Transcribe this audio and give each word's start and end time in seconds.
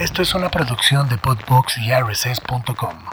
Esto 0.00 0.22
es 0.22 0.34
una 0.34 0.48
producción 0.48 1.10
de 1.10 1.18
Podbox 1.18 1.76
y 1.76 1.92
RSS.com. 1.92 3.04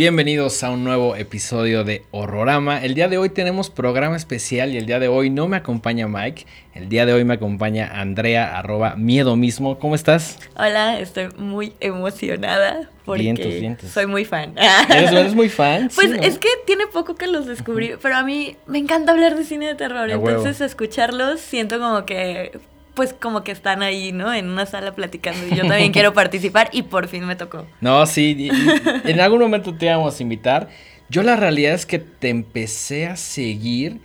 Bienvenidos 0.00 0.62
a 0.62 0.68
un 0.68 0.84
nuevo 0.84 1.16
episodio 1.16 1.82
de 1.82 2.04
Horrorama. 2.10 2.84
El 2.84 2.92
día 2.92 3.08
de 3.08 3.16
hoy 3.16 3.30
tenemos 3.30 3.70
programa 3.70 4.14
especial 4.14 4.74
y 4.74 4.76
el 4.76 4.84
día 4.84 4.98
de 4.98 5.08
hoy 5.08 5.30
no 5.30 5.48
me 5.48 5.56
acompaña 5.56 6.06
Mike. 6.06 6.44
El 6.74 6.90
día 6.90 7.06
de 7.06 7.14
hoy 7.14 7.24
me 7.24 7.32
acompaña 7.32 7.90
Andrea, 7.98 8.58
arroba 8.58 8.94
miedo 8.96 9.36
mismo. 9.36 9.78
¿Cómo 9.78 9.94
estás? 9.94 10.38
Hola, 10.54 11.00
estoy 11.00 11.28
muy 11.38 11.72
emocionada 11.80 12.90
porque 13.06 13.22
Vientos, 13.22 13.46
vientos. 13.46 13.90
soy 13.90 14.04
muy 14.06 14.26
fan. 14.26 14.52
¿Eres, 14.90 15.12
eres 15.12 15.34
muy 15.34 15.48
fan? 15.48 15.88
Pues 15.94 16.10
Sí, 16.10 16.16
¿no? 16.18 16.22
es 16.22 16.38
que 16.38 16.48
tiene 16.66 16.86
poco 16.92 17.14
que 17.14 17.26
los 17.26 17.46
descubrí, 17.46 17.92
pero 18.02 18.16
a 18.16 18.22
mí 18.22 18.54
me 18.66 18.76
encanta 18.76 19.12
hablar 19.12 19.34
de 19.34 19.44
cine 19.44 19.66
de 19.68 19.76
terror, 19.76 20.10
A 20.12 20.18
huevo. 20.18 20.28
entonces 20.28 20.60
escucharlos 20.60 21.40
siento 21.40 21.78
como 21.78 22.04
que 22.04 22.52
pues 22.96 23.12
como 23.12 23.44
que 23.44 23.52
están 23.52 23.82
ahí, 23.84 24.10
¿no? 24.10 24.34
En 24.34 24.48
una 24.48 24.66
sala 24.66 24.92
platicando 24.96 25.46
y 25.46 25.50
yo 25.54 25.68
también 25.68 25.92
quiero 25.92 26.12
participar 26.22 26.68
y 26.72 26.82
por 26.82 27.06
fin 27.06 27.24
me 27.26 27.36
tocó. 27.36 27.64
No, 27.80 28.04
sí, 28.06 28.34
y- 28.36 28.46
y 28.50 28.80
en 29.12 29.20
algún 29.20 29.38
momento 29.38 29.72
te 29.74 29.86
íbamos 29.86 30.18
a 30.18 30.22
invitar. 30.24 30.68
Yo 31.08 31.22
la 31.22 31.36
realidad 31.36 31.72
es 31.74 31.86
que 31.86 32.00
te 32.00 32.30
empecé 32.30 33.06
a 33.06 33.14
seguir 33.16 34.00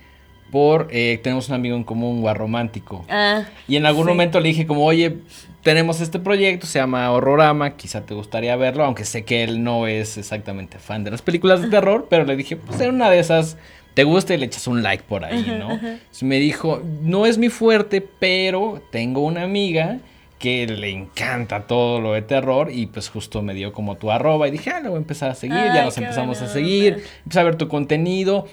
por... 0.52 0.86
eh, 0.92 1.18
tenemos 1.22 1.48
un 1.48 1.54
amigo 1.56 1.74
en 1.76 1.82
común, 1.82 2.20
Guarromántico. 2.20 3.04
Ah, 3.08 3.44
Y 3.66 3.74
en 3.76 3.86
algún 3.86 4.04
Sí. 4.04 4.08
momento 4.10 4.38
le 4.38 4.50
dije 4.50 4.66
como, 4.66 4.84
oye, 4.84 5.16
tenemos 5.62 6.00
este 6.00 6.18
proyecto, 6.18 6.66
se 6.66 6.78
llama 6.78 7.10
Horrorama, 7.10 7.76
quizá 7.76 8.02
te 8.04 8.14
gustaría 8.14 8.54
verlo, 8.56 8.84
aunque 8.84 9.04
sé 9.04 9.24
que 9.24 9.42
él 9.44 9.64
no 9.64 9.86
es 9.86 10.18
exactamente 10.18 10.78
fan 10.78 11.02
de 11.04 11.10
las 11.10 11.22
películas 11.22 11.62
de 11.62 11.68
terror, 11.68 12.06
pero 12.10 12.24
le 12.24 12.36
dije, 12.36 12.56
pues 12.56 12.80
en 12.80 12.94
una 12.94 13.08
de 13.10 13.18
esas 13.20 13.56
te 13.94 14.04
gusta 14.04 14.34
y 14.34 14.38
le 14.38 14.46
echas 14.46 14.66
un 14.66 14.82
like 14.82 15.04
por 15.04 15.24
ahí, 15.24 15.56
¿no? 15.58 15.78
Me 16.22 16.38
dijo, 16.38 16.82
no 17.02 17.26
es 17.26 17.38
mi 17.38 17.48
fuerte, 17.48 18.00
pero 18.00 18.82
tengo 18.90 19.20
una 19.20 19.42
amiga 19.42 19.98
que 20.38 20.66
le 20.66 20.90
encanta 20.90 21.68
todo 21.68 22.00
lo 22.00 22.14
de 22.14 22.22
terror 22.22 22.68
y 22.72 22.86
pues 22.86 23.08
justo 23.08 23.42
me 23.42 23.54
dio 23.54 23.72
como 23.72 23.96
tu 23.96 24.10
arroba 24.10 24.48
y 24.48 24.50
dije, 24.50 24.70
ah, 24.70 24.80
lo 24.80 24.90
voy 24.90 24.96
a 24.96 25.00
empezar 25.00 25.30
a 25.30 25.34
seguir, 25.34 25.56
ya 25.56 25.84
nos 25.84 25.96
empezamos 25.98 26.42
a 26.42 26.48
seguir, 26.48 26.94
onda. 26.94 27.06
empecé 27.18 27.40
a 27.40 27.42
ver 27.44 27.56
tu 27.56 27.68
contenido. 27.68 28.48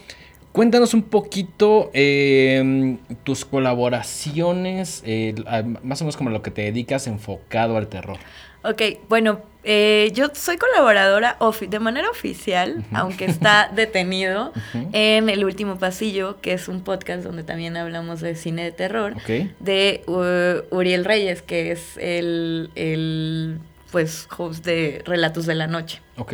Cuéntanos 0.52 0.94
un 0.94 1.04
poquito 1.04 1.90
eh, 1.94 2.98
tus 3.24 3.46
colaboraciones, 3.46 5.04
eh, 5.06 5.36
más 5.84 6.02
o 6.02 6.06
menos 6.06 6.18
como 6.18 6.30
lo 6.30 6.42
que 6.42 6.52
te 6.52 6.64
dedicas 6.64 7.08
enfocado 7.08 7.78
al 7.78 7.88
terror. 7.88 8.18
Ok, 8.64 8.82
bueno, 9.08 9.42
eh, 9.64 10.12
yo 10.14 10.28
soy 10.34 10.58
colaboradora 10.58 11.38
de 11.62 11.80
manera 11.80 12.10
oficial, 12.10 12.84
aunque 12.94 13.26
está 13.26 13.70
detenido, 13.76 14.52
en 14.94 15.30
El 15.30 15.46
Último 15.46 15.78
Pasillo, 15.78 16.42
que 16.42 16.54
es 16.54 16.68
un 16.68 16.82
podcast 16.82 17.24
donde 17.24 17.44
también 17.44 17.78
hablamos 17.78 18.22
de 18.22 18.36
cine 18.36 18.64
de 18.64 18.72
terror, 18.72 19.14
Ok. 19.14 19.50
de 19.60 20.04
uh, 20.08 20.76
Uriel 20.76 21.06
Reyes, 21.06 21.42
que 21.42 21.72
es 21.72 21.98
el, 21.98 22.70
el, 22.76 23.60
pues, 23.92 24.28
host 24.38 24.66
de 24.66 25.02
Relatos 25.06 25.46
de 25.46 25.56
la 25.56 25.68
Noche. 25.68 26.02
Ok. 26.18 26.34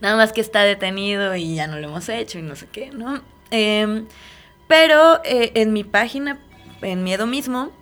Nada 0.00 0.16
más 0.16 0.32
que 0.32 0.40
está 0.40 0.62
detenido 0.64 1.34
y 1.36 1.54
ya 1.54 1.66
no 1.66 1.78
lo 1.78 1.88
hemos 1.88 2.08
hecho 2.08 2.38
y 2.38 2.42
no 2.42 2.56
sé 2.56 2.66
qué, 2.72 2.90
¿no? 2.90 3.22
Em, 3.50 4.06
pero 4.68 5.20
eh, 5.24 5.52
en 5.54 5.72
mi 5.72 5.84
página, 5.84 6.38
en 6.80 7.04
Miedo 7.04 7.26
mismo, 7.26 7.72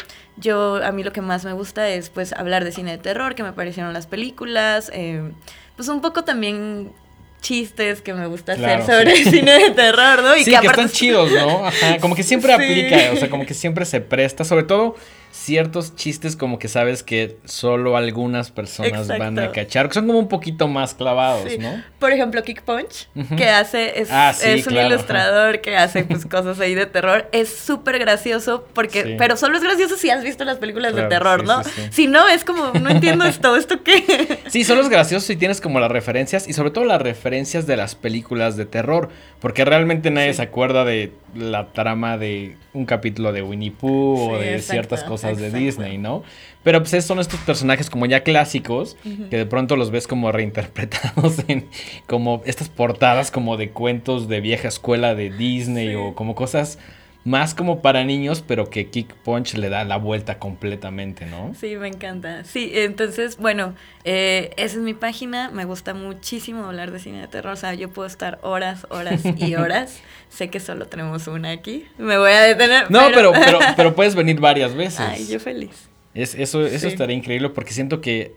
yo 0.41 0.77
a 0.84 0.91
mí 0.92 1.02
lo 1.02 1.12
que 1.12 1.20
más 1.20 1.44
me 1.44 1.52
gusta 1.52 1.88
es 1.88 2.10
pues 2.10 2.33
hablar 2.33 2.64
de 2.64 2.72
cine 2.72 2.92
de 2.92 2.98
terror, 2.98 3.34
que 3.34 3.42
me 3.42 3.52
parecieron 3.52 3.92
las 3.92 4.06
películas, 4.06 4.91
em, 4.94 5.32
pues 5.77 5.88
un 5.88 6.00
poco 6.00 6.24
también 6.24 6.92
chistes 7.41 8.02
que 8.02 8.12
me 8.12 8.27
gusta 8.27 8.55
Claro, 8.55 8.82
hacer 8.82 8.98
sobre 9.06 9.16
sí. 9.24 9.30
cine 9.38 9.52
de 9.52 9.70
terror, 9.70 10.22
¿no? 10.22 10.34
sí, 10.34 10.44
que, 10.50 10.56
aparte- 10.56 10.82
están 10.82 10.91
chidos, 10.91 11.30
¿no? 11.32 11.66
Ajá, 11.66 11.98
como 12.00 12.14
que 12.14 12.22
siempre 12.22 12.55
Sí. 12.56 12.62
aplica, 12.62 13.12
o 13.12 13.16
sea, 13.16 13.30
como 13.30 13.47
que 13.47 13.55
siempre 13.55 13.84
se 13.86 14.00
presta, 14.00 14.44
sobre 14.44 14.64
todo 14.64 14.97
ciertos 15.30 15.94
chistes 15.94 16.34
como 16.36 16.58
que 16.58 16.68
sabes 16.68 17.02
que 17.02 17.36
solo 17.44 17.96
algunas 17.96 18.50
personas 18.50 19.06
van 19.08 19.38
a 19.38 19.52
cachar, 19.52 19.88
que 19.88 19.94
son 19.94 20.06
como 20.06 20.18
un 20.18 20.28
poquito 20.28 20.66
más 20.68 20.94
clavados, 20.94 21.50
Sí. 21.50 21.58
¿no? 21.58 21.82
Por 21.98 22.12
ejemplo, 22.12 22.42
Kick 22.42 22.62
Punch, 22.62 23.08
que 23.36 23.48
hace, 23.48 24.00
es, 24.00 24.08
Ah, 24.10 24.32
sí, 24.34 24.48
es 24.48 24.66
un 24.66 24.72
claro, 24.72 24.88
ilustrador 24.88 25.60
que 25.60 25.76
hace 25.76 26.04
pues 26.04 26.26
cosas 26.26 26.58
ahí 26.60 26.74
de 26.74 26.86
terror. 26.86 27.28
Es 27.32 27.54
súper 27.56 27.98
gracioso 27.98 28.66
porque, 28.74 29.02
Sí. 29.04 29.14
pero 29.19 29.36
solo 29.36 29.56
es 29.56 29.62
gracioso 29.62 29.96
si 29.96 30.10
has 30.10 30.24
visto 30.24 30.44
las 30.44 30.58
películas 30.58 30.92
Claro, 30.92 31.08
de 31.08 31.14
terror, 31.14 31.44
¿no? 31.44 31.62
Si 31.90 32.06
no, 32.06 32.26
es 32.28 32.44
como, 32.44 32.72
no 32.80 32.90
entiendo 32.90 33.24
esto, 33.24 33.54
¿esto 33.56 33.82
qué? 33.84 34.40
Sí, 34.48 34.64
solo 34.64 34.80
es 34.82 34.88
gracioso 34.88 35.26
si 35.26 35.36
tienes 35.36 35.60
como 35.60 35.78
las 35.78 35.90
referencias 35.90 36.48
y 36.48 36.52
sobre 36.54 36.70
todo 36.70 36.84
las 36.84 37.00
referencias 37.02 37.66
de 37.66 37.76
las 37.76 37.94
películas 37.94 38.56
de 38.56 38.66
terror, 38.66 39.10
porque 39.40 39.64
realmente 39.64 40.10
nadie 40.10 40.34
se 40.34 40.42
acuerda 40.42 40.84
de 40.84 41.12
la 41.36 41.69
trama 41.72 42.19
de 42.19 42.56
un 42.72 42.84
capítulo 42.86 43.32
de 43.32 43.42
Winnie 43.42 43.70
Pooh 43.70 44.32
o 44.32 44.38
de 44.38 44.60
ciertas 44.60 45.04
cosas 45.04 45.19
de 45.28 45.32
exacto. 45.47 45.56
Disney, 45.58 45.98
¿no? 45.98 46.22
Pero 46.62 46.82
pues 46.82 47.04
son 47.04 47.19
estos 47.20 47.41
personajes 47.41 47.88
como 47.88 48.06
ya 48.06 48.22
clásicos 48.22 48.97
que 49.31 49.36
de 49.36 49.47
pronto 49.47 49.76
los 49.76 49.91
ves 49.91 50.06
como 50.06 50.31
reinterpretados 50.32 51.36
en 51.48 51.66
como 52.06 52.42
estas 52.44 52.69
portadas 52.69 53.31
como 53.31 53.56
de 53.56 53.70
cuentos 53.70 54.28
de 54.28 54.41
vieja 54.41 54.69
escuela 54.69 55.14
de 55.14 55.31
Disney 55.31 55.88
Sí. 55.88 55.94
o 55.94 56.14
como 56.14 56.34
cosas 56.34 56.78
más 57.25 57.54
como 57.54 57.82
para 57.82 58.03
niños, 58.04 58.42
pero 58.47 58.70
que 58.70 58.88
Kick 58.88 59.12
Punch 59.14 59.54
le 59.54 59.69
da 59.69 59.84
la 59.84 59.98
vuelta 59.98 60.38
completamente, 60.38 61.26
¿no? 61.26 61.53
Sí, 61.54 61.76
me 61.76 61.88
encanta. 61.88 62.44
Sí, 62.44 62.70
entonces, 62.75 63.36
bueno, 63.36 63.75
eh, 64.04 64.50
esa 64.56 64.76
es 64.76 64.82
mi 64.82 64.94
página. 64.94 65.50
Me 65.50 65.66
gusta 65.66 65.92
muchísimo 65.92 66.64
hablar 66.64 66.91
de 66.92 66.98
cine 66.98 67.20
de 67.20 67.28
terror. 67.28 67.53
O 67.53 67.56
sea, 67.56 67.75
yo 67.75 67.91
puedo 67.91 68.06
estar 68.06 68.38
horas, 68.42 68.86
horas 68.91 69.20
y 69.36 69.54
horas. 69.56 70.00
sé 70.31 70.48
que 70.48 70.60
solo 70.60 70.86
tenemos 70.86 71.26
una 71.26 71.50
aquí. 71.50 71.84
Me 71.98 72.16
voy 72.16 72.32
a 72.32 72.41
detener. 72.41 72.91
No, 72.91 73.08
pero, 73.14 73.32
pero, 73.32 73.58
pero 73.76 73.94
puedes 73.94 74.14
venir 74.14 74.41
varias 74.41 74.75
veces. 74.75 75.00
Ay, 75.00 75.26
yo 75.26 75.38
feliz. 75.41 75.88
Es, 76.14 76.34
eso 76.34 76.64
eso 76.66 76.78
Sí. 76.78 76.87
estaría 76.88 77.14
increíble 77.16 77.50
porque 77.50 77.72
siento 77.72 78.00
que 78.00 78.32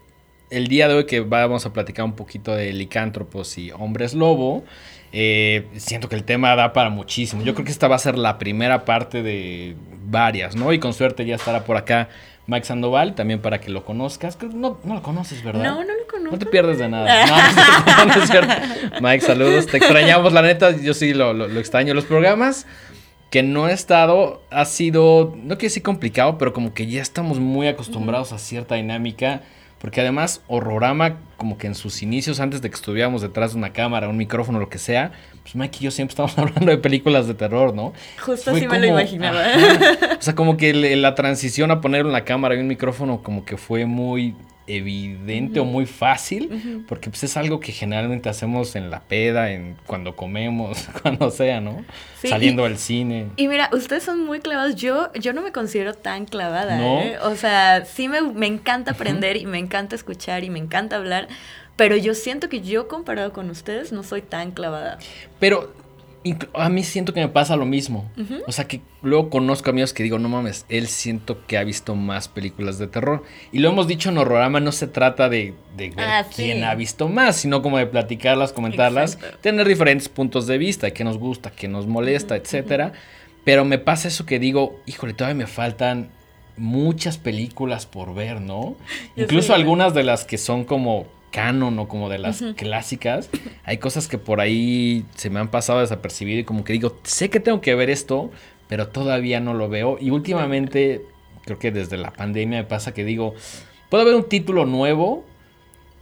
el 0.50 0.68
día 0.68 0.88
de 0.88 0.94
hoy 0.94 1.06
que 1.06 1.22
vamos 1.22 1.66
a 1.66 1.74
platicar 1.74 2.06
un 2.06 2.14
poquito 2.16 2.54
de 2.54 2.72
licántropos 2.74 3.58
y 3.58 3.72
hombres 3.72 4.14
lobo, 4.14 4.64
eh, 5.14 5.68
siento 5.78 6.10
que 6.10 6.16
el 6.16 6.24
tema 6.24 6.56
da 6.56 6.74
para 6.74 6.90
muchísimo. 6.90 7.44
Yo 7.44 7.54
creo 7.54 7.66
que 7.66 7.72
esta 7.72 7.88
va 7.88 7.96
a 7.96 8.00
ser 8.00 8.18
la 8.18 8.38
primera 8.40 8.84
parte 8.84 9.22
de 9.24 9.76
varias, 10.06 10.56
¿no? 10.56 10.74
Y 10.74 10.80
con 10.80 10.94
suerte 10.94 11.26
ya 11.26 11.36
estará 11.36 11.64
por 11.64 11.78
acá 11.78 12.10
Mike 12.48 12.66
Sandoval, 12.66 13.16
también 13.16 13.40
para 13.40 13.62
que 13.62 13.70
lo 13.70 13.86
conozcas. 13.86 14.38
No, 14.42 14.80
no 14.84 14.96
lo 14.96 15.02
conoces, 15.02 15.44
¿verdad? 15.44 15.64
No, 15.64 15.76
no 15.84 15.94
lo 15.94 16.08
conozco. 16.10 16.32
No 16.32 16.38
te 16.40 16.46
pierdes 16.48 16.78
de 16.80 16.90
nada. 16.90 17.26
No, 17.96 18.06
no 18.06 18.16
no 18.16 18.24
es 18.24 18.30
cierto. 18.30 18.54
Mike, 19.02 19.22
saludos. 19.26 19.68
Te 19.68 19.78
extrañamos, 19.78 20.34
la 20.34 20.42
neta. 20.42 20.72
Yo 20.76 20.94
sí 20.94 21.14
lo, 21.14 21.34
lo- 21.34 21.48
lo 21.48 21.60
extraño. 21.60 21.94
Los 21.94 22.06
programas 22.06 22.66
que 23.30 23.44
no 23.44 23.68
he 23.70 23.72
estado 23.74 24.44
ha 24.52 24.66
sido, 24.66 25.34
no 25.38 25.56
quiero 25.58 25.70
decir 25.70 25.84
complicado, 25.84 26.38
pero 26.38 26.54
como 26.54 26.74
que 26.74 26.86
ya 26.88 27.02
estamos 27.02 27.40
muy 27.40 27.68
acostumbrados 27.68 28.34
a 28.34 28.40
cierta 28.40 28.76
dinámica. 28.76 29.42
Porque 29.84 30.00
además, 30.00 30.42
Horrorama, 30.48 31.18
como 31.36 31.58
que 31.58 31.68
en 31.68 31.76
sus 31.76 32.02
inicios, 32.04 32.40
antes 32.40 32.62
de 32.62 32.70
que 32.70 32.76
estuviéramos 32.76 33.22
detrás 33.22 33.52
de 33.52 33.58
una 33.58 33.74
cámara, 33.74 34.08
un 34.08 34.16
micrófono, 34.16 34.58
lo 34.58 34.70
que 34.70 34.78
sea, 34.78 35.12
pues 35.42 35.58
Mike 35.58 35.80
y 35.82 35.84
yo 35.84 35.92
siempre 35.92 36.14
estamos 36.14 36.36
hablando 36.40 36.72
de 36.72 36.78
películas 36.78 37.28
de 37.28 37.34
terror, 37.34 37.76
¿no? 37.76 37.92
Justo 38.22 38.52
Fue 38.52 38.62
así 38.62 38.68
me 38.70 38.80
lo 38.80 38.86
imaginaba. 38.88 39.42
Ajá. 39.42 40.16
O 40.18 40.22
sea, 40.22 40.36
como 40.36 40.56
que 40.56 40.74
le- 40.74 40.96
la 40.96 41.16
transición 41.16 41.70
a 41.70 41.82
poner 41.82 42.06
una 42.06 42.24
cámara 42.24 42.56
y 42.56 42.60
un 42.60 42.68
micrófono 42.68 43.22
como 43.24 43.44
que 43.44 43.58
fue 43.58 43.86
muy 43.86 44.36
evidente 44.68 45.60
o 45.60 45.66
muy 45.66 45.86
fácil, 45.86 46.84
porque 46.88 47.10
pues 47.10 47.24
es 47.24 47.38
algo 47.38 47.60
que 47.60 47.72
generalmente 47.72 48.30
hacemos 48.30 48.76
en 48.76 48.90
la 48.90 49.02
peda, 49.02 49.52
en 49.52 49.76
cuando 49.86 50.16
comemos, 50.16 50.88
cuando 51.02 51.30
sea, 51.32 51.62
¿no? 51.62 51.84
Sí, 52.22 52.28
Saliendo 52.30 52.66
y- 52.66 52.70
del 52.70 52.78
cine. 52.78 53.28
Y 53.36 53.48
mira, 53.48 53.70
ustedes 53.74 54.04
son 54.04 54.26
muy 54.26 54.40
clavados. 54.40 54.76
Yo, 54.76 55.12
yo 55.14 55.34
no 55.34 55.42
me 55.42 55.52
considero 55.52 55.94
tan 55.94 56.26
clavada, 56.26 56.78
¿No? 56.78 57.00
¿eh? 57.02 57.18
O 57.24 57.36
sea, 57.36 57.86
sí 57.86 58.08
me, 58.08 58.22
me 58.22 58.48
encanta 58.48 58.92
aprender 58.92 59.38
y 59.38 59.46
me 59.46 59.60
encanta 59.60 59.96
escuchar 59.96 60.44
y 60.44 60.50
me 60.50 60.60
encanta 60.60 60.96
hablar. 60.96 61.28
Pero 61.76 61.98
yo 61.98 62.14
siento 62.14 62.50
que 62.50 62.62
yo 62.62 62.88
comparado 62.88 63.34
con 63.34 63.50
ustedes 63.50 63.92
no 63.92 64.04
soy 64.04 64.22
tan 64.22 64.52
clavada. 64.52 65.00
Pero 65.40 65.74
a 66.54 66.70
mí 66.70 66.84
siento 66.84 67.14
que 67.14 67.20
me 67.20 67.28
pasa 67.28 67.56
lo 67.56 67.66
mismo. 67.66 68.10
O 68.48 68.52
sea, 68.52 68.66
que 68.68 68.82
luego 69.02 69.30
conozco 69.30 69.70
amigos 69.70 69.94
que 69.94 70.04
digo, 70.04 70.20
no 70.20 70.30
mames, 70.30 70.66
él 70.70 70.88
siento 70.88 71.46
que 71.46 71.58
ha 71.58 71.64
visto 71.64 71.96
más 71.96 72.28
películas 72.28 72.78
de 72.78 72.88
terror. 72.88 73.24
Y 73.52 73.60
lo 73.60 73.70
hemos 73.70 73.88
dicho 73.88 74.10
en 74.10 74.18
Horrorama, 74.18 74.60
no 74.60 74.72
se 74.72 74.88
trata 74.88 75.28
de, 75.30 75.54
de 75.76 75.90
ver 75.90 76.00
Ah, 76.06 76.24
sí. 76.30 76.44
quién 76.44 76.64
ha 76.64 76.76
visto 76.76 77.10
más, 77.10 77.36
sino 77.36 77.62
como 77.62 77.78
de 77.78 77.86
platicarlas, 77.88 78.54
comentarlas, 78.54 79.16
Exacto. 79.16 79.38
tener 79.42 79.68
diferentes 79.68 80.08
puntos 80.10 80.48
de 80.48 80.58
vista, 80.58 80.92
qué 80.92 81.04
nos 81.04 81.18
gusta, 81.18 81.52
qué 81.52 81.68
nos 81.68 81.88
molesta, 81.88 82.36
etcétera. 82.36 82.94
Pero 83.44 83.66
me 83.66 83.78
pasa 83.78 84.08
eso 84.08 84.26
que 84.26 84.40
digo, 84.40 84.80
híjole, 84.86 85.14
todavía 85.14 85.36
me 85.36 85.48
faltan 85.48 86.10
muchas 86.56 87.18
películas 87.18 87.86
por 87.86 88.14
ver, 88.14 88.40
¿no? 88.40 88.78
Yo 89.16 89.24
Incluso 89.24 89.54
algunas 89.54 89.94
de 89.94 90.04
las 90.04 90.24
que 90.24 90.38
son 90.38 90.64
como 90.64 91.08
canon 91.34 91.80
o 91.80 91.88
como 91.88 92.10
de 92.10 92.20
las 92.20 92.44
clásicas, 92.56 93.30
hay 93.66 93.80
cosas 93.80 94.08
que 94.08 94.18
por 94.20 94.40
ahí 94.40 95.04
se 95.16 95.32
me 95.32 95.40
han 95.40 95.50
pasado 95.50 95.80
desapercibido 95.80 96.40
y 96.40 96.44
como 96.44 96.64
que 96.64 96.74
digo, 96.74 96.96
sé 97.04 97.30
que 97.30 97.40
tengo 97.40 97.60
que 97.60 97.74
ver 97.74 97.90
esto, 97.90 98.30
pero 98.70 98.88
todavía 98.88 99.40
no 99.40 99.56
lo 99.56 99.68
veo. 99.68 99.98
Y 100.00 100.12
últimamente, 100.12 101.02
creo 101.44 101.58
que 101.58 101.72
desde 101.72 101.98
la 101.98 102.14
pandemia 102.14 102.60
me 102.60 102.64
pasa 102.66 102.94
que 102.94 103.04
digo, 103.04 103.34
puedo 103.90 104.06
ver 104.06 104.14
un 104.14 104.30
título 104.30 104.66
nuevo 104.66 105.26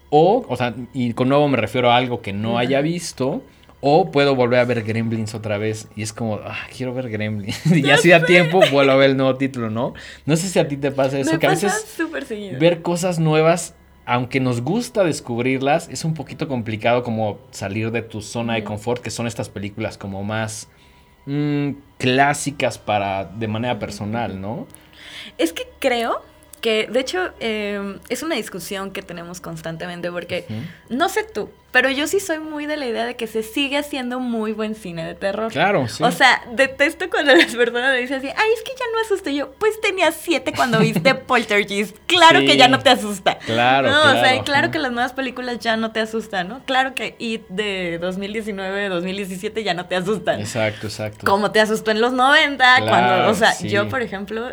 o, 0.09 0.45
o 0.47 0.57
sea, 0.57 0.75
y 0.93 1.13
con 1.13 1.29
nuevo 1.29 1.47
me 1.47 1.55
refiero 1.57 1.89
a 1.89 1.95
algo 1.95 2.21
que 2.21 2.33
no 2.33 2.57
haya 2.57 2.81
visto 2.81 3.41
O 3.79 4.11
puedo 4.11 4.35
volver 4.35 4.59
a 4.59 4.65
ver 4.65 4.83
Gremlins 4.83 5.33
otra 5.33 5.57
vez. 5.57 5.87
Y 5.95 6.03
es 6.03 6.11
como, 6.11 6.35
ah, 6.35 6.67
quiero 6.75 6.93
ver 6.93 7.09
Gremlins. 7.09 7.65
y 7.73 7.81
ya 7.81 7.97
si 7.97 8.09
da 8.09 8.25
tiempo, 8.25 8.59
vuelvo 8.71 8.91
a 8.91 8.95
ver 8.95 9.11
el 9.11 9.17
nuevo 9.17 9.37
título, 9.37 9.69
¿no? 9.69 9.93
No 10.25 10.35
sé 10.35 10.49
si 10.49 10.59
a 10.59 10.67
ti 10.67 10.75
te 10.75 10.91
pasa 10.91 11.17
eso. 11.17 11.31
Me 11.31 11.39
que 11.39 11.47
a 11.47 11.51
pasa 11.51 11.67
veces 11.67 11.93
súper 11.95 12.25
seguido. 12.25 12.59
ver 12.59 12.81
cosas 12.81 13.17
nuevas, 13.17 13.73
aunque 14.05 14.39
nos 14.39 14.61
gusta 14.61 15.03
descubrirlas, 15.03 15.89
es 15.89 16.03
un 16.05 16.13
poquito 16.13 16.47
complicado 16.47 17.03
como 17.03 17.39
salir 17.51 17.91
de 17.91 18.01
tu 18.01 18.21
zona 18.21 18.55
de 18.55 18.63
confort, 18.63 19.01
que 19.01 19.11
son 19.11 19.27
estas 19.27 19.49
películas 19.49 19.97
como 19.97 20.23
más 20.23 20.69
mm, 21.25 21.71
clásicas 21.97 22.77
para 22.77 23.25
de 23.25 23.47
manera 23.47 23.79
personal, 23.79 24.41
¿no? 24.41 24.67
Es 25.37 25.53
que 25.53 25.63
creo 25.79 26.21
que, 26.61 26.87
de 26.89 26.99
hecho, 26.99 27.31
eh, 27.39 27.97
es 28.09 28.23
una 28.23 28.35
discusión 28.35 28.91
que 28.91 29.01
tenemos 29.01 29.41
constantemente 29.41 30.11
porque, 30.11 30.45
no 30.89 31.09
sé 31.09 31.23
tú, 31.23 31.49
pero 31.71 31.89
yo 31.89 32.05
sí 32.05 32.19
soy 32.19 32.39
muy 32.39 32.65
de 32.65 32.75
la 32.75 32.85
idea 32.85 33.05
de 33.05 33.15
que 33.15 33.27
se 33.27 33.43
sigue 33.43 33.77
haciendo 33.77 34.19
muy 34.19 34.51
buen 34.51 34.75
cine 34.75 35.05
de 35.05 35.15
terror. 35.15 35.51
Claro, 35.53 35.87
sí. 35.87 36.03
O 36.03 36.11
sea, 36.11 36.43
detesto 36.53 37.09
cuando 37.09 37.33
las 37.35 37.55
personas 37.55 37.91
me 37.93 37.97
dicen 37.99 38.17
así, 38.17 38.27
ay, 38.27 38.49
es 38.57 38.61
que 38.63 38.71
ya 38.77 38.85
no 38.93 38.99
asusta. 39.05 39.29
Y 39.31 39.37
yo, 39.37 39.51
pues 39.53 39.79
tenías 39.79 40.15
siete 40.19 40.51
cuando 40.53 40.79
viste 40.79 41.15
Poltergeist. 41.27 41.95
Claro 42.07 42.41
Sí. 42.41 42.45
que 42.45 42.57
ya 42.57 42.67
no 42.67 42.79
te 42.79 42.89
asusta. 42.89 43.37
Claro, 43.39 43.89
No, 43.89 43.99
o 44.01 44.11
sea, 44.11 44.21
claro, 44.21 44.43
claro 44.43 44.71
que 44.71 44.79
las 44.79 44.91
nuevas 44.91 45.13
películas 45.13 45.59
ya 45.59 45.77
no 45.77 45.91
te 45.93 46.01
asustan, 46.01 46.49
¿no? 46.49 46.61
Claro 46.65 46.93
que 46.93 47.15
It 47.19 47.47
de 47.47 47.97
2019, 48.01 48.89
2017 48.89 49.63
ya 49.63 49.73
no 49.73 49.85
te 49.85 49.95
asustan. 49.95 50.41
Exacto, 50.41 50.87
exacto. 50.87 51.25
Como 51.25 51.51
te 51.51 51.61
asustó 51.61 51.91
en 51.91 52.01
los 52.01 52.11
90, 52.11 52.65
cuando, 52.79 52.85
Claro, 52.91 53.29
o 53.31 53.33
sea, 53.33 53.57
yo, 53.61 53.87
por 53.87 54.01
ejemplo, 54.01 54.49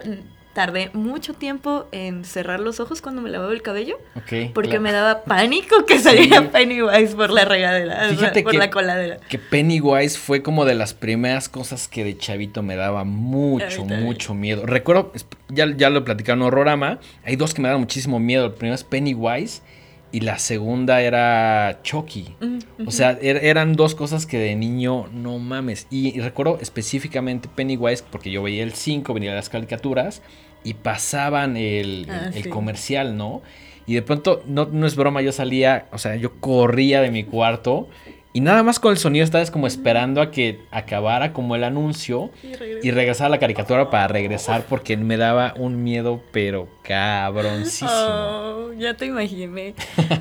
tardé 0.58 0.90
mucho 0.92 1.34
tiempo 1.34 1.86
en 1.92 2.24
cerrar 2.24 2.58
los 2.58 2.80
ojos 2.80 3.00
cuando 3.00 3.22
me 3.22 3.30
lavaba 3.30 3.52
el 3.52 3.62
cabello, 3.62 3.94
Ok, 4.16 4.50
porque 4.52 4.70
claro. 4.70 4.82
me 4.82 4.90
daba 4.90 5.22
pánico 5.22 5.86
que 5.86 6.00
saliera 6.00 6.40
Sí. 6.40 6.48
Pennywise 6.52 7.14
por 7.14 7.30
la 7.30 7.44
regadera, 7.44 8.08
Fíjate 8.08 8.42
por 8.42 8.50
que- 8.50 8.58
la 8.58 8.68
coladera. 8.68 9.18
Que 9.28 9.38
Pennywise 9.38 10.18
fue 10.18 10.42
como 10.42 10.64
de 10.64 10.74
las 10.74 10.94
primeras 10.94 11.48
cosas 11.48 11.86
que 11.86 12.02
de 12.02 12.18
chavito 12.18 12.64
me 12.64 12.74
daba 12.74 13.04
mucho, 13.04 13.84
mucho 13.84 14.34
miedo. 14.34 14.66
Recuerdo, 14.66 15.12
ya, 15.48 15.72
ya 15.76 15.90
lo 15.90 16.02
platicaron 16.04 16.40
en 16.40 16.46
Horrorama, 16.48 16.98
hay 17.24 17.36
dos 17.36 17.54
que 17.54 17.62
me 17.62 17.68
daban 17.68 17.82
muchísimo 17.82 18.18
miedo. 18.18 18.46
El 18.46 18.54
primero 18.54 18.74
es 18.74 18.82
Pennywise 18.82 19.62
y 20.10 20.20
la 20.22 20.38
segunda 20.40 21.02
era 21.02 21.78
Chucky. 21.84 22.34
Mm, 22.40 22.88
O 22.88 22.90
sea, 22.90 23.12
er- 23.20 23.40
eran 23.44 23.74
dos 23.76 23.94
cosas 23.94 24.24
que 24.26 24.38
de 24.38 24.56
niño 24.56 25.06
no 25.12 25.38
mames. 25.38 25.86
Y, 25.90 26.16
y 26.16 26.20
recuerdo 26.20 26.58
específicamente 26.60 27.48
Pennywise 27.54 28.02
porque 28.10 28.30
yo 28.32 28.42
veía 28.42 28.64
el 28.64 28.72
5, 28.72 29.12
venía 29.14 29.34
las 29.34 29.48
caricaturas 29.50 30.22
y 30.64 30.74
pasaban 30.74 31.56
el, 31.56 32.06
Ah, 32.10 32.30
el 32.34 32.44
sí. 32.44 32.48
comercial, 32.48 33.16
¿no? 33.16 33.42
Y 33.86 33.94
de 33.94 34.02
pronto, 34.02 34.42
no, 34.46 34.66
no 34.70 34.86
es 34.86 34.96
broma, 34.96 35.22
yo 35.22 35.32
salía, 35.32 35.86
o 35.92 35.98
sea, 35.98 36.16
yo 36.16 36.34
corría 36.40 37.00
de 37.00 37.10
mi 37.10 37.24
cuarto 37.24 37.88
y 38.34 38.42
nada 38.42 38.62
más 38.62 38.78
con 38.78 38.92
el 38.92 38.98
sonido 38.98 39.24
estabas 39.24 39.50
como 39.50 39.66
esperando 39.66 40.20
a 40.20 40.30
que 40.30 40.60
acabara 40.70 41.32
como 41.32 41.56
el 41.56 41.64
anuncio 41.64 42.30
Y 42.42 42.86
y 42.88 42.90
regresar 42.90 43.26
a 43.26 43.30
la 43.30 43.38
caricatura 43.38 43.88
para 43.88 44.06
regresar 44.06 44.64
porque 44.68 44.98
me 44.98 45.16
daba 45.16 45.54
un 45.56 45.82
miedo, 45.82 46.22
pero 46.30 46.68
cabroncísimo. 46.82 47.90
Oh, 47.90 48.72
ya 48.76 48.94
te 48.94 49.06
imaginé. 49.06 49.74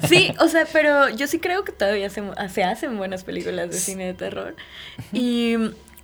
Sí, 0.08 0.34
o 0.40 0.48
sea, 0.48 0.66
pero 0.72 1.10
yo 1.10 1.28
sí 1.28 1.40
creo 1.40 1.64
que 1.64 1.74
todavía 1.74 2.10
se, 2.10 2.24
se 2.50 2.64
hacen 2.64 2.98
buenas 2.98 3.24
películas 3.26 3.70
de 3.70 3.78
cine 3.78 4.06
de 4.06 4.14
terror. 4.14 4.56
Y 5.12 5.56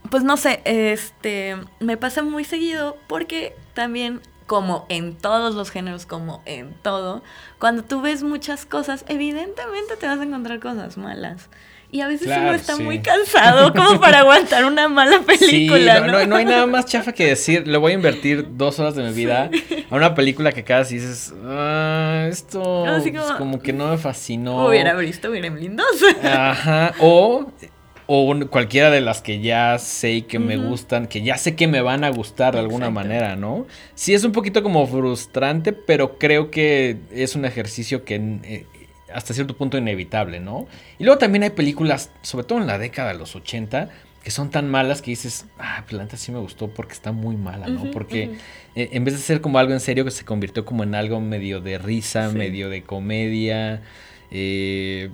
pues 0.10 0.24
no 0.24 0.38
sé, 0.38 0.62
este 0.66 1.56
me 1.80 1.98
pasa 1.98 2.24
muy 2.24 2.44
seguido 2.44 2.98
porque 3.08 3.56
también 3.74 4.22
como 4.46 4.86
en 4.90 5.16
todos 5.16 5.56
los 5.56 5.72
géneros, 5.72 6.06
como 6.06 6.44
en 6.46 6.74
todo, 6.82 7.24
cuando 7.60 7.84
tú 7.84 8.02
ves 8.02 8.24
muchas 8.24 8.66
cosas, 8.66 9.06
evidentemente 9.08 9.96
te 10.00 10.06
vas 10.06 10.20
a 10.20 10.24
encontrar 10.24 10.60
cosas 10.60 10.98
malas. 10.98 11.50
Y 11.92 12.02
a 12.02 12.08
veces 12.08 12.28
uno 12.36 12.52
está 12.54 12.76
sí. 12.76 12.82
muy 12.84 13.02
cansado 13.02 13.72
como 13.76 14.00
para 14.02 14.20
aguantar 14.20 14.66
una 14.66 14.88
mala 14.88 15.20
película, 15.22 15.96
sí, 15.98 16.02
no, 16.02 16.08
¿no? 16.08 16.20
no- 16.20 16.26
no 16.26 16.36
hay 16.38 16.46
nada 16.46 16.66
más 16.66 16.86
chafa 16.88 17.14
que 17.14 17.26
decir, 17.28 17.68
le 17.68 17.78
voy 17.78 17.92
a 17.92 17.96
invertir 17.96 18.46
dos 18.58 18.80
horas 18.80 18.96
de 18.96 19.04
mi 19.04 19.14
vida 19.14 19.50
a 19.90 19.96
una 19.96 20.14
película 20.16 20.52
que 20.52 20.64
cada 20.64 20.80
vez 20.82 20.90
dices, 20.90 21.34
ah, 21.46 22.26
esto 22.30 22.84
pues, 22.86 23.12
como- 23.16 23.38
como, 23.38 23.62
que 23.62 23.74
no 23.74 23.90
me 23.90 23.98
fascinó. 24.00 24.66
Hubiera 24.68 24.94
visto 24.96 25.32
Gremlin 25.32 25.76
2. 25.78 25.86
Ajá, 26.24 26.94
o, 27.00 27.46
o 28.08 28.24
un- 28.24 28.48
cualquiera 28.48 28.90
de 28.90 29.02
las 29.02 29.22
que 29.22 29.40
ya 29.42 29.78
sé 29.80 30.12
y 30.14 30.22
que 30.24 30.40
me 30.40 30.58
gustan, 30.58 31.08
que 31.08 31.22
ya 31.22 31.38
sé 31.38 31.56
que 31.56 31.68
me 31.68 31.82
van 31.82 32.04
a 32.04 32.10
gustar 32.10 32.54
de 32.54 32.60
alguna 32.60 32.90
manera, 32.90 33.36
¿no? 33.36 33.66
Sí 33.96 34.14
es 34.14 34.24
un 34.24 34.32
poquito 34.32 34.62
como 34.64 34.86
frustrante, 34.88 35.72
pero 35.74 36.18
creo 36.18 36.52
que 36.52 36.98
es 37.12 37.36
un 37.36 37.46
ejercicio 37.46 38.04
que 38.04 38.16
eh, 38.44 38.66
hasta 39.14 39.34
cierto 39.34 39.56
punto 39.56 39.78
inevitable, 39.78 40.40
¿no? 40.40 40.68
Y 41.00 41.04
luego 41.06 41.18
también 41.20 41.44
hay 41.44 41.52
películas, 41.52 42.12
sobre 42.24 42.46
todo 42.46 42.60
en 42.60 42.68
la 42.68 42.78
década 42.78 43.14
de 43.14 43.18
los 43.20 43.36
80, 43.36 43.90
que 44.24 44.32
son 44.32 44.50
tan 44.52 44.70
malas 44.70 45.02
que 45.02 45.12
dices, 45.12 45.46
ah, 45.60 45.82
pues 45.84 45.94
la 45.94 46.04
neta 46.04 46.16
sí 46.18 46.32
me 46.32 46.40
gustó 46.40 46.70
porque 46.70 46.94
está 46.94 47.12
muy 47.12 47.36
mala, 47.36 47.68
¿no? 47.68 47.92
Porque 47.92 48.32
eh, 48.76 48.90
en 48.94 49.04
vez 49.04 49.14
de 49.16 49.20
ser 49.20 49.42
como 49.42 49.60
algo 49.60 49.74
en 49.74 49.82
serio, 49.82 50.06
que 50.06 50.12
se 50.12 50.24
convirtió 50.26 50.64
como 50.66 50.84
en 50.84 50.96
algo 50.96 51.20
medio 51.20 51.60
de 51.62 51.78
risa, 51.78 52.30
Sí. 52.32 52.38
medio 52.38 52.70
de 52.70 52.84
comedia. 52.84 53.82
eh, 54.32 55.10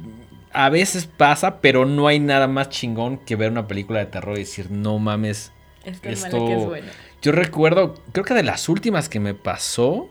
a 0.53 0.69
veces 0.69 1.05
pasa, 1.05 1.61
pero 1.61 1.85
no 1.85 2.07
hay 2.07 2.19
nada 2.19 2.47
más 2.47 2.69
chingón 2.69 3.17
que 3.17 3.35
ver 3.35 3.51
una 3.51 3.67
película 3.67 3.99
de 3.99 4.05
terror 4.07 4.35
y 4.37 4.41
decir, 4.41 4.71
no 4.71 4.97
mames. 4.99 5.51
Es 5.85 6.01
tan 6.01 6.13
mala 6.13 6.27
Esto- 6.27 6.45
que 6.45 6.53
es 6.55 6.65
buena. 6.65 6.91
Yo 7.21 7.31
recuerdo, 7.31 7.95
creo 8.11 8.25
que 8.25 8.33
de 8.33 8.43
las 8.43 8.69
últimas 8.69 9.09
que 9.09 9.19
me 9.19 9.33
pasó 9.33 10.09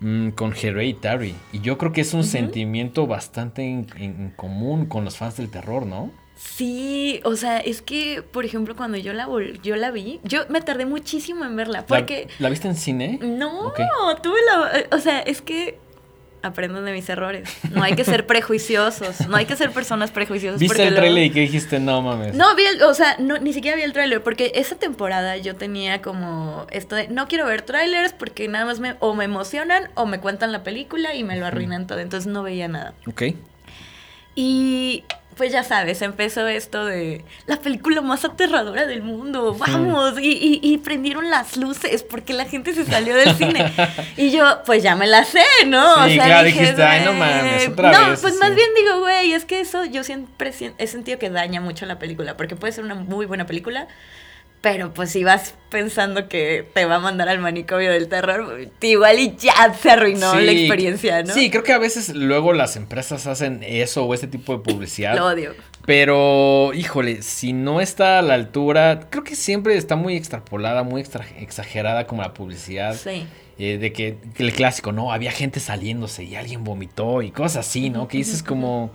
mm, 0.00 0.30
con 0.30 0.54
Hereditary. 0.54 1.34
Y 1.52 1.60
yo 1.60 1.76
creo 1.76 1.92
que 1.92 2.00
es 2.02 2.14
un 2.14 2.24
sentimiento 2.24 3.06
bastante 3.06 3.62
en, 3.64 4.32
común 4.36 4.86
con 4.86 5.04
los 5.04 5.16
fans 5.16 5.36
del 5.36 5.50
terror, 5.50 5.86
¿no? 5.86 6.10
Sí, 6.36 7.20
o 7.24 7.34
sea, 7.34 7.58
es 7.58 7.82
que, 7.82 8.22
por 8.22 8.44
ejemplo, 8.44 8.76
cuando 8.76 8.96
yo 8.96 9.12
la 9.12 9.26
vol- 9.26 9.60
yo 9.60 9.74
la 9.74 9.90
vi, 9.90 10.20
yo 10.22 10.42
me 10.48 10.60
tardé 10.60 10.86
muchísimo 10.86 11.44
en 11.44 11.56
verla, 11.56 11.80
¿La- 11.80 11.86
porque 11.86 12.28
¿La, 12.38 12.48
viste 12.48 12.68
en 12.68 12.76
cine? 12.76 13.18
no, 13.20 13.66
Ok. 13.68 13.80
tuve 14.22 14.38
la, 14.46 14.96
o 14.96 15.00
sea, 15.00 15.18
es 15.18 15.42
que 15.42 15.78
aprendan 16.42 16.84
de 16.84 16.92
mis 16.92 17.08
errores. 17.08 17.48
No 17.72 17.82
hay 17.82 17.94
que 17.94 18.04
ser 18.04 18.26
prejuiciosos, 18.26 19.26
no 19.28 19.36
hay 19.36 19.46
que 19.46 19.56
ser 19.56 19.70
personas 19.72 20.10
prejuiciosas. 20.10 20.60
¿Viste 20.60 20.82
el 20.82 20.90
luego- 20.90 21.00
trailer 21.00 21.24
y 21.24 21.30
que 21.30 21.40
dijiste, 21.40 21.80
no 21.80 22.00
mames? 22.02 22.34
No, 22.34 22.54
vi 22.54 22.64
el, 22.64 22.82
o 22.82 22.94
sea, 22.94 23.16
no, 23.18 23.38
ni 23.38 23.52
siquiera 23.52 23.76
vi 23.76 23.82
el 23.82 23.92
tráiler, 23.92 24.22
porque 24.22 24.52
esa 24.54 24.76
temporada 24.76 25.36
yo 25.36 25.56
tenía 25.56 26.00
como 26.02 26.66
esto 26.70 26.96
de, 26.96 27.08
no 27.08 27.28
quiero 27.28 27.46
ver 27.46 27.62
trailers 27.62 28.12
porque 28.12 28.48
nada 28.48 28.64
más 28.64 28.80
me, 28.80 28.94
o 29.00 29.14
me 29.14 29.24
emocionan 29.24 29.90
o 29.94 30.06
me 30.06 30.20
cuentan 30.20 30.52
la 30.52 30.62
película 30.62 31.14
y 31.14 31.24
me 31.24 31.36
lo 31.36 31.46
arruinan 31.46 31.86
todo, 31.86 31.98
entonces 31.98 32.30
no 32.32 32.42
veía 32.42 32.68
nada. 32.68 32.94
Ok. 33.06 33.22
Y 34.34 35.04
pues 35.38 35.50
ya 35.52 35.62
sabes, 35.64 36.02
empezó 36.02 36.46
esto 36.48 36.84
de 36.84 37.24
la 37.46 37.56
película 37.58 38.02
más 38.02 38.24
aterradora 38.26 38.84
del 38.86 39.02
mundo, 39.02 39.54
vamos, 39.58 40.18
y, 40.20 40.26
y- 40.32 40.60
y 40.62 40.76
prendieron 40.78 41.30
las 41.30 41.56
luces 41.56 42.02
porque 42.02 42.34
la 42.34 42.44
gente 42.44 42.74
se 42.74 42.84
salió 42.84 43.14
del 43.16 43.34
cine. 43.36 43.72
Y 44.18 44.30
yo, 44.32 44.62
pues 44.66 44.82
ya 44.82 44.96
me 44.96 45.06
la 45.06 45.24
sé, 45.24 45.40
¿no? 45.66 46.06
Sí, 46.08 46.14
claro, 46.16 46.44
dijiste, 46.46 46.82
"Ay, 46.82 47.04
no 47.04 47.12
mames, 47.14 47.68
otra 47.68 47.92
No, 47.92 48.10
vez, 48.10 48.20
pues 48.20 48.34
sí. 48.34 48.40
más 48.40 48.54
bien 48.54 48.68
digo, 48.76 48.98
güey, 49.00 49.32
es 49.32 49.44
que 49.46 49.60
eso 49.60 49.84
yo 49.86 50.04
siempre 50.04 50.52
he 50.76 50.86
sentido 50.86 51.18
que 51.18 51.30
daña 51.30 51.60
mucho 51.60 51.86
la 51.86 51.98
película, 51.98 52.36
porque 52.36 52.56
puede 52.56 52.72
ser 52.72 52.84
una 52.84 52.96
muy 52.96 53.24
buena 53.26 53.46
película, 53.46 53.86
pero 54.60 54.92
pues 54.92 55.10
si 55.10 55.22
vas 55.24 55.54
pensando 55.70 56.28
que 56.28 56.66
te 56.74 56.84
va 56.84 56.96
a 56.96 56.98
mandar 56.98 57.28
al 57.28 57.38
manicomio 57.38 57.90
del 57.92 58.08
terror, 58.08 58.58
igual 58.80 59.18
y 59.18 59.36
ya 59.36 59.72
se 59.74 59.90
arruinó 59.90 60.34
la 60.34 60.50
experiencia, 60.52 61.22
¿no? 61.22 61.32
Sí, 61.34 61.50
creo 61.50 61.62
que 61.62 61.72
a 61.72 61.78
veces 61.78 62.14
luego 62.14 62.52
las 62.52 62.76
empresas 62.76 63.26
hacen 63.26 63.62
eso 63.62 64.04
o 64.04 64.14
este 64.14 64.26
tipo 64.26 64.56
de 64.56 64.62
publicidad. 64.64 65.16
Lo 65.16 65.26
odio. 65.26 65.54
Pero, 65.86 66.72
híjole, 66.74 67.22
si 67.22 67.52
no 67.54 67.80
está 67.80 68.18
a 68.18 68.22
la 68.22 68.34
altura, 68.34 69.08
creo 69.08 69.24
que 69.24 69.34
siempre 69.34 69.76
está 69.76 69.96
muy 69.96 70.16
extrapolada, 70.16 70.82
muy 70.82 71.00
extra- 71.00 71.26
exagerada 71.38 72.06
como 72.06 72.22
la 72.22 72.34
publicidad. 72.34 72.94
Sí. 72.94 73.26
eh, 73.58 73.78
de 73.78 73.92
que, 73.92 74.18
que 74.34 74.42
el 74.42 74.52
clásico, 74.52 74.92
no, 74.92 75.12
había 75.12 75.32
gente 75.32 75.60
saliéndose 75.60 76.24
y 76.24 76.36
alguien 76.36 76.62
vomitó 76.62 77.22
y 77.22 77.30
cosas 77.30 77.66
así, 77.66 77.90
¿no? 77.90 78.06
Que 78.06 78.18
dices 78.18 78.42
como... 78.42 78.90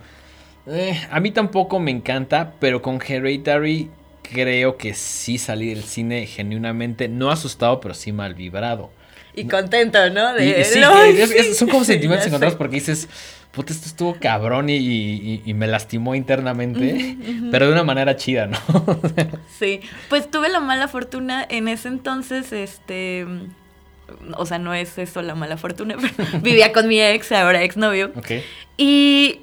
eh, 0.66 1.00
a 1.10 1.20
mí 1.20 1.30
tampoco 1.32 1.80
me 1.80 1.90
encanta, 1.90 2.54
pero 2.60 2.80
con 2.80 3.00
Hereditary 3.06 3.90
creo 4.30 4.76
que 4.76 4.94
sí 4.94 5.38
salí 5.38 5.68
del 5.68 5.84
cine 5.84 6.26
genuinamente, 6.26 7.08
no 7.08 7.30
asustado, 7.30 7.80
pero 7.80 7.94
sí 7.94 8.12
mal 8.12 8.34
vibrado. 8.34 8.90
Y 9.36 9.46
contento, 9.48 9.98
¿no? 10.10 10.38
Y, 10.38 10.46
De, 10.52 10.60
y 10.60 10.64
sí, 10.64 10.80
"No, 10.80 11.02
es- 11.02 11.28
sí". 11.30 11.34
es- 11.38 11.58
son 11.58 11.68
como 11.68 11.84
sentimientos 11.84 12.26
encontrados 12.26 12.56
porque 12.56 12.76
dices, 12.76 13.08
puta, 13.50 13.72
esto 13.72 13.86
estuvo 13.88 14.14
cabrón 14.20 14.70
y, 14.70 14.76
y- 14.76 15.42
y 15.44 15.54
me 15.54 15.66
lastimó 15.66 16.14
internamente, 16.14 17.16
pero 17.50 17.66
de 17.66 17.72
una 17.72 17.82
manera 17.84 18.16
chida, 18.16 18.46
¿no? 18.46 18.58
Sí, 19.58 19.80
pues 20.08 20.30
tuve 20.30 20.48
la 20.48 20.60
mala 20.60 20.88
fortuna 20.88 21.44
en 21.48 21.68
ese 21.68 21.88
entonces, 21.88 22.52
este, 22.52 23.26
o 24.36 24.46
sea, 24.46 24.58
no 24.58 24.74
es 24.74 24.98
eso 24.98 25.22
la 25.22 25.34
mala 25.34 25.56
fortuna, 25.56 25.96
pero 26.16 26.40
vivía 26.40 26.72
con 26.72 26.86
mi 26.88 27.00
ex, 27.00 27.32
ahora 27.32 27.62
exnovio, 27.62 28.12
ok. 28.16 28.32
y 28.76 29.40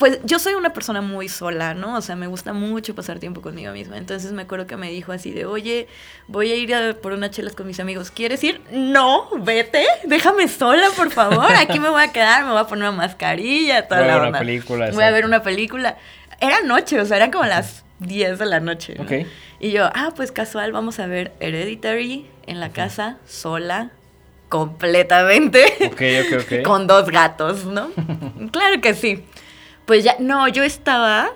pues 0.00 0.18
yo 0.24 0.38
soy 0.38 0.54
una 0.54 0.72
persona 0.72 1.02
muy 1.02 1.28
sola, 1.28 1.74
¿no? 1.74 1.94
O 1.94 2.00
sea, 2.00 2.16
me 2.16 2.26
gusta 2.26 2.54
mucho 2.54 2.94
pasar 2.94 3.18
tiempo 3.18 3.42
conmigo 3.42 3.70
misma. 3.72 3.98
Entonces 3.98 4.32
me 4.32 4.42
acuerdo 4.42 4.66
que 4.66 4.78
me 4.78 4.90
dijo 4.90 5.12
así 5.12 5.30
de, 5.30 5.44
oye, 5.44 5.88
voy 6.26 6.50
a 6.50 6.54
ir 6.56 6.74
a 6.74 6.94
por 6.94 7.12
unas 7.12 7.32
chelas 7.32 7.54
con 7.54 7.66
mis 7.66 7.78
amigos. 7.80 8.10
¿Quieres 8.10 8.42
ir? 8.42 8.62
No, 8.72 9.28
vete, 9.40 9.84
déjame 10.04 10.48
sola, 10.48 10.86
por 10.96 11.10
favor. 11.10 11.52
Aquí 11.54 11.78
me 11.78 11.90
voy 11.90 12.02
a 12.02 12.10
quedar, 12.12 12.44
me 12.44 12.50
voy 12.50 12.60
a 12.60 12.64
poner 12.64 12.88
una 12.88 12.96
mascarilla, 12.96 13.86
toda 13.86 14.00
Voy 14.00 14.08
a 14.08 14.12
la 14.14 14.18
ver 14.20 14.28
una 14.30 14.38
película, 14.38 14.90
Voy 14.90 15.04
a 15.04 15.10
ver 15.10 15.24
una 15.26 15.42
película. 15.42 15.98
Era 16.40 16.62
noche, 16.62 16.98
o 16.98 17.04
sea, 17.04 17.18
eran 17.18 17.30
como 17.30 17.44
las 17.44 17.84
10 17.98 18.38
de 18.38 18.46
la 18.46 18.60
noche. 18.60 18.94
¿no? 18.96 19.04
Ok. 19.04 19.26
Y 19.60 19.70
yo, 19.72 19.90
ah, 19.94 20.14
pues 20.16 20.32
casual, 20.32 20.72
vamos 20.72 20.98
a 20.98 21.06
ver 21.06 21.34
Hereditary 21.40 22.26
en 22.46 22.58
la 22.58 22.70
casa, 22.70 23.18
sola, 23.26 23.90
completamente. 24.48 25.64
Ok, 25.86 26.02
ok, 26.26 26.42
ok. 26.42 26.62
con 26.64 26.86
dos 26.86 27.10
gatos, 27.10 27.66
¿no? 27.66 27.90
claro 28.52 28.80
que 28.80 28.94
sí. 28.94 29.24
Pues 29.86 30.04
ya, 30.04 30.16
no, 30.18 30.46
yo 30.48 30.62
estaba, 30.62 31.30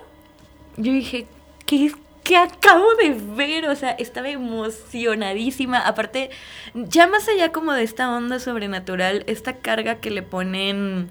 yo 0.77 0.91
dije, 0.93 1.27
¿qué, 1.65 1.91
¿qué 2.23 2.37
acabo 2.37 2.95
de 2.95 3.11
ver? 3.35 3.65
O 3.67 3.75
sea, 3.75 3.91
estaba 3.91 4.29
emocionadísima. 4.29 5.79
Aparte, 5.79 6.29
ya 6.73 7.07
más 7.07 7.27
allá 7.27 7.51
como 7.51 7.73
de 7.73 7.83
esta 7.83 8.09
onda 8.15 8.39
sobrenatural, 8.39 9.23
esta 9.27 9.53
carga 9.57 9.95
que 9.95 10.09
le 10.11 10.21
ponen... 10.23 11.09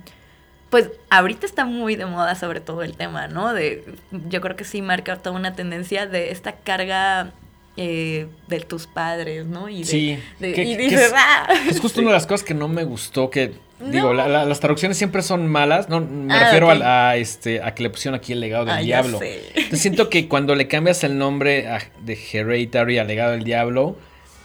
Pues 0.71 0.91
ahorita 1.09 1.47
está 1.47 1.65
muy 1.67 1.95
de 1.95 2.05
moda 2.07 2.35
sobre 2.35 2.61
todo 2.61 2.83
el 2.83 2.97
tema, 2.97 3.29
¿no? 3.29 3.53
De, 3.55 3.85
yo 4.29 4.41
creo 4.41 4.57
que 4.57 4.65
sí 4.65 4.83
marca 4.83 5.17
toda 5.19 5.37
una 5.37 5.55
tendencia 5.55 6.07
de 6.09 6.33
esta 6.33 6.53
carga 6.57 7.33
eh, 7.77 8.27
de 8.49 8.61
tus 8.61 8.89
padres, 8.89 9.47
¿no? 9.47 9.69
Y 9.69 9.81
de- 9.81 9.85
Sí, 9.85 10.19
de- 10.41 10.53
que- 10.53 10.65
y 10.65 10.77
que 10.77 10.83
dices, 10.83 11.01
es- 11.03 11.13
"Ah". 11.15 11.47
Es 11.69 11.79
justo 11.79 12.01
una 12.01 12.11
de 12.11 12.15
las 12.17 12.27
cosas 12.27 12.45
que 12.45 12.55
no 12.55 12.67
me 12.67 12.83
gustó, 12.83 13.31
que 13.31 13.55
digo, 13.81 14.09
No. 14.09 14.15
la- 14.15 14.29
la- 14.29 14.45
las 14.45 14.61
traducciones 14.61 14.97
siempre 14.97 15.23
son 15.23 15.47
malas, 15.49 15.89
no, 15.89 16.01
me 16.01 16.33
Ah, 16.35 16.41
refiero 16.45 16.71
a, 16.71 17.11
a, 17.11 17.17
este, 17.17 17.63
a 17.63 17.75
que 17.75 17.83
le 17.83 17.91
pusieron 17.91 18.17
aquí 18.19 18.33
el 18.33 18.41
legado 18.41 18.65
del 18.67 18.75
Ah, 18.75 18.81
diablo. 18.81 19.21
Entonces 19.23 19.81
siento 19.81 20.09
que 20.11 20.29
cuando 20.29 20.55
le 20.55 20.69
cambias 20.69 21.05
el 21.05 21.19
nombre 21.19 21.69
a- 21.69 21.81
de 22.05 22.19
Hereditary 22.33 22.99
al 22.99 23.07
legado 23.09 23.33
del 23.33 23.45
diablo, 23.45 23.97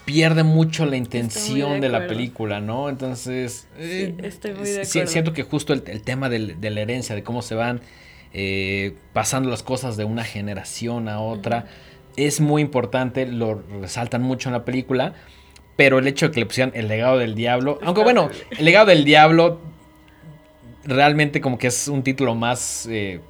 pierde 0.06 0.42
mucho 0.44 0.86
la 0.88 0.98
intención 0.98 1.82
de 1.82 1.88
de, 1.88 1.90
la 1.90 2.08
película, 2.08 2.60
¿no? 2.62 2.90
Entonces, 2.90 3.68
eh, 3.78 4.16
estoy 4.24 4.54
muy 4.54 4.68
de 4.68 4.84
si- 4.86 4.98
acuerdo. 5.00 5.12
siento 5.12 5.34
que 5.34 5.44
justo 5.44 5.72
el, 5.74 5.84
el 5.86 6.02
tema 6.02 6.30
del- 6.30 6.60
de 6.60 6.70
la 6.72 6.82
herencia, 6.82 7.14
de 7.16 7.22
cómo 7.24 7.42
se 7.44 7.54
van 7.56 7.82
eh, 8.34 8.94
pasando 9.14 9.50
las 9.50 9.64
cosas 9.64 9.98
de 9.98 10.04
una 10.06 10.24
generación 10.24 11.10
a 11.10 11.20
otra, 11.20 11.66
es 12.16 12.42
muy 12.42 12.62
importante, 12.62 13.26
lo 13.26 13.64
resaltan 13.82 14.22
mucho 14.22 14.50
en 14.50 14.54
la 14.54 14.66
película, 14.66 15.14
pero 15.80 15.98
el 16.00 16.08
hecho 16.08 16.26
de 16.28 16.34
que 16.34 16.42
le 16.42 16.46
pusieran 16.46 16.74
el 16.76 16.90
legado 16.90 17.18
del 17.18 17.36
diablo, 17.36 17.80
aunque 17.82 18.04
bueno, 18.04 18.30
el 18.58 18.66
legado 18.66 18.88
del 18.88 19.06
diablo 19.06 19.62
realmente 20.84 21.40
como 21.40 21.58
que 21.58 21.68
es 21.68 21.88
un 21.88 22.04
título 22.04 22.36
más... 22.36 22.86
eh, 22.92 23.22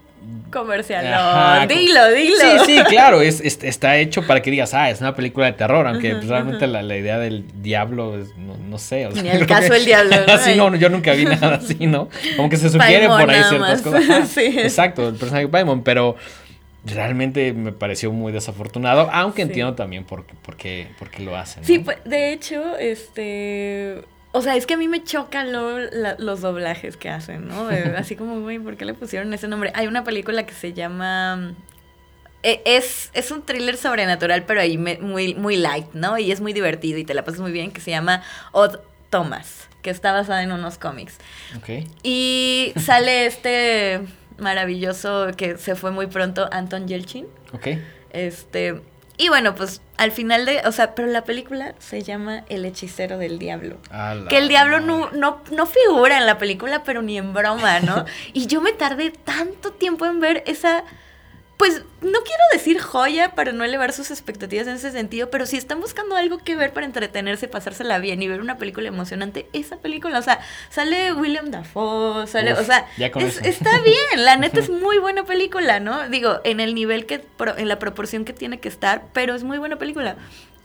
Comercial, 0.52 1.06
Ajá, 1.14 1.68
dilo, 1.68 2.08
dilo. 2.12 2.36
Sí, 2.42 2.58
sí, 2.66 2.80
claro, 2.90 3.22
es, 3.22 3.40
es- 3.40 3.64
está 3.64 3.98
hecho 3.98 4.26
para 4.28 4.42
que 4.42 4.50
digas, 4.52 4.74
ah, 4.74 4.90
es 4.90 5.00
una 5.00 5.16
película 5.16 5.46
de 5.46 5.54
terror, 5.54 5.86
aunque 5.88 6.16
pues, 6.16 6.28
realmente 6.28 6.66
la, 6.68 6.82
la 6.82 6.98
idea 6.98 7.20
del 7.20 7.46
diablo, 7.62 8.20
es- 8.20 8.36
no, 8.36 8.58
no 8.58 8.78
sé. 8.80 9.06
o 9.08 9.12
sea, 9.12 9.22
Ni 9.24 9.30
al 9.30 9.38
creo 9.46 9.48
caso 9.48 9.70
que- 9.72 9.78
el 9.78 9.86
diablo, 9.92 10.16
¿no? 10.28 10.34
Así 10.34 10.56
no, 10.56 10.76
yo 10.76 10.90
nunca 10.90 11.14
vi 11.14 11.26
nada 11.26 11.56
así, 11.56 11.86
¿no? 11.88 12.10
Como 12.36 12.50
que 12.50 12.58
se 12.58 12.70
Paimon 12.72 12.82
sugiere 12.82 13.08
por 13.08 13.30
ahí 13.30 13.44
ciertas 13.44 13.60
más. 13.60 13.82
cosas. 13.84 14.10
Ajá, 14.10 14.26
Sí. 14.26 14.56
Exacto, 14.60 15.08
el 15.08 15.16
personaje 15.16 15.46
de 15.46 15.52
Paimon, 15.52 15.84
pero 15.84 16.16
realmente 16.86 17.54
me 17.54 17.72
pareció 17.72 18.12
muy 18.12 18.32
desafortunado, 18.32 19.10
aunque 19.12 19.44
Sí. 19.44 19.48
entiendo 19.50 19.76
también 19.76 20.06
por, 20.06 20.26
qué- 20.26 20.34
por, 20.36 20.56
qué, 20.58 20.88
por 21.00 21.10
qué 21.10 21.24
lo 21.24 21.36
hacen. 21.36 21.62
¿no? 21.62 21.68
Sí, 21.68 21.80
pues, 21.80 21.98
de 22.06 22.32
hecho, 22.34 22.78
este... 22.78 24.02
O 24.32 24.42
sea, 24.44 24.56
es 24.56 24.66
que 24.68 24.76
a 24.76 24.78
mí 24.78 24.88
me 24.88 25.04
chocan 25.04 25.52
la- 25.52 26.16
los 26.20 26.42
doblajes 26.42 26.98
que 26.98 27.10
hacen, 27.10 27.48
¿no? 27.48 27.68
De- 27.68 27.82
Así 27.98 28.16
como, 28.16 28.40
güey, 28.42 28.60
¿por 28.60 28.78
qué 28.78 28.86
le 28.86 28.94
pusieron 28.94 29.34
ese 29.34 29.48
nombre? 29.48 29.72
Hay 29.76 29.88
una 29.88 30.04
película 30.04 30.46
que 30.46 30.54
se 30.54 30.74
llama... 30.74 31.54
eh, 32.44 32.62
Es, 32.66 33.10
es 33.14 33.32
un 33.32 33.42
thriller 33.44 33.76
sobrenatural, 33.76 34.44
pero 34.46 34.62
ahí 34.62 34.78
me- 34.78 35.00
muy, 35.00 35.34
muy 35.36 35.56
light, 35.58 35.88
¿no? 35.94 36.18
Y 36.18 36.32
es 36.32 36.42
muy 36.42 36.54
divertido 36.54 37.00
y 37.00 37.04
te 37.06 37.14
la 37.14 37.24
pasas 37.26 37.42
muy 37.42 37.52
bien, 37.52 37.72
que 37.72 37.82
se 37.82 37.92
llama 37.92 38.22
Odd 38.52 38.78
Thomas, 39.10 39.68
que 39.82 39.90
está 39.90 40.12
basada 40.14 40.44
en 40.44 40.52
unos 40.52 40.78
cómics. 40.78 41.18
Ok. 41.58 41.88
Y 42.04 42.72
sale 42.78 43.26
este 43.26 44.02
maravilloso 44.40 45.28
que 45.38 45.58
se 45.58 45.76
fue 45.76 45.92
muy 45.92 46.08
pronto, 46.08 46.50
Anton 46.52 46.88
Yelchin. 46.88 47.28
Ok. 47.54 47.68
Este, 48.12 48.82
y 49.18 49.28
bueno, 49.28 49.54
pues 49.54 49.82
al 49.98 50.14
final 50.14 50.46
de, 50.46 50.62
o 50.66 50.72
sea, 50.72 50.96
pero 50.96 51.10
la 51.10 51.26
película 51.26 51.76
se 51.78 52.04
llama 52.04 52.46
El 52.48 52.64
hechicero 52.64 53.18
del 53.18 53.38
diablo. 53.38 53.78
Que 54.30 54.38
el 54.38 54.48
diablo 54.48 54.80
no, 54.80 55.12
no, 55.12 55.42
no 55.52 55.66
figura 55.66 56.18
en 56.18 56.26
la 56.26 56.38
película, 56.38 56.84
pero 56.86 57.02
ni 57.02 57.18
en 57.18 57.34
broma, 57.34 57.82
¿no? 57.82 58.06
y 58.34 58.48
yo 58.48 58.62
me 58.62 58.72
tardé 58.72 59.12
tanto 59.12 59.74
tiempo 59.74 60.06
en 60.06 60.22
ver 60.22 60.42
esa, 60.48 60.86
pues 61.60 61.84
no 62.02 62.20
quiero 62.24 62.44
decir 62.54 62.80
joya 62.80 63.36
para 63.36 63.52
no 63.52 63.64
elevar 63.66 63.92
sus 63.92 64.10
expectativas 64.12 64.66
en 64.68 64.76
ese 64.76 64.92
sentido, 64.92 65.30
pero 65.30 65.46
si 65.46 65.58
están 65.58 65.82
buscando 65.82 66.16
algo 66.16 66.38
que 66.38 66.56
ver 66.56 66.72
para 66.72 66.86
entretenerse, 66.86 67.50
pasársela 67.50 68.00
bien 68.00 68.24
y 68.24 68.28
ver 68.30 68.40
una 68.40 68.58
película 68.58 68.88
emocionante, 68.88 69.46
esa 69.52 69.76
película, 69.76 70.18
o 70.20 70.22
sea, 70.22 70.40
sale 70.70 71.12
William 71.14 71.52
Dafoe, 71.52 72.26
sale, 72.28 72.54
Uf, 72.54 72.60
o 72.62 72.64
sea, 72.64 72.88
es- 73.28 73.42
está 73.46 73.82
bien, 73.82 74.24
la 74.24 74.38
neta 74.38 74.62
es 74.62 74.70
muy 74.86 75.00
buena 75.00 75.26
película, 75.26 75.82
¿no? 75.82 76.08
Digo, 76.08 76.40
en 76.46 76.62
el 76.62 76.74
nivel 76.74 77.06
que, 77.06 77.20
pro- 77.20 77.58
en 77.58 77.68
la 77.68 77.78
proporción 77.78 78.24
que 78.24 78.32
tiene 78.32 78.62
que 78.62 78.70
estar, 78.70 79.04
pero 79.12 79.36
es 79.36 79.44
muy 79.44 79.58
buena 79.58 79.76
película. 79.78 80.16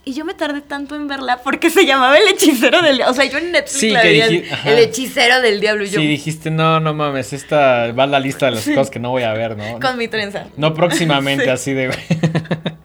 Y 0.07 0.13
yo 0.13 0.25
me 0.27 0.35
tardé 0.35 0.61
tanto 0.61 0.95
en 0.97 1.09
verla 1.09 1.41
porque 1.43 1.71
se 1.71 1.87
llamaba 1.87 2.19
El 2.19 2.29
Hechicero 2.29 2.83
del 2.83 2.97
Diablo. 2.99 3.13
O 3.13 3.15
sea, 3.15 3.25
yo 3.25 3.39
en 3.39 3.53
Netflix 3.53 3.81
Sí, 3.81 3.89
la 3.91 4.03
que 4.03 4.09
veía, 4.09 4.29
diji- 4.29 4.53
ajá. 4.53 4.71
El 4.71 4.79
Hechicero 4.81 5.41
del 5.41 5.61
Diablo. 5.61 5.85
Y 5.85 5.89
yo, 5.89 6.01
Sí, 6.01 6.07
dijiste, 6.07 6.51
no, 6.51 6.79
no 6.81 6.93
mames, 6.93 7.33
esta 7.33 7.91
va 7.93 8.03
a 8.03 8.07
la 8.07 8.21
lista 8.21 8.47
de 8.47 8.53
las 8.53 8.65
cosas 8.69 8.91
que 8.91 8.99
no 8.99 9.11
voy 9.11 9.23
a 9.23 9.33
ver, 9.33 9.57
¿no? 9.57 9.81
con 9.81 9.97
mi 9.97 10.07
trenza. 10.09 10.47
No 10.59 10.75
próximamente, 10.75 11.45
Sí. 11.45 11.51
así 11.51 11.73
de... 11.73 11.89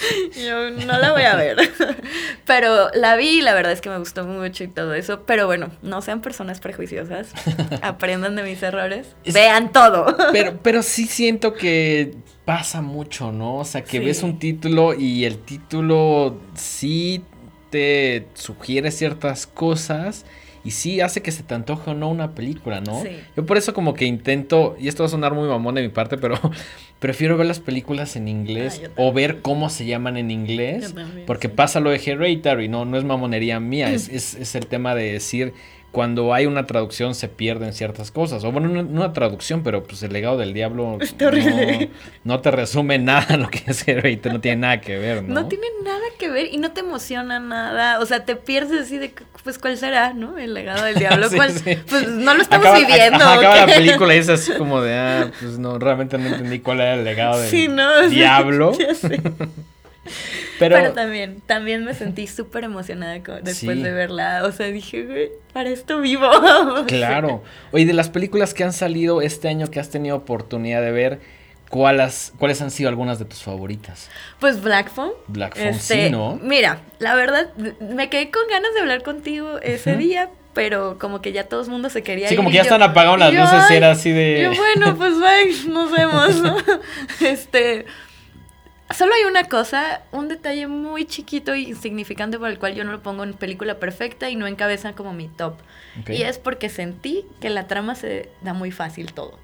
Yo 0.46 0.70
no 0.70 0.98
la 0.98 1.12
voy 1.12 1.22
a 1.22 1.34
ver. 1.36 1.56
Pero 2.44 2.90
la 2.94 3.16
vi 3.16 3.38
y 3.38 3.42
la 3.42 3.54
verdad 3.54 3.72
es 3.72 3.80
que 3.80 3.88
me 3.90 3.98
gustó 3.98 4.24
mucho 4.26 4.64
y 4.64 4.68
todo 4.68 4.94
eso. 4.94 5.22
Pero 5.26 5.46
bueno, 5.46 5.70
no 5.82 6.02
sean 6.02 6.20
personas 6.20 6.60
prejuiciosas. 6.60 7.28
Aprendan 7.82 8.36
de 8.36 8.42
mis 8.42 8.62
errores. 8.62 9.08
Es- 9.24 9.34
Vean 9.34 9.72
todo. 9.72 10.16
Pero, 10.32 10.58
pero 10.62 10.82
sí 10.82 11.06
siento 11.06 11.54
que 11.54 12.14
pasa 12.44 12.82
mucho, 12.82 13.32
¿no? 13.32 13.56
O 13.56 13.64
sea, 13.64 13.82
que 13.82 13.98
Sí. 13.98 14.04
ves 14.04 14.22
un 14.22 14.38
título 14.38 14.94
y 14.94 15.24
el 15.24 15.38
título 15.38 16.38
sí 16.54 17.24
te 17.70 18.28
sugiere 18.34 18.90
ciertas 18.92 19.46
cosas 19.46 20.24
y 20.66 20.72
sí 20.72 21.00
hace 21.00 21.22
que 21.22 21.30
se 21.30 21.44
te 21.44 21.54
antoje 21.54 21.90
o 21.90 21.94
no 21.94 22.10
una 22.10 22.34
película, 22.34 22.80
¿no? 22.80 23.00
Sí. 23.02 23.10
Yo 23.36 23.46
por 23.46 23.56
eso 23.56 23.72
como 23.72 23.94
que 23.94 24.04
intento, 24.04 24.76
y 24.80 24.88
esto 24.88 25.04
va 25.04 25.06
a 25.06 25.10
sonar 25.10 25.32
muy 25.32 25.46
mamón 25.48 25.76
de 25.76 25.82
mi 25.82 25.88
parte, 25.88 26.18
pero 26.18 26.34
prefiero 26.98 27.36
ver 27.36 27.46
las 27.46 27.60
películas 27.60 28.16
en 28.16 28.26
inglés 28.26 28.82
Ah, 28.84 28.90
o 28.96 29.12
ver 29.12 29.42
cómo 29.42 29.70
se 29.70 29.86
llaman 29.86 30.16
en 30.16 30.30
inglés. 30.30 30.92
También, 30.92 31.24
Porque 31.26 31.46
sí. 31.48 31.54
pasa 31.54 31.78
lo 31.78 31.90
de 31.90 31.96
Hereditary, 32.04 32.68
no, 32.68 32.84
no 32.84 32.98
es 32.98 33.04
mamonería 33.04 33.60
mía, 33.60 33.92
es, 33.92 34.08
es, 34.08 34.34
es 34.34 34.54
el 34.56 34.66
tema 34.66 34.94
de 34.94 35.12
decir 35.12 35.54
cuando 35.92 36.34
hay 36.34 36.44
una 36.44 36.66
traducción 36.66 37.14
se 37.14 37.28
pierden 37.28 37.72
ciertas 37.72 38.10
cosas. 38.10 38.44
O 38.44 38.52
bueno, 38.52 38.68
no, 38.68 38.80
una 38.80 39.12
traducción, 39.14 39.62
pero 39.62 39.82
pues 39.82 40.02
el 40.02 40.12
legado 40.12 40.36
del 40.36 40.52
diablo 40.52 40.98
Está 41.00 41.28
horrible. 41.28 41.90
No, 42.24 42.34
no 42.34 42.40
te 42.40 42.50
resume 42.50 42.98
nada 43.00 43.36
lo 43.38 43.48
que 43.48 43.62
es 43.66 43.86
Hereditary, 43.88 44.34
no 44.34 44.40
tiene 44.40 44.56
nada 44.58 44.80
que 44.82 44.98
ver, 44.98 45.22
¿no? 45.22 45.34
No 45.34 45.48
tiene 45.48 45.66
nada 45.84 46.04
que 46.18 46.28
ver 46.28 46.48
y 46.52 46.58
no 46.58 46.72
te 46.72 46.80
emociona 46.80 47.40
nada. 47.40 47.98
O 48.00 48.06
sea, 48.06 48.24
te 48.26 48.36
pierdes 48.36 48.82
así 48.82 48.98
de, 48.98 49.12
pues, 49.42 49.58
¿cuál 49.58 49.78
será, 49.78 50.12
no? 50.12 50.36
El 50.36 50.52
legado 50.54 50.84
del 50.84 50.96
diablo. 50.96 51.28
Sí, 51.30 51.36
¿Cuál? 51.36 51.50
sí. 51.52 51.76
Pues 51.88 52.08
no 52.08 52.34
lo 52.34 52.42
estamos 52.42 52.66
Acaba- 52.66 52.78
viviendo. 52.86 53.16
ajá, 53.16 53.34
¿o 53.36 53.38
acaba 53.38 53.56
la 53.56 53.66
película 53.66 54.14
y 54.14 54.18
es 54.18 54.28
así 54.28 54.52
como 54.52 54.82
de, 54.82 54.94
ah, 54.94 55.30
pues 55.40 55.58
no, 55.58 55.78
realmente 55.78 56.18
no 56.18 56.26
entendí 56.28 56.58
cuál 56.60 56.80
era 56.80 56.94
el 56.94 57.04
legado 57.04 57.40
del 57.40 57.50
Sí, 57.50 57.68
¿no? 57.68 58.02
Sí, 58.08 58.16
diablo. 58.16 58.72
ya 58.78 58.94
sé. 58.94 59.20
Pero, 60.58 60.76
Pero, 60.76 60.92
también, 60.92 61.40
también 61.46 61.84
me 61.84 61.94
sentí 61.94 62.26
súper 62.26 62.64
emocionada 62.64 63.14
después 63.14 63.56
Sí. 63.56 63.82
de 63.82 63.92
verla. 63.92 64.42
O 64.44 64.52
sea, 64.52 64.66
dije, 64.66 65.04
güey, 65.04 65.30
para 65.52 65.68
esto 65.70 66.00
vivo. 66.00 66.30
Claro. 66.86 67.42
Oye, 67.72 67.84
de 67.86 67.92
las 67.92 68.08
películas 68.08 68.54
que 68.54 68.64
han 68.64 68.72
salido 68.72 69.20
este 69.22 69.48
año 69.48 69.68
que 69.70 69.80
has 69.80 69.90
tenido 69.90 70.16
oportunidad 70.16 70.80
de 70.82 70.90
ver, 70.92 71.20
¿cuáles, 71.68 72.32
¿cuáles 72.38 72.62
han 72.62 72.70
sido 72.70 72.88
algunas 72.88 73.18
de 73.18 73.24
tus 73.24 73.42
favoritas? 73.42 74.08
Pues 74.40 74.62
Black 74.62 74.90
Phone. 74.90 75.12
Black 75.26 75.56
Phone, 75.56 75.68
Este, 75.68 76.06
sí, 76.06 76.10
¿no? 76.10 76.38
Mira, 76.42 76.80
la 76.98 77.14
verdad, 77.14 77.52
me 77.80 78.08
quedé 78.08 78.30
con 78.30 78.42
ganas 78.50 78.72
de 78.74 78.80
hablar 78.80 79.02
contigo 79.02 79.58
ese 79.62 79.96
día, 79.96 80.30
pero 80.54 80.96
como 80.98 81.20
que 81.20 81.32
ya 81.32 81.44
todo 81.44 81.60
el 81.62 81.68
mundo 81.68 81.90
se 81.90 82.02
quería 82.02 82.28
Sí, 82.28 82.34
ir 82.34 82.38
como 82.38 82.48
que 82.50 82.54
ya 82.56 82.62
yo- 82.62 82.68
están 82.68 82.82
apagadas 82.82 83.18
las 83.18 83.32
yo, 83.32 83.40
luces 83.40 83.58
y 83.68 83.72
"Ay", 83.72 83.76
era 83.76 83.90
así 83.90 84.10
de... 84.10 84.42
yo, 84.44 84.54
bueno, 84.56 84.96
pues 84.96 85.14
bye, 85.20 85.70
nos 85.70 85.90
vemos. 85.92 86.36
¿no? 86.42 86.56
este. 87.26 87.84
Solo 88.94 89.12
hay 89.14 89.24
una 89.28 89.44
cosa, 89.44 90.02
un 90.12 90.28
detalle 90.28 90.68
muy 90.68 91.06
chiquito 91.06 91.52
e 91.54 91.60
insignificante 91.60 92.38
por 92.38 92.48
el 92.48 92.58
cual 92.58 92.74
yo 92.74 92.84
no 92.84 92.92
lo 92.92 93.02
pongo 93.02 93.24
en 93.24 93.34
película 93.34 93.78
perfecta 93.80 94.30
y 94.30 94.36
no 94.36 94.46
encabeza 94.46 94.92
como 94.92 95.12
mi 95.12 95.28
top. 95.28 95.54
Y 96.08 96.22
es 96.22 96.38
porque 96.38 96.68
sentí 96.68 97.24
que 97.40 97.50
la 97.50 97.66
trama 97.66 97.94
se 97.96 98.28
da 98.42 98.52
muy 98.52 98.70
fácil 98.70 99.12
todo. 99.12 99.38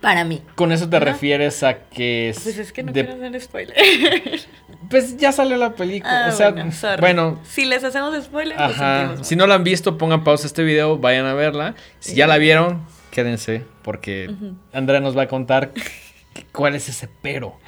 Para 0.00 0.24
mí. 0.24 0.42
Con 0.56 0.72
eso 0.72 0.88
te 0.88 0.98
refieres 0.98 1.62
a 1.62 1.84
que... 1.84 2.30
es 2.30 2.40
Pues 2.40 2.58
es 2.58 2.72
que 2.72 2.82
no 2.82 2.92
de- 2.92 3.04
quiero 3.06 3.24
hacer 3.24 3.40
spoiler. 3.40 3.76
Pues 4.90 5.16
ya 5.16 5.32
salió 5.32 5.56
la 5.56 5.74
película. 5.74 6.26
Ah, 6.26 6.28
o 6.28 6.32
sea, 6.32 6.96
bueno, 6.98 7.40
si 7.44 7.64
les 7.64 7.82
hacemos 7.82 8.14
spoiler, 8.22 8.60
Ajá. 8.60 9.14
Si 9.24 9.36
no 9.36 9.46
la 9.46 9.54
han 9.54 9.64
visto, 9.64 9.96
pongan 9.96 10.22
pausa 10.22 10.46
este 10.46 10.64
video, 10.64 10.98
vayan 10.98 11.24
a 11.24 11.32
verla. 11.32 11.76
Si 11.98 12.14
ya 12.14 12.26
la 12.26 12.36
vieron, 12.36 12.84
quédense, 13.10 13.64
porque. 13.82 14.30
Andrea 14.72 15.00
nos 15.00 15.16
va 15.16 15.22
a 15.22 15.28
contar 15.28 15.70
cuál 16.52 16.74
es 16.74 16.90
ese 16.90 17.08
pero. 17.22 17.58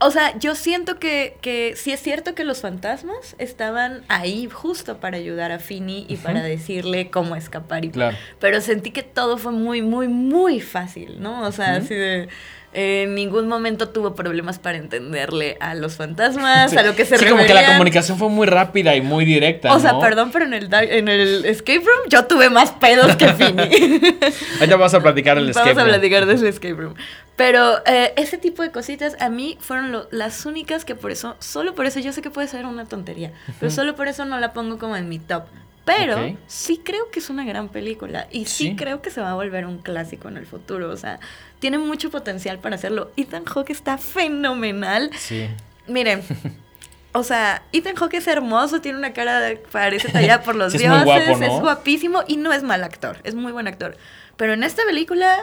O 0.00 0.10
sea, 0.10 0.36
yo 0.38 0.54
siento 0.54 0.98
que, 0.98 1.36
que 1.40 1.74
sí 1.76 1.92
es 1.92 2.00
cierto 2.00 2.34
que 2.34 2.44
los 2.44 2.60
fantasmas 2.60 3.36
estaban 3.38 4.02
ahí 4.08 4.48
justo 4.50 4.98
para 4.98 5.16
ayudar 5.16 5.52
a 5.52 5.58
Finny 5.58 6.04
y 6.08 6.16
para 6.16 6.42
decirle 6.42 7.10
cómo 7.10 7.36
escapar. 7.36 7.84
Y, 7.84 7.90
Claro. 7.90 8.16
Pero 8.40 8.60
sentí 8.60 8.90
que 8.90 9.02
todo 9.02 9.38
fue 9.38 9.52
muy, 9.52 9.82
muy, 9.82 10.08
muy 10.08 10.60
fácil, 10.60 11.22
¿no? 11.22 11.42
O 11.46 11.52
sea, 11.52 11.76
así 11.76 11.94
de... 11.94 12.28
En 12.76 13.14
ningún 13.14 13.46
momento 13.46 13.88
tuvo 13.90 14.14
problemas 14.16 14.58
para 14.58 14.78
entenderle 14.78 15.56
a 15.60 15.74
los 15.74 15.94
fantasmas, 15.94 16.76
a 16.76 16.82
lo 16.82 16.96
que 16.96 17.04
se 17.04 17.16
Sí, 17.18 17.24
como 17.26 17.44
que 17.46 17.54
la 17.54 17.64
comunicación 17.66 18.18
fue 18.18 18.28
muy 18.28 18.46
rápida 18.48 18.96
y 18.96 19.00
muy 19.00 19.24
directa. 19.24 19.72
O 19.72 19.78
sea, 19.78 19.92
¿no? 19.92 20.00
perdón, 20.00 20.30
pero 20.32 20.44
en 20.46 20.54
el, 20.54 20.68
en 20.74 21.06
el 21.08 21.44
escape 21.44 21.78
room 21.78 22.08
yo 22.08 22.24
tuve 22.26 22.50
más 22.50 22.72
pedos 22.72 23.14
que 23.16 23.28
Finny. 23.34 23.62
Ahorita 24.58 24.76
vamos 24.76 24.94
a 24.94 25.00
platicar 25.00 25.38
el 25.38 25.44
Vamos 25.44 25.56
escape 25.56 25.70
a 25.70 25.84
room. 25.84 25.88
platicar 25.88 26.26
de 26.26 26.34
ese 26.34 26.48
escape 26.48 26.74
room. 26.74 26.94
Pero 27.36 27.78
eh, 27.86 28.12
ese 28.16 28.38
tipo 28.38 28.62
de 28.62 28.70
cositas 28.70 29.16
a 29.20 29.28
mí 29.28 29.56
fueron 29.60 29.92
lo- 29.92 30.08
las 30.10 30.44
únicas 30.46 30.84
que 30.84 30.94
por 30.94 31.10
eso, 31.10 31.36
solo 31.40 31.74
por 31.74 31.86
eso, 31.86 32.00
yo 32.00 32.12
sé 32.12 32.22
que 32.22 32.30
puede 32.30 32.48
ser 32.48 32.66
una 32.66 32.86
tontería, 32.86 33.32
pero 33.60 33.70
solo 33.72 33.94
por 33.96 34.08
eso 34.08 34.24
no 34.24 34.38
la 34.40 34.52
pongo 34.52 34.78
como 34.78 34.96
en 34.96 35.08
mi 35.08 35.18
top. 35.18 35.44
Pero 35.84 36.36
sí 36.46 36.80
creo 36.82 37.10
que 37.10 37.18
es 37.18 37.28
una 37.30 37.44
gran 37.44 37.68
película 37.68 38.26
y 38.30 38.46
sí, 38.46 38.68
Sí. 38.70 38.76
creo 38.76 39.02
que 39.02 39.10
se 39.10 39.20
va 39.20 39.30
a 39.32 39.34
volver 39.34 39.66
un 39.66 39.78
clásico 39.78 40.28
en 40.28 40.36
el 40.38 40.46
futuro. 40.46 40.90
O 40.90 40.96
sea, 40.96 41.20
tiene 41.58 41.78
mucho 41.78 42.10
potencial 42.10 42.58
para 42.58 42.76
hacerlo. 42.76 43.10
Ethan 43.16 43.44
Hawke 43.44 43.70
está 43.70 43.98
fenomenal. 43.98 45.10
Sí. 45.18 45.48
Miren, 45.86 46.22
o 47.12 47.22
sea, 47.22 47.62
Ethan 47.72 47.96
Hawke 47.96 48.14
es 48.14 48.26
hermoso, 48.26 48.80
tiene 48.80 48.98
una 48.98 49.12
cara 49.12 49.40
de, 49.40 49.56
parece 49.56 50.08
tallada 50.10 50.42
por 50.42 50.56
los 50.56 50.72
Sí, 50.72 50.78
es 50.84 50.88
muy 50.88 51.04
dioses, 51.04 51.28
guapo, 51.38 51.44
¿no? 51.46 51.54
es 51.56 51.60
guapísimo 51.60 52.24
y 52.26 52.36
no 52.38 52.52
es 52.52 52.62
mal 52.62 52.82
actor, 52.82 53.18
es 53.24 53.34
muy 53.34 53.52
buen 53.52 53.68
actor. 53.68 53.96
Pero 54.36 54.54
en 54.54 54.64
esta 54.64 54.82
película 54.84 55.36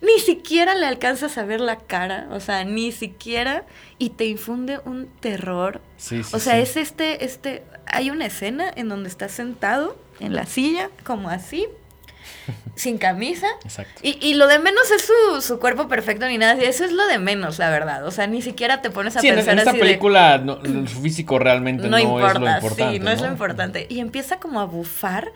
ni 0.00 0.18
siquiera 0.18 0.74
le 0.74 0.86
alcanzas 0.86 1.36
a 1.36 1.44
ver 1.44 1.60
la 1.60 1.76
cara, 1.76 2.26
o 2.30 2.40
sea, 2.40 2.64
ni 2.64 2.90
siquiera 2.90 3.64
y 3.98 4.10
te 4.10 4.24
infunde 4.24 4.80
un 4.86 5.08
terror. 5.20 5.82
Sí, 5.98 6.22
sí, 6.22 6.30
o 6.34 6.38
sea, 6.38 6.54
sí. 6.54 6.60
es 6.62 6.76
este 6.78 7.24
este 7.24 7.64
hay 7.92 8.10
una 8.10 8.26
escena 8.26 8.70
en 8.74 8.88
donde 8.88 9.08
está 9.08 9.28
sentado 9.28 9.96
en 10.20 10.34
la 10.34 10.46
silla 10.46 10.90
como 11.04 11.28
así 11.30 11.66
sin 12.76 12.98
camisa 12.98 13.46
Exacto. 13.64 14.00
y, 14.02 14.18
y 14.24 14.34
lo 14.34 14.46
de 14.46 14.58
menos 14.58 14.90
es 14.90 15.02
su, 15.06 15.40
su 15.42 15.58
cuerpo 15.58 15.88
perfecto 15.88 16.26
ni 16.26 16.38
nada. 16.38 16.54
Eso 16.54 16.84
es 16.84 16.92
lo 16.92 17.06
de 17.06 17.18
menos, 17.18 17.58
la 17.58 17.70
verdad. 17.70 18.06
O 18.06 18.10
sea, 18.10 18.26
ni 18.26 18.42
siquiera 18.42 18.82
te 18.82 18.90
pones 18.90 19.16
a 19.16 19.20
Sí, 19.20 19.28
en, 19.28 19.36
pensar 19.36 19.54
en 19.54 19.58
esta 19.60 19.70
así 19.70 19.78
de, 19.78 19.84
película 19.84 20.38
no- 20.38 20.60
su 20.86 21.00
físico 21.02 21.38
realmente 21.38 21.84
no, 21.88 21.98
no, 21.98 22.26
es 22.28 22.34
lo 22.38 22.46
importante. 22.48 22.92
sí, 22.94 22.98
no, 23.00 23.10
es 23.10 23.20
lo 23.20 23.26
importante. 23.28 23.86
Y 23.88 24.00
empieza 24.00 24.38
como 24.38 24.60
a 24.60 24.64
bufar. 24.64 25.32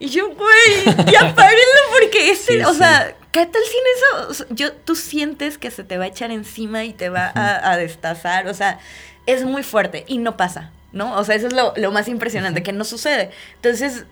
Y 0.00 0.08
yo, 0.10 0.28
güey, 0.28 0.84
ya 1.10 1.34
párenlo 1.34 1.80
porque 1.98 2.30
este, 2.30 2.58
Sí, 2.58 2.62
o 2.64 2.72
sí. 2.72 2.78
sea, 2.78 3.14
¿qué 3.32 3.46
tal 3.46 3.62
sin 3.64 3.80
eso? 3.96 4.30
O 4.30 4.34
sea, 4.34 4.46
yo, 4.50 4.72
tú 4.72 4.94
sientes 4.94 5.58
que 5.58 5.70
se 5.72 5.82
te 5.82 5.98
va 5.98 6.04
a 6.04 6.08
echar 6.08 6.30
encima 6.30 6.84
y 6.84 6.92
te 6.92 7.08
va 7.08 7.32
a, 7.34 7.72
a 7.72 7.76
destazar. 7.76 8.46
O 8.46 8.54
sea, 8.54 8.78
es 9.26 9.44
muy 9.44 9.64
fuerte 9.64 10.04
y 10.06 10.18
no 10.18 10.36
pasa, 10.36 10.70
¿no? 10.92 11.16
O 11.18 11.24
sea, 11.24 11.34
eso 11.36 11.46
es 11.48 11.52
lo, 11.52 11.72
lo 11.76 11.92
más 11.92 12.08
impresionante, 12.08 12.62
que 12.62 12.72
no 12.72 12.84
sucede. 12.84 13.30
Entonces, 13.56 14.04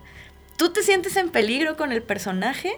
tú 0.57 0.71
te 0.71 0.81
sientes 0.83 1.15
en 1.17 1.29
peligro 1.29 1.75
con 1.77 1.91
el 1.91 2.01
personaje, 2.03 2.73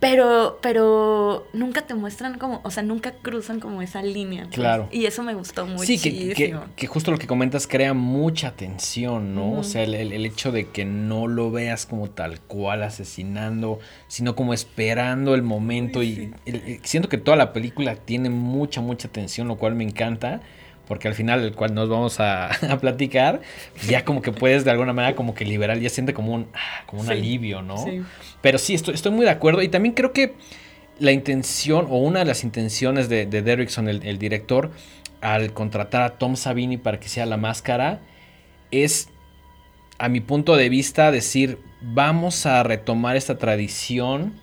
pero, 0.00 0.60
pero 0.62 1.48
nunca 1.52 1.82
te 1.82 1.94
muestran 1.94 2.38
como, 2.38 2.60
o 2.62 2.70
sea, 2.70 2.84
nunca 2.84 3.10
cruzan 3.20 3.58
como 3.58 3.82
esa 3.82 4.00
línea. 4.00 4.44
pues. 4.44 4.54
Claro. 4.54 4.88
Y 4.92 5.06
eso 5.06 5.24
me 5.24 5.34
gustó 5.34 5.66
muchísimo. 5.66 6.16
Sí, 6.16 6.28
que, 6.28 6.34
que, 6.34 6.56
que 6.76 6.86
justo 6.86 7.10
lo 7.10 7.18
que 7.18 7.26
comentas 7.26 7.66
crea 7.66 7.94
mucha 7.94 8.52
tensión, 8.52 9.34
¿no? 9.34 9.58
O 9.58 9.64
sea, 9.64 9.82
el, 9.82 9.94
el- 9.94 10.12
el 10.12 10.24
hecho 10.24 10.52
de 10.52 10.68
que 10.68 10.84
no 10.84 11.26
lo 11.26 11.50
veas 11.50 11.84
como 11.84 12.08
tal 12.10 12.38
cual 12.40 12.84
asesinando, 12.84 13.80
sino 14.06 14.36
como 14.36 14.54
esperando 14.54 15.34
el 15.34 15.42
momento. 15.42 16.04
y 16.04 16.32
el- 16.46 16.78
siento 16.84 17.08
que 17.08 17.18
toda 17.18 17.36
la 17.36 17.52
película 17.52 17.96
tiene 17.96 18.30
mucha, 18.30 18.80
mucha 18.80 19.08
tensión, 19.08 19.48
lo 19.48 19.56
cual 19.56 19.74
me 19.74 19.82
encanta. 19.82 20.42
Porque 20.88 21.06
al 21.06 21.14
final, 21.14 21.44
el 21.44 21.54
cual 21.54 21.74
nos 21.74 21.88
vamos 21.88 22.18
a, 22.18 22.46
a 22.72 22.78
platicar, 22.80 23.40
ya 23.86 24.04
como 24.04 24.22
que 24.22 24.32
puedes 24.32 24.64
de 24.64 24.70
alguna 24.72 24.92
manera 24.92 25.14
como 25.14 25.34
que 25.34 25.44
liberar, 25.44 25.78
ya 25.78 25.90
siente 25.90 26.14
como 26.14 26.32
un, 26.34 26.48
ah, 26.54 26.82
como 26.86 27.02
un 27.02 27.06
Sí, 27.08 27.12
alivio, 27.12 27.62
¿no? 27.62 27.76
sí. 27.76 28.02
Pero 28.40 28.58
sí, 28.58 28.74
estoy, 28.74 28.94
estoy 28.94 29.12
muy 29.12 29.24
de 29.24 29.30
acuerdo. 29.30 29.62
Y 29.62 29.68
también 29.68 29.94
creo 29.94 30.12
que 30.12 30.34
la 30.98 31.12
intención, 31.12 31.86
o 31.90 31.98
una 31.98 32.20
de 32.20 32.24
las 32.24 32.42
intenciones 32.42 33.08
de, 33.08 33.26
de 33.26 33.42
Derrickson, 33.42 33.88
el, 33.88 34.04
el 34.04 34.18
director, 34.18 34.70
al 35.20 35.52
contratar 35.52 36.02
a 36.02 36.18
Tom 36.18 36.36
Savini 36.36 36.76
para 36.76 36.98
que 36.98 37.08
sea 37.08 37.26
la 37.26 37.36
máscara, 37.36 38.00
es, 38.70 39.08
a 39.98 40.08
mi 40.08 40.20
punto 40.20 40.56
de 40.56 40.68
vista, 40.68 41.10
decir, 41.10 41.58
vamos 41.82 42.46
a 42.46 42.62
retomar 42.62 43.16
esta 43.16 43.36
tradición 43.38 44.34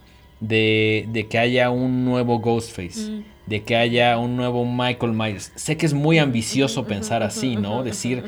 de, 0.41 1.05
de 1.09 1.27
que 1.27 1.39
haya 1.39 1.69
un 1.71 2.05
nuevo 2.05 2.39
Ghostface. 2.39 3.09
Mm. 3.09 3.23
De 3.47 3.61
que 3.63 3.75
haya 3.75 4.17
un 4.17 4.35
nuevo 4.35 4.65
Michael 4.65 5.13
Myers. 5.13 5.51
Sé 5.55 5.77
que 5.77 5.85
es 5.85 5.93
muy 5.93 6.17
ambicioso 6.17 6.85
pensar 6.85 7.21
así, 7.23 7.55
¿no? 7.55 7.83
Decir, 7.83 8.23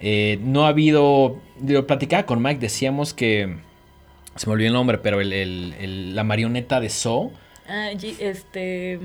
eh, 0.00 0.38
no 0.42 0.64
ha 0.66 0.68
habido. 0.68 1.36
Lo 1.64 1.86
platicaba 1.86 2.26
con 2.26 2.42
Mike, 2.42 2.60
decíamos 2.60 3.14
que. 3.14 3.56
Se 4.34 4.46
me 4.48 4.52
olvidó 4.54 4.68
el 4.68 4.74
nombre, 4.74 4.98
pero 4.98 5.20
el, 5.20 5.32
el- 5.32 5.74
el- 5.80 6.14
la 6.16 6.24
marioneta 6.24 6.80
de 6.80 6.88
Saw. 6.90 7.30
Ah, 7.68 7.90
este. 7.92 8.98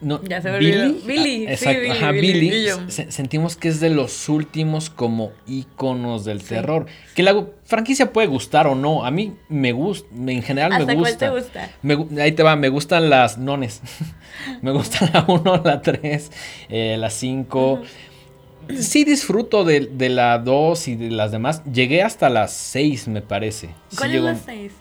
No, 0.00 0.22
Ya 0.24 0.42
se 0.42 0.50
me 0.50 0.56
olvidó. 0.58 0.92
Billy, 1.06 1.46
Ah, 1.46 1.56
sí, 1.56 1.66
exacto, 1.68 1.80
Billy, 1.80 1.90
ajá, 1.92 2.10
Billy, 2.10 2.32
Billy. 2.32 2.50
Billy. 2.50 2.70
Se- 2.90 3.10
sentimos 3.10 3.56
que 3.56 3.68
es 3.68 3.80
de 3.80 3.88
los 3.88 4.28
últimos 4.28 4.90
como 4.90 5.32
íconos 5.46 6.24
del 6.26 6.42
Sí. 6.42 6.48
terror. 6.48 6.84
Que 7.14 7.22
la 7.22 7.46
franquicia 7.64 8.12
puede 8.12 8.26
gustar 8.26 8.66
o 8.66 8.74
no. 8.74 9.06
A 9.06 9.10
mí 9.10 9.34
me 9.48 9.72
gusta, 9.72 10.06
en 10.14 10.42
general 10.42 10.72
¿Hasta 10.72 10.84
me 10.86 10.94
cuál 10.96 11.12
gusta. 11.12 11.26
te 11.26 11.32
gusta? 11.32 11.70
Me 11.80 12.22
ahí 12.22 12.32
te 12.32 12.42
va, 12.42 12.56
me 12.56 12.68
gustan 12.68 13.08
las 13.08 13.38
nones. 13.38 13.80
me 14.62 14.70
gustan 14.72 15.10
la 15.14 15.24
1, 15.26 15.62
la 15.64 15.80
3, 15.80 16.30
la 16.68 17.08
5. 17.08 17.80
Sí 18.78 19.04
disfruto 19.04 19.64
de, 19.64 19.80
de 19.92 20.08
la 20.08 20.38
2 20.40 20.88
y 20.88 20.96
de 20.96 21.10
las 21.10 21.30
demás. 21.32 21.62
Llegué 21.72 22.02
hasta 22.02 22.28
las 22.28 22.52
6, 22.52 23.08
me 23.08 23.22
parece. 23.22 23.68
Sí 23.88 23.96
¿Cuál 23.96 24.10
llegó- 24.12 24.28
es 24.28 24.38
la 24.38 24.44
6? 24.52 24.72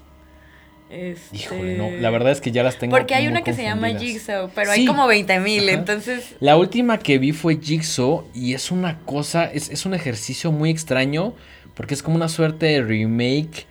Este... 0.96 1.36
Híjole, 1.36 1.78
no. 1.78 1.90
La 2.00 2.10
verdad 2.10 2.32
es 2.32 2.40
que 2.42 2.52
ya 2.52 2.64
las 2.64 2.78
tengo 2.80 2.96
Porque 2.96 3.14
hay 3.16 3.28
una 3.28 3.42
que 3.44 3.54
se 3.54 3.64
llama. 3.64 3.90
Jigsaw, 3.90 4.50
pero 4.56 4.72
Sí. 4.74 4.82
hay 4.82 4.86
como 4.86 5.06
20 5.08 5.40
mil, 5.42 5.68
entonces... 5.70 6.36
La 6.40 6.56
última 6.58 6.98
que 7.00 7.18
vi 7.18 7.32
fue 7.34 7.60
Jigsaw 7.62 8.24
y 8.34 8.54
es 8.54 8.72
una 8.72 9.00
cosa, 9.00 9.46
es, 9.46 9.70
es 9.70 9.86
un 9.86 9.94
ejercicio 9.94 10.52
muy 10.52 10.70
extraño 10.70 11.34
porque 11.74 11.94
es 11.94 12.02
como 12.02 12.16
una 12.16 12.30
suerte 12.30 12.66
de 12.68 12.82
remake, 12.82 13.66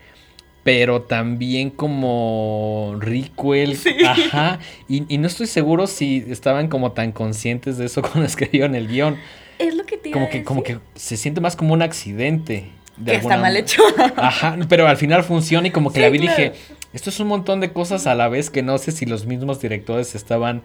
pero 0.62 1.02
también 1.02 1.70
como 1.70 2.96
requel. 3.00 3.78
Ajá. 4.06 4.58
Y, 4.88 5.04
y 5.14 5.18
no 5.18 5.26
estoy 5.26 5.46
seguro 5.46 5.87
si 5.87 6.24
estaban 6.28 6.68
como 6.68 6.92
tan 6.92 7.12
conscientes 7.12 7.78
de 7.78 7.87
eso 7.87 8.02
cuando 8.02 8.24
escribieron 8.24 8.74
el 8.74 8.88
guion. 8.88 9.16
Es 9.58 9.74
lo 9.74 9.84
que 9.84 9.96
te 9.96 10.08
iba 10.08 10.14
Como 10.14 10.26
a 10.26 10.30
que, 10.30 10.42
como 10.44 10.62
que 10.62 10.78
se 10.94 11.16
siente 11.16 11.40
más 11.40 11.54
como 11.56 11.72
un 11.74 11.82
accidente. 11.82 12.70
de 12.96 13.12
Que 13.12 13.18
está 13.18 13.37
mal 13.37 13.56
hecho. 13.56 13.82
Ajá, 14.16 14.56
pero 14.68 14.87
al 14.88 14.96
final 14.96 15.22
funciona 15.24 15.68
y 15.68 15.70
como 15.70 15.90
que 15.90 15.96
Sí, 15.96 16.00
la 16.02 16.08
vi 16.10 16.18
y 16.18 16.20
claro. 16.22 16.37
dije, 16.42 16.52
esto 16.94 17.11
es 17.11 17.20
un 17.20 17.26
montón 17.26 17.61
de 17.61 17.72
cosas 17.72 18.07
a 18.07 18.14
la 18.14 18.28
vez 18.28 18.50
que 18.50 18.62
no 18.62 18.78
sé 18.78 18.92
si 18.92 19.04
los 19.04 19.26
mismos 19.26 19.61
directores 19.61 20.14
estaban 20.14 20.62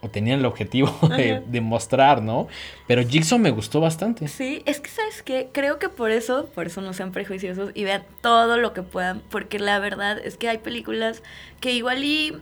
o 0.00 0.08
tenían 0.08 0.40
el 0.40 0.46
objetivo 0.46 0.96
de, 1.16 1.60
mostrar, 1.60 2.22
¿no? 2.22 2.48
Pero 2.86 3.02
Jigsaw 3.06 3.38
me 3.38 3.50
gustó 3.50 3.80
bastante. 3.80 4.28
Sí, 4.28 4.62
es 4.64 4.80
que 4.80 4.88
sabes 4.88 5.22
qué, 5.22 5.50
creo 5.52 5.78
que 5.78 5.88
por 5.88 6.10
eso, 6.10 6.46
por 6.54 6.66
eso 6.66 6.80
no 6.80 6.92
sean 6.92 7.12
prejuiciosos 7.12 7.70
y 7.74 7.84
vean 7.84 8.04
todo 8.22 8.56
lo 8.56 8.72
que 8.72 8.82
puedan, 8.82 9.20
porque 9.28 9.58
la 9.58 9.78
verdad 9.78 10.18
es 10.24 10.36
que 10.36 10.48
hay 10.48 10.58
películas 10.58 11.22
que 11.60 11.72
igual 11.72 12.02
y 12.02 12.34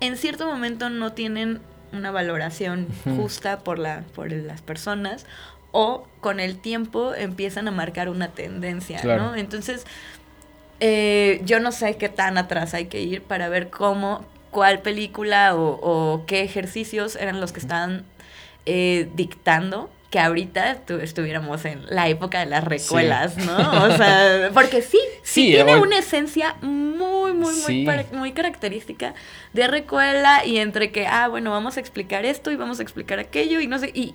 en 0.00 0.16
cierto 0.16 0.46
momento 0.46 0.88
no 0.88 1.12
tienen 1.12 1.60
una 1.92 2.10
valoración 2.10 2.88
justa 3.16 3.60
por 3.60 3.78
la 3.78 4.02
por 4.14 4.32
las 4.32 4.62
personas 4.62 5.26
o 5.70 6.06
con 6.20 6.40
el 6.40 6.58
tiempo 6.58 7.14
empiezan 7.14 7.68
a 7.68 7.70
marcar 7.72 8.08
una 8.08 8.28
tendencia, 8.28 9.00
Claro. 9.00 9.22
¿no? 9.22 9.36
Entonces, 9.36 9.84
eh, 10.80 11.40
yo 11.44 11.60
no 11.60 11.72
sé 11.72 11.96
qué 11.96 12.08
tan 12.08 12.38
atrás 12.38 12.74
hay 12.74 12.86
que 12.86 13.00
ir 13.02 13.22
para 13.22 13.48
ver 13.48 13.70
cómo, 13.70 14.24
cuál 14.50 14.80
película 14.80 15.54
o, 15.54 15.78
o 15.82 16.26
qué 16.26 16.42
ejercicios 16.42 17.16
eran 17.16 17.40
los 17.40 17.52
que 17.52 17.60
estaban 17.60 18.04
eh, 18.66 19.08
dictando 19.14 19.90
que 20.10 20.20
ahorita 20.20 20.76
tu- 20.86 21.00
estuviéramos 21.00 21.64
en 21.64 21.84
la 21.86 22.08
época 22.08 22.38
de 22.38 22.46
las 22.46 22.62
recuelas, 22.62 23.36
¿no? 23.36 23.56
O 23.84 23.96
sea, 23.96 24.50
porque 24.54 24.80
sí, 24.80 25.00
sí, 25.24 25.46
Sí, 25.46 25.50
tiene 25.52 25.76
una 25.76 25.98
esencia 25.98 26.54
muy, 26.62 27.32
muy, 27.32 27.52
muy, 27.52 27.52
Sí. 27.52 27.86
muy 28.12 28.32
característica 28.32 29.14
de 29.52 29.66
recuela 29.66 30.44
y 30.44 30.58
entre 30.58 30.92
que, 30.92 31.06
ah, 31.08 31.26
bueno, 31.28 31.50
vamos 31.50 31.76
a 31.76 31.80
explicar 31.80 32.24
esto 32.24 32.52
y 32.52 32.56
vamos 32.56 32.78
a 32.78 32.82
explicar 32.84 33.18
aquello 33.18 33.58
y 33.60 33.66
no 33.66 33.78
sé, 33.80 33.90
y 33.92 34.14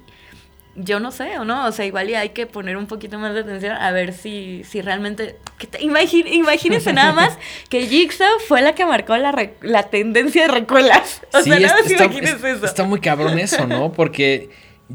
yo 0.75 0.99
no 0.99 1.11
sé, 1.11 1.37
¿o 1.39 1.45
no? 1.45 1.65
O 1.65 1.71
sea, 1.71 1.85
igual 1.85 2.09
y 2.09 2.15
hay 2.15 2.29
que 2.29 2.45
poner 2.45 2.77
un 2.77 2.87
poquito 2.87 3.17
más 3.19 3.33
de 3.33 3.41
atención 3.41 3.73
a 3.73 3.91
ver 3.91 4.13
si, 4.13 4.63
si 4.63 4.81
realmente... 4.81 5.35
que 5.57 5.67
te- 5.67 5.79
imagín- 5.81 6.27
imagínense 6.31 6.93
nada 6.93 7.11
más 7.11 7.37
que 7.69 7.87
Jigsaw 7.87 8.39
fue 8.47 8.61
la 8.61 8.75
que 8.75 8.85
marcó 8.85 9.17
la, 9.17 9.31
re- 9.31 9.55
la 9.61 9.83
tendencia 9.83 10.43
de 10.43 10.47
recuelas. 10.47 11.21
O 11.33 11.39
Sí, 11.41 11.49
sea, 11.49 11.59
nada 11.59 11.75
más 11.81 11.91
está, 11.91 12.05
imagínense 12.05 12.51
eso. 12.51 12.65
está 12.65 12.83
muy 12.83 12.99
cabrón 13.01 13.37
eso, 13.39 13.67
¿no? 13.67 13.91
Porque 13.91 14.49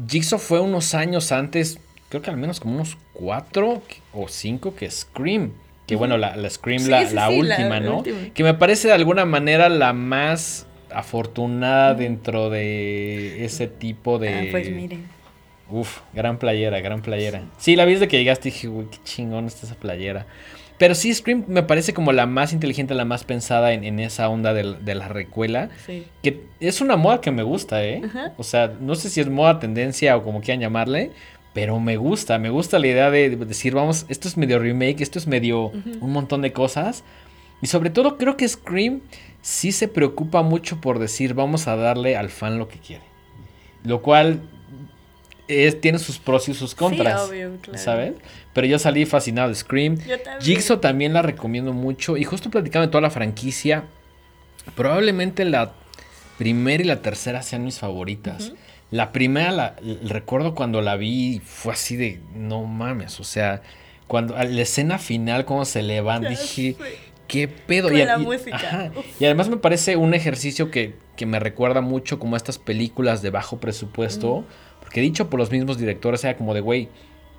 Jigsaw 0.09 0.39
fue 0.39 0.59
unos 0.59 0.95
años 0.95 1.31
antes, 1.31 1.79
creo 2.09 2.21
que 2.21 2.29
al 2.29 2.37
menos 2.37 2.59
como 2.59 2.75
unos 2.75 2.97
cuatro 3.13 3.81
o 4.13 4.27
cinco 4.27 4.75
que 4.75 4.89
Scream. 4.89 5.51
Que 5.85 5.95
bueno, 5.95 6.17
la, 6.17 6.35
la 6.35 6.49
Scream, 6.49 6.87
la, 6.87 7.05
sí, 7.05 7.13
la 7.13 7.27
sí, 7.27 7.35
la 7.35 7.55
última, 7.57 7.79
¿no? 7.79 7.97
última. 7.97 8.17
Que 8.33 8.43
me 8.43 8.55
parece 8.55 8.87
de 8.87 8.95
alguna 8.95 9.25
manera 9.25 9.69
la 9.69 9.93
más 9.93 10.65
afortunada 10.89 11.93
dentro 11.93 12.49
de 12.49 13.45
ese 13.45 13.67
tipo 13.67 14.17
de... 14.17 14.29
Ah, 14.33 14.43
pues 14.49 14.69
miren. 14.71 15.13
Uf, 15.69 16.01
gran 16.13 16.37
playera, 16.37 16.79
gran 16.81 17.01
playera. 17.01 17.43
Sí, 17.57 17.75
la 17.75 17.85
vi 17.85 17.93
desde 17.93 18.07
que 18.07 18.17
llegaste 18.17 18.49
dije, 18.49 18.67
uy, 18.67 18.85
qué 18.91 18.97
chingón 19.03 19.47
está 19.47 19.65
esa 19.65 19.75
playera. 19.75 20.27
Pero 20.77 20.93
sí, 20.93 21.13
Scream 21.13 21.45
me 21.47 21.63
parece 21.63 21.93
como 21.93 22.11
la 22.11 22.25
más 22.25 22.51
inteligente, 22.51 22.93
la 22.93 23.05
más 23.05 23.23
pensada 23.23 23.71
en, 23.73 23.83
en 23.83 23.99
esa 23.99 24.27
onda 24.27 24.53
de, 24.53 24.95
la 24.95 25.07
recuela. 25.07 25.69
Sí. 25.85 26.05
Que 26.21 26.43
es 26.59 26.81
una 26.81 26.97
moda 26.97 27.21
que 27.21 27.31
me 27.31 27.43
gusta, 27.43 27.83
¿eh? 27.83 28.01
Ajá. 28.03 28.33
O 28.37 28.43
sea, 28.43 28.73
no 28.79 28.95
sé 28.95 29.09
si 29.09 29.21
es 29.21 29.29
moda, 29.29 29.59
tendencia 29.59 30.17
o 30.17 30.23
como 30.23 30.41
quieran 30.41 30.59
llamarle. 30.59 31.11
Pero 31.53 31.79
me 31.79 31.95
gusta, 31.95 32.37
me 32.37 32.49
gusta 32.49 32.79
la 32.79 32.87
idea 32.87 33.09
de 33.09 33.29
decir, 33.29 33.73
vamos, 33.73 34.05
esto 34.09 34.27
es 34.27 34.35
medio 34.35 34.59
remake, 34.59 34.99
esto 34.99 35.17
es 35.17 35.25
medio 35.25 35.67
un 36.01 36.11
montón 36.11 36.41
de 36.41 36.51
cosas. 36.51 37.05
Y 37.61 37.67
sobre 37.67 37.89
todo 37.89 38.17
creo 38.17 38.35
que 38.35 38.45
Scream 38.45 38.99
sí 39.41 39.71
se 39.71 39.87
preocupa 39.87 40.41
mucho 40.41 40.81
por 40.81 40.99
decir, 40.99 41.33
vamos 41.33 41.69
a 41.69 41.77
darle 41.77 42.17
al 42.17 42.29
fan 42.29 42.59
lo 42.59 42.67
que 42.67 42.79
quiere. 42.79 43.05
Lo 43.85 44.01
cual 44.01 44.41
es- 45.47 45.79
tiene 45.81 45.99
sus 45.99 46.17
pros 46.17 46.47
y 46.49 46.53
sus 46.53 46.73
contras. 46.75 47.29
obvio, 47.29 47.57
claro. 47.61 47.79
¿Sabes? 47.79 48.13
Pero 48.53 48.67
yo 48.67 48.79
salí 48.79 49.05
fascinado 49.05 49.49
de 49.49 49.55
Scream. 49.55 49.97
Yo 49.97 50.19
también. 50.19 50.41
Jigsaw 50.41 50.77
también 50.79 51.13
la 51.13 51.21
recomiendo 51.21 51.73
mucho. 51.73 52.17
Y 52.17 52.23
justo 52.23 52.49
platicando 52.49 52.87
de 52.87 52.91
toda 52.91 53.01
la 53.01 53.09
franquicia, 53.09 53.83
probablemente 54.75 55.45
la 55.45 55.73
primera 56.37 56.83
y 56.83 56.85
la 56.87 57.01
tercera 57.01 57.41
sean 57.41 57.63
mis 57.63 57.79
favoritas. 57.79 58.53
La 58.91 59.11
primera, 59.11 59.51
la, 59.51 59.75
recuerdo 60.03 60.55
cuando 60.55 60.81
la 60.81 60.95
vi, 60.95 61.41
fue 61.43 61.73
así 61.73 61.95
de, 61.95 62.19
no 62.35 62.63
mames, 62.63 63.19
o 63.19 63.23
sea, 63.23 63.61
cuando 64.07 64.35
a 64.37 64.43
la 64.43 64.61
escena 64.61 64.99
final, 64.99 65.45
cómo 65.45 65.65
se 65.65 65.81
levanta, 65.81 66.29
dije, 66.29 66.75
qué 67.27 67.47
pedo. 67.47 67.87
Con 67.89 67.97
y, 67.97 68.05
la 68.05 68.17
y- 68.19 68.21
música. 68.21 68.55
ajá. 68.55 68.91
Uf. 68.95 69.05
Y 69.19 69.25
además 69.25 69.49
me 69.49 69.57
parece 69.57 69.95
un 69.97 70.13
ejercicio 70.13 70.69
que, 70.69 70.95
que 71.15 71.25
me 71.25 71.39
recuerda 71.39 71.81
mucho 71.81 72.19
como 72.19 72.35
a 72.35 72.37
estas 72.37 72.59
películas 72.59 73.21
de 73.23 73.31
bajo 73.31 73.57
presupuesto, 73.59 74.45
porque 74.95 75.01
dicho 75.01 75.29
por 75.29 75.41
los 75.41 75.51
mismos 75.51 75.77
directores, 75.77 76.23
era 76.23 76.37
como 76.37 76.53
de, 76.53 76.61
güey, 76.61 76.87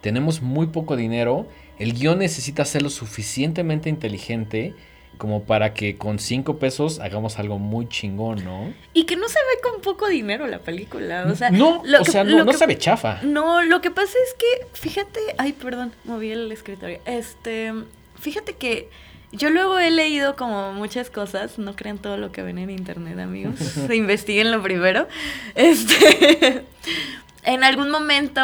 tenemos 0.03 0.43
muy 0.43 0.67
poco 0.67 0.95
dinero, 0.95 1.47
el 1.79 1.95
guion 1.95 2.19
necesita 2.19 2.67
ser 2.67 2.83
lo 2.83 2.91
suficientemente 2.91 3.89
inteligente 3.89 4.75
como 5.17 5.45
para 5.45 5.73
que 5.73 5.97
con 5.97 6.19
cinco 6.19 6.59
pesos 6.59 7.01
hagamos 7.01 7.39
algo 7.39 7.59
muy 7.59 7.89
chingón, 7.89 8.45
¿no? 8.45 8.75
Y 8.93 9.05
que 9.05 9.17
no 9.17 9.27
se 9.31 9.39
ve 9.39 9.63
con 9.63 9.81
poco 9.81 10.07
dinero 10.07 10.47
la 10.47 10.59
película. 10.59 11.25
O 11.33 11.35
sea, 11.35 11.49
no, 11.49 11.81
lo 11.87 12.03
o 12.03 12.05
que- 12.05 12.11
sea, 12.11 12.25
no, 12.25 12.37
lo 12.37 12.45
no 12.45 12.53
que- 12.53 12.59
se 12.59 12.67
ve 12.67 12.77
chafa. 12.77 13.21
No, 13.23 13.63
lo 13.63 13.81
que 13.81 13.91
pasa 13.91 14.13
es 14.13 14.35
que, 14.35 14.67
fíjate, 14.79 15.19
ay, 15.39 15.55
perdón, 15.55 15.93
moví 16.05 16.33
el 16.33 16.53
escritorio. 16.53 16.99
Este, 17.07 17.73
fíjate 18.21 18.53
que 18.53 18.91
yo 19.33 19.49
luego 19.49 19.79
he 19.79 19.91
leído 19.91 20.37
como 20.37 20.75
muchas 20.75 21.09
cosas, 21.09 21.59
no 21.59 21.75
crean 21.75 21.97
todo 21.97 22.19
lo 22.19 22.33
que 22.33 22.43
ven 22.43 22.59
en 22.59 22.69
internet, 22.69 23.19
amigos, 23.19 23.55
investiguen 23.95 24.51
lo 24.53 24.63
primero. 24.63 25.09
Este, 25.55 26.63
en 27.47 27.65
algún 27.65 27.91
momento 27.91 28.43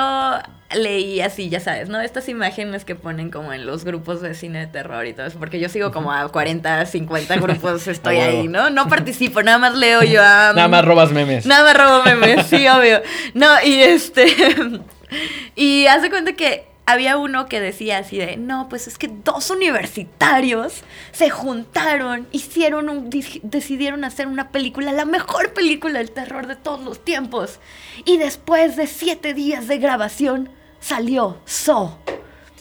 leí 0.75 1.21
así, 1.21 1.51
ya 1.51 1.61
sabes, 1.61 1.88
¿no? 1.91 2.01
Estas 2.01 2.29
imágenes 2.31 2.85
que 2.87 2.95
ponen 2.95 3.31
como 3.31 3.53
en 3.53 3.67
los 3.67 3.85
grupos 3.85 4.23
de 4.23 4.35
cine 4.35 4.61
de 4.61 4.67
terror 4.69 5.07
y 5.07 5.12
todo 5.12 5.27
eso, 5.27 5.38
porque 5.38 5.61
yo 5.61 5.69
sigo 5.69 5.93
como 5.93 6.12
a 6.12 6.27
40, 6.29 6.87
50 6.87 7.37
grupos, 7.37 7.87
estoy 7.88 8.17
A 8.17 8.21
huevo. 8.21 8.41
ahí, 8.41 8.49
¿no? 8.49 8.71
No 8.71 8.88
participo, 8.88 9.43
nada 9.43 9.59
más 9.59 9.75
leo 9.77 10.03
yo 10.03 10.23
a... 10.23 10.53
Nada 10.57 10.69
más 10.69 10.85
robas 10.85 11.11
memes. 11.11 11.45
Nada 11.45 11.65
más 11.65 11.77
robo 11.77 12.03
memes, 12.05 12.47
sí, 12.47 12.67
obvio. 12.69 13.03
No, 13.35 13.49
y 13.65 13.83
este. 13.83 14.35
y 15.55 15.87
hace 15.87 16.09
cuenta 16.09 16.33
que 16.33 16.72
había 16.87 17.16
uno 17.16 17.47
que 17.47 17.61
decía 17.61 17.99
así 17.99 18.18
de: 18.18 18.37
No, 18.37 18.68
pues 18.68 18.87
es 18.88 18.99
que 18.99 19.09
dos 19.09 19.51
universitarios 19.51 20.83
se 21.12 21.31
juntaron, 21.31 22.27
hicieron 22.33 22.88
un. 22.88 23.11
decidieron 23.42 24.05
hacer 24.05 24.27
una 24.27 24.51
película, 24.51 24.92
la 24.92 25.05
mejor 25.05 25.53
película 25.55 25.99
del 25.99 26.11
terror 26.11 26.47
de 26.47 26.57
todos 26.57 26.81
los 26.81 27.05
tiempos. 27.05 27.61
Y 28.05 28.16
después 28.18 28.77
de 28.77 28.87
siete 28.87 29.35
días 29.35 29.68
de 29.68 29.79
grabación, 29.79 30.49
salió 30.81 31.38
So. 31.45 31.99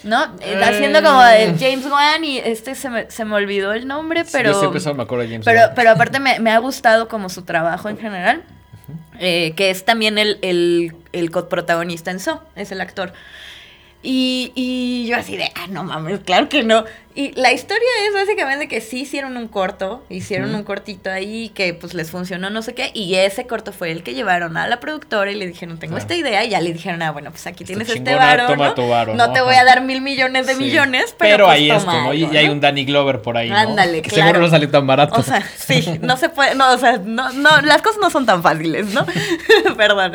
¿No? 0.04 0.36
Eh, 0.42 0.60
Haciendo 0.64 1.04
como 1.04 1.22
de 1.24 1.56
James 1.60 1.86
Wan 1.86 2.24
y 2.24 2.40
este 2.40 2.74
se 2.74 2.90
me, 2.90 3.12
se 3.12 3.24
me 3.24 3.36
olvidó 3.36 3.72
el 3.74 3.88
nombre, 3.88 4.26
pero. 4.32 4.52
Yo 4.52 4.60
siempre 4.60 4.80
solo 4.80 4.96
me 4.96 5.04
acuerdo 5.04 5.24
de 5.26 5.30
James 5.30 5.46
Pero, 5.46 5.60
Wan. 5.62 5.72
pero 5.76 5.92
aparte 5.92 6.20
me, 6.20 6.40
me 6.40 6.50
ha 6.50 6.58
gustado 6.58 7.08
como 7.08 7.30
su 7.30 7.44
trabajo 7.44 7.88
en 7.88 8.00
general, 8.00 8.42
eh, 9.20 9.54
que 9.56 9.70
es 9.70 9.86
también 9.86 10.18
el, 10.18 10.40
el, 10.42 10.96
el 11.12 11.30
coprotagonista 11.30 12.10
en 12.10 12.20
So, 12.20 12.42
es 12.56 12.72
el 12.72 12.82
actor. 12.82 13.14
Y, 14.04 14.52
y 14.56 15.06
yo 15.08 15.18
así 15.18 15.38
de, 15.38 15.52
ah, 15.56 15.68
no 15.68 15.84
mames, 15.84 16.22
claro 16.22 16.50
que 16.50 16.64
no. 16.64 16.86
Y 17.16 17.32
la 17.40 17.52
historia 17.52 17.88
es 18.08 18.14
básicamente 18.14 18.68
que 18.68 18.82
sí 18.82 19.02
hicieron 19.02 19.36
un 19.38 19.48
corto, 19.48 20.04
hicieron 20.10 20.54
un 20.56 20.64
cortito 20.64 21.10
ahí 21.10 21.50
que 21.50 21.74
pues 21.74 21.94
les 21.94 22.10
funcionó 22.12 22.50
no 22.50 22.62
sé 22.62 22.74
qué, 22.74 22.92
y 22.94 23.16
ese 23.16 23.46
corto 23.48 23.74
fue 23.74 23.92
el 23.92 24.04
que 24.04 24.14
llevaron 24.14 24.56
a 24.58 24.68
la 24.68 24.80
productora 24.80 25.32
y 25.32 25.36
le 25.36 25.48
dijeron, 25.48 25.78
tengo 25.78 25.92
Claro. 25.96 26.02
esta 26.04 26.16
idea, 26.16 26.44
y 26.46 26.50
ya 26.50 26.62
le 26.62 26.72
dijeron, 26.74 27.02
ah, 27.02 27.12
bueno, 27.12 27.32
pues 27.32 27.46
aquí 27.48 27.64
Está 27.64 27.74
tienes 27.74 27.90
este 27.90 28.00
chingona, 28.12 28.26
varo, 28.26 28.48
toma 28.48 28.68
¿no? 28.68 28.74
tu 28.76 28.88
varo, 28.88 29.16
No 29.16 29.28
¿no? 29.28 29.34
te 29.34 29.42
voy 29.42 29.56
a 29.56 29.64
dar 29.66 29.82
mil 29.82 30.02
millones 30.02 30.48
de 30.48 30.54
Sí. 30.56 30.60
millones, 30.64 31.14
pero, 31.18 31.46
pues, 31.46 31.58
ahí 31.58 31.70
esto, 31.72 31.92
¿no? 31.92 32.14
Y, 32.14 32.24
hay 32.38 32.48
un 32.48 32.62
Danny 32.62 32.86
Glover 32.86 33.22
por 33.22 33.36
ahí, 33.38 33.50
¿no? 33.50 33.58
Ándale, 33.58 34.02
que 34.02 34.10
claro. 34.10 34.24
seguro 34.28 34.40
no 34.46 34.50
sale 34.50 34.68
tan 34.68 34.88
barato. 34.88 35.20
O 35.20 35.24
sea, 35.24 35.44
sí, 35.58 36.00
no 36.02 36.16
se 36.18 36.30
puede, 36.30 36.56
no, 36.56 36.72
o 36.74 36.78
sea, 36.78 36.98
no, 36.98 37.32
no, 37.34 37.62
las 37.62 37.82
cosas 37.82 38.00
no 38.02 38.10
son 38.10 38.26
tan 38.26 38.42
fáciles, 38.42 38.88
¿no? 38.94 39.06
Perdón. 39.78 40.14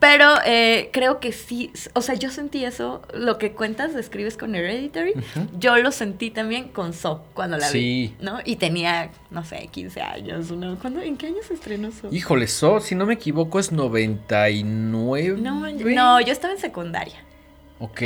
Pero 0.00 0.34
eh, 0.44 0.90
creo 0.92 1.20
que 1.20 1.32
sí, 1.32 1.70
o 1.94 2.00
sea, 2.02 2.14
yo 2.14 2.30
sentí 2.30 2.64
eso, 2.64 3.02
lo 3.14 3.38
que 3.38 3.52
cuentas, 3.52 3.94
describes 3.94 4.36
con 4.36 4.54
Hereditary, 4.54 5.14
yo 5.58 5.76
lo 5.76 5.92
sentí 5.92 6.15
también 6.32 6.68
con 6.68 6.92
So, 6.92 7.24
cuando 7.34 7.56
la 7.58 7.66
Sí. 7.68 8.14
vi, 8.18 8.24
¿no? 8.24 8.38
Y 8.44 8.56
tenía, 8.56 9.10
no 9.30 9.44
sé, 9.44 9.68
15 9.70 10.00
años, 10.00 10.50
¿no? 10.50 10.78
¿Cuándo, 10.78 11.00
¿En 11.00 11.16
qué 11.16 11.26
año 11.26 11.36
se 11.46 11.54
estrenó 11.54 11.90
So? 11.92 12.08
Híjole, 12.12 12.46
So, 12.48 12.80
si 12.80 12.94
no 12.94 13.06
me 13.06 13.14
equivoco, 13.14 13.58
es 13.58 13.72
99. 13.72 15.36
No, 15.40 15.68
yo- 15.68 15.86
no, 15.88 16.20
yo 16.20 16.32
estaba 16.32 16.54
en 16.54 16.60
secundaria. 16.60 17.16
Ok. 17.78 18.00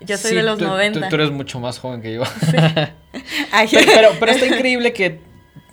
Yo 0.00 0.16
soy 0.16 0.30
Sí, 0.30 0.36
de 0.36 0.42
los 0.42 0.58
tú- 0.58 0.64
tú- 0.64 0.70
90. 0.70 1.08
Tú, 1.08 1.14
eres 1.14 1.30
mucho 1.30 1.60
más 1.60 1.78
joven 1.78 2.02
que 2.02 2.14
yo. 2.14 2.22
Ay, 3.52 3.68
pero, 3.70 3.86
pero, 3.94 4.08
pero 4.18 4.32
está 4.32 4.46
increíble 4.46 4.92
que 4.92 5.20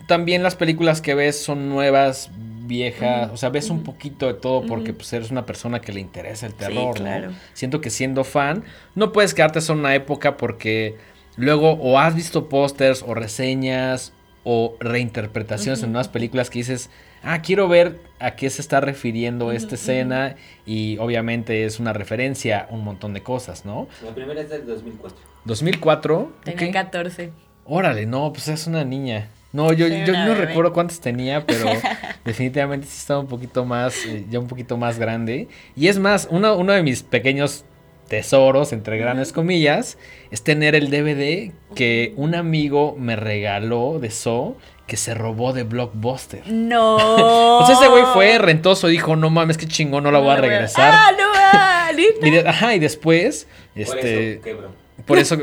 también 0.08 0.44
las 0.44 0.56
películas 0.56 1.02
que 1.02 1.16
ves 1.16 1.42
son 1.42 1.70
nuevas, 1.70 2.30
viejas. 2.36 3.32
O 3.34 3.38
sea, 3.38 3.50
ves 3.50 3.70
un 3.72 3.84
poquito 3.84 4.28
de 4.28 4.36
todo 4.36 4.66
porque 4.68 4.94
pues, 4.94 5.12
eres 5.14 5.32
una 5.32 5.46
persona 5.46 5.82
que 5.82 5.92
le 5.92 6.00
interesa 6.00 6.46
el 6.46 6.52
Sí, 6.52 6.58
terror, 6.60 6.96
claro. 6.96 7.32
¿no? 7.32 7.38
Siento 7.54 7.82
que 7.82 7.90
siendo 7.90 8.24
fan, 8.24 8.64
no 8.94 9.12
puedes 9.12 9.34
quedarte 9.34 9.62
solo 9.62 9.80
en 9.80 9.86
una 9.86 9.96
época 9.96 10.38
porque 10.38 10.96
luego 11.40 11.72
o 11.74 11.98
has 12.00 12.16
visto 12.16 12.50
pósters 12.50 13.04
o 13.06 13.14
reseñas 13.16 14.14
o 14.44 14.76
reinterpretaciones 14.80 15.80
en 15.80 15.86
Ujú. 15.90 15.92
unas 15.98 16.08
películas 16.08 16.50
que 16.50 16.60
dices, 16.60 16.90
ah, 17.24 17.42
quiero 17.42 17.68
ver 17.68 18.00
a 18.20 18.36
qué 18.36 18.50
se 18.50 18.62
está 18.62 18.80
refiriendo 18.82 19.52
esta 19.52 19.76
escena 19.76 20.36
y 20.66 20.98
obviamente 20.98 21.66
es 21.66 21.80
una 21.80 21.94
referencia 21.94 22.68
a 22.70 22.74
un 22.74 22.84
montón 22.84 23.14
de 23.14 23.22
cosas, 23.24 23.66
¿no? 23.66 23.88
La 24.04 24.14
primera 24.14 24.42
es 24.42 24.50
del 24.50 24.66
2004. 24.66 25.18
2004. 25.46 26.32
Tenía 26.44 26.68
ok. 26.68 26.74
14. 26.74 27.32
Órale, 27.66 28.06
no, 28.06 28.32
pues 28.34 28.48
es 28.48 28.68
una 28.68 28.84
niña. 28.84 29.30
No, 29.52 29.74
yo, 29.74 29.88
yo 29.88 30.14
no 30.14 30.34
bebé. 30.34 30.46
recuerdo 30.46 30.74
cuántos 30.74 31.00
tenía, 31.02 31.46
pero 31.46 31.66
definitivamente 32.26 32.86
sí 32.88 32.98
estaba 33.00 33.20
un 33.20 33.28
poquito 33.28 33.66
más, 33.66 34.06
eh, 34.06 34.26
ya 34.30 34.40
un 34.40 34.48
poquito 34.48 34.78
más 34.78 35.00
grande. 35.00 35.48
Y 35.76 35.88
es 35.88 35.98
más, 36.00 36.28
uno, 36.30 36.56
uno 36.56 36.74
de 36.74 36.84
mis 36.84 37.02
pequeños 37.04 37.66
tesoros, 38.10 38.74
entre 38.74 38.98
grandes 38.98 39.32
comillas, 39.32 39.98
es 40.32 40.44
tener 40.44 40.76
el 40.76 40.90
DVD 40.90 41.52
que 41.76 42.14
un 42.18 42.36
amigo 42.36 42.96
me 42.98 43.16
regaló 43.16 44.00
de 44.00 44.12
So 44.12 44.58
que 44.88 44.98
se 44.98 45.14
robó 45.14 45.54
de 45.54 45.64
Blockbuster. 45.64 46.42
No. 46.48 47.60
O 47.60 47.66
sea, 47.66 47.76
ese 47.76 47.88
güey 47.88 48.04
fue 48.14 48.40
rentoso, 48.40 48.88
dijo, 48.88 49.16
no 49.16 49.30
mames, 49.30 49.58
qué 49.58 49.68
chingón, 49.68 50.04
no 50.04 50.12
la 50.12 50.18
voy 50.20 50.32
a 50.32 50.38
regresar. 50.38 50.92
Ah, 50.94 51.12
no, 51.18 51.28
ah. 51.36 51.92
Y 52.26 52.30
de- 52.32 52.48
ajá, 52.48 52.74
y 52.76 52.80
después, 52.80 53.48
Por 53.74 53.82
este... 53.84 54.32
eso 54.34 54.42
quebró. 54.42 54.72
Por 55.06 55.18
eso 55.20 55.38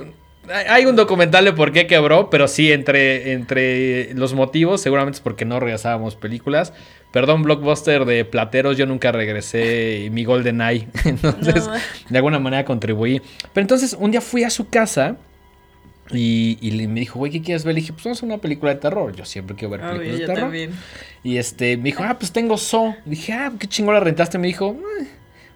hay- 0.52 0.66
hay 0.68 0.86
un 0.86 0.96
documental 0.96 1.44
de 1.44 1.52
por 1.52 1.72
qué 1.72 1.86
quebró, 1.86 2.28
pero 2.30 2.48
sí, 2.48 2.72
entre, 2.72 3.32
entre 3.32 4.14
los 4.14 4.34
motivos, 4.34 4.80
seguramente 4.80 5.16
es 5.18 5.20
porque 5.20 5.44
no 5.44 5.60
regresábamos 5.60 6.16
películas. 6.16 6.72
Perdón, 7.12 7.42
Blockbuster 7.42 8.04
de 8.04 8.24
Plateros, 8.24 8.76
yo 8.76 8.84
nunca 8.86 9.10
regresé 9.12 10.08
mi 10.12 10.24
Golden 10.24 10.60
Eye. 10.60 10.88
Entonces, 11.04 11.66
No. 11.66 11.72
de 12.10 12.18
alguna 12.18 12.38
manera 12.38 12.64
contribuí. 12.64 13.22
Pero 13.54 13.62
entonces, 13.62 13.96
un 13.98 14.10
día 14.10 14.20
fui 14.20 14.44
a 14.44 14.50
su 14.50 14.68
casa 14.68 15.16
y, 16.10 16.58
y 16.60 16.70
le- 16.72 16.88
me 16.88 17.00
dijo, 17.00 17.18
güey, 17.18 17.32
¿qué 17.32 17.40
quieres 17.42 17.64
ver? 17.64 17.74
Le 17.74 17.80
dije, 17.80 17.92
pues 17.92 18.04
vamos 18.04 18.22
a 18.22 18.26
una 18.26 18.38
película 18.38 18.74
de 18.74 18.80
terror. 18.80 19.14
Yo 19.16 19.24
siempre 19.24 19.56
quiero 19.56 19.70
ver 19.72 19.80
Obvio, 19.80 19.92
películas 19.98 20.20
de 20.20 20.26
terror. 20.26 20.40
también. 20.42 20.70
Y 21.24 21.36
este, 21.38 21.76
me 21.78 21.84
dijo, 21.84 22.02
ah, 22.04 22.16
pues 22.18 22.32
tengo 22.32 22.56
So. 22.58 22.94
Dije, 23.04 23.32
ah, 23.32 23.52
qué 23.58 23.66
chingón 23.66 23.94
la 23.94 24.00
rentaste. 24.00 24.36
Me 24.38 24.46
dijo, 24.48 24.76
"Eh, 25.00 25.06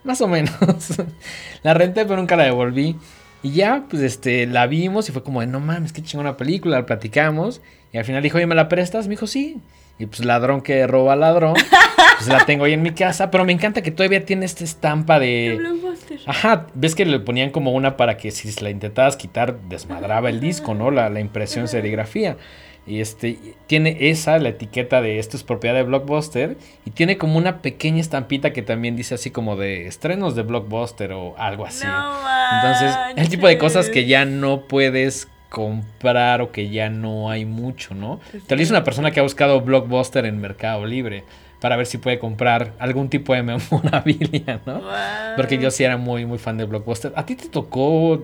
más 0.03 0.21
o 0.23 0.29
menos. 0.29 0.53
la 1.63 1.75
renté, 1.75 2.05
pero 2.05 2.17
nunca 2.17 2.37
la 2.37 2.45
devolví. 2.45 2.97
Y 3.43 3.53
ya, 3.53 3.85
pues 3.89 4.03
este, 4.03 4.47
la 4.47 4.67
vimos 4.67 5.09
y 5.09 5.13
fue 5.13 5.23
como, 5.23 5.41
de, 5.41 5.47
no 5.47 5.61
mames, 5.61 5.93
qué 5.93 6.03
chingona 6.03 6.37
película, 6.37 6.79
la 6.79 6.87
platicamos. 6.87 7.61
Y 7.93 7.99
al 7.99 8.05
final 8.05 8.23
dijo, 8.23 8.37
oye, 8.39 8.47
¿me 8.47 8.55
la 8.55 8.69
prestas? 8.69 9.07
Me 9.07 9.13
dijo, 9.13 9.27
sí. 9.27 9.59
Y 10.01 10.07
pues 10.07 10.25
ladrón 10.25 10.63
que 10.63 10.87
roba 10.87 11.15
ladrón, 11.15 11.53
pues 12.17 12.27
la 12.27 12.47
tengo 12.47 12.65
ahí 12.65 12.73
en 12.73 12.81
mi 12.81 12.93
casa. 12.93 13.31
Pero 13.31 13.45
me 13.45 13.53
encanta 13.53 13.83
que 13.83 13.91
todavía 13.91 14.25
tiene 14.25 14.47
esta 14.47 14.65
estampa 14.65 15.21
de... 15.21 15.57
Blockbuster. 15.59 16.21
Ajá, 16.25 16.69
ves 16.73 16.95
que 16.95 17.05
le 17.05 17.21
ponían 17.21 17.51
como 17.51 17.73
una 17.73 17.99
para 17.99 18.17
que 18.17 18.31
si 18.31 18.51
la 18.63 18.71
intentabas 18.71 19.19
quitar, 19.19 19.61
desmadraba 19.69 20.31
el 20.31 20.41
disco, 20.41 20.75
¿no? 20.75 20.91
La, 20.91 21.11
la 21.11 21.21
impresión 21.21 21.69
serigrafía. 21.69 22.39
Y 22.87 23.01
este, 23.01 23.39
tiene 23.67 23.99
esa, 24.01 24.39
la 24.39 24.49
etiqueta 24.49 25.03
de 25.03 25.19
esto 25.19 25.37
es 25.37 25.43
propiedad 25.43 25.75
de 25.75 25.83
Blockbuster. 25.83 26.57
Y 26.87 26.93
tiene 26.93 27.19
como 27.19 27.37
una 27.37 27.61
pequeña 27.61 28.01
estampita 28.01 28.55
que 28.55 28.63
también 28.63 28.97
dice 28.97 29.17
así 29.17 29.31
como 29.31 29.57
de 29.57 29.87
estrenos 29.87 30.35
de 30.35 30.43
Blockbuster 30.45 31.13
o 31.13 31.37
algo 31.37 31.67
así. 31.67 31.87
No 31.87 32.15
Entonces, 32.57 32.97
el 33.17 33.29
tipo 33.29 33.47
de 33.47 33.59
cosas 33.59 33.91
que 33.91 34.07
ya 34.07 34.25
no 34.25 34.63
puedes 34.67 35.29
comprar 35.51 36.41
o 36.41 36.53
que 36.53 36.71
ya 36.71 36.89
no 36.89 37.29
hay 37.29 37.45
mucho, 37.45 37.95
¿no? 37.95 38.21
Te 38.47 38.55
lo 38.55 38.61
dice 38.61 38.73
una 38.73 38.85
persona 38.85 39.11
que 39.11 39.21
ha 39.21 39.23
buscado 39.23 39.61
Blockbuster 39.61 40.25
en 40.25 40.41
Mercado 40.41 40.87
Libre 40.87 41.25
para 41.61 41.77
ver 41.77 41.87
si 41.87 41.99
puede 41.99 42.19
comprar 42.19 42.73
algún 42.79 43.11
tipo 43.11 43.35
de 43.35 43.43
memorabilia, 43.43 44.61
¿no? 44.65 44.81
Wow. 44.81 44.91
Porque 45.37 45.59
yo 45.59 45.71
sí 45.71 45.85
era 45.85 45.99
muy, 45.99 46.25
muy 46.25 46.39
fan 46.39 46.57
de 46.57 46.65
Blockbuster. 46.65 47.13
¿A 47.17 47.27
ti 47.27 47.35
te 47.35 47.49
tocó 47.49 48.23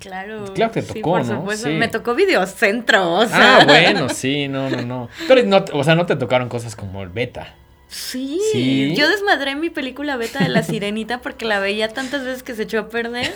Claro. 0.00 0.52
Claro 0.52 0.72
que 0.72 0.82
sí, 0.82 0.94
tocó, 0.94 1.12
por 1.12 1.24
¿no? 1.24 1.50
Sí. 1.52 1.70
Me 1.70 1.88
tocó 1.88 2.14
Videocentro, 2.14 3.14
o 3.14 3.26
sea. 3.26 3.60
Ah, 3.60 3.64
bueno, 3.66 4.08
sí, 4.08 4.48
no, 4.48 4.68
no, 4.68 4.82
no. 4.82 5.08
Pero 5.28 5.42
no, 5.44 5.64
o 5.72 5.84
sea, 5.84 5.94
no 5.94 6.04
te 6.04 6.16
tocaron 6.16 6.48
cosas 6.48 6.76
como 6.76 7.02
el 7.02 7.08
beta. 7.08 7.54
Sí, 7.94 8.40
Sí. 8.52 8.94
yo 8.96 9.08
desmadré 9.08 9.54
mi 9.54 9.70
película 9.70 10.16
beta 10.16 10.40
de 10.42 10.48
La 10.48 10.64
Sirenita 10.64 11.20
porque 11.20 11.44
la 11.44 11.60
veía 11.60 11.88
tantas 11.88 12.24
veces 12.24 12.42
que 12.42 12.54
se 12.56 12.64
echó 12.64 12.80
a 12.80 12.88
perder. 12.88 13.32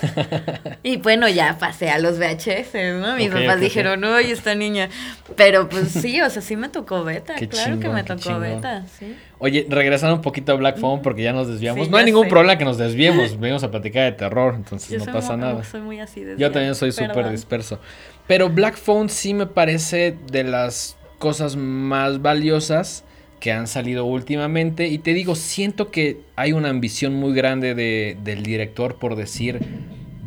Y 0.83 0.97
bueno, 0.97 1.29
ya 1.29 1.57
pasé 1.57 1.89
a 1.89 1.97
los 1.97 2.19
VHS, 2.19 2.99
¿no? 2.99 3.15
Mis 3.15 3.29
papás 3.29 3.55
ok, 3.55 3.61
dijeron, 3.61 4.03
oye, 4.03 4.31
esta 4.33 4.55
niña. 4.55 4.89
Pero 5.37 5.69
pues 5.69 5.89
sí, 5.91 6.19
o 6.21 6.29
sea, 6.29 6.41
sí 6.41 6.57
me 6.57 6.67
tocó 6.67 7.05
beta. 7.05 7.35
Qué 7.35 7.47
claro 7.47 7.79
que 7.79 7.87
me 7.87 8.03
tocó 8.03 8.37
beta, 8.37 8.85
sí. 8.99 9.15
Oye, 9.37 9.65
regresando 9.69 10.15
un 10.15 10.21
poquito 10.21 10.51
a 10.51 10.55
Black 10.55 10.77
Phone 10.77 11.01
porque 11.01 11.23
ya 11.23 11.31
nos 11.31 11.47
desviamos. 11.47 11.85
Sí, 11.85 11.91
no 11.91 11.97
hay 11.97 12.03
ningún 12.03 12.23
sé. 12.25 12.29
problema 12.29 12.57
que 12.57 12.65
nos 12.65 12.77
desviemos. 12.77 13.37
Venimos 13.39 13.63
a 13.63 13.71
platicar 13.71 14.03
de 14.03 14.11
terror, 14.11 14.55
entonces 14.55 14.89
Yo 14.89 15.05
no 15.05 15.11
pasa 15.13 15.37
nada. 15.37 15.63
Soy 15.63 15.79
muy 15.79 16.01
así 16.01 16.21
de 16.25 16.35
Yo 16.37 16.51
también 16.51 16.75
soy 16.75 16.91
súper 16.91 17.29
disperso. 17.31 17.79
Pero 18.27 18.49
Black 18.49 18.75
Phone 18.75 19.07
sí 19.07 19.33
me 19.33 19.45
parece 19.47 20.17
de 20.29 20.43
las 20.43 20.97
cosas 21.17 21.55
más 21.55 22.21
valiosas 22.21 23.05
que 23.39 23.51
han 23.51 23.67
salido 23.67 24.05
últimamente. 24.05 24.87
Y 24.87 24.97
te 24.99 25.13
digo, 25.13 25.35
siento 25.35 25.91
que 25.91 26.21
hay 26.35 26.51
una 26.51 26.69
ambición 26.69 27.13
muy 27.15 27.33
grande 27.33 27.73
de- 27.75 28.17
del 28.23 28.43
director 28.43 28.95
por 28.95 29.15
decir, 29.15 29.59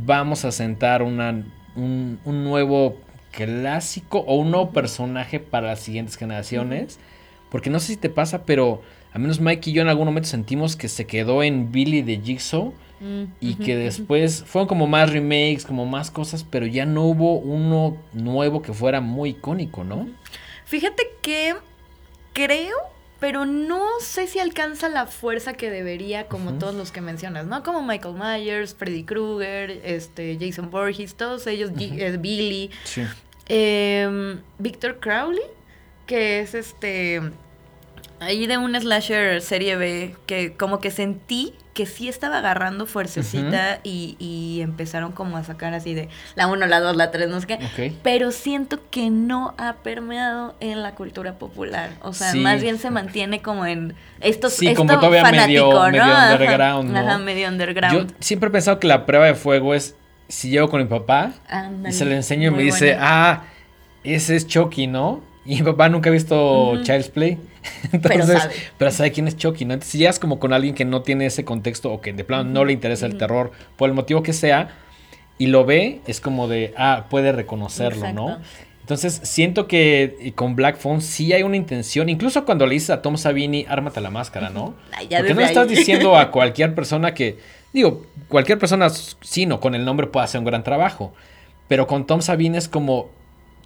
vamos 0.05 0.45
a 0.45 0.53
sentar 0.53 1.03
una, 1.03 1.45
un, 1.77 2.19
un 2.25 2.45
nuevo 2.45 2.97
clásico 3.31 4.19
o 4.21 4.37
un 4.37 4.51
nuevo 4.51 4.71
personaje 4.71 5.41
para 5.41 5.69
las 5.69 5.81
siguientes 5.81 6.17
generaciones. 6.17 6.99
Porque 7.51 7.71
no 7.71 7.81
sé 7.81 7.89
si 7.89 7.97
te 7.97 8.09
pasa, 8.09 8.45
pero 8.45 8.83
al 9.13 9.21
menos 9.21 9.41
Mike 9.41 9.71
y 9.71 9.73
yo 9.75 9.83
en 9.83 9.89
algún 9.89 10.07
momento 10.07 10.29
sentimos 10.29 10.75
que 10.77 10.89
se 10.89 11.07
quedó 11.07 11.43
en 11.43 11.71
Billy 11.73 12.03
de 12.03 12.21
Jigsaw 12.21 12.73
Mm, 13.03 13.25
y 13.41 13.55
que 13.57 13.75
después 13.75 14.45
fueron 14.47 14.69
como 14.69 14.87
más 14.87 15.11
remakes, 15.11 15.65
como 15.67 15.87
más 15.87 16.13
cosas, 16.13 16.47
pero 16.49 16.67
ya 16.67 16.87
no 16.87 17.03
hubo 17.03 17.35
uno 17.35 17.97
nuevo 18.13 18.63
que 18.63 18.73
fuera 18.73 19.01
muy 19.01 19.31
icónico, 19.31 19.83
¿no? 19.83 20.07
Fíjate 20.67 21.03
que 21.21 21.55
creo, 22.33 22.77
pero 23.23 23.45
no 23.47 23.87
sé 24.01 24.27
si 24.27 24.41
alcanza 24.41 24.89
la 24.89 25.07
fuerza 25.07 25.53
que 25.53 25.71
debería, 25.71 26.27
como 26.27 26.55
todos 26.55 26.75
los 26.75 26.91
que 26.91 27.01
mencionas, 27.01 27.47
¿no? 27.47 27.63
Como 27.63 27.81
Michael 27.81 28.17
Myers, 28.17 28.75
Freddy 28.75 29.05
Krueger, 29.05 29.81
este, 29.85 30.37
Jason 30.41 30.73
Voorhees, 30.73 31.15
todos 31.15 31.47
ellos, 31.47 31.71
eh, 31.79 32.17
Billy, 32.19 32.71
Sí. 32.83 33.03
eh, 33.47 34.41
Victor 34.59 34.99
Crowley, 34.99 35.45
que 36.05 36.41
es 36.41 36.55
este. 36.55 37.23
Ahí 38.19 38.49
de 38.49 38.59
un 38.59 38.75
slasher 38.75 39.41
serie 39.41 39.77
B 39.77 40.17
que 40.27 40.55
como 40.57 40.81
que 40.81 40.91
sentí 40.91 41.55
que 41.75 41.87
sí 41.87 42.09
estaba 42.09 42.39
agarrando 42.39 42.85
fuercecita 42.87 43.81
y, 43.83 44.17
y 44.19 44.61
empezaron 44.61 45.13
como 45.13 45.37
a 45.39 45.45
sacar 45.45 45.73
así 45.75 45.95
de 45.95 46.09
la 46.35 46.47
1, 46.47 46.67
la 46.67 46.81
2, 46.81 46.97
la 46.97 47.11
3, 47.11 47.29
no 47.31 47.41
sé 47.41 47.47
qué. 47.47 47.93
Pero 48.03 48.31
siento 48.31 48.79
que 48.91 49.09
no 49.11 49.55
ha 49.57 49.75
permeado 49.83 50.55
en 50.61 50.83
la 50.83 50.95
cultura 50.95 51.35
popular. 51.39 51.91
O 52.03 52.13
sea, 52.13 52.33
Sí. 52.33 52.41
más 52.41 52.61
bien 52.61 52.79
se 52.79 52.91
mantiene 52.91 53.41
como 53.41 53.65
en 53.67 53.95
estos 54.21 54.53
Sí, 54.53 54.67
esto 54.69 54.79
como 54.79 54.95
todavía 54.99 55.23
fanático, 55.23 55.49
medio- 55.49 55.73
¿no? 55.75 55.91
medio 55.91 56.03
Ajá, 56.05 56.33
underground, 56.35 56.91
¿no? 56.91 56.99
Ajá, 56.99 57.19
medio 57.19 57.43
Yo 57.47 57.49
underground. 57.53 58.15
siempre 58.21 58.49
he 58.49 58.53
pensado 58.53 58.79
que 58.79 58.87
la 58.87 59.07
prueba 59.07 59.27
de 59.27 59.35
fuego 59.35 59.75
es 59.75 59.97
si 60.29 60.51
llego 60.51 60.69
con 60.69 60.81
mi 60.83 60.87
papá 60.89 61.33
y 61.89 61.93
se 61.93 62.05
lo 62.05 62.13
enseño 62.13 62.49
y 62.49 62.55
me 62.55 62.63
dice, 62.63 62.97
ah, 63.01 63.45
ese 64.05 64.37
es 64.37 64.47
Chucky, 64.47 64.87
¿no? 64.87 65.23
Y 65.45 65.57
mi 65.57 65.63
papá 65.63 65.89
nunca 65.89 66.09
ha 66.11 66.13
visto. 66.13 66.81
Child's 66.83 67.09
Play. 67.09 67.39
Entonces, 67.93 68.43
sabe. 68.43 68.55
pero 68.79 68.91
sabe 68.91 69.13
quién 69.13 69.29
es 69.29 69.37
Chucky, 69.37 69.65
¿no? 69.65 69.75
Entonces, 69.75 69.93
si 69.93 69.99
llegas 69.99 70.19
como 70.19 70.39
con 70.39 70.53
alguien 70.53 70.75
que 70.75 70.85
no 70.85 71.03
tiene 71.03 71.27
ese 71.27 71.45
contexto 71.45 71.93
o 71.93 72.01
que 72.01 72.13
de 72.13 72.25
plano 72.25 72.45
no 72.45 72.65
le 72.65 72.73
interesa 72.73 73.07
el 73.07 73.17
terror, 73.19 73.53
por 73.77 73.89
el 73.89 73.95
motivo 73.95 74.23
que 74.23 74.33
sea, 74.33 74.71
y 75.39 75.47
lo 75.47 75.65
ve, 75.65 76.01
es 76.07 76.21
como 76.21 76.49
de, 76.49 76.75
ah, 76.77 77.07
puede 77.11 77.33
reconocerlo, 77.33 78.13
¿no? 78.13 78.39
Entonces, 78.81 79.21
siento 79.23 79.69
que 79.69 80.33
con 80.35 80.57
Black 80.57 80.77
Phone 80.77 81.01
sí 81.01 81.33
hay 81.33 81.45
una 81.45 81.57
intención, 81.57 82.09
incluso 82.09 82.45
cuando 82.45 82.67
le 82.67 82.75
dices 82.75 82.91
a 82.91 83.01
Tom 83.01 83.17
Savini, 83.17 83.65
ármate 83.69 84.01
la 84.01 84.11
máscara, 84.11 84.51
¿no? 84.51 84.75
Ay, 84.93 85.09
Porque 85.09 85.35
no 85.35 85.41
estás 85.41 85.69
diciendo 85.69 86.17
a 86.19 86.31
cualquier 86.31 86.75
persona 86.75 87.15
que, 87.15 87.39
digo, 87.73 88.05
cualquier 88.29 88.59
persona, 88.59 88.91
sí, 88.91 89.47
no, 89.47 89.61
con 89.61 89.75
el 89.75 89.85
nombre 89.85 90.09
puede 90.09 90.25
hacer 90.25 90.41
un 90.41 90.45
gran 90.45 90.65
trabajo, 90.65 91.15
pero 91.69 91.87
con 91.87 92.07
Tom 92.07 92.23
Savini 92.23 92.59
es 92.59 92.69
como, 92.69 93.09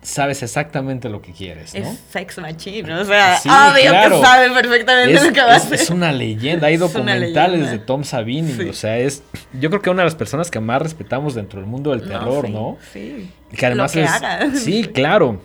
sabes 0.06 0.42
exactamente 0.42 1.08
lo 1.08 1.20
que 1.20 1.32
quieres, 1.32 1.74
¿no? 1.74 1.80
Es 1.80 1.98
sex 2.10 2.38
machine, 2.38 2.92
o 2.94 3.04
sea, 3.04 3.38
Sí, 3.38 3.48
obvio 3.48 3.90
claro. 3.90 4.16
que 4.20 4.24
sabe 4.24 4.50
perfectamente 4.50 5.14
Es, 5.14 5.24
lo 5.26 5.32
que 5.32 5.40
va 5.40 5.52
a 5.54 5.56
hacer. 5.56 5.74
es 5.74 5.90
una 5.90 6.12
leyenda, 6.12 6.68
hay 6.68 6.76
documentales 6.76 7.70
de 7.70 7.78
Tom 7.80 8.04
Savini, 8.04 8.52
Sí. 8.52 8.68
o 8.68 8.72
sea, 8.72 8.98
es, 8.98 9.24
yo 9.58 9.68
creo 9.68 9.82
que 9.82 9.90
una 9.90 10.02
de 10.02 10.06
las 10.06 10.14
personas 10.14 10.50
que 10.50 10.60
más 10.60 10.80
respetamos 10.80 11.34
dentro 11.34 11.60
del 11.60 11.68
mundo 11.68 11.90
del 11.90 12.06
terror, 12.08 12.46
sí, 12.46 12.52
¿no? 12.52 12.76
Sí. 12.92 13.30
Que 13.56 13.66
además 13.66 13.94
Lo 13.96 14.00
que 14.00 14.04
es. 14.06 14.12
haga. 14.12 14.50
Sí, 14.54 14.84
claro. 14.84 15.40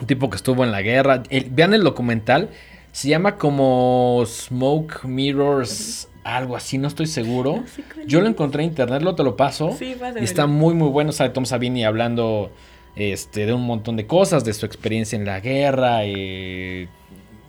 Un 0.00 0.06
tipo 0.06 0.28
que 0.30 0.36
estuvo 0.36 0.64
en 0.64 0.70
la 0.70 0.82
guerra. 0.82 1.22
El- 1.30 1.48
vean 1.50 1.72
el 1.74 1.82
documental. 1.82 2.50
Se 2.92 3.08
llama 3.08 3.36
como 3.36 4.22
Smoke 4.26 5.04
Mirrors. 5.04 6.08
Algo 6.24 6.56
así, 6.56 6.76
no 6.78 6.88
estoy 6.88 7.06
seguro. 7.06 7.64
Yo 8.06 8.20
lo 8.20 8.28
encontré 8.28 8.62
en 8.62 8.68
internet, 8.70 9.00
lo 9.02 9.14
te 9.14 9.22
lo 9.24 9.34
paso. 9.36 9.74
Sí, 9.78 9.96
y 10.20 10.24
está 10.24 10.46
muy, 10.46 10.74
muy 10.74 10.88
bueno. 10.88 11.10
Sale 11.12 11.30
Tom 11.30 11.46
Savini 11.46 11.84
hablando 11.84 12.52
este, 12.98 13.46
de 13.46 13.52
un 13.52 13.64
montón 13.64 13.96
de 13.96 14.06
cosas, 14.06 14.44
de 14.44 14.52
su 14.52 14.66
experiencia 14.66 15.16
en 15.16 15.24
la 15.24 15.40
guerra. 15.40 16.00
eh, 16.04 16.88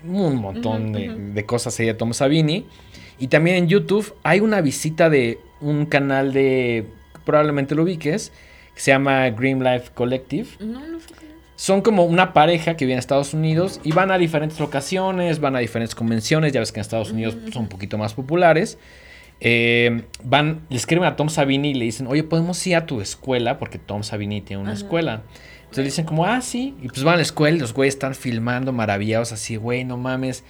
un 0.06 0.38
montón 0.38 0.94
de, 0.94 1.14
de 1.34 1.46
cosas 1.46 1.76
de 1.76 1.94
Tom 1.94 2.14
Savini. 2.14 2.66
Y 3.18 3.28
también 3.28 3.58
en 3.58 3.68
YouTube 3.68 4.14
hay 4.24 4.40
una 4.40 4.62
visita 4.62 5.10
de 5.10 5.40
un 5.60 5.86
canal 5.86 6.32
de. 6.32 6.86
Probablemente 7.26 7.76
lo 7.76 7.84
ubiques. 7.84 8.32
Que 8.74 8.82
se 8.82 8.92
llama 8.92 9.30
Green 9.32 9.62
Life 9.62 9.92
Collective. 9.94 10.48
No, 10.60 10.88
no 10.88 10.98
es. 10.98 11.04
Son 11.60 11.82
como 11.82 12.06
una 12.06 12.32
pareja 12.32 12.78
que 12.78 12.86
viene 12.86 12.96
a 12.96 13.02
Estados 13.02 13.34
Unidos 13.34 13.82
y 13.84 13.92
van 13.92 14.12
a 14.12 14.18
diferentes 14.18 14.62
locaciones, 14.62 15.42
van 15.42 15.58
a 15.58 15.60
diferentes 15.60 15.94
convenciones. 15.94 16.54
Ya 16.54 16.62
ves 16.62 16.72
que 16.72 16.80
en 16.80 16.84
Estados 16.84 17.12
Unidos 17.12 17.36
son 17.52 17.64
un 17.64 17.68
poquito 17.68 17.98
más 17.98 18.14
populares. 18.14 18.78
Eh, 19.42 20.04
van, 20.24 20.62
le 20.70 20.78
escriben 20.78 21.06
a 21.06 21.16
Tom 21.16 21.30
Savini 21.30 21.70
y 21.72 21.74
le 21.74 21.86
dicen, 21.86 22.08
oye, 22.08 22.24
podemos 22.24 22.66
ir 22.68 22.76
a 22.76 22.86
tu 22.86 23.02
escuela, 23.02 23.58
porque 23.58 23.78
Tom 23.80 24.04
Savini 24.04 24.42
tiene 24.42 24.62
una 24.62 24.72
Ajá. 24.74 24.80
escuela. 24.80 25.22
Entonces 25.60 25.78
le 25.78 25.84
dicen 25.86 26.06
como, 26.06 26.26
ah, 26.26 26.42
sí. 26.42 26.76
Y 26.82 26.88
pues 26.88 27.04
van 27.04 27.14
a 27.16 27.18
la 27.18 27.24
escuela 27.24 27.56
y 27.58 27.60
los 27.60 27.74
güeyes 27.74 27.94
están 27.96 28.16
filmando 28.16 28.74
maravillados 28.74 29.32
así, 29.32 29.56
güey, 29.56 29.86
no 29.86 29.98
mames. 29.98 30.44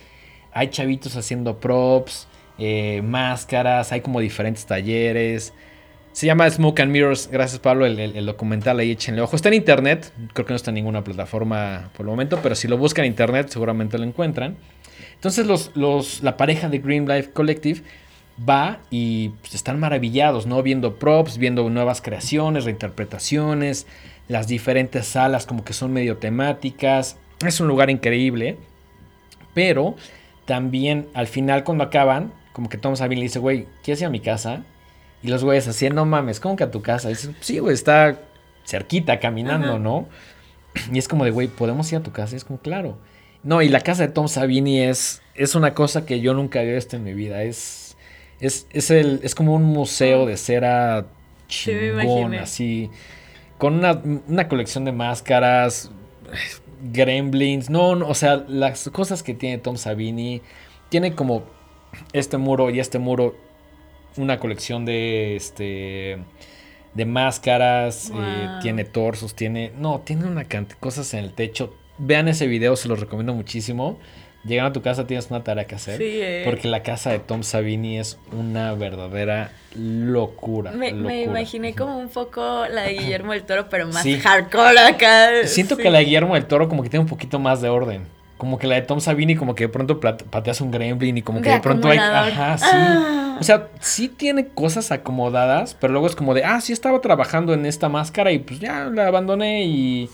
Hay 0.54 0.70
chavitos 0.70 1.16
haciendo 1.16 1.60
props, 1.60 2.28
eh, 2.58 3.02
máscaras, 3.04 3.92
hay 3.92 4.02
como 4.02 4.20
diferentes 4.22 4.66
talleres. 4.66 5.54
Se 6.12 6.26
llama 6.26 6.50
Smoke 6.50 6.80
and 6.82 6.92
Mirrors. 6.92 7.30
Gracias, 7.32 7.60
Pablo. 7.60 7.86
El, 7.86 8.00
el- 8.00 8.16
el 8.18 8.26
documental 8.26 8.80
ahí 8.80 8.92
échenle 8.92 9.22
ojo. 9.22 9.36
Está 9.36 9.50
en 9.50 9.54
internet. 9.56 10.12
Creo 10.34 10.46
que 10.46 10.52
no 10.54 10.56
está 10.56 10.72
en 10.72 10.76
ninguna 10.76 11.04
plataforma 11.04 11.92
por 11.96 12.06
el 12.06 12.10
momento. 12.10 12.40
Pero 12.42 12.56
si 12.56 12.68
lo 12.68 12.78
buscan 12.78 13.06
en 13.06 13.12
internet, 13.12 13.50
seguramente 13.50 13.98
lo 14.00 14.04
encuentran. 14.06 14.58
Entonces, 15.14 15.46
los, 15.46 15.72
los, 15.76 16.24
la 16.24 16.36
pareja 16.36 16.68
de 16.68 16.80
Green 16.80 17.08
Life 17.08 17.30
Collective 17.32 17.82
va 18.48 18.80
y 18.90 19.30
pues, 19.42 19.56
están 19.56 19.80
maravillados, 19.80 20.46
¿no? 20.46 20.62
Viendo 20.64 20.96
props, 20.96 21.38
viendo 21.38 21.70
nuevas 21.70 22.02
creaciones, 22.02 22.66
reinterpretaciones, 22.66 23.88
las 24.28 24.48
diferentes 24.48 25.08
salas 25.08 25.46
como 25.46 25.64
que 25.64 25.74
son 25.74 25.94
medio 25.94 26.18
temáticas. 26.18 27.18
Es 27.46 27.60
un 27.60 27.68
lugar 27.68 27.90
increíble. 27.90 28.58
Pero 29.54 29.96
también 30.46 31.08
al 31.14 31.28
final 31.28 31.64
cuando 31.64 31.84
acaban, 31.84 32.32
como 32.54 32.70
que 32.70 32.78
Tom 32.78 32.96
Savini 32.96 33.22
le 33.22 33.28
dice, 33.28 33.40
güey, 33.40 33.68
¿quieres 33.84 34.02
ir 34.02 34.08
a 34.08 34.12
mi 34.12 34.20
casa? 34.20 34.64
Y 35.22 35.28
los 35.28 35.44
güeyes 35.44 35.68
así, 35.68 35.90
no 35.90 36.06
mames, 36.06 36.40
¿cómo 36.40 36.56
que 36.56 36.64
a 36.64 36.72
tu 36.72 36.82
casa? 36.82 37.10
Y 37.10 37.14
dice, 37.14 37.36
sí, 37.42 37.60
güey, 37.60 37.74
está 37.74 38.20
cerquita 38.66 39.20
caminando, 39.20 39.70
Ajá. 39.70 39.80
¿no? 39.80 40.08
Y 40.92 41.00
es 41.00 41.08
como 41.08 41.26
de, 41.26 41.32
güey, 41.32 41.48
¿podemos 41.48 41.92
ir 41.92 41.98
a 41.98 42.04
tu 42.04 42.12
casa? 42.12 42.36
Y 42.36 42.38
es 42.38 42.46
como, 42.46 42.60
claro. 42.60 42.98
No, 43.44 43.62
y 43.62 43.70
la 43.70 43.82
casa 43.82 44.04
de 44.04 44.14
Tom 44.14 44.28
Savini 44.28 44.82
es, 44.82 45.22
es 45.34 45.56
una 45.56 45.74
cosa 45.74 46.06
que 46.06 46.20
yo 46.20 46.34
nunca 46.34 46.60
había 46.60 46.76
visto 46.76 46.96
en 46.96 47.04
mi 47.04 47.14
vida. 47.14 47.44
Es, 47.44 47.89
es, 48.40 48.68
es, 48.72 48.92
el, 48.92 49.20
es 49.24 49.36
como 49.36 49.54
un 49.56 49.64
museo 49.64 50.26
de 50.26 50.38
cera 50.38 51.06
chingón, 51.48 52.36
así. 52.36 52.90
Con 53.58 53.76
una, 53.76 54.02
una 54.28 54.48
colección 54.48 54.86
de 54.86 54.92
máscaras, 54.92 55.92
gremlins. 56.92 57.70
No, 57.70 57.96
no, 57.96 58.08
o 58.08 58.16
sea, 58.16 58.46
las 58.48 58.90
cosas 58.90 59.24
que 59.24 59.34
tiene 59.34 59.58
Tom 59.58 59.78
Savini. 59.78 60.42
Tiene 60.90 61.14
como 61.14 61.44
este 62.14 62.38
muro 62.38 62.70
y 62.70 62.80
este 62.80 62.98
muro 63.00 63.36
una 64.18 64.40
colección 64.40 64.86
de 64.86 65.36
este 65.36 66.18
de 66.94 67.06
máscaras, 67.06 68.10
Wow. 68.12 68.22
eh, 68.24 68.48
tiene 68.62 68.84
torsos, 68.84 69.36
tiene 69.36 69.72
no, 69.78 70.00
tiene 70.00 70.26
una 70.26 70.46
cantidad 70.46 70.76
de 70.78 70.82
cosas 70.82 71.14
en 71.14 71.26
el 71.26 71.34
techo. 71.34 71.74
Vean 72.00 72.28
ese 72.28 72.48
video, 72.48 72.76
se 72.76 72.88
los 72.88 73.00
recomiendo 73.00 73.34
muchísimo 73.34 74.00
llegando 74.50 74.70
a 74.70 74.74
tu 74.74 74.82
casa 74.82 75.08
tienes 75.08 75.30
una 75.30 75.44
tarea 75.44 75.66
que 75.66 75.76
hacer. 75.76 75.98
Sí, 75.98 76.04
eh. 76.06 76.42
Porque 76.44 76.68
la 76.68 76.84
casa 76.84 77.12
de 77.12 77.20
Tom 77.20 77.44
Savini 77.44 78.00
es 78.00 78.18
una 78.38 78.74
verdadera 78.74 79.52
locura. 79.76 80.72
Me, 80.72 80.90
imaginé 81.22 81.74
como 81.74 81.98
un 81.98 82.10
poco 82.10 82.66
la 82.68 82.84
de 82.84 82.94
Guillermo 82.94 83.32
del 83.32 83.44
Toro, 83.44 83.70
pero 83.70 83.88
más 83.88 84.04
Sí. 84.04 84.20
hardcore 84.20 84.80
acá. 84.80 85.30
Siento 85.46 85.76
Sí. 85.76 85.84
que 85.84 85.90
la 85.90 86.00
de 86.00 86.06
Guillermo 86.06 86.34
del 86.34 86.46
Toro 86.46 86.68
como 86.68 86.84
que 86.84 86.90
tiene 86.90 87.04
un 87.04 87.10
poquito 87.10 87.40
más 87.40 87.62
de 87.62 87.70
orden. 87.70 88.06
Como 88.38 88.58
que 88.58 88.68
la 88.68 88.76
de 88.76 88.82
Tom 88.82 89.00
Savini 89.02 89.36
como 89.36 89.54
que 89.54 89.66
de 89.66 89.70
pronto 89.70 90.00
pateas 90.00 90.62
un 90.62 90.72
gremlin 90.72 91.18
y 91.18 91.22
como 91.22 91.42
que 91.42 91.50
De 91.50 91.56
de 91.56 91.62
pronto 91.62 91.90
hay... 91.90 91.98
Ajá, 91.98 92.58
sí. 92.58 92.66
Ah. 92.70 93.38
O 93.40 93.44
sea, 93.44 93.68
sí 93.80 94.10
tiene 94.10 94.48
cosas 94.48 94.92
acomodadas, 94.92 95.76
pero 95.80 95.94
luego 95.94 96.08
es 96.08 96.16
como 96.16 96.34
de, 96.34 96.44
ah, 96.44 96.60
sí 96.60 96.74
estaba 96.74 97.00
trabajando 97.00 97.54
en 97.54 97.66
esta 97.66 97.88
máscara 97.88 98.32
y 98.32 98.40
pues 98.40 98.60
ya 98.60 98.86
la 98.86 99.08
abandoné 99.08 99.64
y... 99.64 100.10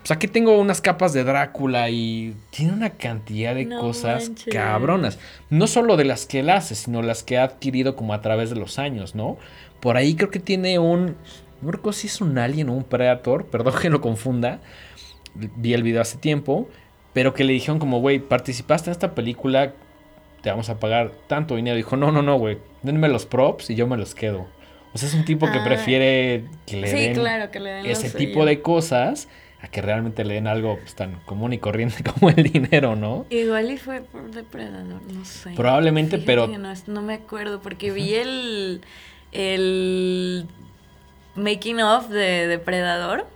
Pues 0.00 0.10
aquí 0.12 0.28
tengo 0.28 0.58
unas 0.58 0.80
capas 0.80 1.12
de 1.12 1.24
Drácula 1.24 1.90
y 1.90 2.34
tiene 2.50 2.72
una 2.72 2.90
cantidad 2.90 3.54
de 3.54 3.66
No 3.66 3.80
cosas 3.80 4.28
manches. 4.30 4.52
cabronas. 4.54 5.18
No 5.50 5.66
solo 5.66 5.96
de 5.96 6.04
las 6.04 6.24
que 6.26 6.40
él 6.40 6.48
hace, 6.50 6.74
sino 6.74 7.02
las 7.02 7.22
que 7.22 7.36
ha 7.38 7.44
adquirido 7.44 7.96
como 7.96 8.14
a 8.14 8.22
través 8.22 8.48
de 8.50 8.56
los 8.56 8.78
años, 8.78 9.14
¿no? 9.14 9.36
Por 9.80 9.96
ahí 9.96 10.14
creo 10.14 10.30
que 10.30 10.40
tiene 10.40 10.78
un... 10.78 11.16
No 11.60 11.70
recuerdo 11.70 11.92
si 11.98 12.06
es 12.06 12.20
un 12.22 12.38
alien 12.38 12.70
o 12.70 12.72
un 12.74 12.84
predator, 12.84 13.44
perdón 13.46 13.74
que 13.80 13.90
lo 13.90 14.00
confunda. 14.00 14.60
Vi 15.34 15.74
el 15.74 15.82
video 15.82 16.00
hace 16.00 16.16
tiempo, 16.16 16.68
pero 17.12 17.34
que 17.34 17.44
le 17.44 17.52
dijeron 17.52 17.78
como, 17.78 18.00
güey, 18.00 18.18
participaste 18.18 18.88
en 18.88 18.92
esta 18.92 19.14
película, 19.14 19.74
te 20.42 20.48
vamos 20.50 20.70
a 20.70 20.80
pagar 20.80 21.12
tanto 21.28 21.56
dinero. 21.56 21.76
Dijo, 21.76 21.96
no, 21.98 22.10
no, 22.10 22.22
no, 22.22 22.38
güey, 22.38 22.56
denme 22.82 23.08
los 23.08 23.26
props 23.26 23.68
y 23.68 23.74
yo 23.74 23.86
me 23.86 23.98
los 23.98 24.14
quedo. 24.14 24.46
O 24.94 24.98
sea, 24.98 25.08
es 25.08 25.14
un 25.14 25.26
tipo 25.26 25.46
que 25.52 25.58
Ah. 25.58 25.64
prefiere 25.64 26.44
que 26.66 26.78
le 26.78 26.88
Sí, 26.88 26.96
den 26.96 27.14
claro, 27.14 27.50
que 27.50 27.60
le 27.60 27.70
den 27.70 27.86
ese 27.86 28.08
tipo 28.10 28.44
de 28.46 28.60
cosas 28.62 29.28
a 29.62 29.68
que 29.68 29.82
realmente 29.82 30.24
le 30.24 30.34
den 30.34 30.46
algo 30.46 30.78
pues, 30.80 30.94
tan 30.94 31.16
común 31.26 31.52
y 31.52 31.58
corriente 31.58 32.02
como 32.14 32.30
el 32.30 32.42
dinero, 32.50 32.96
¿no? 32.96 33.26
Igual 33.30 33.70
y 33.70 33.76
fue 33.78 34.00
por 34.00 34.30
Depredador, 34.30 35.02
no 35.12 35.24
sé. 35.24 35.50
Probablemente, 35.54 36.16
Fíjate 36.18 36.26
pero- 36.26 36.74
No, 36.86 37.02
me 37.02 37.14
acuerdo, 37.14 37.60
porque 37.60 37.90
vi 37.90 38.14
el, 38.14 38.80
el 39.32 40.46
making 41.34 41.80
of 41.80 42.08
de 42.08 42.46
Depredador 42.46 43.26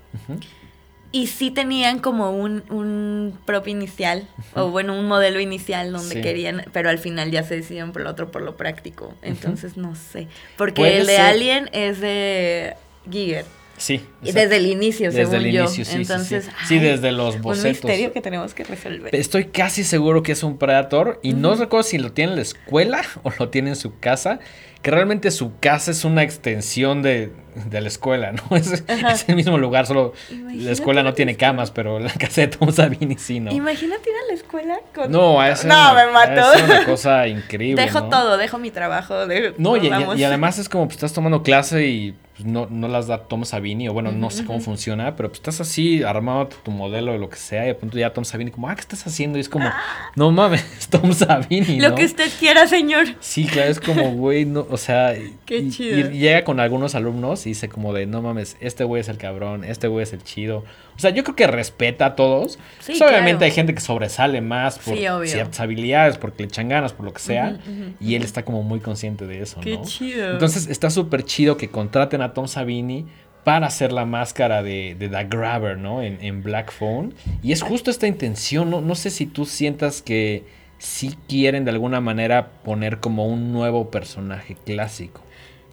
y 1.12 1.28
sí 1.28 1.50
tenían 1.52 2.00
como 2.00 2.30
un, 2.32 2.64
un 2.70 3.38
prop 3.44 3.68
inicial, 3.68 4.26
o 4.54 4.70
bueno, 4.70 4.98
un 4.98 5.06
modelo 5.06 5.38
inicial 5.38 5.92
donde 5.92 6.16
Sí. 6.16 6.20
querían, 6.22 6.64
pero 6.72 6.88
al 6.90 6.98
final 6.98 7.30
ya 7.30 7.44
se 7.44 7.54
decidieron 7.56 7.92
por 7.92 8.02
lo 8.02 8.10
otro, 8.10 8.30
por 8.32 8.42
lo 8.42 8.56
práctico. 8.56 9.14
Entonces 9.22 9.76
no 9.76 9.94
sé. 9.94 10.26
Porque 10.56 10.98
el 10.98 11.06
de 11.06 11.12
ser. 11.16 11.20
Alien 11.26 11.70
es 11.72 12.00
de 12.00 12.74
Giger. 13.10 13.44
Sí. 13.76 13.94
Exacto. 14.22 14.32
desde 14.40 14.56
el 14.56 14.66
inicio, 14.66 15.06
Desde 15.10 15.24
según 15.26 15.46
el 15.46 15.52
yo. 15.52 15.60
inicio, 15.64 15.84
sí, 15.84 15.90
sí, 15.90 15.96
sí. 15.96 16.00
Entonces, 16.02 16.48
Sí, 16.68 16.78
desde 16.78 17.10
los 17.12 17.36
Un 17.36 17.42
bocetos. 17.42 17.82
misterio 17.84 18.12
que 18.12 18.20
tenemos 18.20 18.54
que 18.54 18.64
resolver. 18.64 19.14
Estoy 19.14 19.46
casi 19.46 19.82
seguro 19.84 20.22
que 20.22 20.32
es 20.32 20.42
un 20.42 20.58
Predator 20.58 21.18
y 21.22 21.32
no 21.34 21.54
recuerdo 21.56 21.82
si 21.82 21.98
lo 21.98 22.12
tiene 22.12 22.32
en 22.32 22.36
la 22.36 22.42
escuela 22.42 23.02
o 23.24 23.32
lo 23.38 23.48
tiene 23.50 23.70
en 23.70 23.76
su 23.76 23.98
casa, 23.98 24.38
que 24.84 24.90
realmente 24.90 25.30
su 25.30 25.58
casa 25.60 25.90
es 25.92 26.04
una 26.04 26.22
extensión 26.22 27.00
de, 27.02 27.32
de 27.70 27.80
la 27.80 27.88
escuela, 27.88 28.32
¿no? 28.32 28.42
Es, 28.56 28.84
es 28.86 29.28
el 29.28 29.34
mismo 29.34 29.56
lugar, 29.56 29.86
solo 29.86 30.12
la 30.30 30.70
escuela 30.70 31.02
no 31.02 31.14
tiene 31.14 31.36
camas, 31.36 31.70
pero 31.70 31.98
la 31.98 32.12
casa 32.12 32.42
de 32.42 32.48
Tom 32.48 32.70
Savini 32.70 33.16
sí, 33.16 33.40
¿no? 33.40 33.50
Imagínate 33.50 34.10
ir 34.10 34.16
a 34.24 34.28
la 34.28 34.34
escuela 34.34 34.78
con... 34.94 35.10
No, 35.10 35.40
a 35.40 35.56
ser 35.56 35.70
No, 35.70 35.90
una- 35.92 36.04
me 36.06 36.12
mató. 36.12 36.52
ser 36.52 36.64
una 36.64 36.84
cosa 36.84 37.26
increíble. 37.26 37.82
Dejo 37.82 38.02
¿no? 38.02 38.08
todo, 38.10 38.36
dejo 38.36 38.58
mi 38.58 38.70
trabajo. 38.70 39.26
dejo- 39.26 39.54
No, 39.56 39.76
y, 39.78 39.86
y- 40.18 40.24
además 40.24 40.58
es 40.58 40.68
como 40.68 40.84
pues, 40.84 40.96
estás 40.96 41.14
tomando 41.14 41.42
clase 41.42 41.86
y 41.86 42.14
pues, 42.36 42.44
no, 42.46 42.66
no 42.68 42.88
las 42.88 43.06
da 43.06 43.18
Tom 43.28 43.44
Savini, 43.44 43.88
o 43.88 43.92
bueno, 43.92 44.10
no 44.12 44.28
sé 44.28 44.44
cómo 44.44 44.58
funciona, 44.60 45.14
pero 45.16 45.28
pues 45.28 45.38
estás 45.38 45.60
así 45.60 46.02
armado 46.02 46.48
tu 46.48 46.72
modelo 46.72 47.14
o 47.14 47.16
lo 47.16 47.30
que 47.30 47.36
sea, 47.36 47.64
y 47.64 47.68
de 47.68 47.74
pronto 47.76 47.96
ya 47.96 48.12
Tom 48.12 48.24
Savini 48.24 48.50
como, 48.50 48.68
ah, 48.68 48.74
¿qué 48.74 48.80
estás 48.80 49.06
haciendo? 49.06 49.38
Y 49.38 49.40
es 49.40 49.48
como, 49.48 49.70
no 50.16 50.30
mames, 50.32 50.64
Tom 50.90 51.12
Savini, 51.12 51.78
Lo 51.80 51.94
que 51.94 52.04
usted 52.04 52.28
quiera, 52.40 52.66
señor. 52.66 53.06
Sí, 53.20 53.46
claro, 53.46 53.70
es 53.70 53.78
como, 53.80 54.10
güey, 54.14 54.44
no, 54.44 54.66
o 54.74 54.76
sea, 54.76 55.14
Qué 55.46 55.58
y, 55.58 55.70
chido. 55.70 56.10
y 56.10 56.18
llega 56.18 56.44
con 56.44 56.60
algunos 56.60 56.94
alumnos 56.94 57.46
y 57.46 57.50
dice 57.50 57.68
como 57.68 57.92
de, 57.94 58.06
no 58.06 58.20
mames, 58.22 58.56
este 58.60 58.84
güey 58.84 59.00
es 59.00 59.08
el 59.08 59.16
cabrón, 59.16 59.64
este 59.64 59.88
güey 59.88 60.02
es 60.02 60.12
el 60.12 60.22
chido. 60.22 60.64
O 60.96 60.98
sea, 60.98 61.10
yo 61.10 61.24
creo 61.24 61.34
que 61.36 61.46
respeta 61.46 62.06
a 62.06 62.14
todos. 62.16 62.52
Sí, 62.80 62.92
Pues, 62.98 63.02
obviamente 63.02 63.30
claro. 63.38 63.44
hay 63.46 63.50
gente 63.52 63.74
que 63.74 63.80
sobresale 63.80 64.40
más 64.40 64.78
por 64.78 64.96
Sí, 64.96 65.06
ciertas 65.30 65.60
habilidades, 65.60 66.18
porque 66.18 66.42
le 66.42 66.48
echan 66.48 66.68
ganas, 66.68 66.92
por 66.92 67.06
lo 67.06 67.12
que 67.12 67.20
sea, 67.20 67.58
y 68.00 68.14
él 68.14 68.22
está 68.22 68.44
como 68.44 68.62
muy 68.62 68.80
consciente 68.80 69.26
de 69.26 69.40
eso, 69.42 69.60
Qué 69.60 69.76
¿no? 69.76 69.84
chido. 69.84 70.32
Entonces 70.32 70.66
está 70.68 70.90
súper 70.90 71.24
chido 71.24 71.56
que 71.56 71.68
contraten 71.70 72.20
a 72.22 72.32
Tom 72.34 72.46
Savini 72.48 73.06
para 73.44 73.66
hacer 73.66 73.92
la 73.92 74.04
máscara 74.06 74.62
de, 74.62 74.96
de 74.98 75.08
The 75.08 75.24
Grabber, 75.24 75.76
¿no? 75.78 76.02
En, 76.02 76.18
en 76.22 76.42
Black 76.42 76.72
Phone. 76.72 77.14
Y 77.42 77.52
es 77.52 77.62
justo 77.62 77.90
esta 77.90 78.06
intención, 78.06 78.70
¿no? 78.70 78.80
No 78.80 78.94
sé 78.94 79.10
si 79.10 79.26
tú 79.26 79.44
sientas 79.44 80.00
que 80.02 80.44
sí 80.84 81.16
quieren 81.28 81.64
de 81.64 81.70
alguna 81.70 82.00
manera 82.00 82.50
poner 82.62 83.00
como 83.00 83.26
un 83.26 83.52
nuevo 83.52 83.90
personaje 83.90 84.54
clásico. 84.64 85.22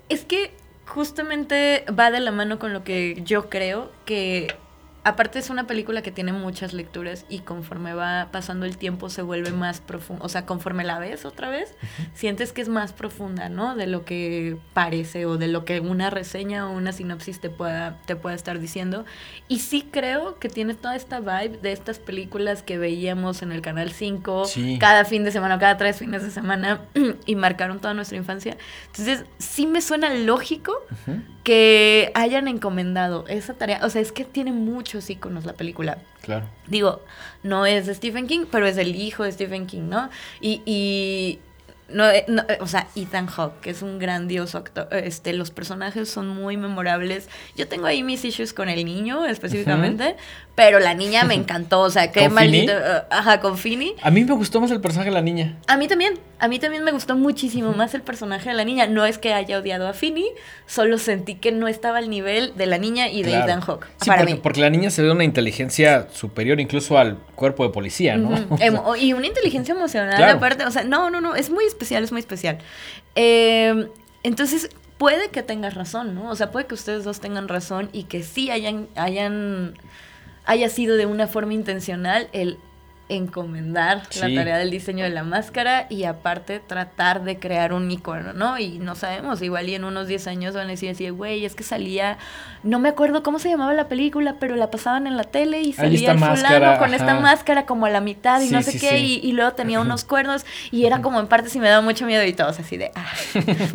Es 0.09 0.23
que 0.23 0.51
justamente 0.87 1.85
va 1.87 2.11
de 2.11 2.19
la 2.21 2.31
mano 2.31 2.59
con 2.59 2.73
lo 2.73 2.83
que 2.83 3.21
yo 3.23 3.49
creo 3.49 3.91
que 4.05 4.47
aparte 5.03 5.39
es 5.39 5.49
una 5.49 5.65
película 5.67 6.01
que 6.01 6.11
tiene 6.11 6.31
muchas 6.33 6.73
lecturas 6.73 7.25
y 7.29 7.39
conforme 7.39 7.93
va 7.93 8.29
pasando 8.31 8.65
el 8.65 8.77
tiempo 8.77 9.09
se 9.09 9.21
vuelve 9.21 9.51
más 9.51 9.81
profunda, 9.81 10.23
o 10.23 10.29
sea, 10.29 10.45
conforme 10.45 10.83
la 10.83 10.99
ves 10.99 11.25
otra 11.25 11.49
vez, 11.49 11.73
sientes 12.13 12.53
que 12.53 12.61
es 12.61 12.69
más 12.69 12.93
profunda, 12.93 13.49
¿no? 13.49 13.75
De 13.75 13.87
lo 13.87 14.05
que 14.05 14.57
parece 14.73 15.25
o 15.25 15.37
de 15.37 15.47
lo 15.47 15.65
que 15.65 15.79
una 15.79 16.09
reseña 16.09 16.67
o 16.67 16.71
una 16.71 16.91
sinopsis 16.91 17.39
te 17.39 17.49
pueda, 17.49 17.97
te 18.05 18.15
pueda 18.15 18.35
estar 18.35 18.59
diciendo. 18.59 19.05
Y 19.47 19.59
sí 19.59 19.87
creo 19.91 20.37
que 20.39 20.49
tiene 20.49 20.73
toda 20.75 20.95
esta 20.95 21.19
vibe 21.19 21.57
de 21.61 21.71
estas 21.71 21.99
películas 21.99 22.61
que 22.63 22.77
veíamos 22.77 23.41
en 23.41 23.51
el 23.51 23.61
Canal 23.61 23.91
5 23.91 24.45
Sí. 24.45 24.77
cada 24.79 25.05
fin 25.05 25.23
de 25.23 25.31
semana, 25.31 25.57
cada 25.59 25.77
tres 25.77 25.97
fines 25.97 26.23
de 26.23 26.31
semana 26.31 26.81
y 27.25 27.35
marcaron 27.35 27.79
toda 27.79 27.93
nuestra 27.93 28.17
infancia. 28.17 28.57
Entonces, 28.87 29.25
sí 29.39 29.65
me 29.65 29.81
suena 29.81 30.13
lógico 30.13 30.73
Ujú, 30.91 31.21
que 31.43 32.11
hayan 32.13 32.47
encomendado 32.47 33.25
esa 33.27 33.55
tarea. 33.55 33.79
O 33.83 33.89
sea, 33.89 34.01
es 34.01 34.11
que 34.11 34.25
tiene 34.25 34.51
muchos 34.91 35.09
iconos 35.09 35.45
la 35.45 35.53
película. 35.53 35.99
Claro. 36.21 36.45
Digo, 36.67 37.01
no 37.43 37.65
es 37.65 37.85
de 37.85 37.95
Stephen 37.95 38.27
King, 38.27 38.45
pero 38.51 38.67
es 38.67 38.77
el 38.77 38.95
hijo 38.95 39.23
de 39.23 39.31
Stephen 39.31 39.65
King, 39.65 39.83
¿no? 39.83 40.09
Y, 40.41 40.61
y 40.65 41.39
no, 41.89 42.09
eh, 42.09 42.25
no, 42.27 42.43
eh, 42.49 42.57
o 42.59 42.67
sea, 42.67 42.87
Ethan 42.95 43.27
Hawke, 43.27 43.59
que 43.61 43.69
es 43.69 43.81
un 43.81 43.99
grandioso 43.99 44.57
actor. 44.57 44.87
Este, 44.91 45.33
los 45.33 45.51
personajes 45.51 46.09
son 46.09 46.27
muy 46.27 46.57
memorables. 46.57 47.29
Yo 47.55 47.67
tengo 47.67 47.85
ahí 47.85 48.03
mis 48.03 48.25
issues 48.25 48.53
con 48.53 48.67
el 48.67 48.83
niño 48.83 49.25
específicamente, 49.25 50.17
pero 50.53 50.79
la 50.79 50.93
niña 50.93 51.23
me 51.23 51.33
encantó. 51.41 51.79
O 51.81 51.89
sea, 51.89 52.11
qué 52.11 52.25
¿Con 52.25 52.33
maldito. 52.33 52.73
Eh, 52.73 53.01
ajá, 53.09 53.39
con 53.39 53.57
Finny. 53.57 53.95
A 54.03 54.11
mí 54.11 54.23
me 54.25 54.33
gustó 54.33 54.59
más 54.61 54.69
el 54.71 54.81
personaje 54.81 55.09
de 55.09 55.13
la 55.15 55.21
niña. 55.21 55.57
A 55.67 55.77
mí 55.77 55.87
también, 55.87 56.19
a 56.39 56.47
mí 56.47 56.59
también 56.59 56.83
me 56.83 56.91
gustó 56.91 57.15
muchísimo 57.15 57.71
más 57.73 57.93
el 57.93 58.01
personaje 58.01 58.49
de 58.49 58.55
la 58.55 58.63
niña. 58.65 58.85
No 58.87 59.05
es 59.05 59.17
que 59.17 59.33
haya 59.33 59.57
odiado 59.59 59.87
a 59.87 59.93
Finny, 59.93 60.25
solo 60.67 60.97
sentí 60.97 61.35
que 61.35 61.51
no 61.51 61.67
estaba 61.67 61.97
al 61.99 62.09
nivel 62.09 62.53
de 62.57 62.65
la 62.65 62.77
niña 62.77 63.07
y 63.09 63.23
de 63.23 63.29
Claro. 63.31 63.45
Ethan 63.45 63.61
Hawke. 63.61 63.87
Sí, 64.01 64.07
para 64.09 64.19
porque, 64.19 64.33
mí. 64.33 64.39
porque 64.43 64.61
la 64.61 64.69
niña 64.69 64.89
se 64.91 65.01
ve 65.01 65.11
una 65.11 65.23
inteligencia 65.23 66.07
superior 66.11 66.59
incluso 66.59 66.97
al 66.97 67.17
cuerpo 67.35 67.63
de 67.65 67.69
policía, 67.69 68.17
¿no? 68.17 68.29
Ujú. 68.29 68.53
O 68.55 68.57
sea, 68.57 68.67
Emo- 68.67 68.95
y 68.99 69.13
una 69.13 69.27
inteligencia 69.27 69.73
emocional 69.73 70.15
Claro. 70.17 70.37
aparte. 70.37 70.65
O 70.65 70.71
sea, 70.71 70.83
no, 70.83 71.09
no, 71.09 71.21
no, 71.21 71.35
es 71.35 71.49
muy 71.49 71.63
especial, 71.65 72.03
es 72.03 72.11
muy 72.11 72.19
especial. 72.19 72.57
Eh, 73.15 73.87
entonces, 74.23 74.69
puede 74.97 75.29
que 75.29 75.41
tengas 75.43 75.73
razón, 75.75 76.13
¿no? 76.13 76.29
O 76.29 76.35
sea, 76.35 76.51
puede 76.51 76.67
que 76.67 76.75
ustedes 76.75 77.03
dos 77.03 77.19
tengan 77.19 77.47
razón 77.47 77.89
y 77.91 78.03
que 78.03 78.21
sí 78.21 78.51
hayan, 78.51 78.87
hayan, 78.95 79.73
haya 80.45 80.69
sido 80.69 80.95
de 80.97 81.05
una 81.05 81.27
forma 81.27 81.53
intencional 81.53 82.27
el 82.33 82.57
encomendar 83.15 84.03
Sí. 84.09 84.19
la 84.21 84.33
tarea 84.33 84.57
del 84.57 84.71
diseño 84.71 85.03
de 85.03 85.09
la 85.09 85.23
máscara 85.23 85.85
y 85.89 86.05
aparte 86.05 86.61
tratar 86.65 87.25
de 87.25 87.37
crear 87.39 87.73
un 87.73 87.91
icono, 87.91 88.31
¿no? 88.31 88.57
Y 88.57 88.79
no 88.79 88.95
sabemos, 88.95 89.41
igual 89.41 89.67
y 89.67 89.75
en 89.75 89.83
unos 89.83 90.07
10 90.07 90.27
años 90.27 90.53
van 90.53 90.67
a 90.67 90.69
decir 90.71 90.89
así, 90.91 91.09
güey, 91.09 91.43
es 91.43 91.53
que 91.53 91.63
salía, 91.63 92.17
no 92.63 92.79
me 92.79 92.87
acuerdo 92.87 93.21
cómo 93.21 93.37
se 93.37 93.49
llamaba 93.49 93.73
la 93.73 93.89
película, 93.89 94.35
pero 94.39 94.55
la 94.55 94.71
pasaban 94.71 95.07
en 95.07 95.17
la 95.17 95.25
tele 95.25 95.59
y 95.61 95.73
salía 95.73 96.13
el 96.13 96.19
fulano 96.19 96.35
máscara, 96.35 96.79
con 96.79 96.93
esta 96.93 97.19
máscara 97.19 97.65
como 97.65 97.85
a 97.85 97.89
la 97.89 97.99
mitad 97.99 98.39
y 98.41 98.47
Sí, 98.47 98.53
no 98.53 98.61
sé 98.61 98.71
sí, 98.71 98.79
qué, 98.79 98.99
y, 98.99 99.19
y 99.21 99.33
luego 99.33 99.51
tenía 99.53 99.81
unos 99.81 100.05
cuernos 100.05 100.45
y 100.71 100.85
era 100.85 101.01
como 101.01 101.19
en 101.19 101.27
parte 101.27 101.49
sí 101.49 101.59
me 101.59 101.67
daba 101.67 101.81
mucho 101.81 102.05
miedo 102.05 102.23
y 102.23 102.31
todos 102.31 102.59
así 102.61 102.77
de, 102.77 102.91
ah, 102.95 103.11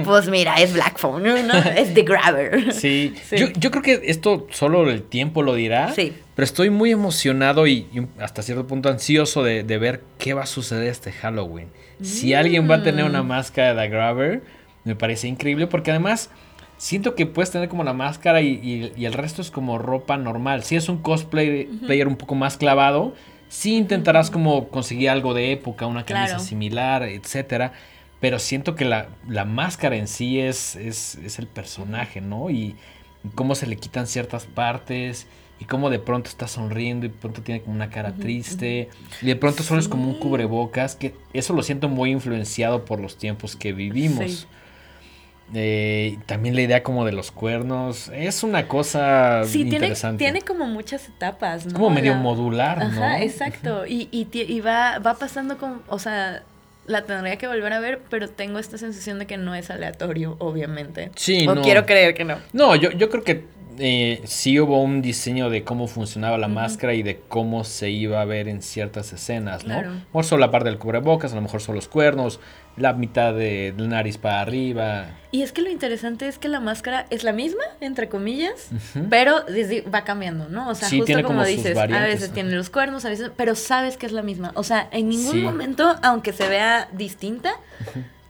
pues 0.02 0.29
mira, 0.31 0.55
es 0.55 0.72
Black 0.72 0.98
Phone, 0.98 1.22
¿no? 1.46 1.55
Es 1.76 1.92
The 1.92 2.02
Grabber. 2.05 2.72
Sí, 2.72 3.14
Sí. 3.29 3.37
Yo, 3.37 3.48
yo 3.59 3.70
creo 3.70 3.83
que 3.83 4.00
esto 4.05 4.46
solo 4.50 4.88
el 4.88 5.02
tiempo 5.02 5.42
lo 5.42 5.55
dirá. 5.55 5.92
Sí. 5.92 6.14
Pero 6.37 6.44
estoy 6.44 6.70
muy 6.70 6.92
emocionado 6.92 7.66
y, 7.66 7.88
y 7.92 8.07
hasta 8.20 8.42
cierto 8.42 8.66
punto 8.68 8.88
ansioso 8.90 9.43
de, 9.43 9.64
de 9.64 9.78
ver 9.78 10.05
qué 10.18 10.34
va 10.34 10.43
a 10.43 10.47
suceder 10.47 10.87
este 10.89 11.11
Halloween. 11.11 11.68
Si 12.03 12.34
alguien 12.34 12.70
va 12.70 12.76
a 12.76 12.82
tener 12.82 13.05
una 13.07 13.22
Mm. 13.22 13.26
máscara 13.28 13.74
de 13.74 13.82
The 13.82 13.89
Grabber, 13.89 14.43
me 14.84 14.95
parece 14.95 15.28
increíble 15.28 15.66
porque 15.66 15.91
además 15.91 16.30
siento 16.76 17.14
que 17.14 17.24
puedes 17.24 17.51
tener 17.51 17.68
como 17.70 17.84
la 17.84 17.95
máscara 17.95 18.43
y, 18.43 18.49
y- 18.62 18.93
y 18.97 19.07
el 19.07 19.14
resto 19.14 19.41
es 19.41 19.51
como 19.51 19.78
ropa 19.78 20.18
normal. 20.18 20.62
Si 20.62 20.76
es 20.76 20.89
un 20.91 20.99
cosplay 20.99 21.64
player 21.87 22.07
un 22.07 22.16
poco 22.16 22.34
más 22.34 22.59
clavado, 22.59 23.14
sí 23.49 23.74
intentarás 23.76 24.30
como 24.30 24.68
conseguir 24.68 25.09
algo 25.09 25.32
de 25.32 25.53
época, 25.53 25.87
una 25.87 26.05
camisa 26.05 26.34
Claro. 26.34 26.41
similar, 26.45 27.03
etcétera. 27.05 27.72
Pero 28.20 28.39
siento 28.39 28.74
que 28.74 28.84
la, 28.84 29.09
la 29.26 29.47
máscara 29.47 29.97
en 29.97 30.07
sí 30.07 30.39
es, 30.39 30.76
es, 30.76 31.14
es 31.16 31.39
el 31.39 31.47
personaje, 31.47 32.20
¿no? 32.20 32.51
Y 32.51 32.76
cómo 33.34 33.55
se 33.55 33.66
le 33.66 33.76
quitan 33.76 34.07
ciertas 34.07 34.45
partes 34.45 35.26
y 35.59 35.64
cómo 35.64 35.88
de 35.90 35.98
pronto 35.98 36.28
está 36.28 36.46
sonriendo 36.48 37.07
y 37.07 37.09
de 37.09 37.14
pronto 37.14 37.40
tiene 37.42 37.62
como 37.62 37.74
una 37.74 37.88
cara 37.90 38.12
triste 38.12 38.88
y 39.22 39.26
de 39.26 39.36
pronto 39.36 39.62
solo 39.62 39.80
es 39.80 39.88
como 39.88 40.07
un 40.09 40.14
Sí. 40.14 40.20
cubrebocas, 40.20 40.96
que 40.96 41.14
eso 41.32 41.52
lo 41.54 41.62
siento 41.62 41.88
muy 41.88 42.11
influenciado 42.11 42.84
por 42.84 43.00
los 43.00 43.16
tiempos 43.16 43.57
que 43.57 43.72
vivimos. 43.72 44.30
Sí. 44.30 44.46
Eh, 45.54 46.18
también 46.26 46.57
la 46.57 46.62
idea 46.62 46.82
como 46.82 47.04
de 47.04 47.12
los 47.12 47.30
cuernos, 47.30 48.11
es 48.12 48.42
una 48.42 48.66
cosa 48.66 49.44
Sí, 49.44 49.61
tiene, 49.62 49.76
interesante. 49.76 50.18
tiene 50.24 50.42
como 50.42 50.66
muchas 50.66 51.09
etapas, 51.09 51.66
¿no? 51.66 51.74
como 51.74 51.90
medio 51.90 52.12
La- 52.14 52.18
modular, 52.18 52.78
¿no? 52.78 52.84
Ajá, 52.84 53.22
exacto. 53.22 53.86
Y, 53.86 54.09
y, 54.11 54.24
ti- 54.24 54.42
y 54.48 54.61
va, 54.61 54.98
va 54.98 55.14
pasando 55.14 55.57
con, 55.57 55.82
o 55.86 56.00
sea, 56.00 56.42
la 56.88 57.04
tendría 57.04 57.36
que 57.38 57.46
volver 57.46 57.72
a 57.72 57.78
ver, 57.80 58.02
pero 58.11 58.28
tengo 58.28 58.59
esta 58.59 58.76
sensación 58.76 59.20
de 59.20 59.26
que 59.26 59.36
no 59.36 59.54
es 59.54 59.70
aleatorio, 59.70 60.34
obviamente. 60.40 61.12
Sí, 61.14 61.46
o 61.46 61.54
no. 61.54 61.62
quiero 61.62 61.86
creer 61.86 62.14
que 62.14 62.24
no. 62.24 62.38
No, 62.52 62.74
yo, 62.74 62.90
yo 62.90 63.09
creo 63.09 63.22
que 63.22 63.44
eh, 63.79 64.20
sí 64.24 64.59
hubo 64.61 64.83
un 64.83 65.03
diseño 65.03 65.51
de 65.51 65.64
cómo 65.64 65.87
funcionaba 65.87 66.39
la 66.39 66.49
máscara 66.49 66.95
y 66.95 67.03
de 67.03 67.20
cómo 67.29 67.64
se 67.64 67.91
iba 67.91 68.20
a 68.20 68.24
ver 68.24 68.49
en 68.49 68.62
ciertas 68.62 69.12
escenas, 69.12 69.64
¿no? 69.66 69.79
A 69.79 69.83
lo 69.83 69.91
mejor 69.93 70.24
solo 70.24 70.41
la 70.41 70.51
parte 70.51 70.68
del 70.68 70.79
cubrebocas, 70.79 71.33
a 71.33 71.37
lo 71.37 71.43
mejor 71.43 71.61
solo 71.61 71.77
los 71.77 71.89
cuernos, 71.89 72.41
la 72.77 72.93
mitad 72.93 73.33
de 73.35 73.72
la 73.77 73.87
nariz 73.87 74.18
para 74.18 74.41
arriba. 74.41 75.07
Y 75.33 75.43
es 75.43 75.53
que 75.53 75.62
lo 75.62 75.70
interesante 75.70 76.29
es 76.29 76.39
que 76.39 76.49
la 76.49 76.61
máscara 76.61 77.07
es 77.11 77.24
la 77.24 77.33
misma, 77.33 77.62
entre 77.81 78.09
comillas, 78.09 78.68
Ujú. 78.72 79.07
pero 79.09 79.43
desde- 79.43 79.83
va 79.83 80.05
cambiando, 80.05 80.49
¿no? 80.49 80.68
O 80.68 80.74
sea, 80.74 80.89
Sí, 80.89 80.97
justo 80.99 81.07
tiene 81.07 81.22
como, 81.22 81.37
como 81.39 81.47
dices, 81.49 81.77
a 81.77 81.87
veces 81.87 82.29
¿no? 82.29 82.35
tiene 82.35 82.51
los 82.53 82.68
cuernos, 82.70 83.05
a 83.05 83.09
veces, 83.09 83.31
pero 83.37 83.55
sabes 83.55 83.97
que 83.97 84.07
es 84.07 84.12
la 84.12 84.22
misma. 84.22 84.53
O 84.55 84.62
sea, 84.62 84.89
en 84.93 85.09
ningún 85.09 85.33
Sí. 85.33 85.41
momento, 85.43 85.97
aunque 86.03 86.33
se 86.33 86.49
vea 86.49 86.89
distinta, 86.93 87.53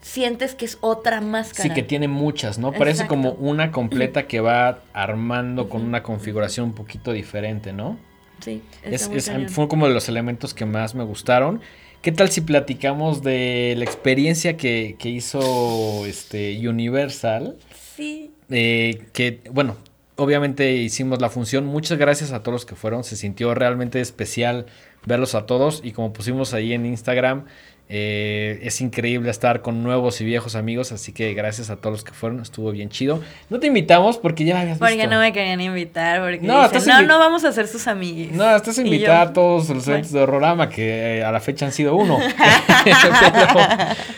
sientes 0.06 0.54
que 0.54 0.64
es 0.64 0.78
otra 0.82 1.20
máscara. 1.20 1.64
Sí, 1.64 1.74
que 1.74 1.82
tiene 1.82 2.06
muchas, 2.06 2.58
¿no? 2.58 2.72
Parece 2.72 3.06
como 3.08 3.32
una 3.32 3.72
completa 3.72 4.28
que 4.28 4.40
va 4.40 4.80
armando 4.92 5.68
con 5.68 5.82
una 5.82 6.02
configuración 6.02 6.66
un 6.66 6.74
poquito 6.74 7.12
diferente, 7.12 7.72
¿no? 7.72 7.98
Sí, 8.40 8.62
Es, 8.84 9.10
fue 9.48 9.66
como 9.66 9.88
de 9.88 9.94
los 9.94 10.08
elementos 10.08 10.54
que 10.54 10.64
más 10.64 10.94
me 10.94 11.02
gustaron. 11.02 11.60
¿Qué 12.02 12.12
tal 12.12 12.30
si 12.30 12.42
platicamos 12.42 13.22
de 13.22 13.74
la 13.76 13.84
experiencia 13.84 14.56
que, 14.56 14.94
que 14.98 15.08
hizo 15.08 16.06
este 16.06 16.68
Universal? 16.68 17.56
Sí. 17.96 18.30
Eh, 18.50 19.08
que, 19.12 19.40
bueno, 19.50 19.76
obviamente 20.14 20.76
hicimos 20.76 21.20
la 21.20 21.30
función. 21.30 21.66
Muchas 21.66 21.98
gracias 21.98 22.30
a 22.30 22.42
todos 22.42 22.52
los 22.52 22.66
que 22.66 22.76
fueron. 22.76 23.02
Se 23.02 23.16
sintió 23.16 23.54
realmente 23.54 24.00
especial 24.00 24.66
verlos 25.04 25.34
a 25.34 25.46
todos. 25.46 25.80
Y 25.82 25.92
como 25.92 26.12
pusimos 26.12 26.54
ahí 26.54 26.74
en 26.74 26.86
Instagram, 26.86 27.46
eh, 27.88 28.58
es 28.62 28.80
increíble 28.80 29.30
estar 29.30 29.62
con 29.62 29.82
nuevos 29.84 30.20
y 30.20 30.24
viejos 30.24 30.56
amigos. 30.56 30.90
Así 30.90 31.12
que 31.12 31.34
gracias 31.34 31.70
a 31.70 31.76
todos 31.76 31.92
los 31.92 32.04
que 32.04 32.12
fueron. 32.12 32.40
Estuvo 32.40 32.72
bien 32.72 32.88
chido. 32.88 33.20
No 33.48 33.60
te 33.60 33.68
invitamos 33.68 34.18
porque 34.18 34.44
ya 34.44 34.60
habías 34.60 34.78
Porque 34.78 34.94
visto. 34.96 35.10
no 35.10 35.20
me 35.20 35.32
querían 35.32 35.60
invitar, 35.60 36.20
porque 36.20 36.38
No, 36.40 36.62
dicen, 36.64 36.78
estás 36.78 36.86
no, 37.02 37.06
no 37.06 37.18
vamos 37.18 37.44
a 37.44 37.52
ser 37.52 37.68
sus 37.68 37.86
amiguis. 37.86 38.32
No, 38.32 38.56
estás 38.56 38.76
Y 38.78 38.82
yo, 38.82 38.86
invitada 38.86 39.20
a 39.22 39.32
todos 39.32 39.68
los 39.68 39.86
eventos 39.86 40.10
de 40.12 40.20
Horrorama, 40.20 40.68
que 40.68 41.18
eh, 41.18 41.24
a 41.24 41.30
la 41.30 41.40
fecha 41.40 41.64
han 41.66 41.72
sido 41.72 41.94
uno. 41.94 42.18
pero, 42.84 42.98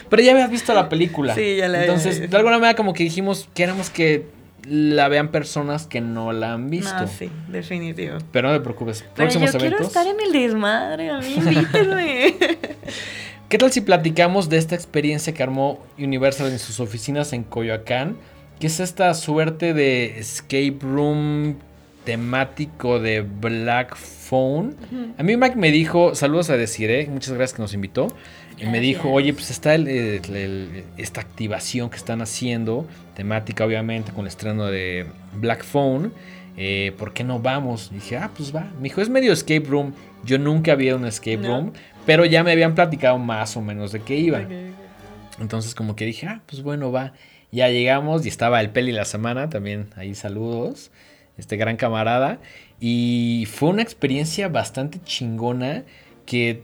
pero 0.09 0.23
ya 0.23 0.33
habías 0.33 0.51
visto 0.51 0.73
la 0.73 0.89
película. 0.89 1.35
Sí, 1.35 1.57
ya 1.57 1.69
la 1.69 1.79
había 1.79 1.89
Entonces, 1.89 2.21
visto. 2.21 2.31
de 2.31 2.37
alguna 2.39 2.59
manera, 2.59 2.75
como 2.77 2.95
que 2.95 3.05
dijimos, 3.05 3.49
queremos 3.55 3.91
que 3.91 4.27
la 4.67 5.09
vean 5.09 5.29
personas 5.29 5.87
que 5.87 6.01
no 6.01 6.33
la 6.33 6.53
han 6.55 6.69
visto. 6.71 6.95
No, 6.95 7.07
sí, 7.07 7.31
definitivo. 7.49 8.19
Pero 8.33 8.49
no 8.49 8.55
te 8.55 8.61
preocupes. 8.61 9.03
Pero 9.03 9.15
Próximos 9.15 9.53
yo 9.53 9.59
quiero 9.59 9.77
eventos. 9.77 9.97
estar 9.97 10.07
en 10.07 10.21
el 10.21 10.33
desmadre, 10.33 11.11
a 11.11 11.19
mí 11.19 11.35
invítenme. 11.37 12.35
¿Qué 13.49 13.57
tal 13.57 13.73
si 13.73 13.81
platicamos 13.81 14.49
de 14.51 14.59
esta 14.59 14.75
experiencia 14.75 15.33
que 15.33 15.43
armó 15.43 15.79
Universal 15.99 16.49
en 16.53 16.59
sus 16.59 16.81
oficinas 16.81 17.33
en 17.33 17.45
Coyoacán? 17.45 18.17
Que 18.61 18.67
es 18.67 18.81
esta 18.81 19.15
suerte 19.15 19.73
de 19.73 20.19
escape 20.19 20.77
room 20.83 21.57
temático 22.05 22.99
de 22.99 23.23
Black 23.23 23.97
Phone. 23.97 24.77
A 25.17 25.23
mí 25.23 25.37
Mike 25.37 25.57
me 25.57 25.71
dijo, 25.71 26.15
saludos 26.15 26.51
a 26.51 26.57
Desiree, 26.57 27.07
muchas 27.09 27.33
gracias 27.35 27.57
que 27.57 27.63
nos 27.63 27.73
invitó. 27.75 28.09
Y 28.59 28.67
me 28.67 28.81
dijo, 28.81 29.11
oye, 29.11 29.33
pues 29.33 29.51
está 29.51 29.75
el- 29.75 29.87
el- 29.89 30.37
el- 30.37 30.85
esta 30.97 31.21
activación 31.21 31.89
que 31.91 31.97
están 31.97 32.21
haciendo, 32.21 32.87
temática 33.15 33.65
obviamente 33.65 34.11
con 34.13 34.23
el 34.23 34.29
estreno 34.29 34.67
de 34.67 35.07
Black 35.35 35.65
Phone. 35.65 36.13
eh, 36.61 36.93
¿Por 36.99 37.13
qué 37.13 37.23
no 37.23 37.39
vamos? 37.39 37.89
Y 37.93 37.97
dije, 37.97 38.17
ah, 38.17 38.33
pues 38.37 38.53
va. 38.53 38.69
Me 38.79 38.85
dijo, 38.89 39.01
es 39.01 39.09
medio 39.09 39.33
escape 39.33 39.61
room. 39.69 39.93
Yo 40.25 40.39
nunca 40.41 40.73
había 40.73 40.97
un 40.97 41.05
escape 41.07 41.37
No. 41.37 41.47
room, 41.49 41.73
pero 42.09 42.25
ya 42.25 42.43
me 42.43 42.53
habían 42.53 42.75
platicado 42.75 43.19
más 43.19 43.55
o 43.59 43.61
menos 43.61 43.93
de 43.93 44.01
qué 44.01 44.17
iba. 44.17 44.39
Entonces 45.41 45.75
como 45.75 45.95
que 45.95 46.07
dije, 46.07 46.27
ah, 46.27 46.41
pues 46.47 46.63
bueno, 46.63 46.91
va. 46.91 47.13
Ya 47.53 47.69
llegamos 47.69 48.25
y 48.25 48.29
estaba 48.31 48.61
el 48.63 48.71
Peli 48.71 48.93
la 48.93 49.05
semana, 49.05 49.51
también 49.51 49.89
ahí 49.95 50.15
saludos, 50.15 50.91
este 51.37 51.59
gran 51.59 51.77
camarada. 51.77 52.39
Y 52.81 53.47
fue 53.53 53.69
una 53.69 53.83
experiencia 53.83 54.49
bastante 54.49 55.01
chingona 55.05 55.83
que, 56.25 56.63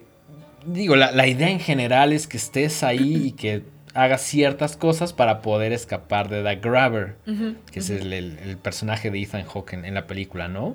digo, 0.66 0.96
la, 0.96 1.12
la 1.12 1.26
idea 1.26 1.50
en 1.50 1.60
general 1.60 2.14
es 2.14 2.26
que 2.26 2.38
estés 2.38 2.82
ahí 2.82 3.26
y 3.26 3.32
que 3.32 3.62
hagas 3.92 4.22
ciertas 4.22 4.76
cosas 4.78 5.12
para 5.12 5.42
poder 5.42 5.72
escapar 5.72 6.28
de 6.30 6.42
The 6.42 6.56
Grabber, 6.56 7.16
que 7.70 7.80
es 7.80 7.90
el, 7.90 8.12
el- 8.14 8.38
el 8.38 8.56
personaje 8.56 9.10
de 9.10 9.20
Ethan 9.20 9.44
Hawke 9.44 9.74
en, 9.74 9.84
en 9.84 9.92
la 9.94 10.06
película, 10.06 10.48
¿no? 10.48 10.74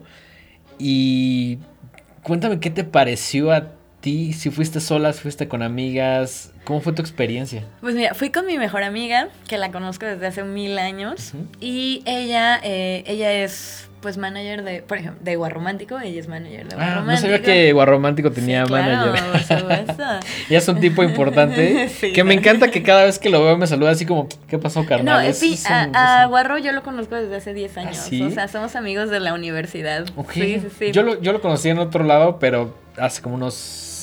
Y 0.77 1.57
cuéntame 2.23 2.59
qué 2.59 2.69
te 2.69 2.83
pareció 2.83 3.51
a 3.51 3.71
ti, 4.01 4.33
si 4.33 4.49
fuiste 4.49 4.79
sola, 4.79 5.11
si 5.13 5.21
fuiste 5.21 5.47
con 5.47 5.61
amigas, 5.61 6.51
¿cómo 6.63 6.81
fue 6.81 6.93
tu 6.93 7.01
experiencia? 7.01 7.63
Pues 7.81 7.95
mira, 7.95 8.13
fui 8.13 8.29
con 8.29 8.45
mi 8.45 8.57
mejor 8.57 8.83
amiga, 8.83 9.27
que 9.47 9.57
la 9.57 9.71
conozco 9.71 10.05
desde 10.05 10.27
hace 10.27 10.43
mil 10.43 10.77
años, 10.79 11.33
y 11.59 12.01
ella, 12.05 12.59
eh, 12.63 13.03
ella 13.07 13.31
es 13.33 13.85
pues 14.01 14.15
manager 14.17 14.63
de, 14.63 14.81
por 14.81 14.97
ejemplo, 14.97 15.21
de 15.21 15.35
Guarromántico, 15.35 15.99
ella 15.99 16.21
es 16.21 16.29
manager 16.29 16.69
de 16.69 16.75
Ah, 16.75 16.77
no 16.79 16.85
Guarromántico. 16.85 17.21
sabía 17.21 17.41
que 17.41 17.73
Guarromántico 17.73 18.31
tenía 18.31 18.63
Sí, 18.65 18.69
claro, 18.69 19.11
manager. 19.11 20.23
ya 20.49 20.57
es 20.57 20.67
un 20.69 20.79
tipo 20.79 21.03
importante. 21.03 21.89
Sí, 21.99 22.13
que 22.13 22.23
me 22.23 22.33
¿no? 22.35 22.39
encanta 22.39 22.71
que 22.71 22.81
cada 22.81 23.03
vez 23.03 23.19
que 23.19 23.29
lo 23.29 23.43
veo 23.43 23.57
me 23.57 23.67
saluda 23.67 23.91
así 23.91 24.05
como, 24.05 24.29
¿qué 24.47 24.57
pasó, 24.57 24.83
No, 24.83 24.87
carnal? 24.87 25.25
eh, 25.25 25.29
Es- 25.31 25.39
sí, 25.39 25.55
es 25.55 25.65
a, 25.69 25.87
un- 25.87 25.95
a 25.97 26.19
es 26.19 26.25
un- 26.25 26.29
Guarro 26.29 26.57
yo 26.59 26.71
lo 26.71 26.81
conozco 26.81 27.15
desde 27.15 27.35
hace 27.35 27.53
10 27.53 27.77
años. 27.77 27.97
sí? 27.97 28.21
O 28.21 28.29
sea, 28.31 28.47
somos 28.47 28.77
amigos 28.77 29.09
de 29.09 29.19
la 29.19 29.33
universidad. 29.33 30.05
Ok. 30.15 30.31
Sí, 30.31 30.59
sí, 30.61 30.67
sí. 30.79 30.91
Yo, 30.93 31.03
lo, 31.03 31.19
yo 31.21 31.33
lo 31.33 31.41
conocí 31.41 31.67
en 31.67 31.79
otro 31.79 32.05
lado, 32.05 32.39
pero 32.39 32.77
hace 32.97 33.21
como 33.21 33.35
unos 33.35 33.53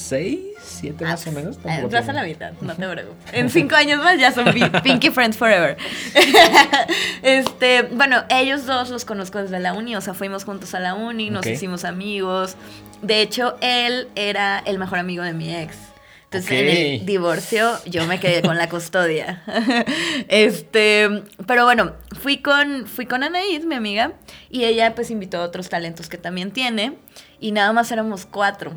6, 0.08 0.38
7 0.62 1.04
Ah, 1.04 1.10
más 1.10 1.26
o 1.26 1.32
menos. 1.32 1.58
tampoco 1.58 1.88
Vas 1.92 2.08
a 2.08 2.12
la 2.12 2.22
mitad, 2.22 2.52
no 2.60 2.74
te 2.74 2.88
preocupes. 2.88 3.32
En 3.32 3.50
cinco 3.50 3.74
años 3.76 4.02
más 4.02 4.18
ya 4.18 4.32
son 4.32 4.52
pi- 4.52 4.68
Pinky 4.82 5.10
Friends 5.10 5.36
Forever. 5.36 5.76
este, 7.22 7.82
bueno, 7.82 8.24
ellos 8.30 8.66
dos 8.66 8.90
los 8.90 9.04
conozco 9.04 9.38
desde 9.42 9.58
la 9.60 9.72
uni, 9.74 9.96
o 9.96 10.00
sea, 10.00 10.14
fuimos 10.14 10.44
juntos 10.44 10.74
a 10.74 10.80
la 10.80 10.94
uni, 10.94 11.30
nos 11.30 11.46
hicimos 11.46 11.84
amigos. 11.84 12.56
De 13.02 13.20
hecho, 13.20 13.56
él 13.60 14.08
era 14.14 14.58
el 14.64 14.78
mejor 14.78 14.98
amigo 14.98 15.22
de 15.22 15.32
mi 15.32 15.54
ex. 15.54 15.76
Entonces, 16.24 16.50
Ok. 16.50 16.56
en 16.58 16.68
el 17.00 17.06
divorcio, 17.06 17.78
yo 17.86 18.04
me 18.06 18.18
quedé 18.18 18.42
con 18.42 18.56
la 18.58 18.68
custodia. 18.68 19.42
este, 20.28 21.22
pero 21.46 21.64
bueno, 21.64 21.92
fui 22.20 22.38
con, 22.38 22.86
fui 22.86 23.06
con 23.06 23.22
Anaís, 23.22 23.64
mi 23.64 23.74
amiga, 23.76 24.12
y 24.50 24.64
ella 24.64 24.94
pues 24.94 25.10
invitó 25.10 25.38
a 25.38 25.42
otros 25.44 25.68
talentos 25.68 26.08
que 26.08 26.18
también 26.18 26.50
tiene, 26.50 26.94
y 27.40 27.52
nada 27.52 27.72
más 27.72 27.92
éramos 27.92 28.26
cuatro 28.26 28.72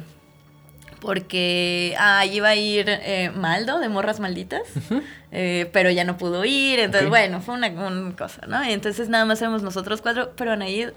porque 1.00 1.96
ah, 2.00 2.26
iba 2.26 2.50
a 2.50 2.56
ir 2.56 2.86
eh, 2.88 3.32
Maldo 3.36 3.80
de 3.80 3.90
Morras 3.90 4.20
Malditas, 4.20 4.64
eh, 5.32 5.70
pero 5.74 5.90
ya 5.90 6.04
no 6.04 6.18
pudo 6.18 6.46
ir, 6.46 6.80
entonces 6.80 7.10
bueno, 7.10 7.42
fue 7.42 7.56
una, 7.56 7.68
una 7.70 8.16
cosa, 8.16 8.46
¿no? 8.48 8.64
Entonces 8.64 9.10
nada 9.10 9.26
más 9.26 9.42
éramos 9.42 9.64
nosotros 9.64 10.02
cuatro, 10.02 10.34
pero 10.36 10.52
Anaid 10.52 10.90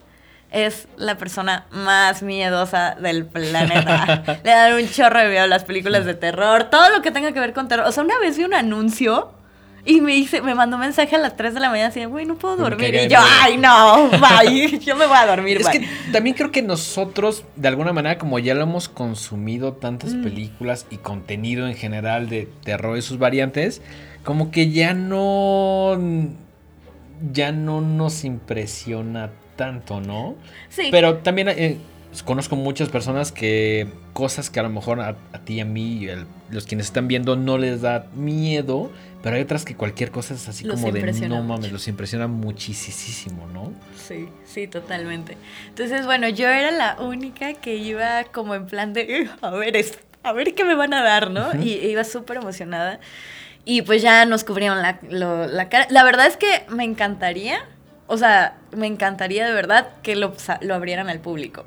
es 0.50 0.86
la 0.96 1.16
persona 1.16 1.66
más 1.70 2.22
miedosa 2.22 2.94
del 3.00 3.24
planeta. 3.24 4.22
Le 4.44 4.50
dan 4.50 4.74
un 4.74 4.88
chorro 4.88 5.20
de 5.20 5.28
miedo 5.28 5.44
a 5.44 5.46
las 5.46 5.64
películas 5.64 6.04
de 6.04 6.14
terror, 6.14 6.64
todo 6.64 6.90
lo 6.90 7.00
que 7.02 7.10
tenga 7.10 7.32
que 7.32 7.40
ver 7.40 7.54
con 7.54 7.68
terror. 7.68 7.86
O 7.86 7.92
sea, 7.92 8.04
una 8.04 8.18
vez 8.18 8.36
vi 8.36 8.44
un 8.44 8.54
anuncio 8.54 9.32
y 9.84 10.00
me 10.00 10.12
dice, 10.12 10.42
me 10.42 10.54
mandó 10.54 10.76
un 10.76 10.82
mensaje 10.82 11.16
a 11.16 11.18
las 11.18 11.36
3 11.36 11.54
de 11.54 11.60
la 11.60 11.68
mañana 11.70 11.88
así, 11.88 12.04
güey, 12.04 12.24
no 12.24 12.36
puedo 12.36 12.56
dormir. 12.56 12.94
Y 12.94 13.08
yo, 13.08 13.18
ay, 13.20 13.56
no, 13.58 14.08
bye, 14.10 14.78
yo 14.84 14.94
me 14.96 15.06
voy 15.06 15.16
a 15.16 15.26
dormir, 15.26 15.58
Es 15.60 15.66
bye". 15.68 15.80
que 15.80 15.88
también 16.12 16.36
creo 16.36 16.50
que 16.52 16.62
nosotros, 16.62 17.44
de 17.56 17.68
alguna 17.68 17.92
manera, 17.92 18.16
como 18.18 18.38
ya 18.38 18.54
lo 18.54 18.62
hemos 18.62 18.88
consumido 18.88 19.72
tantas 19.74 20.14
Mm. 20.14 20.22
películas 20.22 20.86
y 20.90 20.98
contenido 20.98 21.66
en 21.66 21.74
general 21.74 22.28
de 22.28 22.48
terror 22.64 22.96
y 22.96 23.02
sus 23.02 23.18
variantes, 23.18 23.82
como 24.24 24.50
que 24.52 24.70
ya 24.70 24.94
no. 24.94 25.98
ya 27.32 27.52
no 27.52 27.80
nos 27.80 28.24
impresiona 28.24 29.30
tanto, 29.56 30.00
¿no? 30.00 30.34
Sí. 30.68 30.88
Pero 30.90 31.18
también 31.18 31.48
eh, 31.48 31.76
conozco 32.24 32.56
muchas 32.56 32.88
personas 32.88 33.30
que 33.32 33.88
cosas 34.12 34.50
que 34.50 34.60
a 34.60 34.62
lo 34.64 34.70
mejor 34.70 35.00
a, 35.00 35.16
a 35.32 35.38
ti 35.44 35.54
y 35.54 35.60
a 35.60 35.64
mí, 35.64 36.04
y 36.04 36.10
a 36.10 36.24
los 36.50 36.66
quienes 36.66 36.86
están 36.86 37.08
viendo, 37.08 37.36
no 37.36 37.58
les 37.58 37.80
da 37.82 38.06
miedo, 38.14 38.90
pero 39.22 39.36
hay 39.36 39.42
otras 39.42 39.64
que 39.64 39.76
cualquier 39.76 40.10
cosa 40.10 40.34
es 40.34 40.48
así 40.48 40.64
Los 40.64 40.80
como 40.80 40.92
de 40.92 41.00
no 41.28 41.42
mames, 41.42 41.60
mucho. 41.60 41.72
los 41.72 41.88
impresiona 41.88 42.26
muchísimo, 42.26 43.46
¿no? 43.48 43.72
Sí, 43.96 44.28
sí, 44.44 44.66
totalmente. 44.66 45.36
Entonces, 45.68 46.04
bueno, 46.06 46.28
yo 46.28 46.48
era 46.48 46.70
la 46.70 46.96
única 47.00 47.54
que 47.54 47.76
iba 47.76 48.24
como 48.24 48.54
en 48.54 48.66
plan 48.66 48.92
de, 48.92 49.28
a 49.40 49.50
ver, 49.50 49.76
a 50.22 50.32
ver 50.32 50.54
qué 50.54 50.64
me 50.64 50.74
van 50.74 50.92
a 50.94 51.02
dar, 51.02 51.30
¿no? 51.30 51.54
Y 51.62 51.74
iba 51.74 52.04
súper 52.04 52.38
emocionada. 52.38 53.00
Y 53.64 53.82
pues 53.82 54.02
ya 54.02 54.24
nos 54.24 54.42
cubrieron 54.44 54.82
la, 54.82 54.98
lo- 55.08 55.46
la 55.46 55.68
cara. 55.68 55.86
La 55.90 56.02
verdad 56.04 56.26
es 56.26 56.36
que 56.36 56.64
me 56.68 56.84
encantaría 56.84 57.64
O 58.08 58.16
sea, 58.18 58.58
me 58.76 58.86
encantaría 58.88 59.46
de 59.46 59.52
verdad 59.52 59.88
que 60.02 60.16
lo, 60.16 60.34
lo 60.62 60.74
abrieran 60.74 61.08
al 61.08 61.20
público. 61.20 61.64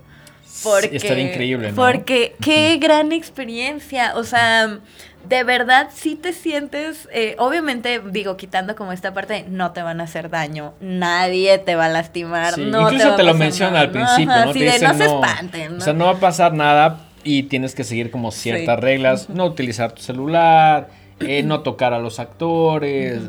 Porque, 0.64 0.96
Estaría 0.96 1.32
increíble, 1.32 1.70
¿no? 1.72 1.76
Porque 1.76 2.36
qué 2.42 2.78
gran 2.78 3.12
experiencia. 3.12 4.14
O 4.16 4.24
sea, 4.24 4.80
de 5.28 5.44
verdad 5.44 5.90
sí 5.94 6.16
te 6.16 6.34
sientes, 6.34 7.08
eh, 7.12 7.36
obviamente, 7.40 8.02
digo, 8.12 8.38
quitando 8.38 8.76
como 8.76 8.92
esta 8.92 9.14
parte, 9.14 9.34
de 9.34 9.44
no 9.50 9.72
te 9.72 9.82
van 9.82 10.02
a 10.02 10.06
hacer 10.06 10.30
daño, 10.30 10.74
nadie 10.80 11.58
te 11.58 11.76
va 11.76 11.86
a 11.86 11.90
lastimar, 11.90 12.54
Sí, 12.56 12.66
no 12.66 12.84
Incluso 12.84 13.10
va 13.12 13.16
te 13.16 13.24
lo 13.24 13.34
nada, 13.34 13.82
al 13.82 13.92
principio, 13.92 14.32
Ajá, 14.32 14.46
¿no? 14.46 14.54
sí, 14.54 14.60
Te 14.60 14.66
de 14.66 14.72
dicen, 14.72 14.88
no 14.88 14.94
se 14.98 15.06
espanten, 15.06 15.72
¿no? 15.74 15.78
O 15.78 15.82
sea, 15.82 15.94
no 15.94 16.06
va 16.06 16.12
a 16.12 16.20
pasar 16.20 16.54
nada 16.54 17.00
y 17.24 17.44
tienes 17.44 17.76
que 17.76 17.84
seguir 17.84 18.12
como 18.12 18.32
ciertas 18.32 18.76
Sí. 18.78 18.82
reglas. 18.82 19.30
No 19.30 19.46
utilizar 19.46 19.92
tu 19.92 20.02
celular, 20.02 20.90
eh, 21.20 21.44
no 21.46 21.62
tocar 21.62 21.94
a 21.94 22.00
los 22.00 22.20
actores. 22.20 23.22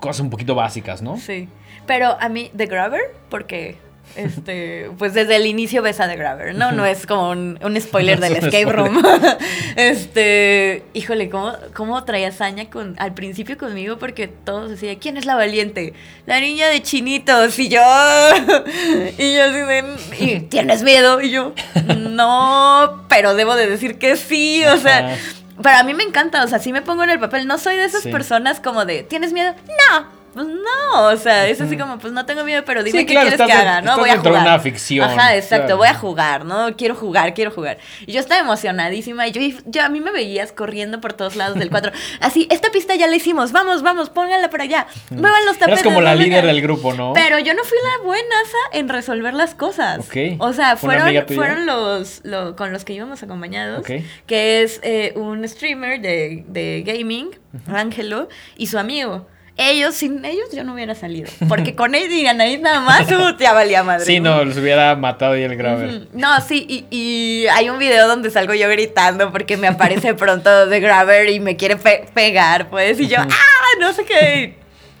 Cosas 0.00 0.20
un 0.20 0.30
poquito 0.30 0.54
básicas, 0.54 1.02
¿no? 1.02 1.16
Sí. 1.16 1.48
Pero 1.86 2.16
a 2.20 2.28
mí, 2.28 2.50
The 2.56 2.66
Grabber, 2.66 3.00
porque 3.28 3.76
este, 4.14 4.90
pues 4.98 5.12
desde 5.14 5.36
el 5.36 5.46
inicio 5.46 5.82
ves 5.82 6.00
a 6.00 6.08
The 6.08 6.16
Grabber, 6.16 6.54
¿no? 6.54 6.72
No 6.72 6.86
es 6.86 7.06
como 7.06 7.30
un, 7.30 7.58
un 7.62 7.80
spoiler 7.80 8.20
del 8.20 8.32
escape 8.36 8.62
spoiler. 8.62 8.76
room. 8.76 9.02
este, 9.76 10.84
híjole, 10.94 11.28
¿cómo, 11.28 11.52
cómo 11.74 12.02
traía 12.04 12.32
saña 12.32 12.68
con, 12.70 12.94
al 12.98 13.14
principio 13.14 13.56
conmigo? 13.58 13.98
Porque 13.98 14.28
todos 14.28 14.70
decían, 14.70 14.96
¿quién 14.96 15.16
es 15.16 15.26
la 15.26 15.34
valiente? 15.34 15.92
La 16.26 16.40
niña 16.40 16.68
de 16.68 16.82
chinitos. 16.82 17.58
Y 17.58 17.68
yo, 17.68 17.80
y 19.18 19.34
yo 19.34 19.44
así 19.44 19.58
de, 19.60 19.84
"¿Y 20.18 20.40
¿tienes 20.40 20.82
miedo? 20.82 21.20
Y 21.20 21.30
yo, 21.30 21.52
no, 21.98 23.04
pero 23.08 23.34
debo 23.34 23.54
de 23.56 23.68
decir 23.68 23.98
que 23.98 24.16
sí, 24.16 24.64
o 24.64 24.76
sea. 24.78 24.98
Ajá. 24.98 25.16
Pero 25.62 25.76
a 25.78 25.82
mí 25.84 25.94
me 25.94 26.02
encanta, 26.04 26.44
o 26.44 26.48
sea, 26.48 26.58
si 26.58 26.70
me 26.70 26.82
pongo 26.82 27.02
en 27.04 27.08
el 27.10 27.18
papel, 27.18 27.46
no 27.46 27.56
soy 27.56 27.76
de 27.76 27.86
esas 27.86 28.02
Sí. 28.02 28.10
personas 28.10 28.60
como 28.60 28.84
de, 28.84 29.04
¿tienes 29.04 29.32
miedo? 29.32 29.54
No, 29.90 30.06
pues 30.36 30.48
no, 30.48 31.06
o 31.08 31.16
sea, 31.16 31.48
es 31.48 31.58
así 31.62 31.78
como, 31.78 31.98
pues 31.98 32.12
no 32.12 32.26
tengo 32.26 32.44
miedo, 32.44 32.62
pero 32.66 32.82
dime 32.84 32.98
Sí, 33.00 33.06
qué 33.06 33.14
claro, 33.14 33.28
quieres 33.30 33.40
estás 33.40 33.46
que 33.46 33.66
haga, 33.66 33.80
¿no? 33.80 33.96
Voy 33.96 34.10
a 34.10 34.18
jugar. 34.18 34.42
una 34.42 34.58
ficción, 34.60 35.08
Ajá, 35.10 35.34
exacto, 35.34 35.64
claro. 35.64 35.76
voy 35.78 35.88
a 35.88 35.94
jugar, 35.94 36.44
¿no? 36.44 36.76
Quiero 36.76 36.94
jugar, 36.94 37.32
quiero 37.32 37.50
jugar. 37.50 37.78
Y 38.06 38.12
yo 38.12 38.20
estaba 38.20 38.42
emocionadísima 38.42 39.26
y 39.28 39.32
yo, 39.32 39.40
yo 39.64 39.82
a 39.82 39.88
mí 39.88 40.00
me 40.02 40.12
veías 40.12 40.52
corriendo 40.52 41.00
por 41.00 41.14
todos 41.14 41.36
lados 41.36 41.58
del 41.58 41.70
cuadro. 41.70 41.90
Así, 42.20 42.46
esta 42.50 42.70
pista 42.70 42.94
ya 42.96 43.06
la 43.06 43.16
hicimos, 43.16 43.50
vamos, 43.52 43.80
vamos, 43.82 44.10
pónganla 44.10 44.50
por 44.50 44.60
allá. 44.60 44.86
Muevan 45.08 45.46
los 45.46 45.56
tapetes. 45.56 45.80
Eres 45.80 45.84
como 45.84 46.02
la 46.02 46.14
líder 46.14 46.44
del 46.44 46.60
grupo, 46.60 46.92
¿no? 46.92 47.14
pero 47.14 47.38
yo 47.38 47.54
no 47.54 47.64
fui 47.64 47.78
la 47.82 48.04
buenaza 48.04 48.58
en 48.72 48.90
resolver 48.90 49.32
las 49.32 49.54
cosas. 49.54 50.00
Ok. 50.00 50.16
O 50.38 50.52
sea, 50.52 50.72
¿Una 50.72 50.76
fueron, 50.76 51.26
fueron 51.34 51.64
los, 51.66 52.20
lo- 52.24 52.56
con 52.56 52.72
los 52.74 52.84
que 52.84 52.92
íbamos 52.92 53.22
acompañados, 53.22 53.86
que 54.26 54.62
es 54.62 54.80
eh, 54.82 55.14
un 55.16 55.48
streamer 55.48 56.00
de, 56.02 56.44
de 56.48 56.82
gaming, 56.86 57.30
Ángelo, 57.72 58.28
y 58.58 58.66
su 58.66 58.78
amigo. 58.78 59.26
Ellos, 59.58 59.94
sin 59.94 60.22
ellos 60.24 60.48
yo 60.52 60.64
no 60.64 60.74
hubiera 60.74 60.94
salido. 60.94 61.30
Porque 61.48 61.74
con 61.74 61.94
él 61.94 62.12
y 62.12 62.26
Anaís 62.26 62.60
nada 62.60 62.80
más, 62.80 63.10
uh, 63.10 63.36
ya 63.38 63.54
valía 63.54 63.82
madre. 63.82 64.04
Sí, 64.04 64.20
no, 64.20 64.44
los 64.44 64.56
hubiera 64.58 64.94
matado 64.96 65.36
y 65.36 65.42
el 65.44 65.56
grave. 65.56 65.96
Ujú. 65.96 66.06
No, 66.12 66.40
sí, 66.42 66.66
y, 66.68 66.84
y 66.94 67.46
hay 67.46 67.70
un 67.70 67.78
video 67.78 68.06
donde 68.06 68.30
salgo 68.30 68.52
yo 68.52 68.68
gritando 68.68 69.32
porque 69.32 69.56
me 69.56 69.66
aparece 69.68 70.12
pronto 70.14 70.68
The 70.68 70.80
Grabber 70.80 71.30
y 71.30 71.40
me 71.40 71.56
quiere 71.56 71.76
pe- 71.76 72.04
pegar, 72.12 72.68
pues, 72.68 73.00
y 73.00 73.08
yo, 73.08 73.16
¡ah! 73.20 73.78
No 73.80 73.92
sé 73.94 74.04
qué. 74.04 74.56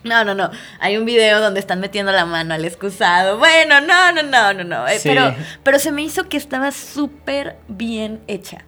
No, 0.06 0.24
no, 0.24 0.34
no. 0.34 0.50
Hay 0.80 0.96
un 0.96 1.04
video 1.04 1.40
donde 1.40 1.60
están 1.60 1.80
metiendo 1.80 2.12
la 2.12 2.24
mano 2.24 2.54
al 2.54 2.64
excusado. 2.64 3.38
Bueno, 3.38 3.80
no, 3.80 4.12
no, 4.12 4.22
no, 4.22 4.52
no, 4.54 4.64
no. 4.64 4.88
Eh, 4.88 4.98
Sí. 4.98 5.08
Pero, 5.10 5.34
pero 5.62 5.78
se 5.78 5.92
me 5.92 6.02
hizo 6.02 6.28
que 6.28 6.36
estaba 6.36 6.70
súper 6.70 7.56
bien 7.68 8.20
hecha. 8.28 8.64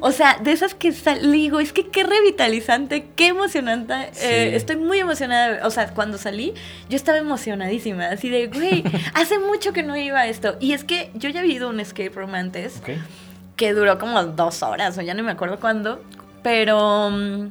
O 0.00 0.12
sea, 0.12 0.38
de 0.42 0.52
esas 0.52 0.74
que 0.74 0.92
sal- 0.92 1.30
digo, 1.32 1.60
es 1.60 1.72
que 1.72 1.88
qué 1.88 2.02
revitalizante, 2.04 3.06
qué 3.16 3.28
emocionante. 3.28 3.94
Eh, 4.22 4.54
estoy 4.54 4.76
muy 4.76 4.98
emocionada. 4.98 5.66
O 5.66 5.70
sea, 5.70 5.88
cuando 5.94 6.18
salí, 6.18 6.54
yo 6.88 6.96
estaba 6.96 7.18
emocionadísima. 7.18 8.06
Así 8.08 8.28
de, 8.28 8.46
güey, 8.48 8.84
hace 9.14 9.38
mucho 9.38 9.72
que 9.72 9.82
no 9.82 9.96
iba 9.96 10.20
a 10.20 10.26
esto. 10.26 10.56
Y 10.60 10.72
es 10.72 10.84
que 10.84 11.10
yo 11.14 11.28
ya 11.30 11.40
había 11.40 11.54
ido 11.54 11.68
un 11.68 11.80
escape 11.80 12.10
room 12.14 12.34
antes 12.34 12.80
que 13.56 13.72
duró 13.74 13.98
como 13.98 14.22
dos 14.24 14.62
horas, 14.62 14.96
o 14.98 15.02
ya 15.02 15.14
no 15.14 15.22
me 15.22 15.30
acuerdo 15.32 15.60
cuándo, 15.60 16.02
pero 16.42 17.10
mm, 17.10 17.46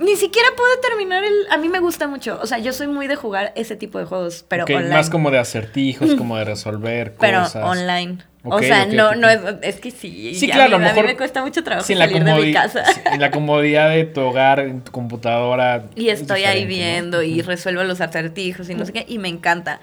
ni 0.00 0.16
siquiera 0.16 0.48
pude 0.56 0.76
terminar 0.88 1.24
el... 1.24 1.32
A 1.50 1.56
mí 1.56 1.68
me 1.68 1.80
gusta 1.80 2.06
mucho, 2.08 2.38
o 2.42 2.46
sea, 2.46 2.58
yo 2.58 2.72
soy 2.72 2.86
muy 2.86 3.06
de 3.08 3.16
jugar 3.16 3.52
ese 3.56 3.76
tipo 3.76 3.98
de 3.98 4.04
juegos, 4.04 4.44
pero 4.48 4.64
online. 4.64 4.88
Más 4.94 5.10
como 5.10 5.30
de 5.30 5.38
acertijos, 5.38 6.14
como 6.14 6.36
de 6.36 6.44
resolver 6.46 7.14
pero 7.18 7.42
cosas. 7.42 7.64
online. 7.64 8.18
o 8.44 8.60
sea, 8.62 8.86
no, 8.86 9.14
no 9.14 9.28
es, 9.28 9.40
es 9.62 9.80
que 9.80 9.90
sí. 9.90 10.34
Sí, 10.34 10.48
claro, 10.48 10.76
a 10.76 10.78
mí, 10.78 10.84
a 10.84 10.88
lo 10.88 10.94
mejor- 10.94 11.04
mí 11.04 11.08
me 11.12 11.16
cuesta 11.16 11.42
mucho 11.44 11.62
trabajo 11.64 11.86
Sí, 11.86 11.92
en 11.94 11.98
la, 11.98 12.06
salir 12.06 12.24
de 12.24 12.34
mi 12.34 12.52
casa. 12.52 12.84
en 13.12 13.20
la 13.20 13.30
comodidad 13.30 13.90
de 13.90 14.04
tu 14.04 14.20
hogar, 14.20 14.60
en 14.60 14.82
tu 14.82 14.92
computadora. 14.92 15.84
Y 15.94 16.08
es 16.08 16.20
estoy 16.20 16.44
ahí 16.44 16.64
viendo 16.64 17.22
y 17.22 17.42
resuelvo 17.42 17.82
los 17.84 18.00
acertijos 18.00 18.68
y 18.70 18.74
no 18.74 18.84
sé 18.86 18.92
qué, 18.92 19.04
y 19.08 19.18
me 19.18 19.28
encanta. 19.28 19.80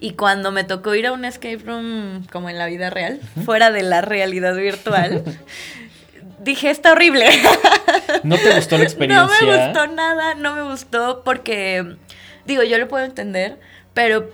Y 0.00 0.12
cuando 0.12 0.52
me 0.52 0.62
tocó 0.62 0.94
ir 0.94 1.08
a 1.08 1.12
un 1.12 1.24
escape 1.24 1.58
room 1.58 2.24
como 2.30 2.48
en 2.48 2.56
la 2.56 2.66
vida 2.66 2.88
real, 2.88 3.18
fuera 3.44 3.72
de 3.72 3.82
la 3.82 4.00
realidad 4.00 4.54
virtual, 4.56 5.24
dije, 6.40 6.70
está 6.70 6.92
horrible. 6.92 7.26
¿No 8.22 8.36
te 8.36 8.54
gustó 8.54 8.78
la 8.78 8.84
experiencia? 8.84 9.26
No 9.26 9.46
me 9.46 9.56
gustó 9.66 9.86
nada, 9.88 10.34
no 10.34 10.54
me 10.54 10.62
gustó 10.62 11.22
porque, 11.24 11.96
digo, 12.46 12.62
yo 12.62 12.78
lo 12.78 12.88
puedo 12.88 13.04
entender, 13.04 13.58
pero 13.94 14.30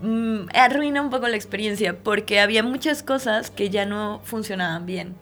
mm, 0.00 0.48
arruina 0.54 1.00
un 1.00 1.10
poco 1.10 1.28
la 1.28 1.36
experiencia 1.36 1.96
porque 1.96 2.40
había 2.40 2.62
muchas 2.62 3.02
cosas 3.02 3.50
que 3.50 3.70
ya 3.70 3.84
no 3.86 4.20
funcionaban 4.24 4.86
bien. 4.86 5.14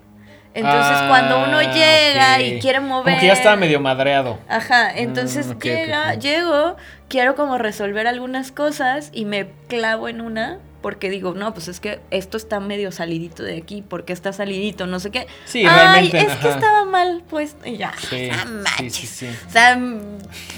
Entonces, 0.55 0.97
Ah, 0.99 1.07
cuando 1.11 1.45
uno 1.45 1.61
llega 1.61 2.41
y 2.41 2.59
quiere 2.61 2.80
mover... 2.80 3.05
Como 3.12 3.20
que 3.20 3.26
ya 3.26 3.34
estaba 3.34 3.57
medio 3.57 3.78
madreado. 3.78 4.39
Ajá, 4.49 4.91
entonces 4.91 5.49
Mm, 5.49 5.51
ok, 5.51 5.57
ok, 5.57 5.64
llega, 5.64 6.14
llego, 6.14 6.76
quiero 7.11 7.34
como 7.34 7.59
resolver 7.59 8.07
algunas 8.07 8.53
cosas 8.53 9.11
y 9.12 9.26
me 9.26 9.49
clavo 9.68 10.09
en 10.09 10.22
una 10.22 10.59
porque 10.87 11.11
digo, 11.11 11.34
no, 11.34 11.53
pues 11.53 11.66
es 11.66 11.80
que 11.80 11.99
esto 12.12 12.37
está 12.37 12.61
medio 12.61 12.93
salidito 12.93 13.43
de 13.43 13.57
aquí, 13.57 13.82
porque 13.82 14.12
está 14.12 14.32
salidito, 14.32 14.87
no 14.87 15.01
sé 15.01 15.11
qué. 15.11 15.26
Sí, 15.45 15.64
Ay, 15.66 15.66
realmente, 15.66 16.18
es 16.18 16.37
que 16.37 16.49
estaba 16.49 16.84
mal 16.84 17.24
puesto 17.28 17.68
y 17.68 17.76
ya. 17.76 17.93
Sí, 18.09 18.28
no 18.30 18.62
sí, 18.78 18.91
sí, 18.91 19.07
sí. 19.09 19.26
O 19.49 19.51
sea, 19.51 19.76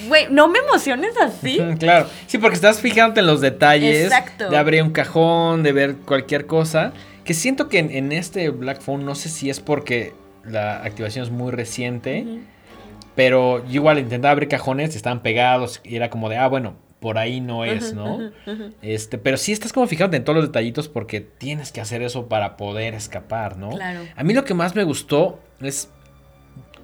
güey, 0.06 0.26
no 0.28 0.48
me 0.48 0.58
emociones 0.58 1.14
así. 1.16 1.58
Claro, 1.78 2.10
sí, 2.26 2.36
porque 2.36 2.56
estás 2.56 2.78
fijándote 2.78 3.20
en 3.20 3.26
los 3.26 3.40
detalles 3.40 4.04
Exacto. 4.04 4.50
de 4.50 4.58
abrir 4.58 4.82
un 4.82 4.90
cajón, 4.90 5.62
de 5.62 5.72
ver 5.72 5.96
cualquier 5.96 6.44
cosa. 6.44 6.92
Que 7.24 7.32
siento 7.32 7.70
que 7.70 7.78
en, 7.78 7.90
en 7.90 8.12
este 8.12 8.50
Black 8.50 8.82
Phone, 8.82 9.06
no 9.06 9.14
sé 9.14 9.30
si 9.30 9.48
es 9.48 9.60
porque 9.60 10.12
la 10.44 10.82
activación 10.82 11.24
es 11.24 11.30
muy 11.30 11.52
reciente, 11.52 12.26
pero 13.14 13.64
yo 13.64 13.76
igual 13.76 13.98
intentaba 13.98 14.32
abrir 14.32 14.50
cajones, 14.50 14.94
estaban 14.94 15.22
pegados 15.22 15.80
y 15.84 15.96
era 15.96 16.10
como 16.10 16.28
de, 16.28 16.36
ah, 16.36 16.48
bueno, 16.48 16.74
por 17.00 17.16
ahí 17.18 17.40
no 17.40 17.64
es, 17.64 17.94
¿no? 17.94 18.30
Este, 18.82 19.18
pero 19.18 19.36
sí 19.36 19.52
estás 19.52 19.72
como 19.72 19.86
fijándote 19.86 20.16
en 20.16 20.24
todos 20.24 20.36
los 20.36 20.46
detallitos 20.46 20.88
porque 20.88 21.20
tienes 21.20 21.70
que 21.72 21.80
hacer 21.80 22.02
eso 22.02 22.26
para 22.28 22.56
poder 22.56 22.94
escapar, 22.94 23.56
¿no? 23.56 23.70
Claro. 23.70 24.00
A 24.16 24.24
mí 24.24 24.34
lo 24.34 24.44
que 24.44 24.54
más 24.54 24.74
me 24.74 24.82
gustó 24.84 25.38
es 25.60 25.90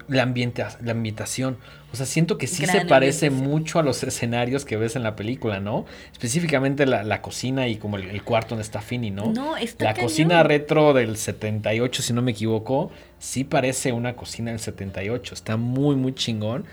la, 0.08 0.22
ambienta- 0.22 0.78
la 0.82 0.92
ambientación. 0.92 1.58
O 1.92 1.96
sea, 1.96 2.06
siento 2.06 2.38
que 2.38 2.46
sí 2.48 2.64
Gran 2.64 2.80
se 2.80 2.86
parece 2.86 3.30
mucho 3.30 3.78
a 3.78 3.82
los 3.84 4.02
escenarios 4.02 4.64
que 4.64 4.76
ves 4.76 4.96
en 4.96 5.02
la 5.04 5.14
película, 5.16 5.60
¿no? 5.60 5.84
Específicamente 6.12 6.86
la, 6.86 7.04
la 7.04 7.22
cocina 7.22 7.68
y 7.68 7.76
como 7.76 7.96
el, 7.96 8.10
el 8.10 8.22
cuarto 8.24 8.50
donde 8.50 8.62
está 8.62 8.80
Finny, 8.80 9.10
¿no? 9.12 9.32
No, 9.32 9.56
está 9.56 9.84
La 9.84 9.94
cañón. 9.94 10.08
cocina 10.08 10.42
retro 10.42 10.92
del 10.92 11.16
78, 11.16 12.02
si 12.02 12.12
no 12.12 12.20
me 12.20 12.32
equivoco, 12.32 12.90
sí 13.18 13.44
parece 13.44 13.92
una 13.92 14.14
cocina 14.16 14.50
del 14.50 14.58
78. 14.60 15.34
Está 15.34 15.56
muy, 15.56 15.94
muy 15.96 16.14
chingón. 16.14 16.64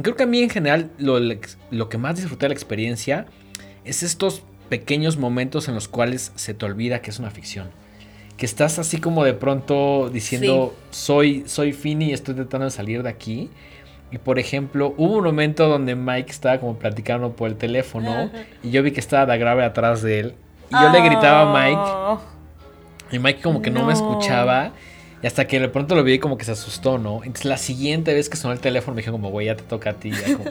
Creo 0.00 0.14
que 0.16 0.22
a 0.22 0.26
mí 0.26 0.40
en 0.42 0.50
general 0.50 0.90
lo, 0.98 1.18
lo 1.70 1.88
que 1.88 1.98
más 1.98 2.16
disfruté 2.16 2.44
de 2.46 2.48
la 2.50 2.54
experiencia 2.54 3.26
es 3.84 4.02
estos 4.02 4.42
pequeños 4.68 5.16
momentos 5.16 5.66
en 5.68 5.74
los 5.74 5.88
cuales 5.88 6.32
se 6.36 6.54
te 6.54 6.64
olvida 6.66 7.00
que 7.00 7.10
es 7.10 7.18
una 7.18 7.30
ficción. 7.30 7.70
Que 8.36 8.46
estás 8.46 8.78
así 8.78 8.98
como 8.98 9.24
de 9.24 9.34
pronto 9.34 10.10
diciendo, 10.10 10.76
soy, 10.90 11.42
soy 11.46 11.72
Finny 11.72 12.10
y 12.10 12.12
estoy 12.12 12.34
tratando 12.34 12.66
de 12.66 12.70
salir 12.70 13.02
de 13.02 13.08
aquí. 13.08 13.50
Y 14.12 14.18
por 14.18 14.38
ejemplo, 14.38 14.94
hubo 14.96 15.16
un 15.18 15.24
momento 15.24 15.68
donde 15.68 15.94
Mike 15.96 16.30
estaba 16.30 16.58
como 16.60 16.78
platicando 16.78 17.32
por 17.34 17.48
el 17.48 17.56
teléfono 17.56 18.10
Ajá. 18.12 18.30
y 18.62 18.70
yo 18.70 18.82
vi 18.82 18.92
que 18.92 19.00
estaba 19.00 19.26
la 19.26 19.36
grave 19.36 19.64
atrás 19.64 20.02
de 20.02 20.20
él. 20.20 20.34
Y 20.70 20.74
yo 20.74 20.90
le 20.90 21.00
gritaba 21.02 21.50
a 21.50 21.64
Mike 21.64 21.80
Oh. 21.82 22.20
y 23.10 23.18
Mike 23.18 23.40
como 23.42 23.60
que 23.60 23.70
no, 23.70 23.80
me 23.80 23.86
No. 23.86 23.92
escuchaba. 23.92 24.72
Y 25.22 25.26
hasta 25.26 25.46
que 25.46 25.58
de 25.60 25.68
pronto 25.68 25.94
lo 25.96 26.04
vi 26.04 26.18
como 26.18 26.38
que 26.38 26.44
se 26.44 26.52
asustó, 26.52 26.98
¿no? 26.98 27.18
Entonces 27.24 27.44
la 27.46 27.58
siguiente 27.58 28.14
vez 28.14 28.28
que 28.28 28.36
sonó 28.36 28.52
el 28.52 28.60
teléfono 28.60 28.94
me 28.94 29.02
dijo 29.02 29.12
como, 29.12 29.30
güey, 29.30 29.46
ya 29.46 29.56
te 29.56 29.64
toca 29.64 29.90
a 29.90 29.94
ti. 29.94 30.10
Ya, 30.12 30.36
como, 30.36 30.44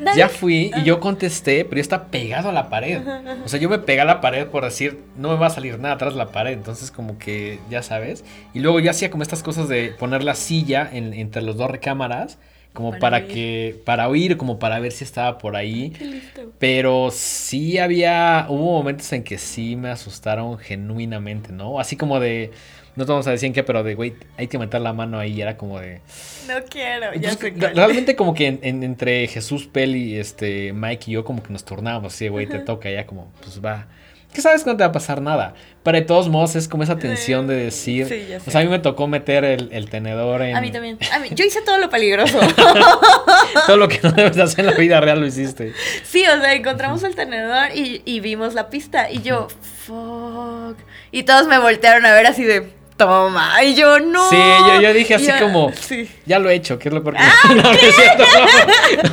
Nadie- 0.00 0.16
ya 0.18 0.28
fui 0.28 0.70
y 0.76 0.82
yo 0.84 1.00
contesté, 1.00 1.64
pero 1.64 1.76
yo 1.76 1.82
estaba 1.82 2.06
pegado 2.06 2.50
a 2.50 2.52
la 2.52 2.68
pared. 2.68 3.00
O 3.44 3.48
sea, 3.48 3.58
yo 3.60 3.68
me 3.68 3.78
pegué 3.78 4.00
a 4.00 4.04
la 4.04 4.20
pared 4.20 4.46
por 4.46 4.64
decir, 4.64 4.98
no 5.16 5.30
me 5.30 5.36
va 5.36 5.46
a 5.46 5.50
salir 5.50 5.78
nada 5.78 5.94
atrás 5.94 6.12
de 6.14 6.18
la 6.18 6.32
pared. 6.32 6.52
Entonces 6.52 6.90
como 6.90 7.18
que, 7.18 7.60
ya 7.70 7.82
sabes. 7.82 8.24
Y 8.54 8.60
luego 8.60 8.80
yo 8.80 8.90
hacía 8.90 9.10
como 9.10 9.22
estas 9.22 9.42
cosas 9.42 9.68
de 9.68 9.88
poner 9.98 10.22
la 10.24 10.34
silla 10.34 10.88
en- 10.92 11.12
entre 11.14 11.42
los 11.42 11.56
dos 11.56 11.70
recámaras. 11.70 12.38
como 12.74 12.96
Para 12.98 13.26
que, 13.26 13.80
para 13.84 14.08
oír, 14.08 14.36
como 14.36 14.58
para 14.60 14.78
ver 14.78 14.92
si 14.92 15.02
estaba 15.02 15.38
por 15.38 15.56
ahí. 15.56 15.90
Qué 15.90 16.04
listo. 16.04 16.52
Pero 16.60 17.10
sí 17.10 17.78
había, 17.78 18.46
hubo 18.48 18.78
momentos 18.78 19.12
en 19.12 19.24
que 19.24 19.36
sí 19.38 19.74
me 19.74 19.88
asustaron 19.90 20.58
genuinamente, 20.58 21.50
¿no? 21.52 21.80
Así 21.80 21.96
como 21.96 22.20
de, 22.20 22.52
no 22.98 23.06
te 23.06 23.12
vamos 23.12 23.26
a 23.26 23.30
decir 23.30 23.46
en 23.46 23.52
qué, 23.54 23.62
pero 23.62 23.82
de, 23.82 23.94
güey, 23.94 24.14
hay 24.36 24.48
que 24.48 24.58
meter 24.58 24.80
la 24.82 24.92
mano 24.92 25.18
ahí, 25.18 25.32
y 25.32 25.40
era 25.40 25.56
como 25.56 25.78
de... 25.80 26.00
No 26.48 26.54
quiero, 26.68 27.14
ya 27.14 27.32
sé 27.32 27.50
realmente 27.74 28.16
como 28.16 28.34
que 28.34 28.46
en- 28.48 28.60
en- 28.62 28.82
entre 28.82 29.26
Jesús, 29.28 29.66
Peli, 29.66 30.18
este, 30.18 30.72
Mike 30.72 31.04
y 31.10 31.14
yo 31.14 31.24
como 31.24 31.42
que 31.42 31.52
nos 31.52 31.64
turnábamos, 31.64 32.12
sí, 32.12 32.28
güey, 32.28 32.46
te 32.46 32.58
toca 32.58 32.90
ya 32.90 33.06
como, 33.06 33.32
pues 33.42 33.64
va. 33.64 33.86
¿Qué 34.32 34.42
sabes 34.42 34.62
que 34.62 34.68
no 34.68 34.76
te 34.76 34.82
va 34.82 34.90
a 34.90 34.92
pasar 34.92 35.22
nada? 35.22 35.54
Pero 35.82 35.96
de 35.96 36.04
todos 36.04 36.28
modos 36.28 36.54
es 36.54 36.68
como 36.68 36.82
esa 36.82 36.98
tensión 36.98 37.46
de 37.46 37.54
decir... 37.56 38.06
Sí, 38.06 38.26
ya 38.28 38.40
sé. 38.40 38.50
O 38.50 38.52
sea, 38.52 38.60
a 38.60 38.64
mí 38.64 38.68
me 38.68 38.78
tocó 38.78 39.06
meter 39.08 39.42
el, 39.42 39.70
el 39.72 39.88
tenedor 39.88 40.42
en... 40.42 40.54
A 40.54 40.60
mí 40.60 40.70
también. 40.70 40.98
A 41.14 41.18
mí, 41.18 41.28
yo 41.32 41.46
hice 41.46 41.62
todo 41.62 41.78
lo 41.78 41.88
peligroso. 41.88 42.38
Todo 43.66 43.76
lo 43.78 43.88
que 43.88 43.98
no 44.02 44.12
debes 44.12 44.36
de 44.36 44.42
hacer 44.42 44.60
en 44.66 44.66
la 44.72 44.76
vida 44.76 45.00
real 45.00 45.20
lo 45.20 45.26
hiciste. 45.26 45.72
Sí, 46.04 46.22
o 46.26 46.40
sea, 46.40 46.52
encontramos 46.52 47.02
el 47.04 47.14
tenedor 47.14 47.68
y, 47.74 48.02
y 48.04 48.20
vimos 48.20 48.52
la 48.54 48.68
pista. 48.68 49.10
Y 49.10 49.22
yo, 49.22 49.48
fuck. 49.86 50.76
Y 51.10 51.22
todos 51.22 51.46
me 51.46 51.58
voltearon 51.58 52.04
a 52.04 52.12
ver 52.12 52.26
así 52.26 52.44
de, 52.44 52.68
toma. 52.98 53.64
Y 53.64 53.74
yo, 53.74 53.98
no. 54.00 54.28
Sí, 54.28 54.36
yo, 54.36 54.80
yo 54.82 54.92
dije 54.92 55.14
así 55.14 55.30
como... 55.40 55.72
Sí. 55.72 56.06
Ya 56.26 56.38
lo 56.38 56.50
he 56.50 56.54
hecho, 56.56 56.78
¿qué 56.78 56.88
es 56.90 56.94
lo 56.94 57.02
peor 57.02 57.16
que- 57.16 57.22
Ah, 57.22 57.54
no, 57.54 57.74
cierto, 57.74 58.24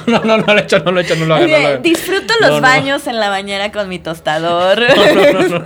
no, 0.07 0.19
no, 0.19 0.25
no, 0.25 0.37
no 0.45 0.53
lo 0.53 0.59
he 0.59 0.63
hecho, 0.63 0.79
no 0.79 0.91
lo 0.91 0.99
he 0.99 1.03
hecho, 1.03 1.15
no 1.15 1.25
lo 1.25 1.35
hagas, 1.35 1.49
no 1.49 1.59
lo. 1.59 1.77
Disfruto 1.77 2.33
No, 2.41 2.47
los 2.49 2.61
baños 2.61 3.07
en 3.07 3.19
la 3.21 3.29
bañera 3.29 3.71
con 3.71 3.87
mi 3.87 3.99
tostador. 3.99 4.83
No, 4.95 5.31
no, 5.31 5.47
no, 5.47 5.59
no. 5.59 5.65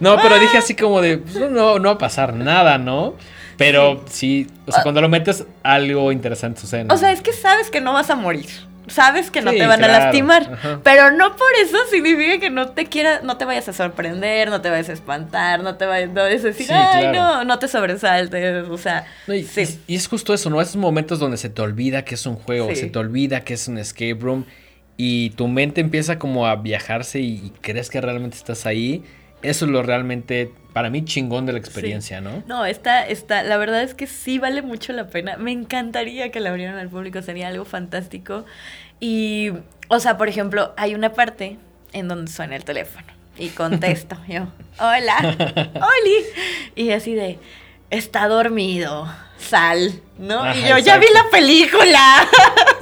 No, 0.00 0.22
pero 0.22 0.38
dije 0.38 0.58
así 0.58 0.76
como 0.76 1.00
de, 1.00 1.18
pues, 1.18 1.34
no, 1.50 1.78
no 1.78 1.88
va 1.88 1.94
a 1.94 1.98
pasar 1.98 2.34
nada, 2.34 2.78
¿no? 2.78 3.14
Pero 3.56 4.04
sí, 4.10 4.46
o 4.66 4.72
sea, 4.72 4.82
cuando 4.82 5.00
lo 5.00 5.08
metes, 5.08 5.44
algo 5.62 6.12
interesante 6.12 6.60
sucede. 6.60 6.86
O 6.90 6.96
sea, 6.96 7.12
es 7.12 7.22
que 7.22 7.32
sabes 7.32 7.70
que 7.70 7.80
no 7.80 7.92
vas 7.92 8.10
a 8.10 8.14
morir. 8.16 8.46
Sabes 8.86 9.30
que 9.30 9.40
no 9.40 9.50
Sí, 9.52 9.58
te 9.58 9.66
van 9.66 9.82
a 9.82 9.88
lastimar. 9.88 10.50
Ajá. 10.52 10.80
Pero 10.84 11.10
no 11.10 11.36
por 11.36 11.48
eso 11.62 11.78
significa 11.90 12.38
que 12.38 12.50
no 12.50 12.68
te 12.70 12.86
quiera, 12.86 13.20
no 13.22 13.36
te 13.38 13.44
vayas 13.46 13.66
a 13.68 13.72
sorprender, 13.72 14.50
no 14.50 14.60
te 14.60 14.68
vayas 14.68 14.90
a 14.90 14.92
espantar, 14.92 15.62
no 15.62 15.76
te 15.76 15.86
vayas, 15.86 16.10
no 16.10 16.20
vayas 16.22 16.42
a 16.44 16.48
decir, 16.48 16.66
Sí, 16.66 16.72
ay, 16.74 17.00
claro. 17.10 17.18
no, 17.18 17.44
no 17.44 17.58
te 17.58 17.68
sobresaltes. 17.68 18.68
O 18.68 18.76
sea, 18.78 19.06
No, 19.26 19.34
y, 19.34 19.44
sí. 19.44 19.80
y- 19.86 19.94
es 19.96 20.06
justo 20.08 20.34
eso, 20.34 20.50
¿no? 20.50 20.60
Esos 20.60 20.76
momentos 20.76 21.18
donde 21.18 21.36
se 21.38 21.48
te 21.48 21.62
olvida 21.62 22.04
que 22.04 22.14
es 22.14 22.26
un 22.26 22.36
juego, 22.36 22.74
se 22.74 22.86
te 22.88 22.98
olvida 22.98 23.40
que 23.44 23.54
es 23.54 23.68
un 23.68 23.78
escape 23.78 24.16
room 24.20 24.44
y 24.96 25.30
tu 25.30 25.48
mente 25.48 25.80
empieza 25.80 26.18
como 26.18 26.46
a 26.46 26.56
viajarse 26.56 27.20
y, 27.20 27.36
y 27.46 27.52
crees 27.62 27.88
que 27.90 28.00
realmente 28.00 28.36
estás 28.36 28.66
ahí. 28.66 29.02
Eso 29.42 29.64
es 29.64 29.70
lo 29.70 29.82
realmente, 29.82 30.52
para 30.74 30.90
mí, 30.90 31.04
chingón 31.04 31.46
de 31.46 31.52
la 31.52 31.60
experiencia, 31.60 32.20
¿no? 32.20 32.42
No, 32.48 32.66
está, 32.66 33.06
está, 33.06 33.44
la 33.44 33.56
verdad 33.56 33.84
es 33.84 33.94
que 33.94 34.08
sí 34.08 34.40
vale 34.40 34.60
mucho 34.60 34.92
la 34.92 35.06
pena. 35.06 35.36
Me 35.36 35.52
encantaría 35.52 36.32
que 36.32 36.40
la 36.40 36.50
abrieran 36.50 36.76
al 36.76 36.88
público, 36.88 37.22
sería 37.22 37.46
algo 37.46 37.64
fantástico. 37.64 38.44
Y, 38.98 39.52
o 39.86 40.00
sea, 40.00 40.18
por 40.18 40.28
ejemplo, 40.28 40.74
hay 40.76 40.96
una 40.96 41.12
parte 41.12 41.58
en 41.92 42.08
donde 42.08 42.30
suena 42.30 42.56
el 42.56 42.64
teléfono 42.64 43.06
y 43.38 43.50
contesto 43.50 44.16
yo, 44.28 44.48
hola, 44.80 45.36
Oli. 45.74 46.24
Y 46.74 46.90
así 46.90 47.14
de, 47.14 47.38
está 47.90 48.26
dormido, 48.26 49.08
sal, 49.38 50.00
¿no? 50.18 50.42
Ajá, 50.42 50.58
y 50.58 50.68
yo, 50.68 50.78
ya 50.78 50.98
vi 50.98 51.06
la 51.14 51.30
película. 51.30 52.28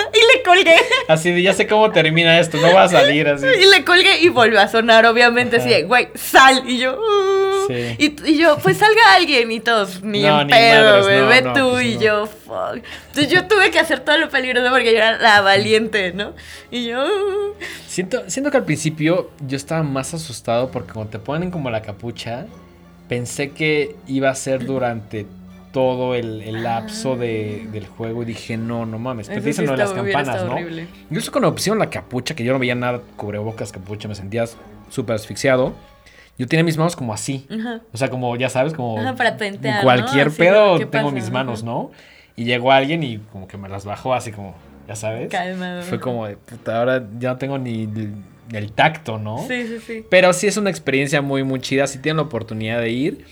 le 0.42 0.54
colgué. 0.64 0.76
Así 1.08 1.30
de, 1.30 1.42
ya 1.42 1.52
sé 1.52 1.66
cómo 1.66 1.90
termina 1.90 2.38
esto, 2.38 2.58
no 2.58 2.72
va 2.74 2.84
a 2.84 2.88
salir 2.88 3.28
así. 3.28 3.46
Y 3.46 3.66
le 3.70 3.84
colgué 3.84 4.20
y 4.20 4.28
volvió 4.28 4.60
a 4.60 4.68
sonar, 4.68 5.06
obviamente, 5.06 5.56
así 5.56 5.68
de, 5.68 5.76
Ajá. 5.78 5.86
güey, 5.86 6.08
sal. 6.14 6.62
Y 6.66 6.78
yo, 6.78 6.98
"Uh". 7.00 7.66
Sí. 7.68 7.94
y, 7.98 8.30
y 8.32 8.38
yo, 8.38 8.58
pues 8.58 8.76
salga 8.78 9.14
alguien 9.14 9.52
y 9.52 9.60
todos, 9.60 10.02
ni 10.02 10.22
No, 10.22 10.40
en 10.40 10.46
ni 10.48 10.52
pedo, 10.52 11.02
güey, 11.04 11.20
no, 11.20 11.26
ve 11.28 11.42
no, 11.42 11.52
tú. 11.52 11.70
pues 11.72 11.86
y 11.86 11.98
yo, 11.98 12.26
fuck. 12.26 12.78
Entonces 13.08 13.28
yo 13.32 13.46
tuve 13.46 13.70
que 13.70 13.78
hacer 13.78 14.00
todo 14.00 14.18
lo 14.18 14.28
peligroso 14.30 14.68
porque 14.70 14.90
yo 14.90 14.96
era 14.98 15.16
la 15.18 15.40
valiente, 15.42 16.12
¿no? 16.12 16.32
Y 16.72 16.86
yo, 16.88 17.04
"Uh". 17.04 17.54
Siento, 17.86 18.22
siento 18.28 18.50
que 18.50 18.56
al 18.56 18.64
principio 18.64 19.30
yo 19.46 19.56
estaba 19.56 19.82
más 19.84 20.12
asustado 20.12 20.70
porque 20.70 20.92
cuando 20.92 21.10
te 21.12 21.18
ponen 21.20 21.50
como 21.52 21.70
la 21.70 21.82
capucha, 21.82 22.46
pensé 23.08 23.50
que 23.50 23.94
iba 24.08 24.28
a 24.30 24.34
ser 24.34 24.64
durante 24.64 25.26
todo 25.72 26.14
el, 26.14 26.42
el 26.42 26.62
lapso 26.62 27.16
de- 27.16 27.66
del 27.72 27.86
juego 27.86 28.22
y 28.22 28.26
dije, 28.26 28.56
no, 28.56 28.86
no 28.86 28.98
mames. 28.98 29.28
Pero 29.28 29.40
Eso 29.40 29.46
dicen 29.48 29.66
lo 29.66 29.72
de 29.72 29.78
las 29.78 29.92
campanas, 29.92 30.44
¿no? 30.44 30.52
horrible. 30.52 30.86
Incluso 31.10 31.32
cuando 31.32 31.52
pusieron 31.54 31.78
la 31.78 31.90
capucha, 31.90 32.34
que 32.34 32.44
yo 32.44 32.52
no 32.52 32.58
veía 32.58 32.74
nada, 32.74 33.00
cubrebocas, 33.16 33.72
capucha, 33.72 34.06
me 34.08 34.14
sentía 34.14 34.44
súper 34.90 35.16
asfixiado. 35.16 35.74
Yo 36.38 36.46
tenía 36.46 36.64
mis 36.64 36.76
manos 36.76 36.94
como 36.96 37.12
así. 37.12 37.46
Ajá. 37.50 37.80
O 37.92 37.96
sea, 37.96 38.08
como 38.10 38.36
ya 38.36 38.48
sabes, 38.48 38.72
como 38.74 38.98
Ajá, 38.98 39.14
para 39.16 39.36
tentear, 39.36 39.76
¿no? 39.76 39.82
cualquier 39.82 40.28
Así, 40.28 40.38
pedo 40.38 40.78
¿qué 40.78 40.86
tengo 40.86 41.04
pasa? 41.10 41.14
mis 41.14 41.30
manos, 41.30 41.60
Ajá. 41.62 41.66
¿no? 41.70 41.90
Y 42.36 42.44
llegó 42.44 42.72
alguien 42.72 43.02
y 43.02 43.18
como 43.32 43.46
que 43.48 43.56
me 43.58 43.68
las 43.68 43.84
bajó 43.84 44.14
así 44.14 44.32
como, 44.32 44.54
ya 44.88 44.96
sabes. 44.96 45.30
Fue 45.88 46.00
como 46.00 46.26
de 46.26 46.36
puta, 46.36 46.78
ahora 46.78 47.06
ya 47.18 47.30
no 47.32 47.36
tengo 47.36 47.58
ni 47.58 47.82
el, 47.84 48.12
el 48.52 48.72
tacto, 48.72 49.18
¿no? 49.18 49.38
Sí, 49.46 49.66
sí, 49.66 49.78
sí. 49.86 50.04
Pero 50.10 50.32
sí 50.32 50.46
es 50.46 50.56
una 50.56 50.70
experiencia 50.70 51.20
muy, 51.22 51.44
muy 51.44 51.60
chida. 51.60 51.86
Si 51.86 51.98
tienen 51.98 52.16
la 52.16 52.22
oportunidad 52.22 52.80
de 52.80 52.90
ir, 52.90 53.24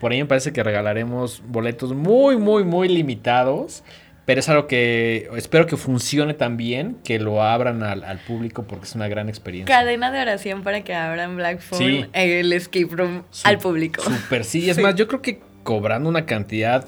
por 0.00 0.12
ahí 0.12 0.18
me 0.20 0.26
parece 0.26 0.52
que 0.52 0.62
regalaremos 0.62 1.42
boletos 1.46 1.92
muy, 1.94 2.36
muy, 2.36 2.64
muy 2.64 2.88
limitados. 2.88 3.82
Pero 4.24 4.38
es 4.38 4.48
algo 4.48 4.68
que 4.68 5.28
espero 5.36 5.66
que 5.66 5.76
funcione 5.76 6.32
también, 6.32 6.96
que 7.02 7.18
lo 7.18 7.42
abran 7.42 7.82
al, 7.82 8.04
al 8.04 8.18
público 8.18 8.62
porque 8.68 8.84
es 8.84 8.94
una 8.94 9.08
gran 9.08 9.28
experiencia. 9.28 9.74
Cadena 9.76 10.12
de 10.12 10.20
oración 10.20 10.62
para 10.62 10.82
que 10.84 10.94
abran 10.94 11.34
Black 11.36 11.58
Phone 11.60 11.78
Sí. 11.80 12.06
el 12.12 12.52
escape 12.52 12.86
room 12.90 13.24
al 13.42 13.58
público. 13.58 14.00
Súper 14.00 14.44
sí. 14.44 14.70
Es 14.70 14.76
Sí. 14.76 14.82
más, 14.82 14.94
yo 14.94 15.08
creo 15.08 15.22
que 15.22 15.40
cobrando 15.64 16.08
una 16.08 16.24
cantidad 16.24 16.86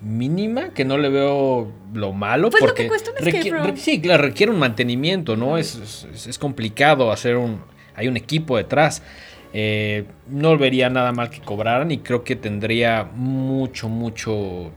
mínima, 0.00 0.68
que 0.70 0.84
no 0.84 0.96
le 0.98 1.08
veo 1.08 1.72
lo 1.92 2.12
malo. 2.12 2.50
Pues 2.50 2.60
lo 2.62 2.68
porque 2.68 2.82
que 2.84 2.88
cuesta 2.88 3.10
un 3.10 3.26
escape 3.26 3.50
room. 3.50 3.66
re- 3.66 3.76
Sí, 3.76 4.00
claro, 4.00 4.22
requiere 4.22 4.52
un 4.52 4.58
mantenimiento, 4.60 5.36
¿no? 5.36 5.58
Es, 5.58 6.06
es- 6.14 6.26
es 6.28 6.38
complicado 6.38 7.10
hacer 7.10 7.36
un... 7.36 7.60
Hay 7.96 8.06
un 8.08 8.16
equipo 8.16 8.56
detrás. 8.58 9.02
Eh, 9.58 10.04
no 10.28 10.58
vería 10.58 10.90
nada 10.90 11.12
mal 11.12 11.30
que 11.30 11.40
cobraran 11.40 11.90
y 11.90 11.98
creo 11.98 12.24
que 12.24 12.36
tendría 12.36 13.04
mucho, 13.14 13.88
mucho 13.88 14.70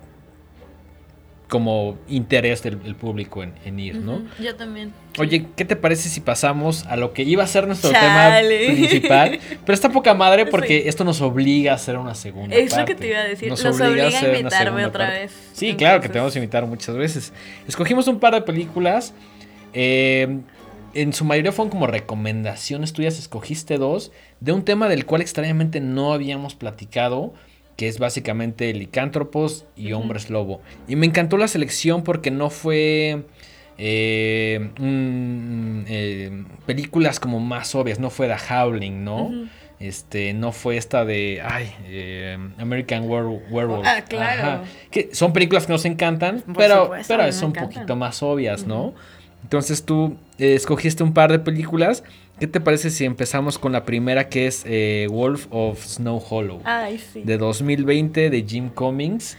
como 1.49 1.97
interés 2.07 2.61
del, 2.61 2.82
del 2.84 2.95
público 2.95 3.41
en, 3.41 3.53
en 3.65 3.80
ir, 3.80 3.95
¿no? 3.95 4.21
Yo 4.39 4.55
también. 4.55 4.93
Oye, 5.17 5.47
¿qué 5.57 5.65
te 5.65 5.75
parece 5.75 6.07
si 6.07 6.21
pasamos 6.21 6.86
a 6.86 6.95
lo 6.95 7.11
que 7.11 7.23
iba 7.23 7.43
a 7.43 7.47
ser 7.47 7.65
nuestro 7.65 7.91
Chale. 7.91 8.57
tema 8.59 8.73
principal? 8.73 9.39
Pero 9.65 9.73
está 9.73 9.89
poca 9.89 10.13
madre 10.13 10.45
porque 10.45 10.84
Sí. 10.84 10.88
esto 10.88 11.03
nos 11.03 11.19
obliga 11.21 11.71
a 11.71 11.75
hacer 11.75 11.97
una 11.97 12.13
segunda 12.13 12.55
Es 12.55 12.69
lo 12.69 12.77
parte. 12.77 12.93
que 12.93 13.01
te 13.01 13.07
iba 13.07 13.19
a 13.19 13.23
decir. 13.23 13.49
Nos 13.49 13.65
obliga 13.65 13.88
obliga 14.07 14.19
a 14.19 14.38
invitarme 14.38 14.86
otra 14.86 15.05
parte. 15.07 15.19
vez. 15.21 15.49
Sí, 15.53 15.73
claro 15.73 15.99
que 16.01 16.07
te 16.07 16.19
vamos 16.19 16.36
a 16.36 16.38
invitar 16.38 16.65
muchas 16.67 16.95
veces. 16.95 17.34
Escogimos 17.67 18.07
un 18.07 18.19
par 18.19 18.36
de 18.36 18.41
películas. 18.43 19.13
eh, 19.73 20.39
en 20.94 21.14
su 21.14 21.26
mayoría 21.26 21.52
fueron 21.52 21.70
como 21.72 21.88
recomendaciones 21.88 22.94
tuyas. 22.94 23.18
Escogiste 23.20 23.78
dos 23.78 24.12
de 24.40 24.52
un 24.52 24.64
tema 24.64 24.88
del 24.90 25.06
cual 25.06 25.22
extrañamente 25.22 25.80
no 25.82 26.14
habíamos 26.14 26.56
platicado. 26.56 27.34
Que 27.78 27.88
es 27.88 27.98
básicamente 27.98 28.74
licántropos 28.74 29.66
y 29.78 29.94
hombres 29.94 30.30
lobo. 30.30 30.60
Y 30.90 30.98
me 30.98 31.06
encantó 31.06 31.38
la 31.38 31.48
selección 31.48 32.04
porque 32.04 32.30
no 32.30 32.50
fue. 32.50 33.24
eh, 33.78 34.70
eh, 35.88 36.44
películas 36.66 37.20
como 37.20 37.40
más 37.40 37.74
obvias. 37.76 38.00
No 38.00 38.10
fue 38.10 38.28
The 38.28 38.36
Howling, 38.54 39.04
¿no? 39.04 39.32
Este, 39.80 40.34
no 40.34 40.52
fue 40.52 40.76
esta 40.76 41.06
de. 41.06 41.42
Ay, 41.42 41.74
eh, 41.86 42.38
American 42.58 43.08
Were- 43.08 43.42
Werewolf. 43.50 43.88
Ah, 43.88 44.02
claro. 44.08 44.64
Que 44.92 45.10
son 45.16 45.32
películas 45.32 45.66
que 45.66 45.72
nos 45.72 45.86
encantan, 45.86 46.42
Por 46.42 46.58
pero, 46.58 46.84
supuesto, 46.84 47.14
pero 47.16 47.32
son 47.32 47.46
un 47.48 47.54
poquito 47.54 47.96
más 47.96 48.22
obvias, 48.22 48.68
¿no? 48.68 48.94
Entonces 49.44 49.84
tú 49.84 50.18
eh, 50.38 50.56
escogiste 50.56 51.04
un 51.04 51.14
par 51.14 51.32
de 51.32 51.40
películas. 51.40 52.04
¿Qué 52.40 52.48
te 52.48 52.62
parece 52.62 52.90
si 52.90 53.04
empezamos 53.04 53.60
con 53.60 53.74
la 53.74 53.84
primera 53.84 54.30
que 54.30 54.48
es 54.48 54.64
eh, 54.66 55.08
Wolf 55.10 55.48
of 55.50 55.84
Snow 55.84 56.24
Hollow? 56.30 56.62
Ay, 56.64 56.98
sí. 56.98 57.22
De 57.24 57.38
2020 57.38 58.30
de 58.30 58.46
Jim 58.48 58.70
Cummings. 58.70 59.38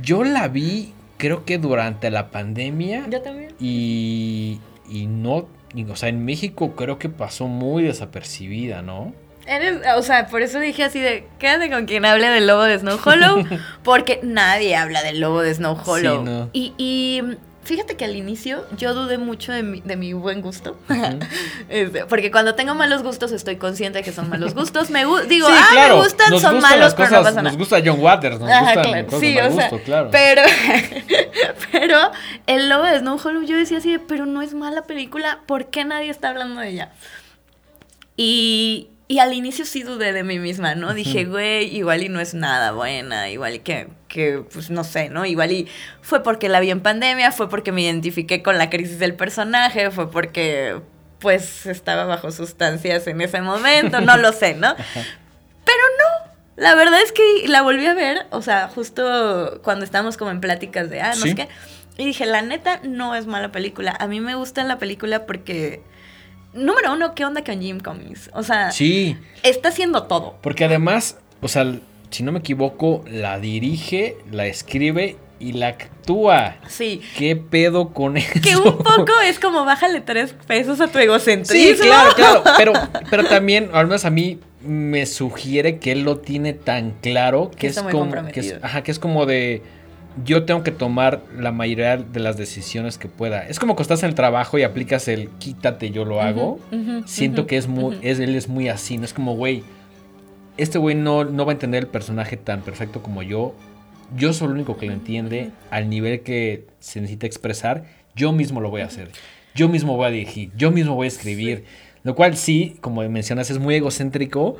Yo 0.00 0.24
la 0.24 0.48
vi, 0.48 0.92
creo 1.18 1.44
que 1.44 1.58
durante 1.58 2.10
la 2.10 2.30
pandemia. 2.30 3.06
Yo 3.08 3.22
también. 3.22 3.52
Y, 3.60 4.58
y 4.90 5.06
no, 5.06 5.46
y, 5.74 5.84
o 5.84 5.96
sea, 5.96 6.08
en 6.08 6.24
México 6.24 6.74
creo 6.74 6.98
que 6.98 7.08
pasó 7.08 7.46
muy 7.46 7.84
desapercibida, 7.84 8.82
¿no? 8.82 9.12
Eres, 9.46 9.80
o 9.96 10.02
sea, 10.02 10.28
por 10.28 10.42
eso 10.42 10.60
dije 10.60 10.84
así 10.84 11.00
de, 11.00 11.26
quédate 11.38 11.70
con 11.70 11.86
quien 11.86 12.04
hable 12.04 12.28
del 12.28 12.46
lobo 12.46 12.62
de 12.62 12.78
Snow 12.78 12.98
Hollow, 13.04 13.44
porque 13.82 14.20
nadie 14.22 14.76
habla 14.76 15.02
del 15.02 15.20
lobo 15.20 15.42
de 15.42 15.54
Snow 15.54 15.76
Hollow. 15.84 16.18
Sí, 16.18 16.24
no. 16.24 16.50
y, 16.52 16.72
y 16.78 17.22
fíjate 17.64 17.96
que 17.96 18.04
al 18.04 18.16
inicio 18.16 18.66
yo 18.76 18.92
dudé 18.94 19.18
mucho 19.18 19.52
de 19.52 19.62
mi, 19.62 19.80
de 19.80 19.96
mi 19.96 20.12
buen 20.12 20.40
gusto. 20.42 20.76
Este, 21.68 22.04
porque 22.06 22.30
cuando 22.30 22.54
tengo 22.54 22.74
malos 22.74 23.02
gustos 23.02 23.32
estoy 23.32 23.56
consciente 23.56 23.98
de 24.00 24.04
que 24.04 24.12
son 24.12 24.28
malos 24.28 24.54
gustos. 24.54 24.90
Me 24.90 25.00
digo, 25.00 25.18
Sí, 25.48 25.54
ah, 25.56 25.68
claro, 25.72 25.96
me 25.96 26.02
gustan, 26.02 26.30
nos 26.30 26.42
son 26.42 26.54
gustan 26.56 26.70
malos, 26.78 26.84
las 26.86 26.94
pero 26.94 27.04
no 27.10 27.16
cosas- 27.18 27.24
pasa 27.32 27.42
nada. 27.42 27.56
Nos 27.56 27.58
gusta 27.58 27.82
John 27.84 28.00
Waters, 28.00 28.40
nos 28.40 28.50
Ajá, 28.50 28.62
gustan 28.74 28.84
claro. 28.84 29.06
cosas 29.06 29.20
Sí, 29.20 29.34
mal 29.34 29.46
o 29.46 29.52
sea, 29.54 29.70
claro. 29.84 30.08
Pero, 30.12 30.42
pero 31.72 31.98
el 32.46 32.68
lobo 32.68 32.84
de 32.84 32.98
Snow 32.98 33.18
Hollow 33.24 33.42
yo 33.42 33.56
decía 33.56 33.78
así 33.78 33.92
de, 33.92 33.98
pero 33.98 34.26
no 34.26 34.42
es 34.42 34.52
mala 34.54 34.82
película, 34.82 35.40
¿por 35.46 35.66
qué 35.66 35.84
nadie 35.84 36.10
está 36.10 36.28
hablando 36.28 36.60
de 36.60 36.68
ella? 36.68 36.92
Y, 38.16 38.88
Y 39.12 39.18
al 39.18 39.34
inicio 39.34 39.66
sí 39.66 39.82
dudé 39.82 40.14
de 40.14 40.22
mí 40.24 40.38
misma, 40.38 40.74
¿no? 40.74 40.94
Dije, 40.94 41.26
güey, 41.26 41.66
igual 41.76 42.02
y 42.02 42.08
no 42.08 42.18
es 42.18 42.32
nada 42.32 42.72
buena, 42.72 43.28
igual 43.28 43.56
y 43.56 43.58
que, 43.58 43.88
que, 44.08 44.42
pues 44.50 44.70
no 44.70 44.84
sé, 44.84 45.10
¿no? 45.10 45.26
Igual 45.26 45.52
y 45.52 45.68
fue 46.00 46.22
porque 46.22 46.48
la 46.48 46.60
vi 46.60 46.70
en 46.70 46.80
pandemia, 46.80 47.30
fue 47.30 47.50
porque 47.50 47.72
me 47.72 47.82
identifiqué 47.82 48.42
con 48.42 48.56
la 48.56 48.70
crisis 48.70 48.98
del 48.98 49.12
personaje, 49.14 49.90
fue 49.90 50.10
porque, 50.10 50.80
pues, 51.18 51.66
estaba 51.66 52.06
bajo 52.06 52.30
sustancias 52.30 53.06
en 53.06 53.20
ese 53.20 53.42
momento, 53.42 54.00
no 54.00 54.16
lo 54.16 54.32
sé, 54.32 54.54
¿no? 54.54 54.74
Pero 55.66 55.82
no, 55.98 56.32
la 56.56 56.74
verdad 56.74 57.02
es 57.02 57.12
que 57.12 57.22
la 57.48 57.60
volví 57.60 57.84
a 57.84 57.92
ver, 57.92 58.26
o 58.30 58.40
sea, 58.40 58.68
justo 58.68 59.60
cuando 59.62 59.84
estábamos 59.84 60.16
como 60.16 60.30
en 60.30 60.40
pláticas 60.40 60.88
de, 60.88 61.02
ah, 61.02 61.10
no 61.10 61.16
Sí. 61.22 61.28
sé 61.28 61.34
qué. 61.34 61.48
Y 61.98 62.06
dije, 62.06 62.24
la 62.24 62.40
neta, 62.40 62.80
no 62.82 63.14
es 63.14 63.26
mala 63.26 63.52
película. 63.52 63.94
A 64.00 64.06
mí 64.06 64.20
me 64.20 64.34
gusta 64.36 64.64
la 64.64 64.78
película 64.78 65.26
porque, 65.26 65.82
número 66.54 66.92
uno, 66.94 67.14
¿qué 67.14 67.24
onda 67.24 67.42
con 67.44 67.60
Jim 67.60 67.80
Cummings? 67.80 68.30
O 68.34 68.42
sea, 68.42 68.70
Sí, 68.72 69.16
está 69.42 69.68
haciendo 69.70 70.04
todo. 70.04 70.36
porque 70.42 70.64
además, 70.64 71.18
o 71.40 71.48
sea, 71.48 71.70
si 72.10 72.22
no 72.22 72.32
me 72.32 72.40
equivoco, 72.40 73.04
la 73.10 73.38
dirige, 73.38 74.16
la 74.30 74.46
escribe 74.46 75.16
y 75.40 75.52
la 75.54 75.68
actúa. 75.68 76.56
Sí. 76.68 77.00
¿Qué 77.16 77.34
pedo 77.36 77.88
con 77.92 78.16
eso? 78.16 78.40
Que 78.42 78.56
un 78.56 78.78
poco 78.78 79.12
es 79.24 79.40
como 79.40 79.64
bájale 79.64 80.00
tres 80.00 80.34
pesos 80.46 80.80
a 80.80 80.88
tu 80.88 80.98
egocentrismo. 80.98 81.82
Sí, 81.82 81.88
claro, 81.88 82.14
claro. 82.14 82.42
Pero, 82.56 82.72
pero 83.10 83.24
también, 83.24 83.70
al 83.72 83.86
menos 83.86 84.04
a 84.04 84.10
mí 84.10 84.38
me 84.64 85.04
sugiere 85.06 85.78
que 85.80 85.90
él 85.92 86.02
lo 86.02 86.18
tiene 86.18 86.52
tan 86.52 86.92
claro 87.00 87.50
que, 87.50 87.56
Que 87.56 87.66
es 87.68 87.76
como. 87.76 87.88
Que 87.88 87.96
es, 87.96 88.00
comprometido. 88.00 88.58
ajá, 88.62 88.82
que 88.84 88.90
es 88.92 88.98
como 89.00 89.26
de. 89.26 89.62
Yo 90.24 90.44
tengo 90.44 90.62
que 90.62 90.70
tomar 90.70 91.22
la 91.38 91.52
mayoría 91.52 91.96
de 91.96 92.20
las 92.20 92.36
decisiones 92.36 92.98
que 92.98 93.08
pueda. 93.08 93.46
Es 93.46 93.58
como 93.58 93.76
que 93.76 93.82
estás 93.82 94.02
en 94.02 94.10
el 94.10 94.14
trabajo 94.14 94.58
y 94.58 94.62
aplicas 94.62 95.08
el 95.08 95.28
quítate, 95.38 95.90
yo 95.90 96.04
lo 96.04 96.20
hago. 96.20 96.58
Siento 97.06 97.46
que 97.46 97.56
es 97.56 97.66
muy, 97.66 97.98
es, 98.02 98.20
él 98.20 98.34
es 98.34 98.48
muy 98.48 98.68
así, 98.68 98.98
no 98.98 99.04
es 99.04 99.14
como, 99.14 99.34
güey, 99.34 99.62
este 100.58 100.78
güey 100.78 100.94
no, 100.94 101.24
no 101.24 101.46
va 101.46 101.52
a 101.52 101.54
entender 101.54 101.82
el 101.84 101.88
personaje 101.88 102.36
tan 102.36 102.60
perfecto 102.60 103.02
como 103.02 103.22
yo. 103.22 103.54
Yo 104.16 104.32
soy 104.34 104.48
el 104.48 104.54
único 104.54 104.76
que 104.76 104.86
lo 104.86 104.92
entiende 104.92 105.50
al 105.70 105.88
nivel 105.88 106.20
que 106.20 106.66
se 106.78 107.00
necesita 107.00 107.26
expresar. 107.26 107.84
Yo 108.14 108.32
mismo 108.32 108.60
lo 108.60 108.68
voy 108.68 108.82
a 108.82 108.86
hacer. 108.86 109.08
Yo 109.54 109.68
mismo 109.68 109.96
voy 109.96 110.06
a 110.06 110.10
dirigir. 110.10 110.50
Yo 110.56 110.70
mismo 110.70 110.94
voy 110.94 111.06
a 111.06 111.08
escribir. 111.08 111.64
Lo 112.02 112.14
cual 112.14 112.36
sí, 112.36 112.76
como 112.80 113.02
mencionas, 113.08 113.50
es 113.50 113.58
muy 113.58 113.76
egocéntrico. 113.76 114.56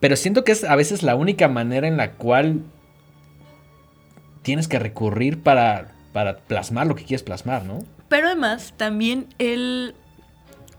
Pero 0.00 0.16
siento 0.16 0.44
que 0.44 0.52
es 0.52 0.64
a 0.64 0.76
veces 0.76 1.02
la 1.02 1.14
única 1.14 1.48
manera 1.48 1.86
en 1.86 1.96
la 1.96 2.12
cual 2.12 2.62
tienes 4.42 4.68
que 4.68 4.78
recurrir 4.78 5.42
para, 5.42 5.88
para 6.12 6.36
plasmar 6.38 6.86
lo 6.86 6.94
que 6.94 7.04
quieres 7.04 7.22
plasmar, 7.22 7.64
¿no? 7.64 7.78
Pero 8.08 8.26
además, 8.26 8.74
también 8.76 9.26
él. 9.38 9.94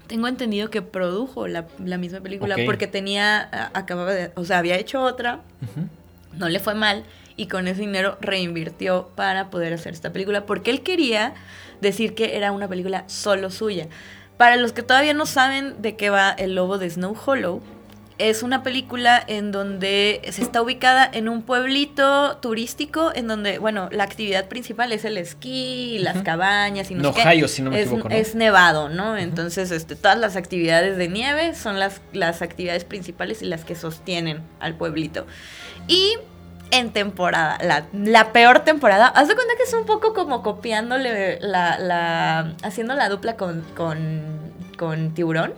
Tengo 0.07 0.28
entendido 0.28 0.70
que 0.70 0.82
produjo 0.82 1.47
la, 1.47 1.66
la 1.84 1.97
misma 1.97 2.20
película 2.20 2.55
porque 2.66 2.88
tenía. 2.88 3.39
a- 3.51 3.72
Acababa 3.74 4.14
de. 4.14 4.32
O 4.36 4.43
sea, 4.45 4.59
había 4.59 4.78
hecho 4.78 5.01
otra, 5.01 5.39
no 6.38 6.49
le 6.49 6.59
fue 6.59 6.76
mal 6.76 7.03
y 7.36 7.47
con 7.47 7.68
ese 7.68 7.82
dinero 7.82 8.18
reinvirtió 8.22 9.09
para 9.16 9.49
poder 9.49 9.74
hacer 9.74 9.93
esta 9.93 10.11
película 10.14 10.45
porque 10.45 10.70
él 10.70 10.82
quería 10.84 11.34
decir 11.82 12.14
que 12.14 12.38
era 12.38 12.51
una 12.51 12.68
película 12.68 13.05
solo 13.07 13.49
suya. 13.49 13.88
Para 14.38 14.55
los 14.57 14.72
que 14.74 14.84
todavía 14.84 15.14
no 15.14 15.26
saben 15.26 15.82
de 15.82 15.95
qué 15.95 16.09
va 16.09 16.30
El 16.32 16.53
Lobo 16.55 16.78
de 16.78 16.89
Snow 16.89 17.16
Hollow, 17.26 17.61
es 18.30 18.41
una 18.41 18.63
película 18.63 19.21
en 19.28 19.51
donde 19.51 20.21
se 20.32 20.41
está 20.41 20.61
ubicada 20.61 21.09
en 21.11 21.28
un 21.28 21.41
pueblito 21.41 22.38
turístico 22.38 23.11
en 23.13 23.28
donde, 23.28 23.59
bueno, 23.59 23.89
la 23.91 24.05
actividad 24.05 24.47
principal 24.47 24.93
es 24.93 25.03
el 25.03 25.17
esquí, 25.17 25.99
las 25.99 26.21
cabañas 26.24 26.89
y 26.89 26.95
no 26.95 27.09
En 27.09 27.13
sé 27.13 27.21
qué. 27.21 27.47
Si 27.49 27.61
no 27.61 27.71
me 27.71 27.82
es, 27.82 27.88
equivoco, 27.88 28.07
¿no? 28.07 28.15
es 28.15 28.34
nevado, 28.34 28.88
¿no? 28.88 29.17
Entonces, 29.17 29.71
este, 29.71 29.97
todas 29.97 30.17
las 30.17 30.38
actividades 30.38 30.95
de 30.95 31.09
nieve 31.09 31.53
son 31.53 31.80
las, 31.80 31.99
las 32.13 32.41
actividades 32.41 32.86
principales 32.86 33.41
y 33.41 33.45
las 33.45 33.65
que 33.65 33.76
sostienen 33.76 34.41
al 34.61 34.76
pueblito. 34.76 35.28
Y 35.89 36.13
en 36.71 36.91
temporada, 36.91 37.57
la, 37.61 37.88
la 37.93 38.32
peor 38.32 38.61
temporada, 38.61 39.07
haz 39.07 39.28
de 39.28 39.36
cuenta 39.36 39.53
que 39.57 39.63
es 39.63 39.74
un 39.74 39.86
poco 39.86 40.13
como 40.13 40.41
copiándole 40.43 41.39
la, 41.41 41.78
la 41.78 42.55
haciendo 42.63 42.95
la 42.95 43.09
dupla 43.09 43.36
con, 43.36 43.63
con, 43.76 44.21
con 44.78 45.13
tiburón. 45.13 45.53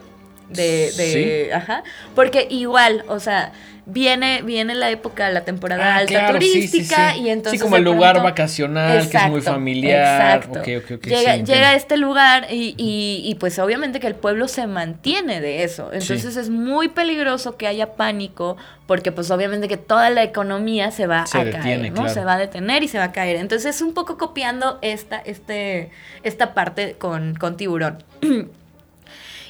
De, 0.49 0.91
de, 0.91 1.45
Sí. 1.47 1.51
ajá, 1.51 1.83
porque 2.13 2.47
igual, 2.49 3.03
o 3.07 3.19
sea, 3.19 3.51
viene, 3.87 4.41
viene 4.43 4.73
la 4.73 4.89
época, 4.89 5.29
la 5.29 5.43
temporada 5.45 5.93
Ah, 5.93 5.97
alta 5.97 6.09
claro, 6.11 6.41
sí, 6.41 6.47
sí, 6.47 6.53
turística 6.53 7.13
sí. 7.13 7.21
y 7.21 7.29
entonces 7.29 7.59
Sí, 7.59 7.63
como 7.63 7.75
el 7.77 7.83
lugar 7.83 8.21
vacacional, 8.23 9.07
que 9.09 9.17
es 9.17 9.27
muy 9.29 9.41
familiar. 9.41 10.37
exacto. 10.43 10.63
Llega, 11.03 11.69
a 11.69 11.75
este 11.75 11.97
lugar 11.97 12.47
y, 12.51 12.73
y- 12.77 13.21
y, 13.23 13.35
pues 13.35 13.59
obviamente 13.59 13.99
que 13.99 14.07
el 14.07 14.15
pueblo 14.15 14.47
se 14.47 14.65
mantiene 14.67 15.39
de 15.41 15.63
eso. 15.63 15.89
Entonces 15.93 16.35
es 16.35 16.49
muy 16.49 16.87
peligroso 16.89 17.57
que 17.57 17.67
haya 17.67 17.93
pánico 17.93 18.57
porque 18.87 19.11
pues 19.11 19.29
obviamente 19.31 19.67
que 19.67 19.77
toda 19.77 20.09
la 20.09 20.23
economía 20.23 20.89
se 20.91 21.05
va 21.07 21.25
Se 21.27 21.37
a 21.39 21.43
detiene, 21.45 21.63
caer, 21.63 21.89
¿no? 21.91 21.95
claro. 22.01 22.13
Se 22.13 22.23
va 22.23 22.33
a 22.33 22.37
detener 22.39 22.81
y 22.83 22.87
se 22.87 22.97
va 22.97 23.05
a 23.05 23.11
caer. 23.11 23.35
Entonces 23.37 23.75
es 23.75 23.81
un 23.81 23.93
poco 23.93 24.17
copiando 24.17 24.79
esta, 24.81 25.17
este, 25.17 25.89
esta 26.23 26.53
parte 26.55 26.93
con, 26.97 27.35
con 27.35 27.55
tiburón. 27.57 28.03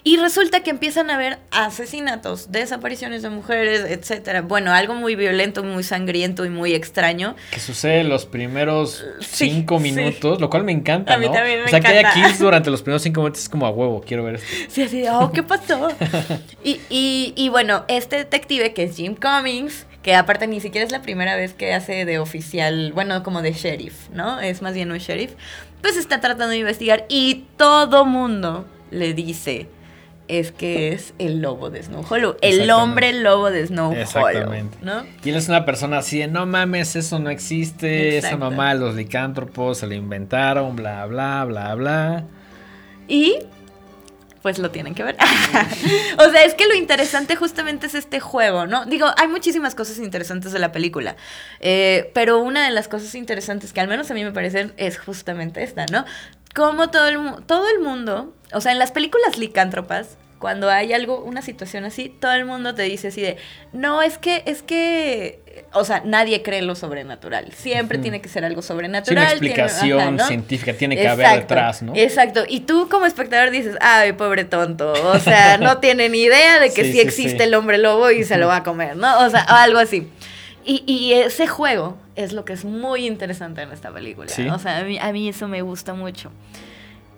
Y 0.07 0.17
resulta 0.17 0.61
que 0.61 0.69
empiezan 0.69 1.09
a 1.09 1.15
haber 1.15 1.39
asesinatos, 1.49 2.51
desapariciones 2.51 3.23
de 3.23 3.31
mujeres, 3.31 3.85
etcétera. 3.89 4.43
Bueno, 4.43 4.71
algo 4.71 4.93
muy 4.93 5.15
violento, 5.15 5.63
muy 5.63 5.81
sangriento 5.81 6.45
y 6.45 6.49
muy 6.49 6.75
extraño. 6.75 7.35
Que 7.49 7.59
sucede 7.59 8.01
en 8.01 8.09
los 8.09 8.27
primeros 8.27 9.03
Sí, 9.19 9.49
cinco 9.49 9.79
sí. 9.79 9.91
minutos, 9.91 10.39
lo 10.39 10.51
cual 10.51 10.63
me 10.63 10.71
encanta, 10.73 11.15
A 11.15 11.17
mí 11.17 11.25
¿no? 11.25 11.31
también 11.31 11.59
me 11.61 11.65
o 11.65 11.67
sea, 11.69 11.79
que 11.81 11.87
haya 11.87 12.13
kills 12.13 12.37
durante 12.37 12.69
los 12.69 12.83
primeros 12.83 13.01
cinco 13.01 13.21
minutos 13.21 13.41
es 13.41 13.49
como 13.49 13.65
a 13.65 13.71
huevo, 13.71 14.03
quiero 14.05 14.23
ver 14.23 14.35
esto. 14.35 14.47
Sí, 14.69 14.83
así 14.83 15.01
de, 15.01 15.09
oh, 15.09 15.31
¿qué 15.31 15.41
pasó? 15.41 15.87
y, 16.63 16.79
y, 16.89 17.33
y 17.35 17.49
bueno, 17.49 17.83
este 17.87 18.17
detective 18.17 18.73
que 18.75 18.83
es 18.83 18.95
Jim 18.95 19.15
Cummings, 19.15 19.87
que 20.03 20.13
aparte 20.13 20.45
ni 20.45 20.61
siquiera 20.61 20.85
es 20.85 20.91
la 20.91 21.01
primera 21.01 21.35
vez 21.35 21.55
que 21.55 21.73
hace 21.73 22.05
de 22.05 22.19
oficial, 22.19 22.93
bueno, 22.93 23.23
como 23.23 23.41
de 23.41 23.53
sheriff, 23.53 24.09
¿no? 24.11 24.39
Es 24.39 24.61
más 24.61 24.75
bien 24.75 24.91
un 24.91 24.99
sheriff. 24.99 25.31
Pues 25.81 25.97
está 25.97 26.21
tratando 26.21 26.49
de 26.49 26.59
investigar 26.59 27.05
y 27.09 27.45
todo 27.57 28.05
mundo 28.05 28.67
le 28.91 29.15
dice, 29.15 29.67
es 30.27 30.51
que 30.51 30.93
es 30.93 31.13
el 31.19 31.41
lobo 31.41 31.69
de 31.69 31.83
Snow 31.83 32.05
Hollow, 32.07 32.37
el 32.41 32.69
hombre 32.71 33.13
lobo 33.13 33.51
de 33.51 33.65
Snow 33.67 33.91
Hollow, 33.91 34.01
Exactamente. 34.01 34.77
¿no? 34.81 35.03
Y 35.23 35.29
él 35.29 35.35
es 35.35 35.47
una 35.47 35.65
persona 35.65 35.99
así 35.99 36.19
de, 36.19 36.27
no 36.27 36.45
mames, 36.45 36.95
eso 36.95 37.19
no 37.19 37.29
existe, 37.29 38.17
esa 38.17 38.27
Exacto. 38.27 38.49
mamá 38.49 38.73
de 38.73 38.79
los 38.79 38.95
licántropos 38.95 39.79
se 39.79 39.87
lo 39.87 39.93
inventaron, 39.93 40.75
bla, 40.75 41.05
bla, 41.05 41.45
bla, 41.45 41.75
bla. 41.75 42.23
Y 43.07 43.39
pues 44.45 44.59
lo 44.59 44.69
tienen 44.69 44.93
que 44.93 45.01
ver. 45.01 45.17
o 46.19 46.29
sea, 46.29 46.45
es 46.45 46.53
que 46.53 46.67
lo 46.67 46.75
interesante 46.75 47.35
justamente 47.35 47.87
es 47.87 47.95
este 47.95 48.19
juego, 48.19 48.67
¿no? 48.67 48.85
Digo, 48.85 49.07
hay 49.17 49.27
muchísimas 49.27 49.73
cosas 49.73 49.97
interesantes 49.97 50.51
de 50.51 50.59
la 50.59 50.71
película, 50.71 51.15
eh, 51.61 52.11
pero 52.13 52.37
una 52.37 52.63
de 52.63 52.69
las 52.69 52.87
cosas 52.87 53.15
interesantes 53.15 53.73
que 53.73 53.81
al 53.81 53.87
menos 53.87 54.11
a 54.11 54.13
mí 54.13 54.23
me 54.23 54.31
parecen 54.31 54.71
es 54.77 54.99
justamente 54.99 55.63
esta, 55.63 55.87
¿no? 55.87 56.05
Como 56.53 56.91
todo 56.91 57.07
el, 57.07 57.43
todo 57.47 57.67
el 57.67 57.79
mundo, 57.79 58.34
o 58.53 58.61
sea, 58.61 58.71
en 58.71 58.79
las 58.79 58.91
películas 58.91 59.37
licántropas, 59.37 60.17
cuando 60.39 60.69
hay 60.69 60.93
algo, 60.93 61.21
una 61.23 61.41
situación 61.41 61.85
así, 61.85 62.09
todo 62.09 62.33
el 62.33 62.45
mundo 62.45 62.75
te 62.75 62.83
dice 62.83 63.07
así 63.07 63.21
de, 63.21 63.37
no, 63.73 64.01
es 64.01 64.17
que, 64.17 64.43
es 64.45 64.61
que, 64.61 65.39
o 65.73 65.85
sea, 65.85 66.01
nadie 66.05 66.43
cree 66.43 66.59
en 66.59 66.67
lo 66.67 66.75
sobrenatural, 66.75 67.51
siempre 67.53 67.97
tiene 67.97 68.21
que 68.21 68.27
ser 68.29 68.43
algo 68.45 68.61
Sí, 68.61 68.67
sobrenatural. 68.67 69.39
tiene- 69.39 69.55
explicación 69.55 69.99
ajá, 69.99 70.11
¿no? 70.11 70.27
científica 70.27 70.73
tiene 70.73 70.97
que 70.97 71.07
haber 71.07 71.25
Exacto, 71.25 71.53
detrás, 71.55 71.81
¿no? 71.81 71.93
Exacto. 71.95 72.43
Y 72.47 72.59
tú 72.59 72.89
como 72.89 73.05
espectador 73.05 73.49
dices, 73.49 73.75
ay, 73.81 74.11
pobre 74.13 74.43
tonto. 74.43 74.91
O 74.91 75.19
sea, 75.19 75.57
no 75.57 75.77
tiene 75.79 76.09
ni 76.09 76.19
idea 76.23 76.59
de 76.59 76.67
que 76.69 76.83
Sí, 76.83 76.87
sí, 76.91 76.93
sí, 76.93 76.99
existe 76.99 77.43
el 77.45 77.53
hombre 77.55 77.77
lobo 77.77 78.11
y 78.11 78.23
se 78.25 78.37
lo 78.37 78.47
va 78.47 78.57
a 78.57 78.63
comer, 78.63 78.97
¿no? 78.97 79.19
O 79.25 79.29
sea, 79.29 79.45
o 79.49 79.53
algo 79.53 79.79
así. 79.79 80.07
Y, 80.65 80.83
y 80.85 81.13
ese 81.13 81.47
juego 81.47 81.97
es 82.15 82.33
lo 82.33 82.43
que 82.43 82.53
es 82.53 82.65
muy 82.65 83.07
interesante 83.07 83.61
en 83.61 83.71
esta 83.71 83.91
película. 83.91 84.29
O 84.53 84.59
sea, 84.59 84.79
a 84.79 84.83
mí, 84.83 84.99
a 84.99 85.11
mí 85.13 85.29
eso 85.29 85.47
me 85.47 85.61
gusta 85.61 85.93
mucho. 85.93 86.31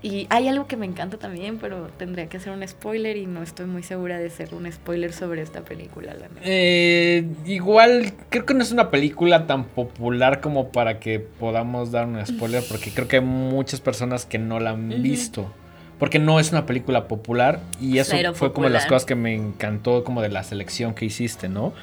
Y 0.08 0.26
hay 0.30 0.48
algo 0.48 0.68
que 0.68 0.78
me 0.78 0.86
encanta 0.86 1.18
también, 1.18 1.58
pero 1.58 1.90
tendría 1.98 2.30
que 2.30 2.40
ser 2.40 2.54
un 2.54 2.66
spoiler 2.66 3.18
y 3.18 3.26
no 3.26 3.44
estoy 3.44 3.66
muy 3.66 3.84
segura 3.84 4.18
de 4.18 4.30
ser 4.30 4.56
un 4.56 4.72
spoiler 4.72 5.12
sobre 5.12 5.42
esta 5.42 5.66
película, 5.66 6.14
la 6.14 6.30
neta. 6.30 6.42
Eh, 6.46 7.28
igual, 7.46 8.14
creo 8.30 8.46
que 8.46 8.54
no 8.54 8.64
es 8.64 8.72
una 8.72 8.90
película 8.90 9.48
tan 9.48 9.66
popular 9.66 10.40
como 10.40 10.70
para 10.72 11.00
que 11.00 11.20
podamos 11.20 11.92
dar 11.92 12.08
un 12.08 12.26
spoiler, 12.26 12.64
porque 12.70 12.92
creo 12.92 13.10
que 13.10 13.18
hay 13.18 13.22
muchas 13.22 13.82
personas 13.82 14.26
que 14.26 14.38
no 14.38 14.62
la 14.62 14.70
han 14.70 14.88
visto. 15.04 15.52
Porque 16.00 16.20
no 16.20 16.40
es 16.40 16.52
una 16.52 16.66
película 16.66 17.10
popular 17.10 17.60
y 17.82 17.98
eso 17.98 18.12
Cero 18.16 18.34
fue 18.34 18.54
como 18.54 18.68
de 18.68 18.74
las 18.74 18.86
cosas 18.86 19.04
que 19.04 19.16
me 19.16 19.34
encantó 19.34 20.06
como 20.06 20.22
de 20.22 20.30
la 20.30 20.44
selección 20.44 20.94
que 20.94 21.06
hiciste, 21.06 21.50
¿no? 21.50 21.74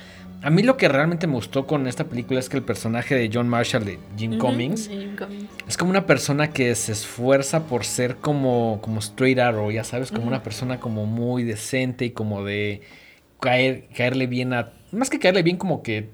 A 0.45 0.51
mí 0.51 0.63
lo 0.63 0.77
que 0.77 0.89
realmente 0.89 1.27
me 1.27 1.33
gustó 1.35 1.67
con 1.67 1.87
esta 1.87 2.05
película 2.05 2.39
es 2.39 2.49
que 2.51 2.57
el 2.59 2.63
personaje 2.63 3.15
de 3.15 3.31
John 3.33 3.49
Marshall, 3.49 3.85
de 3.85 3.99
Jim 4.17 4.39
Cummings, 4.39 4.89
Jim 4.89 5.17
Cummings. 5.17 5.49
es 5.67 5.77
como 5.79 5.91
una 5.91 6.05
persona 6.05 6.51
que 6.51 6.75
se 6.75 6.93
esfuerza 6.93 7.65
por 7.65 7.85
ser 7.85 8.17
como, 8.17 8.79
como 8.83 9.01
straight 9.01 9.39
arrow, 9.39 9.71
ya 9.71 9.85
sabes, 9.85 10.13
como 10.13 10.27
una 10.27 10.43
persona 10.43 10.79
como 10.81 11.07
muy 11.07 11.45
decente 11.45 12.05
y 12.05 12.11
como 12.11 12.45
de 12.45 12.83
caer, 13.41 13.87
caerle 13.97 14.27
bien 14.27 14.53
a... 14.53 14.73
Más 14.93 15.09
que 15.09 15.19
caerle 15.19 15.43
bien, 15.43 15.57
como 15.57 15.83
que 15.83 16.11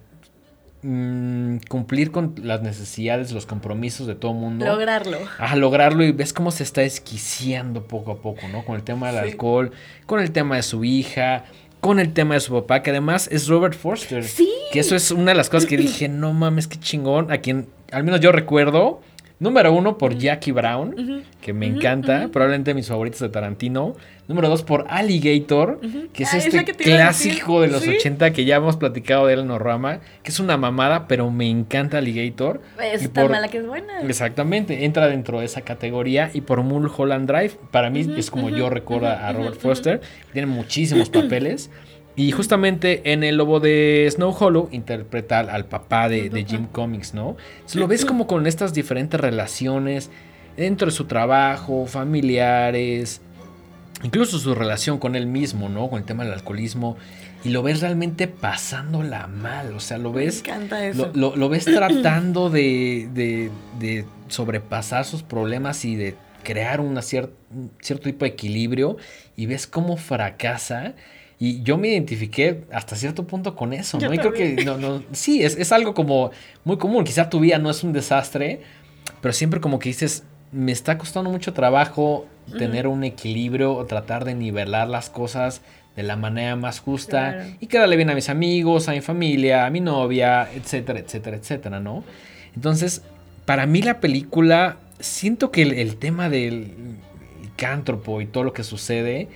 mm, 0.82 1.56
cumplir 1.68 2.10
con 2.12 2.34
las 2.42 2.62
necesidades, 2.62 3.32
los 3.32 3.46
compromisos 3.46 4.06
de 4.06 4.14
todo 4.14 4.32
mundo. 4.32 4.64
Lograrlo. 4.64 5.18
a 5.38 5.56
lograrlo 5.56 6.04
y 6.04 6.12
ves 6.12 6.32
cómo 6.32 6.50
se 6.52 6.62
está 6.62 6.82
esquiciando 6.82 7.82
poco 7.88 8.12
a 8.12 8.22
poco, 8.22 8.48
¿no? 8.48 8.64
Con 8.64 8.76
el 8.76 8.82
tema 8.84 9.10
del 9.12 9.24
Sí. 9.24 9.30
alcohol, 9.32 9.72
con 10.06 10.20
el 10.20 10.30
tema 10.30 10.56
de 10.56 10.62
su 10.62 10.84
hija, 10.84 11.44
con 11.80 11.98
el 11.98 12.12
tema 12.12 12.34
de 12.34 12.40
su 12.40 12.52
papá, 12.52 12.82
que 12.82 12.90
además 12.90 13.28
es 13.30 13.48
Robert 13.48 13.74
Forster. 13.74 14.24
Sí. 14.24 14.50
Que 14.72 14.80
eso 14.80 14.94
es 14.94 15.10
una 15.10 15.32
de 15.32 15.36
las 15.36 15.50
cosas 15.50 15.68
que 15.68 15.76
dije, 15.76 16.08
no 16.08 16.32
mames, 16.32 16.68
qué 16.68 16.78
chingón. 16.78 17.32
A 17.32 17.38
quien, 17.38 17.68
al 17.90 18.04
menos 18.04 18.20
yo 18.20 18.32
recuerdo, 18.32 19.00
número 19.40 19.72
uno 19.72 19.98
por 19.98 20.16
Jackie 20.16 20.52
Brown, 20.52 21.24
que 21.40 21.52
me 21.52 21.66
encanta, 21.66 22.28
probablemente 22.32 22.72
mis 22.74 22.86
favoritos 22.88 23.20
de 23.20 23.28
Tarantino. 23.30 23.96
Número 24.28 24.48
dos 24.48 24.62
por 24.62 24.84
Alligator, 24.88 25.80
que 26.12 26.22
es 26.22 26.32
Ah, 26.32 26.36
es 26.38 26.46
este 26.46 26.64
que 26.64 26.72
clásico 26.74 27.60
de 27.62 27.66
los 27.68 27.82
Sí. 27.82 27.96
80 27.96 28.32
que 28.32 28.44
ya 28.44 28.56
hemos 28.56 28.76
platicado 28.76 29.26
de 29.26 29.32
él 29.34 29.40
en 29.40 29.48
Norrama, 29.48 29.98
que 30.22 30.30
es 30.30 30.38
una 30.38 30.56
mamada, 30.56 31.08
pero 31.08 31.30
me 31.32 31.50
encanta 31.50 31.98
Alligator. 31.98 32.60
Es 32.80 33.02
Y 33.02 33.08
tan 33.08 33.24
por- 33.24 33.32
mala 33.32 33.48
que 33.48 33.58
es 33.58 33.66
buena. 33.66 34.02
Exactamente, 34.02 34.84
entra 34.84 35.08
dentro 35.08 35.40
de 35.40 35.46
esa 35.46 35.62
categoría 35.62 36.30
y 36.32 36.42
por 36.42 36.62
Mulholland 36.62 37.28
Drive, 37.28 37.56
para 37.72 37.90
mí 37.90 38.06
es 38.16 38.30
como 38.30 38.50
yo 38.50 38.70
recuerdo 38.70 39.08
a 39.08 39.32
Robert 39.32 39.58
Foster, 39.58 40.00
tiene 40.32 40.46
muchísimos 40.46 41.10
papeles 41.10 41.70
y 42.16 42.32
justamente 42.32 43.12
en 43.12 43.22
El 43.24 43.36
Lobo 43.36 43.60
de 43.60 44.06
Snow 44.10 44.34
Hollow 44.38 44.68
interpreta 44.72 45.40
al, 45.40 45.66
papá 45.66 46.08
de, 46.08 46.28
de 46.28 46.44
Jim 46.44 46.66
Cummings, 46.66 47.14
¿no? 47.14 47.36
Entonces, 47.54 47.76
lo 47.76 47.86
ves 47.88 48.04
como 48.04 48.26
con 48.26 48.46
estas 48.46 48.74
diferentes 48.74 49.18
relaciones 49.20 50.10
dentro 50.56 50.86
de 50.86 50.92
su 50.92 51.04
trabajo, 51.06 51.86
familiares, 51.86 53.20
incluso 54.02 54.38
su 54.38 54.54
relación 54.54 54.98
con 54.98 55.14
él 55.16 55.26
mismo, 55.26 55.68
¿no? 55.68 55.88
Con 55.88 56.00
el 56.00 56.04
tema 56.04 56.24
del 56.24 56.32
alcoholismo 56.34 56.96
y 57.44 57.50
lo 57.50 57.62
ves 57.62 57.80
realmente 57.80 58.28
pasándola 58.28 59.26
mal, 59.26 59.72
o 59.74 59.80
sea, 59.80 59.96
lo 59.96 60.12
ves 60.12 60.42
Me 60.42 60.50
encanta 60.52 60.84
eso. 60.86 61.10
lo, 61.14 61.30
lo- 61.30 61.36
lo 61.36 61.48
ves 61.48 61.64
tratando 61.64 62.50
de, 62.50 63.08
de- 63.14 63.50
de 63.78 64.04
sobrepasar 64.28 65.04
sus 65.06 65.22
problemas 65.22 65.84
y 65.84 65.96
de 65.96 66.16
crear 66.42 66.80
una 66.80 67.00
cier- 67.00 67.30
un 67.50 67.70
cierto 67.80 68.04
tipo 68.04 68.24
de 68.24 68.30
equilibrio 68.32 68.96
y 69.36 69.46
ves 69.46 69.66
cómo 69.66 69.96
fracasa. 69.96 70.94
Y 71.42 71.62
yo 71.62 71.78
me 71.78 71.88
identifiqué 71.88 72.64
hasta 72.70 72.94
cierto 72.94 73.26
punto 73.26 73.56
con 73.56 73.72
eso, 73.72 73.98
Yo 73.98 74.08
¿no? 74.08 74.14
Y 74.14 74.18
creo 74.18 74.32
que 74.34 74.62
no, 74.62 74.76
no, 74.76 75.02
sí, 75.12 75.42
es, 75.42 75.56
es 75.56 75.72
algo 75.72 75.94
como 75.94 76.30
muy 76.64 76.76
común. 76.76 77.02
Quizá 77.02 77.30
tu 77.30 77.40
vida 77.40 77.58
no 77.58 77.70
es 77.70 77.82
un 77.82 77.94
desastre, 77.94 78.60
pero 79.22 79.32
siempre 79.32 79.58
como 79.58 79.78
que 79.78 79.88
dices, 79.88 80.22
me 80.52 80.70
está 80.70 80.98
costando 80.98 81.30
mucho 81.30 81.54
trabajo 81.54 82.26
tener 82.58 82.86
un 82.86 83.04
equilibrio 83.04 83.72
o 83.74 83.86
tratar 83.86 84.24
de 84.26 84.34
nivelar 84.34 84.88
las 84.88 85.08
cosas 85.08 85.62
de 85.96 86.02
la 86.02 86.16
manera 86.16 86.56
más 86.56 86.78
justa 86.80 87.32
Claro. 87.32 87.50
y 87.58 87.66
quedarle 87.68 87.96
bien 87.96 88.10
a 88.10 88.14
mis 88.14 88.28
amigos, 88.28 88.88
a 88.88 88.92
mi 88.92 89.00
familia, 89.00 89.64
a 89.64 89.70
mi 89.70 89.80
novia, 89.80 90.46
etcétera, 90.54 90.98
etcétera, 90.98 91.36
etcétera, 91.38 91.80
¿no? 91.80 92.04
Entonces, 92.54 93.02
para 93.46 93.64
mí 93.66 93.80
la 93.82 93.98
película, 94.00 94.76
siento 94.98 95.50
que 95.50 95.62
el, 95.62 95.72
el 95.72 95.96
tema 95.96 96.28
del 96.28 96.72
licántropo 97.42 98.20
y 98.20 98.26
todo 98.26 98.44
lo 98.44 98.52
que 98.52 98.64
sucede 98.64 99.28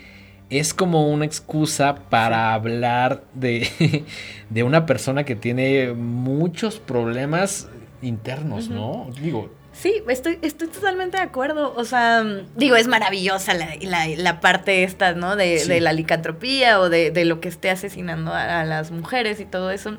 es 0.51 0.75
como 0.75 1.09
una 1.09 1.25
excusa 1.25 1.95
para 2.11 2.53
hablar 2.55 3.25
de, 3.35 4.05
de 4.51 4.63
una 4.63 4.87
persona 4.87 5.25
que 5.25 5.35
tiene 5.37 5.93
muchos 5.95 6.79
problemas 6.81 7.69
internos, 8.03 8.69
¿no? 8.69 9.09
Digo, 9.21 9.51
Sí, 9.73 9.93
estoy, 10.09 10.39
estoy 10.43 10.69
totalmente 10.69 11.17
de 11.17 11.25
acuerdo. 11.25 11.75
O 11.77 11.85
sea, 11.85 12.23
digo, 12.55 12.77
es 12.77 12.87
maravillosa 12.87 13.55
la, 13.55 13.71
la- 13.81 14.07
la 14.07 14.39
parte 14.41 14.85
esta, 14.85 15.15
¿no? 15.15 15.35
De, 15.35 15.59
Sí. 15.59 15.69
de 15.69 15.81
la 15.81 15.93
licantropía 15.93 16.79
o 16.79 16.89
de, 16.89 17.11
de 17.11 17.25
lo 17.25 17.41
que 17.41 17.49
esté 17.49 17.71
asesinando 17.71 18.33
a, 18.33 18.61
a 18.61 18.65
las 18.65 18.93
mujeres 18.93 19.41
y 19.41 19.47
todo 19.47 19.73
eso. 19.73 19.97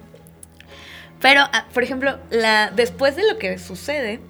Pero, 1.22 1.42
ah, 1.52 1.66
por 1.74 1.84
ejemplo, 1.84 2.18
la, 2.30 2.72
después 2.72 3.18
de 3.18 3.24
lo 3.30 3.38
que 3.38 3.58
sucede, 3.58 4.22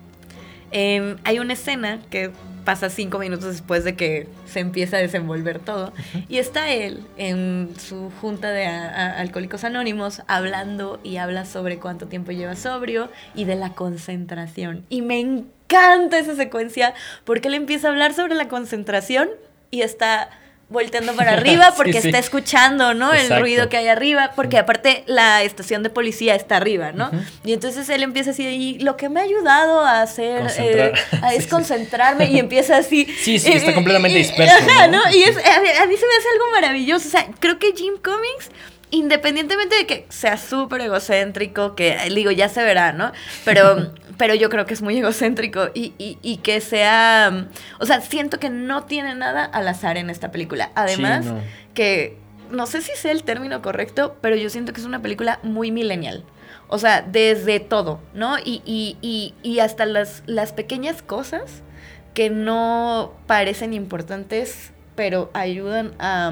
em, 0.71 1.17
hay 1.23 1.37
una 1.37 1.53
escena 1.53 1.99
que 2.09 2.31
pasa 2.65 2.89
cinco 2.89 3.19
minutos 3.19 3.45
después 3.45 3.83
de 3.83 3.95
que 3.95 4.27
se 4.45 4.59
empieza 4.59 4.97
a 4.97 4.99
desenvolver 4.99 5.59
todo. 5.59 5.93
Y 6.27 6.39
está 6.39 6.71
él 6.71 7.01
en 7.15 7.73
su 7.77 8.11
junta 8.19 8.51
de 8.51 8.65
alcohólicos 8.65 9.63
anónimos 9.63 10.23
hablando 10.27 10.99
y 11.03 11.17
habla 11.17 11.45
sobre 11.45 11.77
cuánto 11.77 12.07
tiempo 12.07 12.31
lleva 12.31 12.55
sobrio 12.55 13.09
y 13.35 13.45
de 13.45 13.55
la 13.55 13.73
concentración. 13.73 14.85
Y 14.89 15.01
me 15.03 15.19
encanta 15.19 16.17
esa 16.17 16.35
secuencia 16.35 16.93
porque 17.23 17.47
él 17.47 17.53
empieza 17.53 17.87
a 17.87 17.91
hablar 17.91 18.13
sobre 18.13 18.35
la 18.35 18.49
concentración 18.49 19.29
y 19.71 19.81
está 19.81 20.29
volteando 20.67 21.15
para 21.15 21.33
arriba 21.33 21.73
porque 21.77 22.01
sí. 22.01 22.07
está 22.07 22.17
escuchando, 22.19 22.93
¿no? 22.93 23.13
El 23.13 23.29
ruido 23.39 23.69
que 23.69 23.77
hay 23.77 23.87
arriba, 23.87 24.31
porque 24.35 24.57
aparte 24.57 25.03
la 25.05 25.43
estación 25.43 25.83
de 25.83 25.89
policía 25.89 26.35
está 26.35 26.57
arriba, 26.57 26.91
¿no? 26.91 27.11
Y 27.43 27.53
entonces 27.53 27.87
él 27.89 28.01
empieza 28.03 28.31
así, 28.31 28.43
y 28.45 28.79
lo 28.79 28.97
que 28.97 29.09
me 29.09 29.19
ha 29.19 29.23
ayudado 29.23 29.81
a 29.81 30.01
hacer 30.01 30.41
Concentrar. 30.41 30.87
eh, 30.89 30.93
a- 31.21 31.33
es 31.35 31.43
sí. 31.43 31.49
concentrarme 31.49 32.25
y 32.31 32.39
empieza 32.39 32.77
así. 32.77 33.05
Sí, 33.23 33.37
sí, 33.39 33.51
está 33.53 33.71
eh, 33.71 33.75
completamente 33.75 34.17
disperso, 34.17 34.55
Ajá, 34.55 34.87
¿no? 34.87 35.03
¿no? 35.05 35.11
Y 35.15 35.23
es, 35.23 35.37
a, 35.37 35.59
mí, 35.61 35.67
a 35.81 35.85
mí 35.87 35.95
se 35.97 36.05
me 36.05 36.15
hace 36.17 36.29
algo 36.33 36.51
maravilloso. 36.53 37.07
O 37.07 37.11
sea, 37.11 37.27
creo 37.39 37.59
que 37.59 37.71
Jim 37.75 37.93
Cummings, 38.03 38.49
independientemente 38.91 39.75
de 39.75 39.85
que 39.85 40.05
sea 40.09 40.37
súper 40.37 40.81
egocéntrico, 40.81 41.75
que 41.75 41.97
digo, 42.13 42.31
ya 42.31 42.49
se 42.49 42.63
verá, 42.63 42.91
¿no? 42.93 43.11
Pero, 43.43 43.91
pero 44.17 44.33
yo 44.35 44.49
creo 44.49 44.65
que 44.65 44.73
es 44.73 44.81
muy 44.81 44.97
egocéntrico 44.97 45.69
y, 45.73 45.93
y- 45.97 46.17
y 46.21 46.37
que 46.37 46.61
sea. 46.61 47.31
mm, 47.31 47.47
O 47.81 47.85
sea, 47.85 48.01
siento 48.01 48.39
que 48.39 48.49
no 48.49 48.83
tiene 48.85 49.15
nada 49.15 49.43
al 49.45 49.67
azar 49.67 49.97
en 49.97 50.09
esta 50.09 50.31
película. 50.31 50.71
Además, 50.75 51.25
Sí, 51.25 51.31
no. 51.31 51.39
que 51.73 52.17
no 52.51 52.67
sé 52.67 52.81
si 52.81 52.91
sea 52.95 53.11
el 53.11 53.23
término 53.23 53.61
correcto, 53.61 54.15
pero 54.21 54.35
yo 54.35 54.49
siento 54.49 54.71
que 54.73 54.79
es 54.81 54.85
una 54.87 55.01
película 55.01 55.39
muy 55.43 55.71
millennial. 55.71 56.23
O 56.67 56.77
sea, 56.79 57.01
desde 57.01 57.59
todo, 57.59 57.99
¿no? 58.13 58.37
Y, 58.39 58.61
y- 58.65 58.97
y- 59.01 59.33
y 59.43 59.59
hasta 59.59 59.85
las, 59.85 60.23
las 60.25 60.51
pequeñas 60.53 61.01
cosas 61.01 61.61
que 62.13 62.29
no 62.29 63.13
parecen 63.27 63.73
importantes, 63.73 64.71
pero 64.95 65.29
ayudan 65.33 65.93
a, 65.99 66.31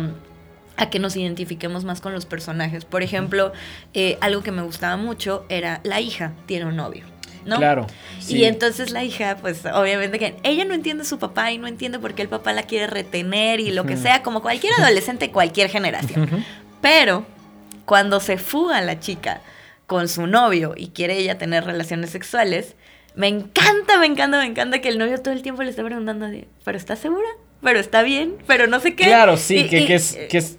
a 0.78 0.90
que 0.90 0.98
nos 1.00 1.16
identifiquemos 1.16 1.84
más 1.84 2.00
con 2.02 2.14
los 2.14 2.26
personajes. 2.26 2.86
Por 2.86 3.04
ejemplo, 3.04 3.52
eh, 3.94 4.18
algo 4.22 4.42
que 4.42 4.52
me 4.52 4.62
gustaba 4.62 4.96
mucho 4.98 5.46
era 5.50 5.82
la 5.84 6.00
hija 6.00 6.32
tiene 6.46 6.66
un 6.66 6.78
novio, 6.78 7.06
¿no? 7.46 7.58
Claro. 7.58 7.88
Y 8.28 8.46
entonces 8.46 8.91
la 8.91 9.04
hija, 9.04 9.38
pues 9.41 9.66
obviamente 9.66 10.18
que 10.20 10.36
ella 10.44 10.66
no 10.66 10.74
entiende 10.74 11.04
a 11.04 11.06
su 11.06 11.20
papá 11.20 11.52
y 11.52 11.58
no 11.58 11.68
entiende 11.68 12.00
por 12.00 12.14
qué 12.14 12.22
el 12.22 12.30
papá 12.30 12.54
la 12.54 12.64
quiere 12.64 12.88
retener 12.88 13.60
y 13.60 13.72
lo 13.72 13.86
que 13.86 13.98
sea, 13.98 14.24
como 14.24 14.41
cualquier 14.41 14.74
adolescente 14.80 15.30
cualquier 15.32 15.70
generación. 15.70 16.46
Pero 16.82 17.26
cuando 17.86 18.20
se 18.20 18.38
fuga 18.38 18.82
la 18.82 19.00
chica 19.00 19.41
con 19.88 20.08
su 20.08 20.26
novio 20.28 20.74
y 20.78 20.88
quiere 20.88 21.18
ella 21.18 21.38
tener 21.38 21.66
relaciones 21.66 22.10
sexuales, 22.12 22.76
me 23.16 23.28
encanta, 23.28 24.00
me 24.00 24.06
encanta, 24.06 24.39
me 24.39 24.46
encanta 24.46 24.80
que 24.80 24.89
el 24.89 24.98
novio 24.98 25.20
todo 25.22 25.34
el 25.34 25.41
tiempo 25.44 25.62
le 25.64 25.70
esté 25.70 25.84
preguntando, 25.84 26.28
¿pero 26.64 26.78
estás 26.78 27.00
segura? 27.00 27.28
¿Pero 27.62 27.80
está 27.80 28.02
bien? 28.02 28.36
¿Pero 28.48 28.68
no 28.68 28.80
sé 28.80 28.96
qué? 28.96 29.06
Claro, 29.06 29.38
sí, 29.38 29.58
Y- 29.60 29.70
que, 29.70 29.82
y- 29.82 29.86
que 29.88 29.96
es, 29.96 30.18
que 30.30 30.38
es- 30.38 30.58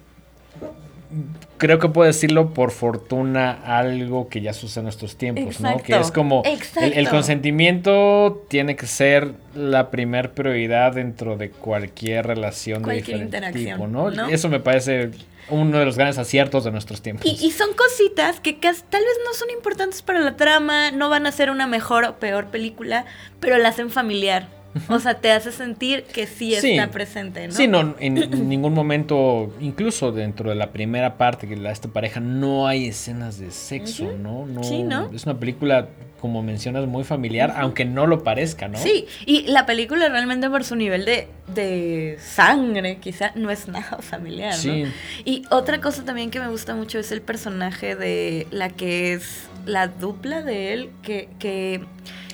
Creo 1.57 1.79
que 1.79 1.87
puedo 1.87 2.07
decirlo 2.07 2.53
por 2.53 2.71
fortuna 2.71 3.51
algo 3.65 4.27
que 4.27 4.41
ya 4.41 4.53
sucede 4.53 4.81
en 4.81 4.85
nuestros 4.85 5.15
tiempos, 5.15 5.61
¿no? 5.61 5.77
Que 5.77 5.97
es 5.97 6.11
como 6.11 6.43
el, 6.43 7.09
consentimiento 7.09 8.45
tiene 8.49 8.75
que 8.75 8.87
ser 8.87 9.31
la 9.53 9.89
primer 9.89 10.33
prioridad 10.33 10.93
dentro 10.93 11.37
de 11.37 11.51
cualquier 11.51 12.27
relación 12.27 12.83
Cualquier 12.83 13.19
de 13.19 13.25
diferente 13.25 13.37
interacción, 13.37 13.77
tipo, 13.77 13.87
¿no? 13.87 14.11
¿no? 14.11 14.27
Eso 14.27 14.49
me 14.49 14.59
parece 14.59 15.11
uno 15.49 15.79
de 15.79 15.85
los 15.85 15.95
grandes 15.95 16.17
aciertos 16.17 16.63
de 16.63 16.71
nuestros 16.71 17.01
tiempos. 17.01 17.25
Y, 17.25 17.45
y 17.45 17.51
son 17.51 17.73
cositas 17.73 18.39
que 18.39 18.53
tal 18.53 18.73
vez 19.01 19.17
no 19.23 19.33
son 19.33 19.49
importantes 19.51 20.01
para 20.01 20.19
la 20.19 20.35
trama, 20.35 20.91
no 20.91 21.09
van 21.09 21.25
a 21.25 21.31
ser 21.31 21.51
una 21.51 21.67
mejor 21.67 22.03
o 22.05 22.19
peor 22.19 22.47
película, 22.47 23.05
pero 23.39 23.57
la 23.57 23.69
hacen 23.69 23.89
familiar. 23.89 24.47
O 24.89 24.99
sea, 24.99 25.15
te 25.15 25.31
hace 25.31 25.51
sentir 25.51 26.03
que 26.03 26.27
sí, 26.27 26.55
Sí. 26.59 26.71
está 26.71 26.91
presente, 26.91 27.47
¿no? 27.47 27.53
Sí, 27.53 27.67
no, 27.67 27.95
en 27.99 28.49
ningún 28.49 28.73
momento, 28.73 29.53
incluso 29.59 30.11
dentro 30.11 30.49
de 30.49 30.55
la 30.55 30.71
primera 30.71 31.17
parte 31.17 31.47
que 31.47 31.55
la 31.55 31.71
esta 31.71 31.87
pareja, 31.87 32.19
no 32.19 32.67
hay 32.67 32.87
escenas 32.87 33.39
de 33.39 33.51
sexo. 33.51 34.11
¿no? 34.17 34.45
¿no? 34.45 34.63
Sí, 34.63 34.83
¿no? 34.83 35.09
Es 35.13 35.25
una 35.25 35.39
película, 35.39 35.87
como 36.19 36.43
mencionas, 36.43 36.85
muy 36.87 37.03
familiar, 37.03 37.53
aunque 37.57 37.85
no 37.85 38.05
lo 38.05 38.23
parezca, 38.23 38.67
¿no? 38.67 38.77
Sí, 38.77 39.05
y 39.25 39.43
la 39.47 39.65
película 39.65 40.09
realmente 40.09 40.49
por 40.49 40.63
su 40.63 40.75
nivel 40.75 41.05
de, 41.05 41.27
de 41.53 42.17
sangre, 42.19 42.97
quizá, 42.97 43.31
no 43.35 43.49
es 43.51 43.67
nada 43.67 43.97
familiar, 44.01 44.53
¿no? 44.55 44.61
Sí. 44.61 44.85
Y 45.23 45.43
otra 45.51 45.79
cosa 45.81 46.03
también 46.03 46.31
que 46.31 46.39
me 46.39 46.49
gusta 46.49 46.75
mucho 46.75 46.99
es 46.99 47.11
el 47.11 47.21
personaje 47.21 47.95
de 47.95 48.47
la 48.51 48.69
que 48.69 49.13
es 49.13 49.47
la 49.65 49.87
dupla 49.87 50.41
de 50.41 50.73
él, 50.73 50.89
que... 51.01 51.29
que 51.39 51.81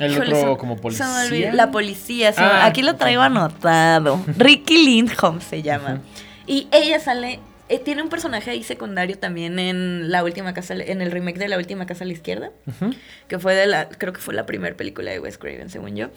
El 0.01 0.11
híjole, 0.13 0.33
otro 0.35 0.57
como 0.57 0.77
policía. 0.77 1.51
la 1.53 1.71
policía, 1.71 2.33
Ah, 2.37 2.65
aquí 2.65 2.81
lo 2.81 2.95
traigo 2.95 3.21
anotado. 3.21 4.19
Ricky 4.37 4.83
Lindholm 4.85 5.41
se 5.41 5.61
llama. 5.61 6.01
Y 6.47 6.67
ella 6.71 6.99
sale... 6.99 7.39
eh, 7.69 7.79
tiene 7.79 8.01
un 8.01 8.09
personaje 8.09 8.51
ahí 8.51 8.63
secundario 8.63 9.17
también 9.17 9.59
en 9.59 10.11
la 10.11 10.23
última 10.23 10.53
casa, 10.53 10.73
en 10.75 11.01
el 11.01 11.11
remake 11.11 11.37
de 11.39 11.47
la 11.47 11.57
última 11.57 11.85
casa 11.85 12.03
a 12.03 12.07
la 12.07 12.13
izquierda 12.13 12.51
que 13.27 13.39
fue 13.39 13.55
de 13.55 13.67
la, 13.67 13.87
creo 13.87 14.11
que 14.11 14.19
fue 14.19 14.33
la 14.33 14.45
primera 14.45 14.75
película 14.75 15.11
de 15.11 15.19
Wes 15.19 15.37
Craven, 15.37 15.69
según 15.69 15.95
yo. 15.95 16.09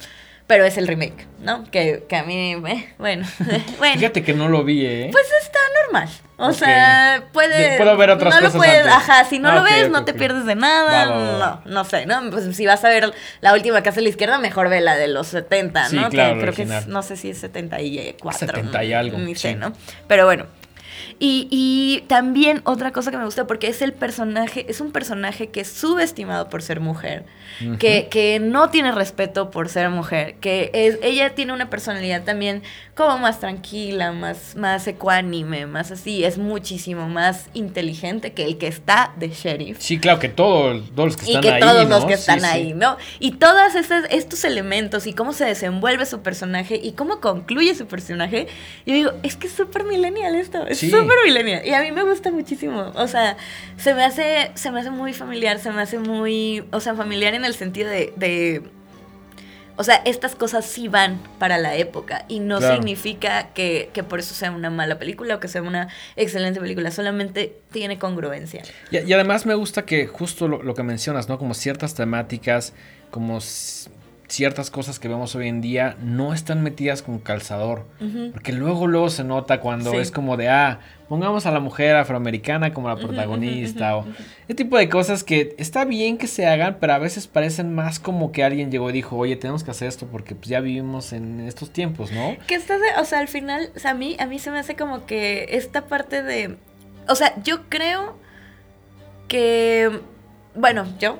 Pero 0.46 0.64
es 0.66 0.76
el 0.76 0.86
remake, 0.86 1.26
¿no? 1.40 1.64
Que, 1.70 2.04
que 2.06 2.16
a 2.16 2.22
mí, 2.22 2.52
eh, 2.52 2.56
bueno, 2.98 3.26
bueno. 3.78 3.94
Fíjate 3.94 4.22
que 4.22 4.34
no 4.34 4.48
lo 4.50 4.62
vi, 4.62 4.84
¿eh? 4.84 5.08
Pues 5.10 5.24
está 5.42 5.58
normal. 5.84 6.08
O 6.36 6.52
sea, 6.52 7.24
puede. 7.32 7.70
De- 7.70 7.76
puedo 7.78 7.96
ver 7.96 8.10
otras 8.10 8.34
no 8.34 8.40
cosas 8.40 8.54
lo 8.54 8.58
puedes, 8.60 8.80
antes. 8.80 8.92
ajá, 8.92 9.24
si 9.24 9.38
no 9.38 9.48
Ah, 9.48 9.54
lo 9.54 9.62
ves, 9.62 9.88
no 9.88 10.04
te 10.04 10.12
pierdes 10.12 10.44
de 10.44 10.54
nada. 10.54 11.06
Va, 11.08 11.14
va, 11.16 11.38
va. 11.38 11.62
No, 11.64 11.70
no 11.72 11.84
sé, 11.84 12.04
¿no? 12.04 12.20
Pues 12.30 12.54
si 12.54 12.66
vas 12.66 12.84
a 12.84 12.88
ver 12.90 13.14
la 13.40 13.54
última 13.54 13.82
casa 13.82 14.00
a 14.00 14.02
la 14.02 14.08
izquierda, 14.10 14.38
mejor 14.38 14.68
ve 14.68 14.80
la 14.82 14.96
de 14.96 15.08
los 15.08 15.28
70, 15.28 15.88
Sí, 15.88 15.96
¿no? 15.96 16.10
claro, 16.10 16.34
que 16.34 16.40
creo 16.42 16.54
que 16.54 16.62
es, 16.64 16.86
no 16.88 17.02
sé 17.02 17.16
si 17.16 17.30
es 17.30 17.38
74. 17.38 18.38
70 18.46 18.84
y 18.84 18.92
algo, 18.92 19.16
Ni 19.18 19.34
sé, 19.34 19.50
sí. 19.52 19.54
¿no? 19.54 19.72
Pero 20.08 20.26
bueno. 20.26 20.44
Y, 21.18 21.48
y 21.50 22.02
también 22.08 22.60
otra 22.64 22.92
cosa 22.92 23.10
que 23.10 23.16
me 23.16 23.24
gusta, 23.24 23.46
porque 23.46 23.68
es 23.68 23.82
el 23.82 23.92
personaje, 23.92 24.66
es 24.68 24.80
un 24.80 24.92
personaje 24.92 25.48
que 25.48 25.60
es 25.60 25.68
subestimado 25.68 26.48
por 26.48 26.62
ser 26.62 26.80
mujer, 26.80 27.24
que, 27.78 28.08
que 28.10 28.40
no 28.40 28.70
tiene 28.70 28.90
respeto 28.92 29.50
por 29.50 29.68
ser 29.68 29.88
mujer, 29.90 30.34
que 30.40 30.70
es, 30.74 30.98
ella 31.02 31.34
tiene 31.34 31.52
una 31.52 31.70
personalidad 31.70 32.24
también 32.24 32.62
como 32.96 33.18
más 33.18 33.38
tranquila, 33.40 34.12
más, 34.12 34.56
más 34.56 34.86
ecuánime, 34.86 35.66
más 35.66 35.90
así, 35.90 36.24
es 36.24 36.38
muchísimo 36.38 37.08
más 37.08 37.48
inteligente 37.54 38.32
que 38.32 38.44
el 38.44 38.58
que 38.58 38.66
está 38.66 39.12
de 39.16 39.28
sheriff. 39.30 39.78
Sí, 39.80 39.98
claro, 39.98 40.18
que 40.18 40.28
todo- 40.28 40.80
todos 40.80 41.08
los 41.08 41.16
que 41.16 41.26
Y 41.26 41.28
están 41.34 41.42
que 41.42 41.50
ahí. 41.50 41.60
todos 41.60 41.84
¿no? 41.88 41.96
los 41.96 42.04
que 42.06 42.14
están 42.14 42.40
sí. 42.40 42.46
ahí, 42.46 42.74
¿no? 42.74 42.96
Y 43.20 43.32
todos 43.32 43.74
estos, 43.74 44.44
elementos 44.44 45.06
y 45.06 45.12
cómo 45.12 45.32
se 45.32 45.44
desenvuelve 45.44 46.06
su 46.06 46.20
personaje 46.22 46.78
y 46.82 46.92
cómo 46.92 47.20
concluye 47.20 47.74
su 47.74 47.86
personaje, 47.86 48.46
yo 48.84 48.94
digo, 48.94 49.12
es 49.22 49.36
que 49.36 49.46
es 49.46 49.52
súper 49.54 49.84
millennial 49.84 50.34
esto, 50.34 50.66
es 50.66 50.78
Sí. 50.78 50.90
Súper 51.04 51.18
millennial. 51.24 51.62
Y 51.64 51.72
a 51.72 51.80
mí 51.80 51.92
me 51.92 52.02
gusta 52.02 52.30
muchísimo. 52.30 52.92
O 52.96 53.06
sea, 53.08 53.36
se 53.76 53.94
me 53.94 54.04
hace, 54.04 54.50
se 54.54 54.70
me 54.70 54.80
hace 54.80 54.90
muy 54.90 55.12
familiar, 55.12 55.58
se 55.58 55.70
me 55.70 55.80
hace 55.82 55.98
muy, 55.98 56.64
o 56.72 56.80
sea, 56.80 56.94
familiar 56.94 57.34
en 57.34 57.44
el 57.44 57.54
sentido 57.54 57.88
de, 57.90 58.12
de 58.16 58.62
o 59.76 59.82
sea, 59.82 59.96
estas 60.04 60.36
cosas 60.36 60.64
sí 60.64 60.86
van 60.86 61.18
para 61.40 61.58
la 61.58 61.74
época 61.74 62.24
y 62.28 62.38
no 62.38 62.58
Claro. 62.58 62.76
significa 62.76 63.48
que, 63.54 63.90
que 63.92 64.04
por 64.04 64.20
eso 64.20 64.32
sea 64.32 64.52
una 64.52 64.70
mala 64.70 65.00
película 65.00 65.34
o 65.34 65.40
que 65.40 65.48
sea 65.48 65.62
una 65.62 65.88
excelente 66.14 66.60
película, 66.60 66.92
solamente 66.92 67.56
tiene 67.72 67.98
congruencia. 67.98 68.62
Y, 68.92 68.98
y 68.98 69.12
además 69.12 69.46
me 69.46 69.54
gusta 69.54 69.84
que 69.84 70.06
justo 70.06 70.46
lo, 70.46 70.62
lo 70.62 70.74
que 70.74 70.84
mencionas, 70.84 71.28
¿no? 71.28 71.38
Como 71.38 71.54
ciertas 71.54 71.94
temáticas, 71.94 72.72
como 73.10 73.40
ciertas 74.28 74.70
cosas 74.70 74.98
que 74.98 75.08
vemos 75.08 75.34
hoy 75.34 75.48
en 75.48 75.60
día 75.60 75.96
no 76.02 76.32
están 76.32 76.62
metidas 76.62 77.02
con 77.02 77.18
calzador. 77.18 77.86
Porque 78.32 78.52
luego, 78.52 78.86
luego 78.86 79.10
se 79.10 79.24
nota 79.24 79.60
cuando 79.60 79.90
Sí. 79.92 79.96
es 79.98 80.10
como 80.10 80.36
de, 80.36 80.48
ah, 80.48 80.80
pongamos 81.08 81.44
a 81.46 81.50
la 81.50 81.60
mujer 81.60 81.94
afroamericana 81.96 82.72
como 82.72 82.88
la 82.88 82.96
protagonista. 82.96 83.96
o 83.96 84.06
ese 84.48 84.54
tipo 84.54 84.78
de 84.78 84.88
cosas 84.88 85.24
que 85.24 85.54
está 85.58 85.84
bien 85.84 86.16
que 86.18 86.26
se 86.26 86.46
hagan, 86.46 86.78
pero 86.80 86.94
a 86.94 86.98
veces 86.98 87.26
parecen 87.26 87.74
más 87.74 87.98
como 88.00 88.32
que 88.32 88.42
alguien 88.44 88.70
llegó 88.70 88.88
y 88.90 88.94
dijo, 88.94 89.16
oye, 89.16 89.36
tenemos 89.36 89.62
que 89.64 89.70
hacer 89.70 89.88
esto 89.88 90.06
porque 90.06 90.34
pues, 90.34 90.48
ya 90.48 90.60
vivimos 90.60 91.12
en 91.12 91.40
estos 91.40 91.70
tiempos, 91.70 92.10
¿no? 92.12 92.36
Que 92.46 92.54
estás, 92.54 92.80
de- 92.80 93.00
o 93.00 93.04
sea, 93.04 93.18
al 93.20 93.28
final, 93.28 93.70
o 93.76 93.78
sea, 93.78 93.90
a 93.92 93.94
mí, 93.94 94.16
a 94.18 94.26
mí 94.26 94.38
se 94.38 94.50
me 94.50 94.58
hace 94.58 94.74
como 94.76 95.06
que 95.06 95.46
esta 95.50 95.86
parte 95.86 96.22
de, 96.22 96.56
o 97.08 97.14
sea, 97.14 97.34
yo 97.42 97.68
creo 97.68 98.16
que, 99.28 100.00
bueno, 100.54 100.86
yo 100.98 101.18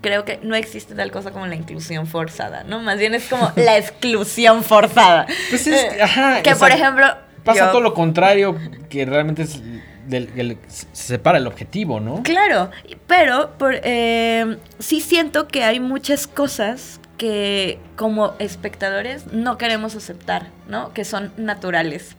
Creo 0.00 0.24
que 0.24 0.38
no 0.42 0.54
existe 0.54 0.94
tal 0.94 1.10
cosa 1.10 1.30
como 1.30 1.46
la 1.46 1.54
inclusión 1.54 2.06
forzada, 2.06 2.64
¿no? 2.64 2.80
Más 2.80 2.98
bien 2.98 3.14
es 3.14 3.26
como 3.28 3.50
la 3.56 3.76
exclusión 3.76 4.62
forzada. 4.64 5.26
Pues 5.50 5.66
es, 5.66 5.82
Eh, 5.94 6.02
ajá, 6.02 6.42
que 6.42 6.54
por 6.56 6.68
exacto. 6.70 6.74
ejemplo, 6.76 7.06
Pasa 7.44 7.66
yo- 7.66 7.70
todo 7.70 7.80
lo 7.80 7.94
contrario, 7.94 8.56
que 8.88 9.04
realmente 9.04 9.42
es 9.42 9.60
del, 10.06 10.34
del- 10.34 10.58
se 10.68 10.86
separa 10.94 11.38
el 11.38 11.46
objetivo, 11.46 12.00
¿no? 12.00 12.22
Claro, 12.22 12.70
pero 13.06 13.52
por, 13.58 13.74
eh, 13.82 14.56
sí 14.78 15.00
siento 15.00 15.48
que 15.48 15.62
hay 15.64 15.80
muchas 15.80 16.26
cosas 16.26 17.00
que 17.18 17.78
como 17.96 18.34
espectadores 18.38 19.32
no 19.32 19.56
queremos 19.58 19.94
aceptar, 19.96 20.48
¿no? 20.68 20.92
Que 20.92 21.04
son 21.04 21.32
naturales. 21.36 22.14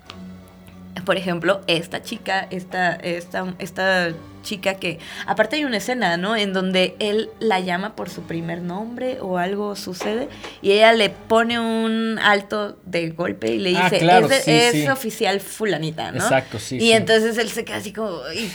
Por 1.06 1.16
ejemplo, 1.18 1.62
esta 1.68 2.02
chica, 2.02 2.48
esta, 2.50 2.96
esta, 2.96 3.54
esta 3.60 4.10
chica 4.44 4.76
que, 4.76 5.00
aparte 5.26 5.56
hay 5.58 5.66
una 5.66 5.78
escena, 5.78 6.18
¿no? 6.18 6.36
En 6.36 6.54
donde 6.54 6.96
él 7.00 7.30
la 7.40 7.60
llama 7.60 7.96
por 7.96 8.10
su 8.10 8.24
primer 8.24 8.62
nombre 8.62 9.18
o 9.22 9.38
algo 9.38 9.76
sucede 9.76 10.28
y 10.62 10.72
ella 10.72 10.94
le 10.94 11.10
pone 11.10 11.60
un 11.60 12.20
alto 12.22 12.78
de 12.86 13.10
golpe 13.10 13.52
y 13.54 13.60
le 13.60 13.78
Ah, 13.78 13.84
dice, 13.84 14.00
claro, 14.00 14.26
es, 14.28 14.32
de- 14.32 14.42
sí, 14.42 14.52
es 14.52 14.72
sí. 14.84 14.88
oficial 14.90 15.40
fulanita, 15.42 16.12
¿no? 16.12 16.18
Exacto, 16.24 16.60
sí, 16.60 16.78
Y 16.78 16.80
sí. 16.82 16.92
entonces 16.94 17.38
él 17.38 17.50
se 17.50 17.66
queda 17.66 17.78
así 17.78 17.94
como, 17.94 18.20
"Ay, 18.30 18.52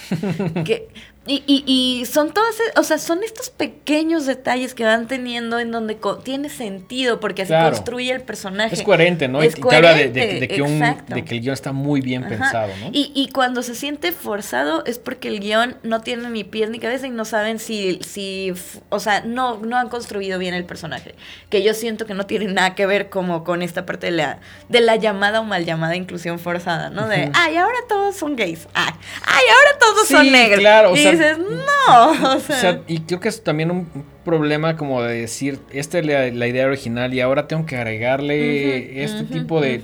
que- 0.65 0.89
y, 1.25 1.45
y, 1.47 1.63
y 2.01 2.05
son 2.07 2.33
todos, 2.35 2.57
e- 2.59 2.81
o 2.81 2.83
sea, 2.83 2.99
son 2.99 3.23
estos 3.23 3.49
pequeños 3.49 4.27
detalles 4.27 4.75
que 4.75 4.83
van 4.83 5.07
teniendo 5.07 5.61
en 5.61 5.71
donde 5.71 5.99
co- 5.99 6.17
tiene 6.19 6.49
sentido 6.49 7.21
porque 7.21 7.43
así 7.43 7.51
Claro. 7.51 7.77
construye 7.77 8.11
el 8.11 8.23
personaje. 8.23 8.75
Es 8.75 8.83
coherente, 8.83 9.29
¿no? 9.29 9.41
Y- 9.41 9.47
Es 9.47 9.57
y 9.57 9.61
te 9.63 9.77
habla 9.77 9.95
de, 9.95 10.09
de- 10.09 10.13
coherente, 10.21 10.41
de 10.41 10.49
que 10.49 10.63
un- 10.63 10.83
exacto. 10.83 11.15
de 11.15 11.25
que 11.25 11.35
el 11.37 11.41
guion 11.43 11.53
está 11.55 11.71
muy 11.71 12.01
bien 12.01 12.25
Ajá. 12.25 12.29
pensado, 12.31 12.73
¿no? 12.81 12.89
Y, 12.93 13.13
y 13.15 13.29
cuando 13.29 13.63
se 13.63 13.77
siente 13.77 14.11
forzado 14.11 14.85
es 14.85 14.99
porque 14.99 15.29
el 15.29 15.39
guion 15.39 15.77
no 15.83 16.01
tiene 16.01 16.31
ni 16.31 16.45
pies 16.45 16.71
ni 16.71 16.79
cabeza 16.79 17.07
y 17.07 17.11
no 17.11 17.25
saben 17.25 17.59
si, 17.59 17.99
si 18.07 18.53
o 18.89 19.01
sea, 19.01 19.23
no, 19.23 19.59
no 19.59 19.77
han 19.77 19.89
construido 19.89 20.39
bien 20.39 20.55
el 20.55 20.65
personaje. 20.65 21.15
Que 21.49 21.63
yo 21.63 21.75
siento 21.75 22.07
que 22.07 22.15
no 22.15 22.27
tiene 22.27 22.47
nada 22.47 22.75
que 22.75 22.87
ver 22.87 23.09
como 23.11 23.45
con 23.45 23.63
esta 23.63 23.85
parte 23.85 24.07
de 24.07 24.13
la, 24.13 24.39
de 24.69 24.81
la 24.81 24.97
llamada 24.97 25.41
o 25.41 25.45
mal 25.45 25.65
llamada 25.65 25.97
inclusión 25.97 26.39
forzada, 26.39 26.91
¿no? 26.91 27.09
De, 27.09 27.31
ay, 27.35 27.57
ahora 27.57 27.79
todos 27.89 28.17
son 28.17 28.37
gays. 28.37 28.69
Ay, 28.75 28.93
ay 29.27 29.45
ahora 29.51 29.79
todos 29.79 30.07
Sí, 30.07 30.15
son 30.15 30.33
negros. 30.33 30.61
claro, 30.61 30.93
o 30.93 30.97
y 30.97 31.03
sea, 31.03 31.13
dices, 31.13 31.39
no, 31.39 32.11
o 32.33 32.37
O 32.37 32.41
sea, 32.41 32.81
y 32.87 33.01
creo 33.01 33.21
que 33.21 33.29
es 33.29 33.43
también 33.43 33.71
un 33.71 33.89
problema 34.25 34.77
como 34.77 35.03
de 35.03 35.21
decir, 35.21 35.59
esta 35.71 35.99
es 35.99 36.07
la, 36.07 36.31
la 36.31 36.47
idea 36.47 36.67
original 36.67 37.13
y 37.13 37.21
ahora 37.21 37.49
tengo 37.49 37.67
que 37.67 37.77
agregarle 37.77 39.03
este 39.03 39.25
tipo 39.25 39.61
de, 39.61 39.81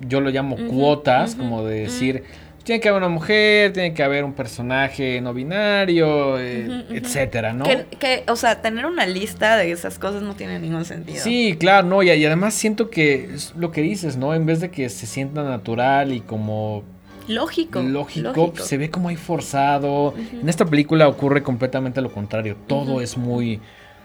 yo 0.00 0.20
lo 0.20 0.30
llamo 0.30 0.56
cuotas, 0.68 1.34
como 1.34 1.64
de 1.64 1.80
decir, 1.80 2.24
tiene 2.68 2.82
que 2.82 2.90
haber 2.90 3.02
una 3.02 3.08
mujer, 3.08 3.72
tiene 3.72 3.94
que 3.94 4.02
haber 4.02 4.24
un 4.24 4.34
personaje 4.34 5.22
no 5.22 5.32
binario, 5.32 6.38
eh, 6.38 6.84
etcétera, 6.90 7.54
¿no? 7.54 7.64
que, 7.64 7.86
que, 7.98 8.24
o 8.30 8.36
sea, 8.36 8.60
tener 8.60 8.84
una 8.84 9.06
lista 9.06 9.56
de 9.56 9.72
esas 9.72 9.98
cosas 9.98 10.20
no 10.20 10.34
tiene 10.34 10.58
ningún 10.58 10.84
sentido. 10.84 11.18
Sí, 11.18 11.56
claro, 11.58 11.88
no, 11.88 12.02
y, 12.02 12.10
y 12.10 12.26
además 12.26 12.52
siento 12.52 12.90
que 12.90 13.36
es 13.36 13.54
lo 13.56 13.70
que 13.72 13.80
dices, 13.80 14.18
¿no? 14.18 14.34
En 14.34 14.44
vez 14.44 14.60
de 14.60 14.70
que 14.70 14.90
se 14.90 15.06
sienta 15.06 15.42
natural 15.44 16.12
y 16.12 16.20
como 16.20 16.84
Lógico. 17.26 17.80
lógico, 17.80 18.52
se 18.56 18.76
ve 18.76 18.90
como 18.90 19.08
hay 19.08 19.16
forzado. 19.16 20.12
En 20.38 20.46
esta 20.46 20.66
película 20.66 21.08
ocurre 21.08 21.42
completamente 21.42 22.02
lo 22.02 22.12
contrario, 22.12 22.54
todo 22.66 23.00
es 23.00 23.16
muy, 23.16 23.60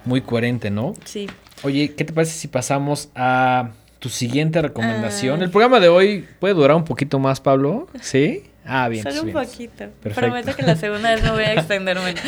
muy 0.06 0.22
coherente, 0.22 0.72
¿no? 0.72 0.94
Sí. 1.04 1.30
Oye, 1.64 1.96
¿qué 1.96 2.06
te 2.06 2.14
parece 2.14 2.40
si 2.40 2.48
pasamos 2.48 3.10
a 3.14 3.72
tu 4.00 4.08
siguiente 4.08 4.62
recomendación? 4.62 5.42
Ah. 5.42 5.44
El 5.44 5.52
programa 5.52 5.82
de 5.82 5.90
hoy 5.90 6.26
puede 6.40 6.54
durar 6.54 6.78
un 6.78 6.86
poquito 6.86 7.20
más, 7.20 7.42
Pablo. 7.42 7.88
¿Sí? 8.00 8.44
Ah, 8.66 8.88
bien. 8.90 9.04
Solo 9.04 9.24
un 9.24 9.32
poquito. 9.32 9.86
Perfecto. 10.02 10.20
Prometo 10.22 10.56
que 10.56 10.64
la 10.64 10.76
segunda 10.76 11.14
vez 11.14 11.24
no 11.24 11.34
voy 11.34 11.44
a 11.44 11.54
extenderme. 11.60 12.16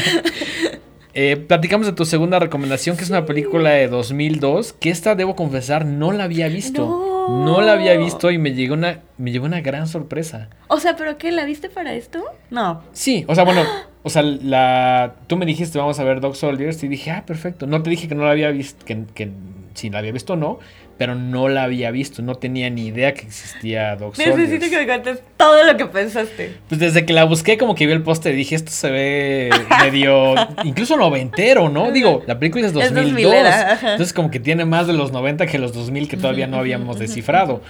Eh, 1.17 1.37
platicamos 1.37 1.87
de 1.87 1.93
tu 1.93 2.03
segunda 2.03 2.39
recomendación, 2.39 2.97
que 2.97 3.03
es 3.03 3.09
una 3.09 3.25
película 3.25 3.69
de 3.69 3.87
2002, 3.87 4.73
que 4.73 4.89
esta, 4.89 5.15
debo 5.15 5.33
confesar, 5.33 5.85
no 5.85 6.11
la 6.11 6.25
había 6.25 6.49
visto. 6.49 6.81
No. 6.81 7.45
No 7.45 7.61
la 7.61 7.71
había 7.71 7.97
visto 7.97 8.31
y 8.31 8.37
me 8.37 8.53
llegó 8.53 8.73
una, 8.73 8.99
me 9.17 9.31
llegó 9.31 9.45
una 9.45 9.61
gran 9.61 9.87
sorpresa. 9.87 10.49
O 10.67 10.77
sea, 10.77 10.97
¿pero 10.97 11.17
qué? 11.17 11.31
¿La 11.31 11.45
viste 11.45 11.69
para 11.69 11.93
esto? 11.93 12.21
No. 12.49 12.83
Sí, 12.91 13.23
o 13.29 13.33
sea, 13.33 13.45
bueno, 13.45 13.63
o 14.03 14.09
sea, 14.09 14.23
la, 14.23 15.15
tú 15.27 15.37
me 15.37 15.45
dijiste 15.45 15.77
vamos 15.77 15.99
a 15.99 16.03
ver 16.03 16.19
Dog 16.19 16.35
Soldiers 16.35 16.83
y 16.83 16.89
dije, 16.89 17.11
ah, 17.11 17.23
perfecto. 17.25 17.65
No 17.65 17.81
te 17.81 17.89
dije 17.89 18.09
que 18.09 18.15
no 18.15 18.25
la 18.25 18.31
había 18.31 18.51
visto, 18.51 18.85
que, 18.85 19.05
que 19.15 19.31
si 19.73 19.89
la 19.89 19.99
había 19.99 20.11
visto 20.11 20.33
o 20.33 20.35
no, 20.35 20.59
pero 20.97 21.15
no 21.15 21.49
la 21.49 21.63
había 21.63 21.91
visto, 21.91 22.21
no 22.21 22.35
tenía 22.35 22.69
ni 22.69 22.87
idea 22.87 23.13
que 23.13 23.21
existía 23.21 23.97
Soldiers. 23.97 24.37
Necesito 24.37 24.69
que 24.69 24.77
me 24.77 24.85
cuentes 24.85 25.19
todo 25.35 25.63
lo 25.65 25.75
que 25.75 25.85
pensaste. 25.87 26.53
Pues 26.69 26.79
desde 26.79 27.05
que 27.05 27.11
la 27.13 27.25
busqué 27.25 27.57
como 27.57 27.75
que 27.75 27.85
vi 27.85 27.93
el 27.93 28.01
póster 28.01 28.33
y 28.33 28.37
dije, 28.37 28.55
esto 28.55 28.71
se 28.71 28.89
ve 28.89 29.49
medio, 29.81 30.35
incluso 30.63 30.95
noventero, 30.95 31.69
¿no? 31.69 31.91
Digo, 31.91 32.23
la 32.27 32.39
película 32.39 32.65
es 32.65 32.69
Es 32.69 32.93
2002. 32.93 33.33
2000era, 33.33 33.71
ajá. 33.73 33.91
entonces 33.91 34.13
como 34.13 34.31
que 34.31 34.39
tiene 34.39 34.63
más 34.65 34.87
de 34.87 34.93
los 34.93 35.11
90 35.11 35.45
que 35.47 35.59
los 35.59 35.73
2000 35.73 36.07
que 36.07 36.17
todavía 36.17 36.47
no 36.47 36.57
habíamos 36.57 36.97
descifrado. 36.99 37.61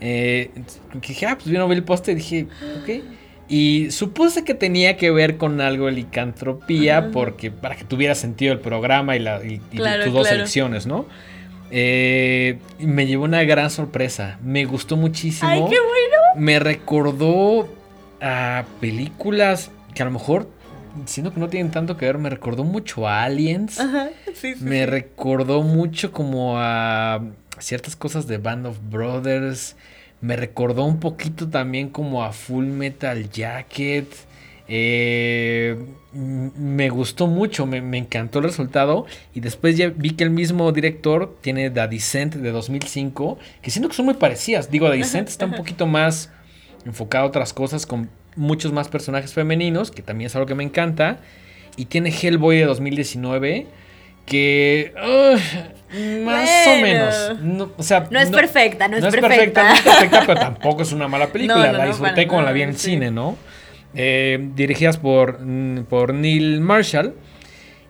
Eh, 0.00 0.50
dije, 0.94 1.26
ah, 1.26 1.36
pues 1.36 1.48
vino 1.48 1.68
vi 1.68 1.76
el 1.76 1.84
póster 1.84 2.12
y 2.12 2.16
dije, 2.16 2.46
ok. 2.82 3.04
Y 3.48 3.90
supuse 3.90 4.44
que 4.44 4.54
tenía 4.54 4.96
que 4.96 5.10
ver 5.10 5.36
con 5.36 5.60
algo 5.60 5.86
de 5.86 5.92
licantropía 5.92 6.98
Ajá. 6.98 7.10
porque 7.12 7.50
para 7.50 7.76
que 7.76 7.84
tuviera 7.84 8.14
sentido 8.14 8.52
el 8.52 8.60
programa 8.60 9.14
y, 9.14 9.18
la, 9.20 9.44
y, 9.44 9.60
y 9.70 9.76
Claro, 9.76 10.04
tus 10.04 10.12
dos 10.12 10.26
claro. 10.26 10.42
secciones, 10.44 10.86
¿no? 10.86 11.06
Eh, 11.74 12.58
me 12.80 13.06
llevó 13.06 13.24
una 13.24 13.42
gran 13.44 13.70
sorpresa. 13.70 14.38
Me 14.42 14.66
gustó 14.66 14.96
muchísimo 14.96 15.50
Ay, 15.50 15.60
qué 15.60 15.78
bueno. 15.80 16.16
me 16.36 16.58
recordó 16.58 17.66
a 18.20 18.64
películas 18.80 19.70
que 19.94 20.02
a 20.02 20.04
lo 20.04 20.10
mejor, 20.10 20.48
siendo 21.06 21.32
que 21.32 21.40
no 21.40 21.48
tienen 21.48 21.72
tanto 21.72 21.96
que 21.96 22.04
ver, 22.04 22.18
me 22.18 22.28
recordó 22.28 22.62
mucho 22.62 23.08
a 23.08 23.24
Aliens. 23.24 23.80
Ajá. 23.80 24.10
Sí, 24.34 24.54
sí. 24.54 24.64
Me 24.64 24.84
recordó 24.84 25.62
mucho 25.62 26.12
como 26.12 26.58
a 26.58 27.22
ciertas 27.58 27.96
cosas 27.96 28.26
de 28.26 28.36
Band 28.36 28.66
of 28.66 28.76
Brothers. 28.90 29.74
Me 30.20 30.36
recordó 30.36 30.84
un 30.84 31.00
poquito 31.00 31.48
también 31.48 31.88
como 31.88 32.22
a 32.22 32.32
Full 32.32 32.66
Metal 32.66 33.30
Jacket. 33.30 34.06
Eh, 34.74 35.76
me 36.14 36.88
gustó 36.88 37.26
mucho, 37.26 37.66
me, 37.66 37.82
me 37.82 37.98
encantó 37.98 38.38
el 38.38 38.46
resultado. 38.46 39.04
Y 39.34 39.40
después 39.40 39.76
ya 39.76 39.92
vi 39.94 40.12
que 40.12 40.24
el 40.24 40.30
mismo 40.30 40.72
director 40.72 41.36
tiene 41.42 41.68
The 41.68 41.88
Descent 41.88 42.36
de 42.36 42.50
2005, 42.52 43.38
que 43.60 43.70
siento 43.70 43.90
que 43.90 43.94
son 43.94 44.06
muy 44.06 44.14
parecidas. 44.14 44.70
Digo, 44.70 44.90
The 44.90 44.96
Descent 44.96 45.28
está 45.28 45.44
un 45.44 45.52
poquito 45.52 45.86
más 45.86 46.30
enfocado 46.86 47.26
a 47.26 47.28
otras 47.28 47.52
cosas, 47.52 47.84
con 47.84 48.08
muchos 48.34 48.72
más 48.72 48.88
personajes 48.88 49.34
femeninos, 49.34 49.90
que 49.90 50.00
también 50.00 50.28
es 50.28 50.36
algo 50.36 50.46
que 50.46 50.54
me 50.54 50.64
encanta. 50.64 51.18
Y 51.76 51.84
tiene 51.84 52.10
Hellboy 52.10 52.56
de 52.56 52.64
2019, 52.64 53.66
que... 54.24 54.94
uh, 54.96 56.24
más 56.24 56.48
o 56.66 56.76
menos. 56.80 57.40
No, 57.42 57.72
o 57.76 57.82
sea, 57.82 58.08
No 58.10 58.18
es 58.18 58.30
perfecta, 58.30 58.88
no 58.88 58.96
es 58.96 59.04
perfecta. 59.04 59.68
no 59.68 59.74
es 59.74 59.82
perfecta, 59.82 60.24
pero 60.26 60.40
tampoco 60.40 60.80
es 60.80 60.92
una 60.92 61.08
mala 61.08 61.26
película. 61.32 61.72
La 61.72 61.84
disfruté 61.84 62.26
cuando 62.26 62.46
la 62.46 62.52
vi 62.52 62.62
en 62.62 62.70
el 62.70 62.78
sí. 62.78 62.92
cine, 62.92 63.10
¿no? 63.10 63.36
Eh, 63.94 64.50
dirigidas 64.54 64.96
por, 64.98 65.40
mm, 65.44 65.84
por 65.84 66.14
Neil 66.14 66.60
Marshall. 66.60 67.14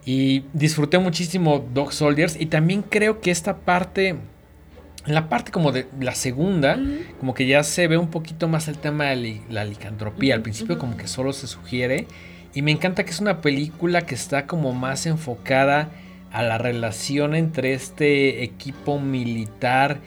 Y 0.05 0.45
disfruté 0.53 0.99
muchísimo 0.99 1.65
Dog 1.73 1.93
Soldiers. 1.93 2.41
Y 2.41 2.47
también 2.47 2.83
creo 2.83 3.21
que 3.21 3.31
esta 3.31 3.59
parte, 3.59 4.09
en 4.09 5.15
la 5.15 5.29
parte 5.29 5.53
como 5.53 5.71
de 5.71 5.87
la 6.01 6.15
segunda, 6.15 6.79
como 7.21 7.35
que 7.35 7.47
ya 7.47 7.63
se 7.63 7.87
ve 7.87 7.99
un 7.99 8.09
poquito 8.09 8.49
más 8.49 8.67
el 8.69 8.79
tema 8.79 9.05
de 9.07 9.17
li- 9.17 9.43
la 9.49 9.65
licantropía. 9.65 10.35
Al 10.35 10.43
principio 10.43 10.79
como 10.79 10.97
que 10.97 11.07
solo 11.07 11.33
se 11.33 11.47
sugiere. 11.47 12.07
Y 12.55 12.63
me 12.63 12.71
encanta 12.73 13.05
que 13.05 13.13
es 13.13 13.21
una 13.21 13.41
película 13.41 14.03
que 14.03 14.15
está 14.15 14.47
como 14.47 14.73
más 14.75 15.07
enfocada 15.07 15.91
a 16.33 16.43
la 16.43 16.59
relación 16.59 17.35
entre 17.35 17.73
este 17.75 18.43
equipo 18.43 18.99
militar 18.99 20.01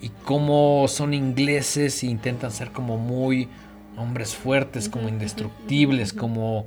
y 0.00 0.10
cómo 0.24 0.86
son 0.88 1.12
ingleses 1.12 2.02
e 2.02 2.06
intentan 2.06 2.50
ser 2.52 2.70
como 2.70 2.96
muy 2.98 3.48
hombres 3.96 4.34
fuertes, 4.34 4.88
como 4.88 5.08
indestructibles, 5.08 6.12
como, 6.12 6.66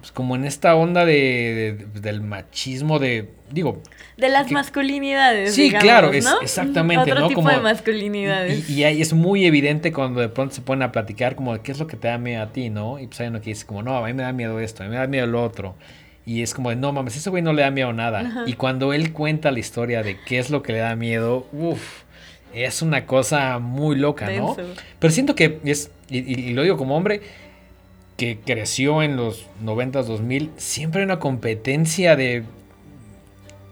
pues, 0.00 0.10
como 0.12 0.36
en 0.36 0.44
esta 0.44 0.74
onda 0.74 1.04
de, 1.04 1.76
de- 1.94 2.00
del 2.00 2.20
machismo 2.22 2.98
de, 2.98 3.28
digo, 3.50 3.82
De 4.16 4.28
las 4.28 4.46
que- 4.46 4.54
masculinidades. 4.54 5.54
Sí, 5.54 5.62
digamos, 5.64 5.84
claro, 5.84 6.12
es- 6.12 6.24
¿no? 6.24 6.40
exactamente, 6.40 7.10
Otro 7.12 7.20
¿no? 7.20 7.28
tipo 7.28 7.40
Como- 7.42 7.50
de 7.54 7.60
masculinidades. 7.60 8.68
y, 8.70 8.74
y 8.80 8.84
ahí 8.84 9.00
es 9.02 9.12
muy 9.12 9.44
evidente 9.46 9.92
cuando 9.92 10.20
de 10.20 10.28
pronto 10.28 10.54
se 10.54 10.60
ponen 10.62 10.82
a 10.82 10.92
platicar 10.92 11.36
como 11.36 11.52
de 11.54 11.60
qué 11.60 11.72
es 11.72 11.78
lo 11.78 11.86
que 11.86 11.96
te 11.96 12.08
da 12.08 12.18
miedo 12.18 12.42
a 12.42 12.52
ti, 12.52 12.70
¿no? 12.70 12.98
Y 12.98 13.06
pues 13.06 13.20
hay 13.20 13.28
uno 13.28 13.40
que 13.40 13.50
dice 13.50 13.66
como, 13.66 13.82
no, 13.82 13.96
a 13.96 14.06
mí 14.06 14.12
me 14.14 14.22
da 14.22 14.32
miedo 14.32 14.58
esto, 14.60 14.82
a 14.82 14.86
mí 14.86 14.90
me 14.92 14.96
da 14.98 15.06
miedo 15.06 15.26
lo 15.26 15.42
otro. 15.42 15.74
Y 16.24 16.42
es 16.42 16.54
como 16.54 16.70
de, 16.70 16.76
no 16.76 16.92
mames, 16.92 17.16
ese 17.16 17.30
güey 17.30 17.42
no 17.42 17.52
le 17.52 17.62
da 17.62 17.70
miedo 17.72 17.92
nada. 17.92 18.20
Ajá. 18.20 18.44
Y 18.46 18.52
cuando 18.52 18.92
él 18.92 19.12
cuenta 19.12 19.50
la 19.50 19.58
historia 19.58 20.04
de 20.04 20.18
qué 20.24 20.38
es 20.38 20.50
lo 20.50 20.62
que 20.62 20.72
le 20.72 20.78
da 20.78 20.94
miedo, 20.94 21.48
uff, 21.52 22.01
es 22.54 22.82
una 22.82 23.06
cosa 23.06 23.58
muy 23.58 23.96
loca, 23.96 24.26
¿no? 24.30 24.54
Denso. 24.54 24.74
Pero 24.98 25.12
siento 25.12 25.34
que 25.34 25.58
es, 25.64 25.90
y, 26.08 26.52
lo 26.52 26.62
digo 26.62 26.76
como 26.76 26.96
hombre, 26.96 27.20
que 28.16 28.38
creció 28.44 29.02
en 29.02 29.16
los 29.16 29.46
90s, 29.64 30.04
2000, 30.04 30.50
siempre 30.56 31.00
hay 31.00 31.04
una 31.06 31.18
competencia 31.18 32.14
de, 32.14 32.44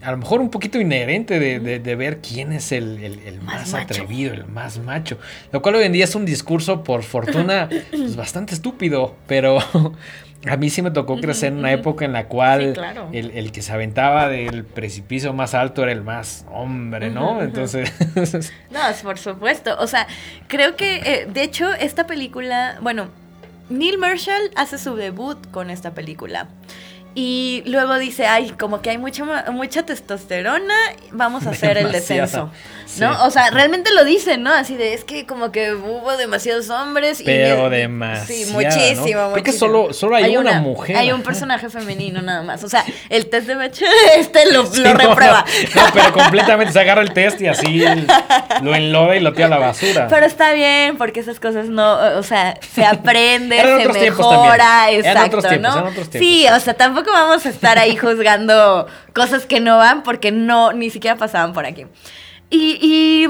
a 0.02 0.10
lo 0.12 0.16
mejor 0.16 0.40
un 0.40 0.48
poquito 0.50 0.80
inherente 0.80 1.38
de, 1.38 1.60
de- 1.60 1.78
de 1.78 1.94
ver 1.94 2.18
quién 2.20 2.52
es 2.52 2.72
el, 2.72 3.02
el- 3.04 3.18
el 3.20 3.40
Más 3.42 3.72
más, 3.72 3.74
atrevido, 3.74 4.32
el 4.32 4.46
más 4.46 4.78
macho. 4.78 5.18
Lo 5.52 5.60
cual 5.60 5.74
hoy 5.76 5.84
en 5.84 5.92
día 5.92 6.04
es 6.04 6.14
un 6.14 6.24
discurso, 6.24 6.82
por 6.82 7.02
fortuna, 7.02 7.68
pues, 7.90 8.16
bastante 8.16 8.54
estúpido, 8.54 9.14
pero 9.26 9.58
a 10.48 10.56
mí 10.56 10.70
sí 10.70 10.80
me 10.80 10.90
tocó 10.90 11.18
crecer 11.20 11.52
en 11.52 11.58
una 11.58 11.72
época 11.72 12.04
en 12.04 12.12
la 12.12 12.26
cual 12.26 12.68
Sí, 12.68 12.72
claro. 12.72 13.08
el, 13.12 13.30
el 13.32 13.52
que 13.52 13.60
se 13.60 13.72
aventaba 13.72 14.28
del 14.28 14.64
precipicio 14.64 15.32
más 15.34 15.54
alto 15.54 15.82
era 15.82 15.92
el 15.92 16.02
más 16.02 16.46
hombre, 16.50 17.10
¿no? 17.10 17.42
Entonces... 17.42 17.92
No, 18.70 18.88
es 18.88 19.02
por 19.02 19.18
supuesto. 19.18 19.76
O 19.78 19.86
sea, 19.86 20.06
creo 20.48 20.76
que, 20.76 20.96
eh, 20.96 21.26
de 21.30 21.42
hecho, 21.42 21.72
esta 21.74 22.06
película, 22.06 22.78
bueno, 22.80 23.08
Neil 23.68 23.98
Marshall 23.98 24.50
hace 24.56 24.78
su 24.78 24.96
debut 24.96 25.38
con 25.50 25.68
esta 25.70 25.90
película. 25.92 26.48
Y 27.14 27.62
luego 27.66 27.98
dice, 27.98 28.26
ay, 28.26 28.50
como 28.58 28.82
que 28.82 28.90
hay 28.90 28.98
mucha, 28.98 29.24
mucha 29.50 29.82
testosterona, 29.84 30.74
vamos 31.10 31.46
a 31.46 31.50
hacer 31.50 31.76
el 31.78 31.90
descenso. 31.90 32.50
sí. 32.86 33.00
¿No? 33.00 33.24
O 33.24 33.30
sea, 33.30 33.50
realmente 33.50 33.90
lo 33.92 34.04
dicen, 34.04 34.42
¿no? 34.42 34.52
Así 34.52 34.76
de, 34.76 34.94
es 34.94 35.04
que 35.04 35.26
como 35.26 35.50
que 35.52 35.72
hubo 35.74 36.16
demasiados 36.16 36.70
hombres. 36.70 37.20
y 37.20 37.24
Pero 37.24 37.68
de- 37.68 37.78
demasiado, 37.78 38.26
Sí, 38.26 38.44
¿no? 38.46 38.52
muchísimo, 38.60 39.30
Creo 39.32 39.44
que 39.44 39.52
solo- 39.52 39.92
solo 39.92 40.16
hay 40.16 40.36
una 40.36 40.60
mujer. 40.60 40.96
Hay 40.96 41.10
un 41.12 41.22
personaje 41.22 41.68
femenino 41.68 42.22
nada 42.22 42.42
más. 42.42 42.62
O 42.64 42.68
sea, 42.68 42.84
el 43.08 43.28
test 43.28 43.46
de 43.48 43.54
Bechdel, 43.56 43.88
este 44.16 44.52
lo, 44.52 44.66
Sí, 44.66 44.80
lo 44.82 44.92
reprueba. 44.94 45.44
No, 45.74 45.82
no, 45.86 45.88
pero 45.92 46.12
completamente 46.12 46.72
se 46.72 46.80
agarra 46.80 47.02
el 47.02 47.12
test 47.12 47.40
y 47.40 47.46
así 47.48 47.82
lo 48.62 48.74
enloda 48.74 49.16
y 49.16 49.20
lo 49.20 49.32
tira 49.32 49.46
a 49.46 49.50
la 49.50 49.58
basura. 49.58 50.06
Pero 50.08 50.26
está 50.26 50.52
bien, 50.52 50.96
porque 50.96 51.20
esas 51.20 51.40
cosas 51.40 51.68
no, 51.68 51.94
o 52.18 52.22
sea, 52.22 52.58
se 52.74 52.84
aprende, 52.84 53.56
se 53.60 53.88
mejora, 53.92 54.90
exacto, 54.92 55.38
tiempos, 55.38 55.74
¿no? 55.74 55.90
Sí, 56.12 56.46
o 56.54 56.60
sea, 56.60 56.74
tampoco 56.74 56.99
vamos 57.06 57.46
a 57.46 57.48
estar 57.48 57.78
ahí 57.78 57.96
juzgando 57.96 58.86
cosas 59.14 59.46
que 59.46 59.60
no 59.60 59.78
van 59.78 60.02
porque 60.02 60.30
no, 60.32 60.72
ni 60.72 60.90
siquiera 60.90 61.16
pasaban 61.16 61.52
por 61.52 61.64
aquí. 61.64 61.86
Y, 62.50 62.78
y 62.82 63.26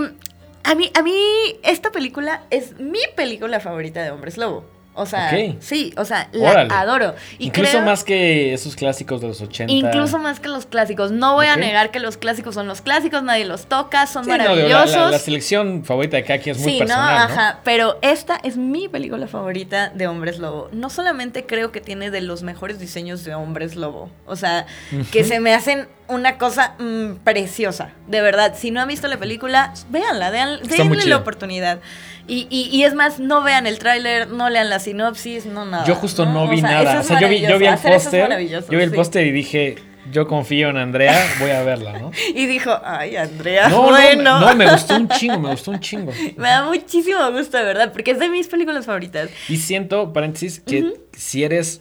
a 0.64 0.74
mí, 0.74 0.90
a 0.94 1.02
mí 1.02 1.14
esta 1.62 1.90
película 1.90 2.42
es 2.50 2.78
mi 2.78 3.00
película 3.16 3.60
favorita 3.60 4.02
de 4.02 4.10
Hombres 4.10 4.36
Lobo. 4.36 4.64
O 4.94 5.06
sea, 5.06 5.30
sí, 5.60 5.94
o 5.96 6.04
sea, 6.04 6.28
la 6.32 6.50
Órale. 6.50 6.74
adoro. 6.74 7.14
Y 7.38 7.46
Incluso 7.46 7.70
creo- 7.72 7.84
más 7.84 8.02
que 8.04 8.52
esos 8.52 8.74
clásicos 8.76 9.20
de 9.20 9.28
los 9.28 9.40
80. 9.40 9.72
Incluso 9.72 10.18
más 10.18 10.40
que 10.40 10.48
los 10.48 10.66
clásicos. 10.66 11.10
No 11.12 11.34
voy 11.34 11.46
a 11.46 11.56
negar 11.56 11.90
que 11.90 12.00
los 12.00 12.16
clásicos 12.16 12.54
son 12.54 12.66
los 12.66 12.80
clásicos, 12.82 13.22
nadie 13.22 13.44
los 13.44 13.66
toca, 13.66 14.06
son 14.06 14.24
Sí, 14.24 14.30
no, 14.30 14.36
maravillosos. 14.38 14.90
la, 14.90 15.04
la- 15.06 15.10
la 15.12 15.18
selección 15.18 15.84
favorita 15.84 16.16
de 16.16 16.24
quien 16.24 16.40
es 16.56 16.58
muy 16.58 16.72
sí, 16.72 16.78
personal, 16.80 17.14
no, 17.14 17.28
¿no? 17.28 17.40
ajá, 17.40 17.60
pero 17.64 17.98
esta 18.02 18.38
es 18.42 18.56
mi 18.56 18.88
película 18.88 19.26
favorita 19.28 19.90
de 19.90 20.06
Hombres 20.08 20.38
Lobo. 20.38 20.68
No 20.72 20.90
solamente 20.90 21.46
creo 21.46 21.70
que 21.72 21.80
tiene 21.80 22.10
de 22.10 22.20
los 22.20 22.42
mejores 22.42 22.78
diseños 22.80 23.24
de 23.24 23.34
Hombres 23.34 23.76
Lobo, 23.76 24.10
o 24.26 24.36
sea, 24.36 24.66
que 25.12 25.24
se 25.24 25.40
me 25.40 25.54
hacen 25.54 25.88
una 26.10 26.36
cosa 26.38 26.74
mm, 26.78 27.16
preciosa, 27.24 27.90
de 28.06 28.20
verdad. 28.20 28.54
Si 28.56 28.70
no 28.70 28.80
han 28.80 28.88
visto 28.88 29.08
la 29.08 29.16
película, 29.18 29.72
véanla, 29.88 30.30
denle 30.30 30.60
chida. 30.68 31.06
la 31.06 31.16
oportunidad. 31.16 31.80
Y, 32.28 32.46
y- 32.50 32.68
y 32.70 32.84
es 32.84 32.94
más, 32.94 33.18
no 33.18 33.42
vean 33.42 33.66
el 33.66 33.78
tráiler, 33.78 34.28
no 34.28 34.50
lean 34.50 34.70
la 34.70 34.78
sinopsis, 34.78 35.46
no 35.46 35.64
nada. 35.64 35.84
Yo 35.86 35.94
justo 35.94 36.26
no, 36.26 36.46
vi 36.48 36.60
sea, 36.60 36.70
nada. 36.70 37.00
O 37.00 37.02
sea, 37.02 37.18
yo 37.20 37.28
vi, 37.28 37.40
yo 37.40 37.58
vi 37.58 37.66
el 37.66 37.78
póster. 37.78 38.28
Yo 38.48 38.78
vi 38.78 38.82
el 38.84 38.90
sí. 38.90 38.96
póster 38.96 39.26
y 39.26 39.32
dije, 39.32 39.76
yo 40.12 40.26
confío 40.28 40.70
en 40.70 40.76
Andrea, 40.76 41.16
voy 41.40 41.50
a 41.50 41.62
verla, 41.62 41.98
¿no? 41.98 42.10
Y 42.34 42.46
dijo, 42.46 42.78
ay, 42.84 43.16
Andrea, 43.16 43.68
No, 43.68 43.82
no, 43.86 43.90
bueno. 43.90 44.40
no, 44.40 44.54
me 44.54 44.70
gustó 44.70 44.96
un 44.96 45.08
chingo, 45.18 45.38
me 45.40 45.50
gustó 45.50 45.70
un 45.72 45.80
chingo. 45.80 46.12
Me 46.36 46.48
da 46.48 46.64
muchísimo 46.64 47.30
gusto, 47.32 47.56
de 47.56 47.64
verdad, 47.64 47.92
porque 47.92 48.12
es 48.12 48.18
de 48.20 48.28
mis 48.28 48.46
películas 48.46 48.86
favoritas. 48.86 49.28
Y 49.48 49.56
siento, 49.56 50.12
paréntesis, 50.12 50.60
que 50.60 50.92
si 51.16 51.42
eres 51.44 51.80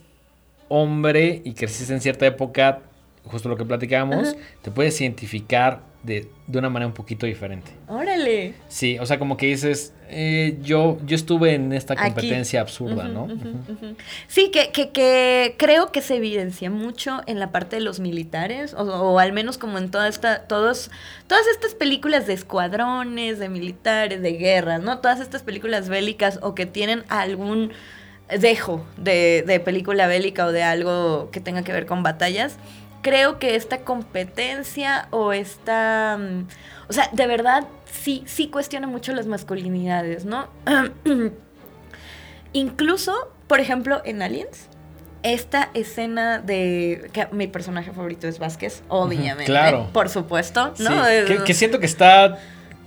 hombre 0.67 1.41
y 1.43 1.53
creciste 1.53 1.93
en 1.93 2.01
cierta 2.01 2.25
época, 2.25 2.79
justo 3.29 3.47
lo 3.49 3.55
que 3.57 3.65
platicábamos, 3.65 4.35
te 4.61 4.71
puedes 4.71 4.99
identificar 5.01 5.87
de, 6.03 6.29
de 6.47 6.57
una 6.59 6.69
manera 6.69 6.87
un 6.87 6.93
poquito 6.93 7.25
diferente. 7.25 7.71
Órale. 7.87 8.53
Sí, 8.69 8.97
o 8.99 9.05
sea, 9.05 9.19
como 9.19 9.35
que 9.35 9.47
dices, 9.47 9.93
eh, 10.09 10.57
yo, 10.61 10.97
yo 11.05 11.15
estuve 11.15 11.53
en 11.55 11.73
esta 11.73 11.93
Aquí. 11.93 12.03
competencia 12.05 12.61
absurda, 12.61 13.09
¿no? 13.09 13.27
Sí, 14.27 14.49
que, 14.49 14.71
que, 14.71 14.91
que 14.91 15.55
creo 15.57 15.91
que 15.91 16.01
se 16.01 16.15
evidencia 16.15 16.69
mucho 16.69 17.21
en 17.27 17.37
la 17.37 17.51
parte 17.51 17.75
de 17.75 17.81
los 17.81 17.99
militares, 17.99 18.73
o, 18.73 18.83
o 18.83 19.19
al 19.19 19.33
menos 19.33 19.57
como 19.57 19.77
en 19.77 19.91
toda 19.91 20.07
esta, 20.07 20.43
todos, 20.47 20.89
todas 21.27 21.45
estas 21.47 21.75
películas 21.75 22.27
de 22.27 22.33
escuadrones, 22.33 23.37
de 23.37 23.49
militares, 23.49 24.21
de 24.21 24.33
guerras, 24.33 24.81
¿no? 24.81 24.99
Todas 24.99 25.19
estas 25.19 25.43
películas 25.43 25.89
bélicas 25.89 26.39
o 26.41 26.55
que 26.55 26.65
tienen 26.65 27.03
algún 27.09 27.71
dejo 28.39 28.85
de, 28.95 29.43
de 29.45 29.59
película 29.59 30.07
bélica 30.07 30.45
o 30.45 30.51
de 30.51 30.63
algo 30.63 31.29
que 31.31 31.41
tenga 31.41 31.63
que 31.63 31.73
ver 31.73 31.85
con 31.85 32.03
batallas. 32.03 32.57
Creo 33.01 33.39
que 33.39 33.55
esta 33.55 33.79
competencia 33.79 35.07
o 35.11 35.31
esta... 35.33 36.17
mm, 36.19 36.47
O 36.89 36.93
sea, 36.93 37.09
de 37.13 37.27
verdad 37.27 37.65
sí, 37.91 38.23
sí 38.25 38.49
cuestiona 38.49 38.87
mucho 38.87 39.13
las 39.13 39.25
masculinidades, 39.27 40.25
¿no? 40.25 40.47
Incluso, 42.53 43.13
por 43.47 43.59
ejemplo, 43.59 44.01
en 44.05 44.21
Aliens, 44.21 44.67
esta 45.23 45.69
escena 45.73 46.39
de 46.39 47.09
que 47.13 47.27
mi 47.31 47.47
personaje 47.47 47.91
favorito 47.91 48.27
es 48.27 48.39
Vázquez, 48.39 48.83
obviamente. 48.87 49.45
claro. 49.45 49.89
Por 49.93 50.09
supuesto, 50.09 50.73
Sí, 50.75 50.83
¿no? 50.83 51.43
que 51.45 51.53
siento 51.53 51.79
que 51.79 51.85
está, 51.85 52.39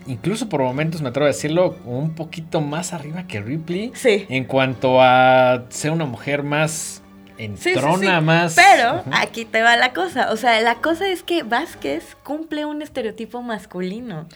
incluso 0.06 0.48
por 0.48 0.62
momentos 0.62 1.02
me 1.02 1.10
atrevo 1.10 1.26
a 1.26 1.28
decirlo, 1.28 1.76
un 1.84 2.14
poquito 2.14 2.60
más 2.60 2.92
arriba 2.92 3.26
que 3.26 3.40
Ripley. 3.40 3.92
Sí. 3.94 4.26
En 4.28 4.44
cuanto 4.44 5.00
a 5.00 5.64
ser 5.68 5.90
una 5.92 6.06
mujer 6.06 6.42
más 6.42 7.01
Sí, 7.36 7.50
sí, 7.56 7.68
entrona, 7.70 8.18
sí. 8.18 8.24
más... 8.24 8.54
Pero 8.54 9.02
aquí 9.12 9.44
te 9.44 9.62
va 9.62 9.76
la 9.76 9.92
cosa. 9.92 10.32
O 10.32 10.36
sea, 10.36 10.60
la 10.60 10.76
cosa 10.76 11.08
es 11.08 11.22
que 11.22 11.42
Vázquez 11.42 12.16
cumple 12.22 12.64
un 12.64 12.82
estereotipo 12.82 13.42
masculino. 13.42 14.26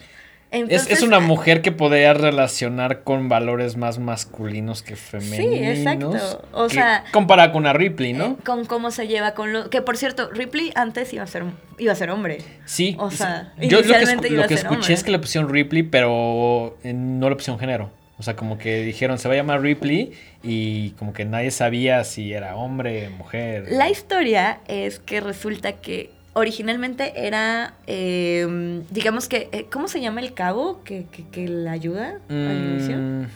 Es, 0.49 0.61
Entonces, 0.61 0.91
es 0.91 1.01
una 1.01 1.19
mujer 1.19 1.61
que 1.61 1.73
podría 1.73 2.13
relacionar 2.13 3.03
con 3.03 3.27
valores 3.27 3.75
más 3.75 3.99
masculinos 3.99 4.81
que 4.81 4.95
femeninos. 4.95 5.77
exacto. 5.77 6.47
O 6.53 6.69
sea, 6.69 7.03
comparada 7.11 7.51
con 7.51 7.63
una 7.63 7.73
Ripley, 7.73 8.13
¿no? 8.13 8.25
eh, 8.25 8.35
con 8.45 8.63
cómo 8.63 8.91
se 8.91 9.07
lleva 9.07 9.33
con 9.33 9.51
los... 9.51 9.67
Que 9.67 9.81
por 9.81 9.97
cierto, 9.97 10.29
Ripley 10.31 10.71
antes 10.75 11.11
iba 11.11 11.23
a 11.23 11.27
ser, 11.27 11.43
iba 11.77 11.91
a 11.91 11.95
ser 11.95 12.11
hombre. 12.11 12.37
Sí. 12.63 12.95
o 12.97 13.11
sí. 13.11 13.17
sea, 13.17 13.53
yo 13.59 13.81
lo 13.81 13.83
que, 13.83 14.29
lo 14.29 14.43
a 14.43 14.47
que 14.47 14.53
escuché 14.53 14.75
hombre. 14.75 14.93
es 14.93 15.03
que 15.03 15.11
le 15.11 15.19
pusieron 15.19 15.51
Ripley, 15.51 15.83
pero 15.83 16.77
eh, 16.81 16.93
no 16.93 17.29
le 17.29 17.35
pusieron 17.35 17.59
género. 17.59 17.91
O 18.19 18.23
sea, 18.23 18.35
como 18.35 18.57
que 18.57 18.81
dijeron, 18.81 19.19
se 19.19 19.27
va 19.27 19.35
a 19.35 19.37
llamar 19.37 19.61
Ripley 19.61 20.13
y 20.43 20.91
como 20.91 21.13
que 21.13 21.23
nadie 21.25 21.51
sabía 21.51 22.03
si 22.03 22.33
era 22.33 22.55
hombre, 22.55 23.09
mujer. 23.09 23.67
La 23.69 23.89
historia 23.89 24.59
es 24.67 24.97
que 24.99 25.21
resulta 25.21 25.73
que 25.73 26.09
originalmente 26.33 27.13
era, 27.27 27.73
eh, 27.85 28.81
digamos 28.89 29.27
que, 29.27 29.49
eh, 29.51 29.67
¿cómo 29.71 29.87
se 29.87 30.01
llama 30.01 30.21
el 30.21 30.33
cabo 30.33 30.83
que, 30.83 31.05
que, 31.11 31.27
que 31.29 31.47
la 31.47 31.71
ayuda 31.71 32.19
al 32.29 32.57
inicio? 32.75 32.97
Mm, 32.97 33.27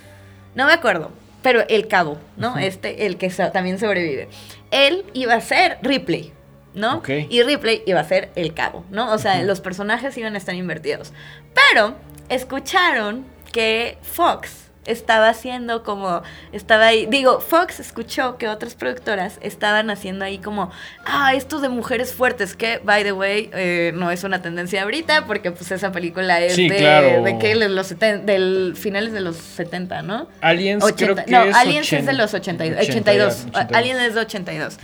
No 0.55 0.65
me 0.65 0.73
acuerdo, 0.73 1.11
pero 1.43 1.63
el 1.69 1.87
cabo, 1.87 2.17
¿no? 2.37 2.57
Este, 2.57 3.05
el 3.05 3.17
que 3.17 3.29
so- 3.29 3.51
también 3.51 3.77
sobrevive. 3.79 4.29
Él 4.71 5.03
iba 5.13 5.33
a 5.35 5.41
ser 5.41 5.77
Ripley, 5.83 6.31
¿no? 6.73 6.97
Ok. 6.97 7.09
Y 7.29 7.43
Ripley 7.43 7.83
iba 7.85 7.99
a 7.99 8.03
ser 8.03 8.29
el 8.35 8.53
cabo, 8.55 8.83
¿no? 8.89 9.11
O 9.13 9.17
sea, 9.19 9.41
los 9.43 9.61
personajes 9.61 10.17
iban 10.17 10.33
a 10.33 10.37
estar 10.39 10.55
invertidos. 10.55 11.13
Pero 11.53 11.95
escucharon 12.29 13.25
que 13.51 13.97
Fox 14.01 14.60
estaba 14.85 15.29
haciendo 15.29 15.83
como, 15.83 16.21
estaba 16.51 16.87
ahí, 16.87 17.05
digo, 17.09 17.39
Fox 17.39 17.79
escuchó 17.79 18.37
que 18.37 18.47
otras 18.47 18.75
productoras 18.75 19.37
estaban 19.41 19.89
haciendo 19.89 20.25
ahí 20.25 20.37
como, 20.39 20.71
ah, 21.05 21.33
esto 21.35 21.59
de 21.59 21.69
mujeres 21.69 22.13
fuertes, 22.13 22.55
que, 22.55 22.79
by 22.83 23.03
the 23.03 23.11
way, 23.13 23.49
eh, 23.53 23.91
no 23.95 24.09
es 24.11 24.23
una 24.23 24.41
tendencia 24.41 24.83
ahorita, 24.83 25.25
porque 25.27 25.51
pues 25.51 25.71
esa 25.71 25.91
película 25.91 26.39
es 26.41 26.55
Sí, 26.55 26.67
de, 26.67 26.77
claro. 26.77 27.23
de 27.23 27.37
que 27.37 27.55
de 27.55 27.69
los 27.69 27.91
seten- 27.91 28.23
del 28.25 28.73
finales 28.75 29.13
de 29.13 29.21
los 29.21 29.35
70, 29.37 30.01
¿no? 30.01 30.27
Aliens 30.41 30.83
80 30.83 31.13
creo 31.13 31.25
que 31.25 31.31
no, 31.31 31.43
es 31.43 31.55
Aliens 31.55 31.87
es 31.87 31.93
80, 31.93 32.11
de 32.11 32.17
los 32.17 32.33
82. 32.33 32.79
82. 32.89 33.33
82. 33.53 33.77
Alien 33.77 33.97
es 33.99 34.15
de 34.15 34.21
82. 34.21 34.77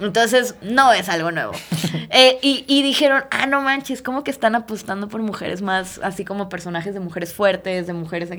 Entonces, 0.00 0.54
no 0.62 0.92
es 0.92 1.08
algo 1.08 1.30
nuevo. 1.30 1.52
Eh, 2.10 2.38
y, 2.40 2.64
y 2.66 2.82
dijeron, 2.82 3.24
ah, 3.30 3.44
no 3.44 3.60
manches, 3.60 4.00
como 4.00 4.24
que 4.24 4.30
están 4.30 4.54
apostando 4.54 5.08
por 5.08 5.20
mujeres 5.20 5.60
más, 5.60 6.00
así 6.02 6.24
como 6.24 6.48
personajes 6.48 6.94
de 6.94 7.00
mujeres 7.00 7.34
fuertes, 7.34 7.86
de 7.86 7.92
mujeres... 7.92 8.30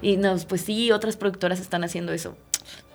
Y 0.00 0.16
nos, 0.16 0.44
pues 0.44 0.55
sí, 0.58 0.92
otras 0.92 1.16
productoras 1.16 1.60
están 1.60 1.84
haciendo 1.84 2.12
eso. 2.12 2.36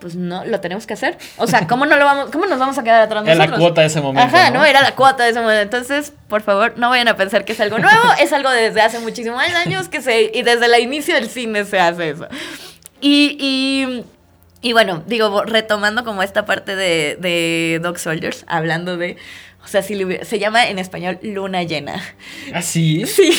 Pues 0.00 0.16
no, 0.16 0.44
lo 0.44 0.60
tenemos 0.60 0.86
que 0.86 0.94
hacer. 0.94 1.16
O 1.36 1.46
sea, 1.46 1.66
¿cómo 1.66 1.86
no 1.86 1.96
lo 1.96 2.04
vamos, 2.04 2.30
cómo 2.30 2.46
nos 2.46 2.58
vamos 2.58 2.76
a 2.76 2.82
quedar 2.82 3.02
atrás 3.02 3.22
Era 3.26 3.46
la 3.46 3.56
cuota 3.56 3.80
de 3.80 3.86
ese 3.86 4.00
momento, 4.00 4.36
Ajá, 4.36 4.50
¿no? 4.50 4.58
¿no? 4.58 4.64
Era 4.64 4.82
la 4.82 4.94
cuota 4.94 5.24
de 5.24 5.30
ese 5.30 5.40
momento. 5.40 5.62
Entonces, 5.62 6.12
por 6.28 6.42
favor, 6.42 6.74
no 6.76 6.90
vayan 6.90 7.08
a 7.08 7.16
pensar 7.16 7.44
que 7.44 7.52
es 7.52 7.60
algo 7.60 7.78
nuevo. 7.78 8.02
es 8.20 8.32
algo 8.32 8.50
desde 8.50 8.80
hace 8.80 8.98
muchísimos 8.98 9.40
años 9.40 9.88
que 9.88 10.02
se... 10.02 10.30
Y 10.34 10.42
desde 10.42 10.66
el 10.66 10.82
inicio 10.82 11.14
del 11.14 11.28
cine 11.28 11.64
se 11.64 11.78
hace 11.78 12.10
eso. 12.10 12.26
Y, 13.00 13.36
y, 13.40 14.04
y 14.60 14.72
bueno, 14.72 15.02
digo, 15.06 15.44
retomando 15.44 16.04
como 16.04 16.22
esta 16.22 16.44
parte 16.44 16.76
de, 16.76 17.16
de 17.20 17.80
Dog 17.82 17.98
Soldiers, 17.98 18.44
hablando 18.48 18.96
de... 18.96 19.16
O 19.64 19.68
sea, 19.68 19.80
si 19.82 19.94
le 19.94 20.04
hubiera- 20.04 20.24
se 20.24 20.38
llama 20.38 20.66
en 20.68 20.78
español 20.78 21.18
Luna 21.22 21.62
Llena. 21.62 22.02
¿Ah, 22.52 22.62
sí? 22.62 23.04
Sí. 23.06 23.30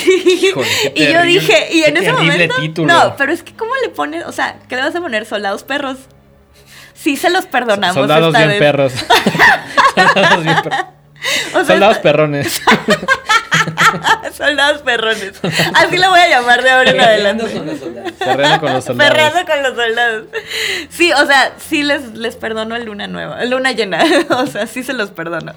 Híjole, 0.42 0.68
y 0.96 1.12
yo 1.12 1.22
dije, 1.24 1.68
y 1.72 1.84
en 1.84 1.94
qué 1.96 2.00
ese 2.02 2.14
momento. 2.14 2.56
título. 2.62 2.94
No, 2.94 3.16
pero 3.18 3.32
es 3.34 3.44
que 3.44 3.54
¿cómo 3.54 3.72
le 3.84 3.90
pones? 3.90 4.26
O 4.26 4.32
sea, 4.32 4.56
¿qué 4.70 4.76
le 4.78 4.82
vas 4.84 4.96
a 4.96 5.02
poner? 5.02 5.26
Soldados 5.26 5.64
perros. 5.64 5.98
Sí 6.94 7.18
se 7.18 7.30
los 7.30 7.46
perdonamos. 7.46 7.96
Soldados 7.96 8.28
esta 8.34 8.40
bien 8.40 8.50
vez. 8.50 8.60
perros. 8.60 8.94
Soldados 9.96 10.44
bien 10.44 10.56
perros. 10.64 10.86
O 11.50 11.52
sea, 11.52 11.66
Soldados 11.66 11.98
perrones. 12.00 12.62
soldados 14.38 14.82
perrones. 14.82 15.34
Así 15.76 15.98
lo 15.98 16.10
voy 16.10 16.20
a 16.20 16.30
llamar 16.30 16.64
de 16.64 16.70
ahora 16.70 16.92
en 16.92 17.00
adelante. 17.00 17.46
con 17.52 17.66
los 17.66 17.80
soldados. 17.80 18.12
Perreando 18.14 18.60
con 18.60 18.74
los 18.74 18.84
soldados. 18.84 19.12
Perreando 19.14 19.46
con 19.52 19.64
los 19.64 19.76
soldados. 19.76 20.24
Sí, 20.90 21.12
o 21.14 21.26
sea, 21.26 21.54
sí 21.58 21.84
les, 21.84 22.14
les 22.14 22.36
perdono 22.36 22.76
el 22.76 22.86
luna 22.86 23.08
nueva, 23.08 23.44
luna 23.46 23.72
llena. 23.72 24.04
o 24.30 24.48
sea, 24.48 24.68
sí 24.68 24.84
se 24.84 24.94
los 24.94 25.12
perdono. 25.12 25.54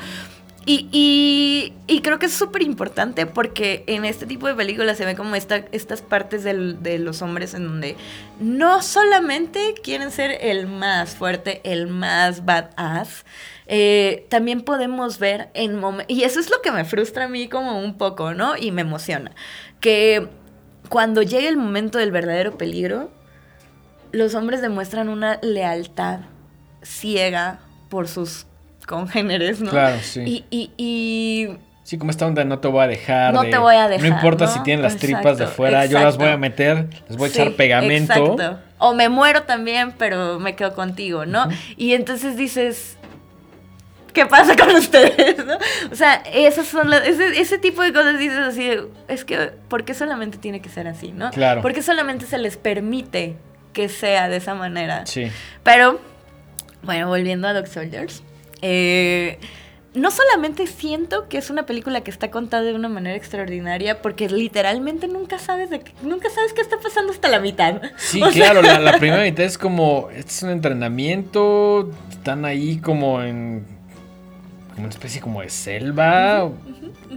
Y, 0.68 1.72
y, 1.86 2.01
creo 2.01 2.18
que 2.18 2.26
es 2.26 2.32
súper 2.34 2.62
importante 2.62 3.24
porque 3.24 3.84
en 3.86 4.05
este 4.05 4.26
tipo 4.26 4.48
de 4.48 4.55
películas 4.56 4.98
se 4.98 5.05
ve 5.05 5.14
como 5.14 5.36
esta, 5.36 5.59
estas 5.70 6.02
partes 6.02 6.43
del- 6.43 6.82
de 6.82 6.98
los 6.98 7.22
hombres 7.22 7.55
en 7.55 7.68
donde 7.68 7.97
no 8.40 8.82
solamente 8.82 9.74
quieren 9.84 10.10
ser 10.10 10.36
el 10.40 10.66
más 10.66 11.14
fuerte, 11.14 11.60
el 11.62 11.86
más 11.86 12.44
badass, 12.44 13.24
eh, 13.68 14.26
también 14.28 14.62
podemos 14.62 15.20
ver 15.20 15.51
en 15.55 15.78
momentos, 15.78 16.16
y 16.16 16.24
eso 16.24 16.40
es 16.40 16.51
lo 16.51 16.60
que 16.62 16.72
me 16.72 16.84
frustra 16.84 17.26
a 17.26 17.28
mí 17.28 17.48
como 17.48 17.78
un 17.78 17.97
poco, 17.97 18.34
¿no? 18.34 18.56
Y 18.56 18.72
me 18.72 18.80
emociona, 18.82 19.30
que 19.78 20.26
cuando 20.88 21.22
llegue 21.22 21.47
el 21.47 21.56
momento 21.56 21.98
del 21.98 22.10
verdadero 22.10 22.59
peligro, 22.59 23.12
los 24.10 24.34
hombres 24.34 24.60
demuestran 24.62 25.09
una 25.10 25.38
lealtad 25.43 26.20
ciega 26.82 27.60
por 27.88 28.09
sus 28.09 28.47
congéneres, 28.86 29.60
¿no? 29.60 29.70
Claro, 29.70 29.98
sí. 30.02 30.22
Y, 30.26 30.44
y, 30.50 30.70
y 30.76 31.56
Sí, 31.84 31.98
como 31.98 32.10
esta 32.10 32.26
onda 32.26 32.44
no 32.44 32.58
te 32.58 32.66
voy 32.66 32.82
a 32.82 32.88
dejar. 32.88 33.32
No 33.32 33.42
de- 33.44 33.50
te 33.50 33.58
voy 33.58 33.76
a 33.76 33.86
dejar, 33.88 34.08
No 34.08 34.16
importa 34.16 34.46
¿no? 34.46 34.52
si 34.52 34.60
tienen 34.64 34.82
las 34.82 34.96
tripas 34.96 35.38
de 35.38 35.44
Exacto, 35.44 35.54
fuera, 35.54 35.86
yo 35.86 36.00
las 36.00 36.16
voy 36.16 36.28
a 36.28 36.36
meter, 36.36 36.88
les 37.08 37.16
voy 37.16 37.28
a 37.28 37.32
echar 37.32 37.52
pegamento. 37.52 38.12
exacto. 38.12 38.58
O 38.78 38.92
me 38.94 39.08
muero 39.08 39.44
también, 39.44 39.92
pero 39.96 40.40
me 40.40 40.56
quedo 40.56 40.74
contigo, 40.74 41.26
¿no? 41.26 41.48
Y 41.76 41.92
entonces 41.94 42.36
dices, 42.36 42.96
¿qué 44.12 44.26
pasa 44.26 44.56
con 44.56 44.74
ustedes? 44.74 45.44
¿no? 45.46 45.56
O 45.92 45.94
sea, 45.94 46.22
esas 46.34 46.66
son 46.66 46.90
las- 46.90 47.06
ese, 47.06 47.40
ese 47.40 47.56
tipo 47.58 47.82
de 47.82 47.92
cosas 47.92 48.18
dices 48.18 48.38
así, 48.38 48.68
es 49.06 49.24
que, 49.24 49.52
¿por 49.68 49.84
qué 49.84 49.94
solamente 49.94 50.38
tiene 50.38 50.60
que 50.60 50.68
ser 50.68 50.88
así, 50.88 51.12
no? 51.12 51.30
Claro. 51.30 51.62
¿Por 51.62 51.72
qué 51.72 51.82
solamente 51.82 52.26
se 52.26 52.38
les 52.38 52.56
permite 52.56 53.36
que 53.72 53.88
sea 53.88 54.28
de 54.28 54.38
esa 54.38 54.54
manera? 54.56 55.06
Sí. 55.06 55.30
Pero, 55.62 56.00
bueno, 56.82 57.06
volviendo 57.08 57.46
a 57.46 57.52
Dog 57.52 57.68
Soldiers, 57.68 58.24
eh, 58.68 59.38
no 59.94 60.10
solamente 60.10 60.66
siento 60.66 61.28
que 61.28 61.38
es 61.38 61.48
una 61.51 61.64
película 61.64 62.02
que 62.02 62.10
está 62.10 62.30
contada 62.30 62.64
de 62.64 62.74
una 62.74 62.88
manera 62.88 63.16
extraordinaria, 63.16 64.02
porque 64.02 64.28
literalmente 64.28 65.09
nunca 65.09 65.38
sabes 65.38 65.70
de 65.70 65.80
qué- 65.80 65.93
nunca 66.02 66.28
sabes 66.30 66.52
qué 66.52 66.60
está 66.60 66.78
pasando 66.78 67.12
hasta 67.12 67.28
la 67.28 67.40
mitad. 67.40 67.80
Sí, 67.97 68.20
O 68.22 68.30
sea, 68.30 68.51
claro, 68.51 68.62
la, 68.62 68.78
la 68.78 68.93
primera 68.98 69.22
mitad 69.22 69.44
es 69.44 69.56
como, 69.56 70.09
este 70.10 70.30
es 70.32 70.43
un 70.43 70.51
entrenamiento, 70.51 71.90
están 72.10 72.44
ahí 72.44 72.78
como 72.78 73.22
en, 73.22 73.64
como 74.74 74.80
una 74.86 74.90
especie 74.90 75.20
como 75.22 75.40
de 75.40 75.48
selva. 75.48 76.51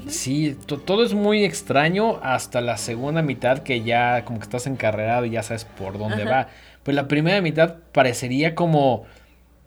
Sí, 0.08 0.56
to- 0.66 0.78
todo 0.80 1.04
es 1.04 1.14
muy 1.14 1.44
extraño 1.44 2.20
hasta 2.24 2.62
la 2.62 2.78
segunda 2.78 3.22
mitad 3.22 3.60
que 3.60 3.82
ya 3.84 4.24
como 4.24 4.40
que 4.40 4.44
estás 4.44 4.68
encarrerado 4.68 5.26
y 5.26 5.32
ya 5.32 5.44
sabes 5.44 5.66
por 5.66 5.98
dónde 5.98 6.24
va. 6.24 6.48
Pues 6.84 6.96
la 6.96 7.08
primera 7.10 7.42
mitad 7.42 7.76
parecería 7.92 8.56
como 8.56 9.06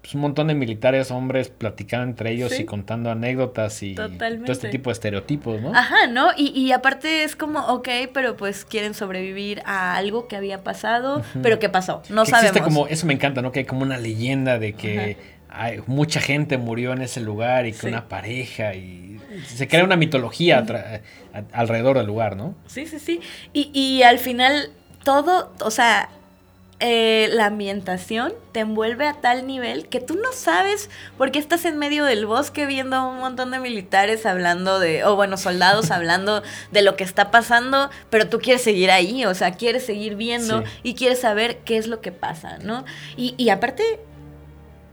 pues, 0.02 0.14
un 0.16 0.20
montón 0.20 0.48
de 0.48 0.54
militares, 0.54 1.10
hombres 1.12 1.48
platicando 1.48 2.04
entre 2.10 2.32
ellos 2.32 2.50
Sí. 2.52 2.62
y 2.62 2.64
contando 2.66 3.10
anécdotas 3.10 3.82
y 3.84 3.94
todo 3.94 4.08
este 4.52 4.68
tipo 4.68 4.90
de 4.90 4.94
estereotipos, 4.94 5.60
¿no? 5.62 5.72
Ajá, 5.74 6.08
¿no? 6.08 6.28
Y, 6.36 6.48
y 6.58 6.72
aparte 6.72 7.22
es 7.24 7.36
como, 7.36 7.60
ok, 7.66 7.88
pero 8.12 8.36
pues 8.36 8.64
quieren 8.64 8.94
sobrevivir 8.94 9.62
a 9.64 9.96
algo 9.96 10.26
que 10.28 10.34
había 10.36 10.64
pasado, 10.64 11.22
pero 11.42 11.58
¿qué 11.60 11.68
pasó? 11.68 12.02
No 12.08 12.24
que 12.24 12.30
sabemos. 12.30 12.50
existe 12.50 12.62
como, 12.62 12.86
eso 12.88 13.06
me 13.06 13.14
encanta, 13.14 13.42
¿no? 13.42 13.52
Que 13.52 13.60
hay 13.60 13.64
como 13.64 13.82
una 13.82 13.96
leyenda 13.96 14.58
de 14.58 14.72
que 14.74 15.16
hay- 15.48 15.80
mucha 15.86 16.20
gente 16.20 16.58
murió 16.58 16.92
en 16.94 17.02
ese 17.02 17.20
lugar 17.20 17.66
y 17.66 17.72
que 17.72 17.78
Sí. 17.78 17.86
una 17.86 18.08
pareja 18.08 18.74
y 18.74 19.20
se 19.46 19.68
crea 19.68 19.84
una 19.84 19.96
mitología 19.96 20.64
a- 21.32 21.42
alrededor 21.52 21.96
del 21.98 22.06
lugar, 22.06 22.36
¿no? 22.36 22.54
Sí, 22.66 22.86
sí, 22.86 22.98
sí. 22.98 23.20
Y, 23.52 23.70
y 23.72 24.02
al 24.02 24.18
final 24.18 24.70
todo, 25.04 25.52
o 25.60 25.70
sea, 25.70 26.08
eh, 26.84 27.28
la 27.32 27.46
ambientación 27.46 28.34
te 28.50 28.60
envuelve 28.60 29.06
a 29.06 29.14
tal 29.14 29.46
nivel 29.46 29.88
que 29.88 30.00
tú 30.00 30.16
no 30.16 30.32
sabes 30.32 30.90
por 31.16 31.30
qué 31.30 31.38
estás 31.38 31.64
en 31.64 31.78
medio 31.78 32.04
del 32.04 32.26
bosque 32.26 32.66
viendo 32.66 32.96
a 32.96 33.06
un 33.08 33.18
montón 33.20 33.52
de 33.52 33.60
militares 33.60 34.26
hablando 34.26 34.80
de, 34.80 35.04
o 35.04 35.14
bueno, 35.16 35.36
soldados 35.36 35.90
hablando 35.92 36.42
de 36.72 36.82
lo 36.82 36.96
que 36.96 37.04
está 37.04 37.30
pasando, 37.30 37.88
pero 38.10 38.28
tú 38.28 38.40
quieres 38.40 38.62
seguir 38.62 38.90
ahí, 38.90 39.24
o 39.24 39.34
sea, 39.34 39.52
quieres 39.52 39.86
seguir 39.86 40.16
viendo 40.16 40.62
Sí. 40.62 40.68
y 40.82 40.94
quieres 40.94 41.20
saber 41.20 41.58
qué 41.58 41.78
es 41.78 41.86
lo 41.86 42.00
que 42.00 42.10
pasa, 42.12 42.58
¿no? 42.58 42.84
Y, 43.16 43.34
y 43.38 43.48
aparte, 43.50 44.00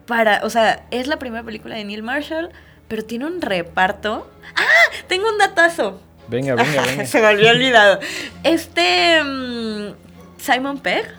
para, 0.05 0.41
o 0.43 0.49
sea, 0.49 0.85
es 0.91 1.07
la 1.07 1.17
primera 1.17 1.43
película 1.43 1.75
de 1.75 1.83
Neil 1.85 2.03
Marshall, 2.03 2.49
pero 2.87 3.03
tiene 3.03 3.25
un 3.25 3.41
reparto. 3.41 4.29
¡Ah! 4.55 4.63
Tengo 5.07 5.27
un 5.29 5.37
datazo. 5.37 6.01
Venga, 6.27 6.55
venga, 6.55 6.81
venga. 6.83 7.05
Se 7.07 7.19
me 7.19 7.27
había 7.27 7.51
olvidado. 7.51 7.99
Este. 8.43 9.21
mm, 9.23 9.93
Simon 10.37 10.79
Pegg. 10.79 11.18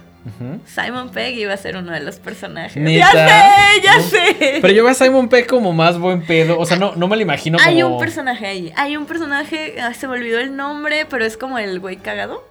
Simon 0.66 1.10
Pegg 1.10 1.38
iba 1.38 1.54
a 1.54 1.56
ser 1.56 1.76
uno 1.76 1.92
de 1.92 2.00
los 2.00 2.16
personajes. 2.16 2.74
Ya 2.92 3.10
sé, 3.10 3.82
ya 3.82 3.96
No. 3.96 4.02
sé. 4.02 4.58
Pero 4.60 4.72
yo 4.74 4.82
veo 4.84 4.92
a 4.92 4.94
Simon 4.94 5.28
Pegg 5.28 5.46
como 5.46 5.72
más 5.72 5.98
buen 5.98 6.22
pedo. 6.26 6.58
O 6.58 6.66
sea, 6.66 6.76
no, 6.76 6.94
no 6.96 7.08
me 7.08 7.16
lo 7.16 7.22
imagino 7.22 7.58
como. 7.58 7.68
Hay 7.70 7.82
un 7.82 7.98
personaje 7.98 8.46
ahí. 8.46 8.72
Hay 8.76 8.96
un 8.96 9.06
personaje. 9.06 9.76
ah, 9.80 9.94
se 9.94 10.06
me 10.06 10.14
olvidó 10.14 10.38
el 10.38 10.56
nombre, 10.56 11.06
pero 11.08 11.24
es 11.24 11.36
como 11.36 11.58
el 11.58 11.80
güey 11.80 11.96
cagado. 11.96 12.46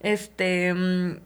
Este. 0.00 0.74
mm, 0.74 1.18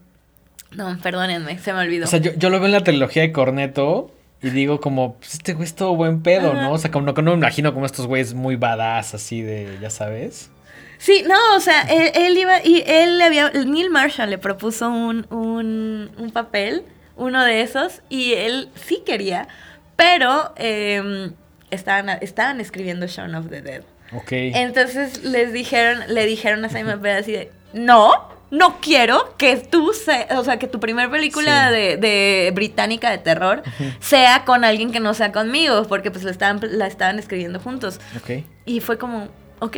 no, 0.71 0.97
perdónenme, 1.01 1.57
se 1.59 1.73
me 1.73 1.79
olvidó. 1.79 2.05
O 2.05 2.07
sea, 2.07 2.19
yo, 2.19 2.31
yo 2.35 2.49
lo 2.49 2.59
veo 2.59 2.67
en 2.67 2.73
la 2.73 2.83
trilogía 2.83 3.23
de 3.23 3.31
Corneto 3.31 4.11
y 4.41 4.51
digo 4.51 4.79
como, 4.79 5.15
pues 5.15 5.33
este 5.33 5.53
güey 5.53 5.65
es 5.65 5.75
todo 5.75 5.95
buen 5.95 6.21
pedo, 6.21 6.51
Ajá. 6.53 6.61
¿no? 6.61 6.73
O 6.73 6.77
sea, 6.77 6.91
como 6.91 7.05
no, 7.07 7.13
no 7.13 7.31
me 7.31 7.37
imagino 7.37 7.73
como 7.73 7.85
estos 7.85 8.05
güeyes 8.07 8.33
muy 8.35 8.55
badass 8.55 9.15
así 9.15 9.41
de, 9.41 9.77
ya 9.81 9.89
sabes. 9.89 10.51
Sí, 10.99 11.23
no, 11.27 11.55
o 11.55 11.59
sea, 11.61 11.81
él, 11.83 12.11
él 12.13 12.37
iba 12.37 12.59
y 12.63 12.83
él 12.85 13.17
le 13.17 13.23
había, 13.23 13.49
Neil 13.51 13.89
Marshall 13.89 14.29
le 14.29 14.37
propuso 14.37 14.89
un, 14.89 15.25
un, 15.31 16.11
un 16.17 16.29
papel, 16.31 16.83
uno 17.15 17.43
de 17.43 17.61
esos, 17.61 18.01
y 18.09 18.33
él 18.33 18.69
sí 18.75 19.01
quería, 19.05 19.47
pero 19.95 20.53
eh, 20.57 21.31
estaban, 21.71 22.09
estaban 22.21 22.59
escribiendo 22.59 23.07
Shaun 23.07 23.33
of 23.35 23.49
the 23.49 23.61
Dead. 23.61 23.81
Ok. 24.13 24.31
Entonces 24.31 25.23
les 25.23 25.53
dijeron, 25.53 26.03
le 26.09 26.25
dijeron 26.25 26.63
a 26.65 26.69
Simon 26.69 26.99
Pegg 27.01 27.17
así 27.19 27.31
de, 27.31 27.51
no, 27.73 28.11
no 28.51 28.81
quiero 28.81 29.35
que 29.37 29.55
tú, 29.55 29.93
se, 29.93 30.27
o 30.35 30.43
sea, 30.43 30.59
que 30.59 30.67
tu 30.67 30.79
primer 30.81 31.09
película 31.09 31.69
Sí. 31.69 31.75
de, 31.75 31.97
de 31.97 32.51
británica 32.53 33.11
de 33.11 33.19
terror 33.19 33.63
sea 34.01 34.43
con 34.43 34.65
alguien 34.65 34.91
que 34.91 34.99
no 34.99 35.13
sea 35.13 35.31
conmigo, 35.31 35.83
porque 35.87 36.11
pues 36.11 36.23
la 36.25 36.31
estaban, 36.31 36.59
la 36.77 36.87
estaban 36.87 37.19
escribiendo 37.19 37.59
juntos. 37.61 38.01
ok. 38.17 38.43
Y 38.65 38.81
fue 38.81 38.97
como, 38.97 39.29
ok, 39.59 39.77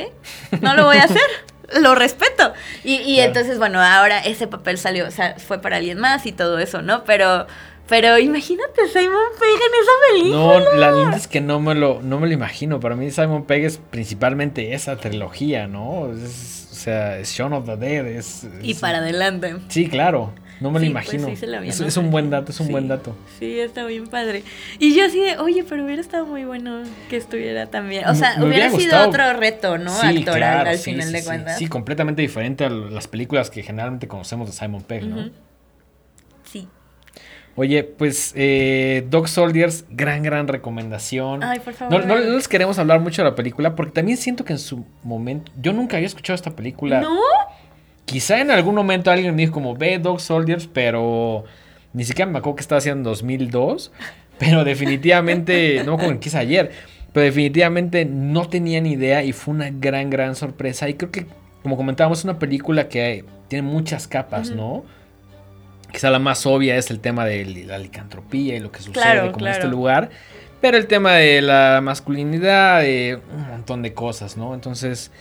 no 0.61 0.75
lo 0.75 0.85
voy 0.85 0.97
a 0.97 1.03
hacer. 1.03 1.21
Lo 1.81 1.95
respeto. 1.95 2.51
Y, 2.83 2.95
y 2.95 3.15
Claro. 3.15 3.27
entonces, 3.29 3.57
bueno, 3.57 3.81
ahora 3.81 4.19
ese 4.19 4.45
papel 4.47 4.77
salió, 4.77 5.07
o 5.07 5.11
sea, 5.11 5.35
fue 5.39 5.59
para 5.61 5.77
alguien 5.77 5.99
más 5.99 6.25
y 6.25 6.33
todo 6.33 6.59
eso, 6.59 6.81
¿no? 6.81 7.05
Pero, 7.05 7.47
pero 7.87 8.17
imagínate 8.19 8.87
Simon 8.91 9.29
Pegg 9.39 9.55
en 9.55 9.73
esa 9.81 9.91
película. 10.09 10.59
No, 10.71 10.77
la 10.77 11.05
neta 11.05 11.15
es 11.17 11.27
que 11.27 11.39
no 11.39 11.61
me 11.61 11.73
lo, 11.75 12.01
no 12.01 12.19
me 12.19 12.27
lo 12.27 12.33
imagino. 12.33 12.81
Para 12.81 12.95
mí 12.97 13.09
Simon 13.09 13.45
Pegg 13.45 13.63
es 13.63 13.77
principalmente 13.77 14.73
esa 14.73 14.97
trilogía, 14.97 15.67
¿no? 15.67 16.11
Es- 16.11 16.67
o 16.71 16.75
sea, 16.83 17.19
es 17.19 17.29
Shaun 17.31 17.53
of 17.53 17.65
the 17.67 17.77
Dead. 17.77 18.05
Es, 18.07 18.45
Y 18.63 18.73
para 18.73 18.97
adelante. 18.97 19.55
Sí, 19.69 19.87
claro. 19.87 20.33
No 20.61 20.69
me 20.69 20.79
lo 20.79 20.93
pues 20.93 21.13
imagino. 21.13 21.35
sí 21.35 21.45
la 21.47 21.65
es, 21.65 21.79
es 21.81 21.97
un 21.97 22.11
buen 22.11 22.29
dato, 22.29 22.51
es 22.51 22.59
un 22.59 22.67
Sí. 22.67 22.71
buen 22.71 22.87
dato. 22.87 23.15
Sí, 23.39 23.59
está 23.59 23.83
bien 23.85 24.05
padre. 24.07 24.43
Y 24.79 24.95
yo 24.95 25.05
así 25.05 25.19
de, 25.19 25.37
oye, 25.39 25.65
pero 25.67 25.83
hubiera 25.83 25.99
estado 26.01 26.25
muy 26.25 26.45
bueno 26.45 26.83
que 27.09 27.17
estuviera 27.17 27.65
también. 27.65 28.07
O 28.07 28.15
sea, 28.15 28.33
Me- 28.37 28.43
me 28.45 28.49
hubiera, 28.51 28.73
hubiera 28.73 28.95
sido 28.95 29.09
otro 29.09 29.33
reto, 29.33 29.77
¿no? 29.79 29.91
Actoral 29.91 30.23
claro, 30.23 30.69
al 30.69 30.77
final 30.77 31.11
de 31.11 31.23
cuentas. 31.23 31.57
Sí, 31.57 31.67
completamente 31.67 32.21
diferente 32.21 32.63
a 32.63 32.69
las 32.69 33.07
películas 33.07 33.49
que 33.49 33.63
generalmente 33.63 34.07
conocemos 34.07 34.47
de 34.47 34.53
Simon 34.53 34.83
Pegg, 34.83 35.05
¿no? 35.07 35.29
Sí. 36.43 36.67
Oye, 37.55 37.83
pues 37.83 38.31
eh, 38.37 39.05
Dog 39.09 39.27
Soldiers, 39.27 39.83
gran, 39.89 40.23
gran 40.23 40.47
recomendación. 40.47 41.43
Ay, 41.43 41.59
por 41.59 41.73
No, 41.73 41.79
favor. 41.79 42.05
no- 42.05 42.15
no 42.15 42.35
les 42.37 42.47
queremos 42.47 42.79
hablar 42.79 43.01
mucho 43.01 43.23
de 43.23 43.29
la 43.29 43.35
película 43.35 43.75
porque 43.75 43.91
también 43.91 44.17
siento 44.17 44.45
que 44.45 44.53
en 44.53 44.59
su 44.59 44.85
momento, 45.03 45.51
yo 45.61 45.73
nunca 45.73 45.97
había 45.97 46.07
escuchado 46.07 46.35
esta 46.35 46.55
película. 46.55 47.01
¿No? 47.01 47.17
Quizá 48.11 48.41
en 48.41 48.51
algún 48.51 48.75
momento 48.75 49.09
alguien 49.09 49.33
me 49.33 49.41
dijo 49.41 49.53
como 49.53 49.73
ve 49.73 49.97
Dog 49.97 50.19
Soldiers, 50.19 50.67
pero 50.67 51.45
ni 51.93 52.03
siquiera 52.03 52.29
me 52.29 52.39
acuerdo 52.39 52.57
que 52.57 52.61
estaba 52.61 52.79
haciendo 52.79 52.99
en 52.99 53.03
2002. 53.03 53.89
Pero 54.37 54.63
definitivamente, 54.65 55.81
no 55.85 55.97
en 56.01 56.19
qué 56.19 56.27
es 56.27 56.35
ayer, 56.35 56.71
pero 57.13 57.23
definitivamente 57.23 58.03
no 58.03 58.49
tenía 58.49 58.81
ni 58.81 58.91
idea 58.91 59.23
y 59.23 59.31
fue 59.31 59.53
una 59.53 59.69
gran, 59.69 60.09
gran 60.09 60.35
sorpresa. 60.35 60.89
Y 60.89 60.95
creo 60.95 61.09
que, 61.09 61.25
como 61.63 61.77
comentábamos, 61.77 62.19
es 62.19 62.25
una 62.25 62.37
película 62.37 62.89
que 62.89 63.23
tiene 63.47 63.65
muchas 63.65 64.09
capas. 64.09 64.51
¿no? 64.51 64.83
Quizá 65.89 66.09
la 66.09 66.19
más 66.19 66.45
obvia 66.45 66.75
es 66.75 66.91
el 66.91 66.99
tema 66.99 67.23
de 67.23 67.65
la 67.65 67.77
licantropía 67.77 68.57
y 68.57 68.59
lo 68.59 68.73
que 68.73 68.79
sucede 68.79 69.03
Claro, 69.03 69.31
como 69.31 69.47
en 69.47 69.53
este 69.53 69.67
lugar. 69.67 70.09
Pero 70.59 70.75
el 70.75 70.87
tema 70.87 71.13
de 71.13 71.41
la 71.41 71.79
masculinidad, 71.81 72.81
de 72.81 73.21
un 73.33 73.47
montón 73.47 73.81
de 73.81 73.93
cosas, 73.93 74.35
¿no? 74.35 74.53
Entonces, 74.53 75.11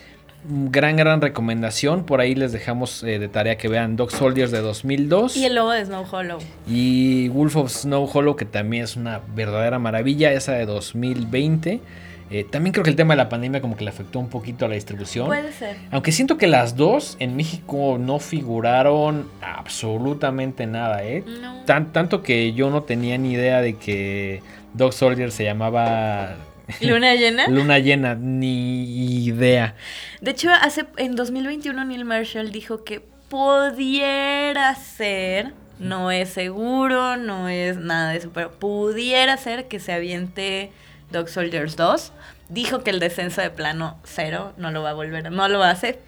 gran, 0.44 0.96
gran 0.96 1.20
recomendación. 1.20 2.04
Por 2.04 2.20
ahí 2.20 2.34
les 2.34 2.52
dejamos 2.52 3.02
eh, 3.02 3.18
de 3.18 3.28
tarea 3.28 3.56
que 3.58 3.68
vean 3.68 3.96
Dog 3.96 4.10
Soldiers 4.10 4.50
de 4.50 4.60
2002 4.60 5.36
Y 5.36 5.44
el 5.44 5.54
lobo 5.54 5.70
de 5.70 5.84
Snow 5.84 6.04
Hollow. 6.10 6.38
y 6.66 7.28
Wolf 7.28 7.56
of 7.56 7.70
Snow 7.70 8.08
Hollow, 8.12 8.36
que 8.36 8.44
también 8.44 8.84
es 8.84 8.96
una 8.96 9.20
verdadera 9.34 9.78
maravilla, 9.78 10.32
esa 10.32 10.52
de 10.52 10.66
2020. 10.66 11.80
Eh, 12.32 12.44
también 12.48 12.72
creo 12.72 12.84
que 12.84 12.90
el 12.90 12.96
tema 12.96 13.14
de 13.14 13.18
la 13.18 13.28
pandemia 13.28 13.60
como 13.60 13.76
que 13.76 13.82
le 13.82 13.90
afectó 13.90 14.20
un 14.20 14.28
poquito 14.28 14.64
a 14.64 14.68
la 14.68 14.74
distribución. 14.76 15.26
Puede 15.26 15.50
ser. 15.52 15.76
Aunque 15.90 16.12
siento 16.12 16.38
que 16.38 16.46
las 16.46 16.76
dos 16.76 17.16
en 17.18 17.34
México 17.34 17.98
no 18.00 18.20
figuraron 18.20 19.26
absolutamente 19.42 20.66
nada, 20.66 21.02
¿eh? 21.04 21.24
No. 21.26 21.64
Tan- 21.64 21.92
tanto 21.92 22.22
que 22.22 22.52
yo 22.52 22.70
no 22.70 22.84
tenía 22.84 23.18
ni 23.18 23.32
idea 23.32 23.60
de 23.60 23.74
que 23.76 24.42
Dog 24.74 24.92
Soldier 24.92 25.32
se 25.32 25.42
llamaba 25.42 26.36
¿Luna 26.80 27.14
llena? 27.14 27.48
Luna 27.48 27.78
Llena, 27.78 28.14
ni 28.14 29.24
idea. 29.24 29.74
De 30.20 30.30
hecho, 30.32 30.50
hace 30.50 30.84
en 30.96 31.16
2021 31.16 31.84
Neil 31.84 32.04
Marshall 32.04 32.50
dijo 32.52 32.84
que 32.84 33.02
pudiera 33.28 34.74
ser, 34.74 35.52
no 35.78 36.10
es 36.10 36.28
seguro, 36.30 37.16
no 37.16 37.48
es 37.48 37.76
nada 37.78 38.10
de 38.10 38.18
eso, 38.18 38.30
pero 38.32 38.50
pudiera 38.52 39.36
ser 39.36 39.66
que 39.68 39.80
se 39.80 39.92
aviente 39.92 40.72
Dog 41.10 41.28
Soldiers 41.28 41.76
2. 41.76 42.12
Dijo 42.48 42.82
que 42.82 42.90
el 42.90 42.98
descenso 43.00 43.40
de 43.40 43.50
plano 43.50 43.98
cero 44.04 44.52
no 44.56 44.70
lo 44.72 44.82
va 44.82 44.90
a 44.90 44.94
volver, 44.94 45.30
no 45.30 45.48
lo 45.48 45.58
va 45.60 45.68
a 45.68 45.72
hacer. 45.72 46.00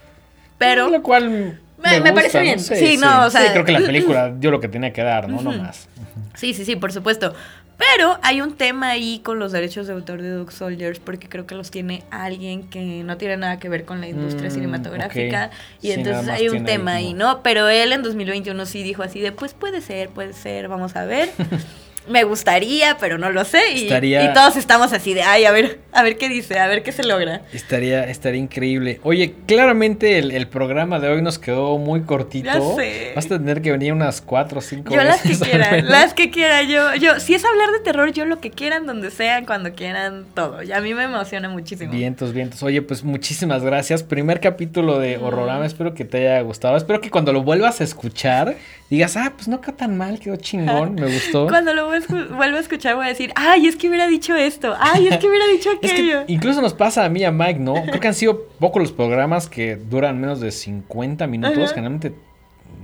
Pero 0.59 0.91
Lo 0.91 1.03
cual 1.03 1.59
Me- 1.79 2.01
me 2.01 2.13
parece 2.13 2.41
bien. 2.41 2.59
Sí, 2.61 2.97
no, 2.97 3.27
o 3.27 3.31
sea- 3.31 3.53
creo 3.53 3.65
que 3.65 3.73
la 3.73 3.81
película 3.81 4.31
dio 4.37 4.51
lo 4.51 4.61
que 4.61 4.69
tenía 4.69 4.93
que 4.93 5.03
dar, 5.03 5.29
¿no? 5.29 5.41
No 5.43 5.51
Ujú. 5.51 5.59
más. 5.63 5.89
Sí, 6.35 6.55
sí, 6.55 6.65
sí, 6.65 6.77
por 6.77 6.93
supuesto. 6.93 7.35
Pero 7.79 8.19
hay 8.23 8.41
un 8.41 8.55
tema 8.57 8.91
ahí 8.91 9.21
con 9.21 9.39
los 9.39 9.53
derechos 9.53 9.87
de 9.87 9.93
autor 9.93 10.23
de 10.23 10.31
Dog 10.31 10.53
Soldiers 10.53 10.99
porque 11.01 11.29
creo 11.29 11.47
que 11.47 11.55
los 11.55 11.71
tiene 11.71 12.05
alguien 12.11 12.69
que 12.69 13.03
no 13.05 13.17
tiene 13.17 13.37
nada 13.37 13.59
que 13.59 13.69
ver 13.69 13.85
con 13.85 14.01
la 14.01 14.09
industria 14.09 14.51
Mm, 14.51 14.53
cinematográfica 14.53 15.51
y 15.81 15.89
Sí, 15.89 15.93
entonces 15.93 16.29
hay 16.29 16.49
un 16.49 16.65
tema 16.65 16.95
ahí, 16.95 17.15
¿no? 17.15 17.43
Pero 17.43 17.69
él 17.69 17.93
en 17.93 18.03
2021 18.03 18.67
sí 18.67 18.83
dijo 18.83 19.03
así 19.03 19.21
de, 19.21 19.33
pues 19.33 19.55
puede 19.55 19.81
ser, 19.81 20.11
puede 20.11 20.33
ser, 20.33 20.69
vamos 20.69 20.97
a 20.97 21.05
ver. 21.05 21.31
Me 22.09 22.25
gustaría, 22.25 22.97
pero 22.99 23.17
no 23.19 23.31
lo 23.31 23.45
sé. 23.45 23.61
Y, 23.75 23.83
Estaría- 23.85 24.25
y 24.25 24.33
todos 24.35 24.57
estamos 24.57 24.93
así 24.93 25.15
de, 25.15 25.23
ay, 25.23 25.45
a 25.45 25.53
ver, 25.53 25.79
a 25.93 26.03
ver 26.03 26.17
qué 26.19 26.29
dice, 26.29 26.59
a 26.59 26.67
ver 26.67 26.83
qué 26.83 26.91
se 26.93 27.05
logra. 27.05 27.43
Estaría, 27.53 28.05
estaría 28.09 28.41
increíble. 28.41 28.99
Oye, 29.05 29.35
claramente 29.47 30.19
el, 30.19 30.33
el 30.33 30.49
programa 30.49 30.99
de 30.99 31.09
hoy 31.09 31.23
nos 31.23 31.39
quedó 31.39 31.79
muy 31.79 32.03
cortito. 32.03 32.47
Ya 32.47 32.61
sé. 32.77 33.13
Vas 33.15 33.27
a 33.27 33.29
tener 33.39 33.63
que 33.63 33.71
venir 33.71 33.93
unas 33.93 34.21
cuatro 34.21 34.59
o 34.59 34.63
cinco 34.63 34.93
Yo 34.95 35.03
las 35.05 35.21
que 35.23 35.29
veces 35.29 35.43
al 35.43 35.49
quieran, 35.51 35.71
menos. 35.77 35.91
las 35.91 36.15
que 36.15 36.31
quiera, 36.31 36.63
yo, 36.63 36.95
yo, 36.97 37.21
si 37.21 37.35
es 37.35 37.45
hablar 37.45 37.71
de 37.71 37.81
terror, 37.81 38.13
yo 38.13 38.25
lo 38.25 38.41
que 38.41 38.51
quieran, 38.51 38.87
donde 38.87 39.11
sean, 39.11 39.47
cuando 39.47 39.73
quieran, 39.73 40.25
todo. 40.35 40.63
Y 40.63 40.73
a 40.73 40.81
mí 40.81 40.95
me 40.95 41.05
emociona 41.05 41.49
muchísimo. 41.49 41.93
Vientos, 41.93 42.33
vientos. 42.33 42.63
Oye, 42.63 42.83
pues 42.83 43.05
muchísimas 43.05 43.63
gracias. 43.63 44.03
Primer 44.03 44.41
capítulo 44.41 44.99
de 44.99 45.19
Horrorama. 45.19 45.67
Espero 45.67 45.95
que 45.95 46.05
te 46.05 46.19
haya 46.29 46.41
gustado. 46.41 46.77
Espero 46.77 47.01
que 47.01 47.11
cuando 47.11 47.33
lo 47.33 47.43
vuelvas 47.43 47.81
a 47.81 47.85
escuchar 47.85 48.57
digas, 48.91 49.17
ah, 49.17 49.33
pues 49.35 49.49
no 49.49 49.61
quedó 49.61 49.75
tan 49.75 49.97
mal, 49.97 50.19
quedó 50.19 50.37
chingón, 50.37 50.97
me 50.97 51.07
gustó. 51.07 51.47
Cuando 51.53 51.73
lo 51.73 51.87
vuelva 52.31 52.59
a 52.59 52.61
escuchar 52.61 52.97
voy 52.97 53.07
a 53.07 53.09
decir, 53.09 53.33
ay, 53.37 53.67
es 53.67 53.77
que 53.77 53.89
hubiera 53.89 54.07
dicho 54.07 54.35
esto, 54.35 54.75
ay, 54.79 55.09
es 55.09 55.19
que 55.19 55.29
hubiera 55.29 55.47
dicho 55.47 55.71
Es 55.83 55.93
aquello. 55.93 56.27
que 56.27 56.33
incluso 56.33 56.61
nos 56.61 56.75
pasa 56.75 57.05
a 57.05 57.09
mí 57.09 57.21
y 57.21 57.25
a 57.25 57.33
Mike, 57.33 57.61
¿no? 57.61 57.75
Creo 57.75 58.01
que 58.01 58.09
han 58.09 58.15
sido 58.15 58.45
pocos 58.59 58.83
los 58.83 58.93
programas 58.93 59.49
que 59.49 59.77
duran 59.77 60.21
menos 60.21 60.41
de 60.41 60.51
50 60.51 61.27
minutos. 61.27 61.59
Ajá. 61.59 61.75
Generalmente 61.75 62.15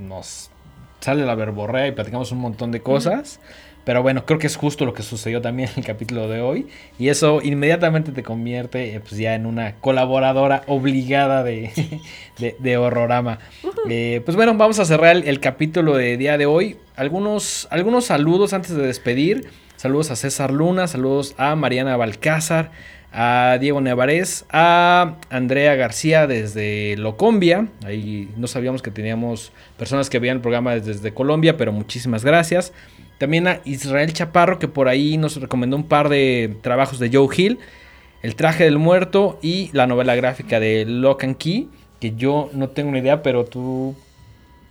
nos 0.01 0.51
sale 1.01 1.25
la 1.25 1.35
verborrea 1.35 1.87
y 1.87 1.93
platicamos 1.93 2.33
un 2.33 2.39
montón 2.39 2.73
de 2.73 2.81
cosas. 2.81 3.41
Pero 3.89 4.03
bueno, 4.03 4.27
creo 4.27 4.39
que 4.39 4.47
es 4.47 4.57
justo 4.57 4.85
lo 4.85 4.93
que 4.93 5.03
sucedió 5.03 5.41
también 5.41 5.71
en 5.71 5.79
el 5.79 5.87
capítulo 5.87 6.29
de 6.29 6.43
hoy. 6.43 6.67
Y 6.99 7.09
eso 7.09 7.41
inmediatamente 7.43 8.13
te 8.13 8.23
convierte 8.23 8.95
eh, 8.95 9.01
pues 9.01 9.17
ya 9.17 9.35
en 9.35 9.47
una 9.47 9.77
colaboradora 9.77 10.63
obligada 10.67 11.43
de, 11.43 11.71
de, 12.39 12.55
de 12.59 12.77
Horrorama. 12.77 13.39
Eh, 13.89 14.21
pues 14.27 14.37
bueno, 14.37 14.55
vamos 14.59 14.79
a 14.79 14.85
cerrar 14.85 15.17
el, 15.17 15.27
el 15.27 15.41
capítulo 15.41 15.97
de 15.97 16.19
día 16.19 16.37
de 16.37 16.45
hoy. 16.45 16.77
Algunos, 16.97 17.67
algunos 17.71 18.05
saludos 18.05 18.53
antes 18.53 18.77
de 18.77 18.87
despedir. 18.87 19.49
Saludos 19.77 20.11
a 20.11 20.17
César 20.17 20.53
Luna, 20.53 20.87
saludos 20.87 21.35
a 21.39 21.57
Mariana 21.57 21.97
Balcázar, 21.97 22.71
a 23.11 23.57
Diego 23.59 23.81
Nevarez, 23.81 24.45
a 24.51 25.15
Andrea 25.31 25.77
García 25.77 26.27
desde 26.27 26.95
Locombia. 26.99 27.69
Ahí 27.87 28.29
no 28.37 28.49
sabíamos 28.49 28.83
que 28.83 28.91
teníamos 28.91 29.51
personas 29.79 30.11
que 30.11 30.19
veían 30.19 30.37
el 30.37 30.43
programa 30.43 30.75
desde 30.75 31.15
Colombia, 31.15 31.57
pero 31.57 31.73
muchísimas 31.73 32.23
gracias. 32.23 32.75
También 33.19 33.49
a 33.49 33.61
Israel 33.65 34.13
Chaparro, 34.13 34.59
que 34.59 34.69
por 34.69 34.89
ahí 34.89 35.17
nos 35.19 35.37
recomendó 35.41 35.77
un 35.77 35.89
par 35.89 36.09
de 36.09 36.57
trabajos 36.63 36.99
de 36.99 37.11
Joe 37.13 37.29
Hill. 37.37 37.59
El 38.23 38.35
traje 38.37 38.65
del 38.65 38.79
muerto 38.79 39.39
y 39.43 39.71
la 39.73 39.87
novela 39.87 40.15
gráfica 40.15 40.59
de 40.61 40.85
Lock 40.85 41.25
and 41.25 41.37
Key, 41.37 41.69
que 42.01 42.15
yo 42.17 42.49
no 42.53 42.69
tengo 42.69 42.89
una 42.91 42.99
idea, 42.99 43.23
pero 43.23 43.45
tú 43.45 43.95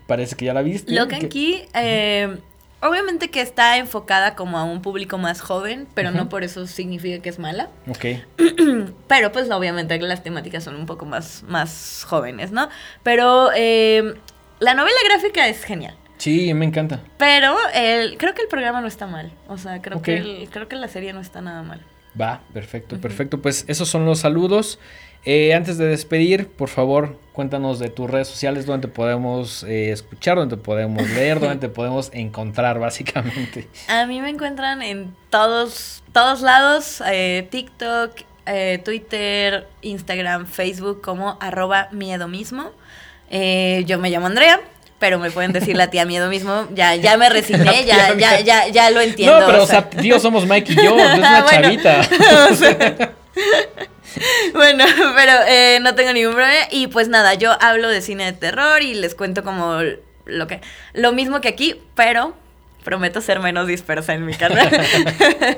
parece 0.05 0.35
que 0.35 0.45
ya 0.45 0.53
la 0.53 0.61
viste. 0.61 0.93
Lock 0.93 1.13
and 1.13 1.21
Que- 1.23 1.29
Key, 1.29 1.65
eh, 1.73 2.37
obviamente 2.81 3.29
que 3.29 3.41
está 3.41 3.77
enfocada 3.77 4.35
como 4.35 4.57
a 4.57 4.63
un 4.63 4.81
público 4.81 5.17
más 5.17 5.41
joven, 5.41 5.87
pero 5.93 6.11
no 6.11 6.29
por 6.29 6.43
eso 6.43 6.67
significa 6.67 7.21
que 7.21 7.29
es 7.29 7.39
mala. 7.39 7.69
Ok. 7.89 8.05
Pero 9.07 9.31
pues 9.31 9.49
obviamente 9.49 9.97
las 9.99 10.23
temáticas 10.23 10.63
son 10.63 10.75
un 10.75 10.85
poco 10.85 11.05
más, 11.05 11.43
más 11.47 12.05
jóvenes, 12.07 12.51
¿no? 12.51 12.69
Pero 13.03 13.49
eh, 13.55 14.13
la 14.59 14.73
novela 14.73 14.97
gráfica 15.09 15.47
es 15.47 15.63
genial. 15.63 15.95
Sí, 16.17 16.53
me 16.53 16.65
encanta. 16.65 17.01
Pero 17.17 17.55
el, 17.73 18.17
creo 18.17 18.33
que 18.33 18.41
el 18.41 18.47
programa 18.47 18.81
no 18.81 18.87
está 18.87 19.07
mal. 19.07 19.31
O 19.47 19.57
sea, 19.57 19.81
creo, 19.81 20.01
que 20.01 20.17
el- 20.17 20.49
creo 20.51 20.67
que 20.67 20.75
la 20.75 20.87
serie 20.87 21.13
no 21.13 21.19
está 21.21 21.41
nada 21.41 21.61
mal. 21.63 21.81
Va, 22.19 22.41
perfecto, 22.53 22.99
perfecto. 22.99 23.41
Pues 23.41 23.63
esos 23.67 23.87
son 23.89 24.05
los 24.05 24.19
saludos. 24.19 24.79
Eh, 25.25 25.53
antes 25.53 25.77
de 25.77 25.85
despedir, 25.85 26.47
por 26.47 26.69
favor, 26.69 27.19
cuéntanos 27.33 27.79
de 27.79 27.89
tus 27.89 28.09
redes 28.09 28.27
sociales, 28.29 28.65
donde 28.65 28.87
te 28.87 28.93
podemos 28.93 29.63
eh, 29.63 29.91
escuchar, 29.91 30.37
donde 30.37 30.55
te 30.55 30.61
podemos 30.63 31.07
leer, 31.11 31.39
donde 31.39 31.57
te 31.57 31.69
podemos 31.69 32.09
encontrar, 32.13 32.79
básicamente. 32.79 33.67
A 33.89 34.05
mí 34.07 34.21
me 34.21 34.29
encuentran 34.29 34.81
en 34.81 35.13
todos, 35.29 36.01
todos 36.13 36.41
lados, 36.41 37.03
eh, 37.11 37.47
TikTok, 37.51 38.11
eh, 38.45 38.79
Twitter, 38.83 39.67
Instagram, 39.81 40.47
Facebook 40.47 41.01
como 41.01 41.37
arroba 41.41 41.89
miedo 41.91 42.27
mismo. 42.27 42.71
Yo 43.29 43.99
me 43.99 44.09
llamo 44.09 44.27
Andrea, 44.27 44.61
pero 44.99 45.19
me 45.19 45.31
pueden 45.31 45.53
decir 45.53 45.75
la 45.75 45.89
tía 45.89 46.05
miedo 46.05 46.29
mismo. 46.29 46.67
Ya, 46.73 46.95
ya 46.95 47.17
me 47.17 47.29
resigné, 47.29 47.85
ya, 47.85 48.15
ya, 48.15 48.39
ya, 48.39 48.67
ya 48.67 48.89
lo 48.89 49.01
entiendo. 49.01 49.39
no, 49.39 49.45
pero 49.45 49.63
o 49.63 49.67
sea, 49.67 49.89
tío, 49.89 50.19
somos 50.19 50.45
Mike 50.45 50.73
y 50.73 50.75
yo, 50.75 50.97
es 50.99 51.17
una 51.17 51.45
chavita. 51.45 52.01
Bueno, 54.53 54.83
pero 55.15 55.31
eh, 55.47 55.77
no 55.81 55.93
tengo 55.93 56.11
ningún 56.11 56.33
problema. 56.33 56.65
Y 56.71 56.87
pues 56.87 57.07
nada, 57.07 57.35
yo 57.35 57.55
hablo 57.61 57.87
de 57.87 58.01
cine 58.01 58.25
de 58.25 58.33
terror 58.33 58.81
y 58.81 58.95
les 58.95 59.13
cuento 59.13 59.43
como 59.43 59.79
lo 60.25 60.47
que 60.47 60.61
lo 60.93 61.11
mismo 61.11 61.39
que 61.39 61.49
aquí, 61.49 61.79
pero 61.93 62.35
prometo 62.87 63.19
ser 63.19 63.41
menos 63.41 63.67
dispersa 63.67 64.13
en 64.13 64.25
mi 64.25 64.33
canal. 64.37 64.71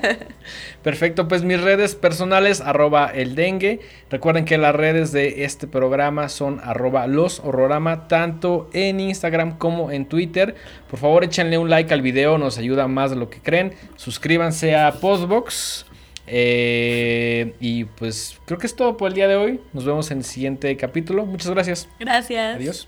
Perfecto, 0.84 1.27
pues 1.27 1.43
mis 1.43 1.61
redes 1.61 1.93
personales, 1.93 2.60
arroba 2.60 3.06
el 3.14 3.35
dengue. 3.35 3.81
Recuerden 4.10 4.45
que 4.45 4.57
las 4.57 4.73
redes 4.73 5.11
de 5.11 5.43
este 5.43 5.68
programa 5.68 6.27
son 6.27 6.60
arroba 6.64 7.06
los 7.06 7.39
horrorama, 7.41 8.07
tanto 8.07 8.68
en 8.73 8.99
Instagram 8.99 9.60
como 9.60 9.91
en 9.91 10.07
Twitter. 10.07 10.56
Por 10.89 10.97
favor, 10.97 11.23
échenle 11.23 11.60
un 11.60 11.69
like 11.69 11.93
al 11.93 12.01
video, 12.01 12.39
nos 12.39 12.57
ayuda 12.57 12.88
más 12.88 13.11
de 13.11 13.18
lo 13.18 13.30
que 13.30 13.39
creen. 13.41 13.76
Suscríbanse 13.95 14.76
a 14.76 14.91
Postbox. 14.93 15.85
Eh, 16.26 17.53
y 17.60 17.84
pues 17.84 18.39
creo 18.45 18.57
que 18.57 18.65
es 18.65 18.76
todo 18.76 18.97
por 18.97 19.10
el 19.10 19.14
día 19.14 19.27
de 19.27 19.35
hoy. 19.35 19.60
Nos 19.72 19.85
vemos 19.85 20.10
en 20.10 20.19
el 20.19 20.23
siguiente 20.23 20.76
capítulo. 20.77 21.27
Muchas 21.27 21.51
gracias. 21.51 21.88
Gracias. 21.99 22.56
Adiós. 22.56 22.88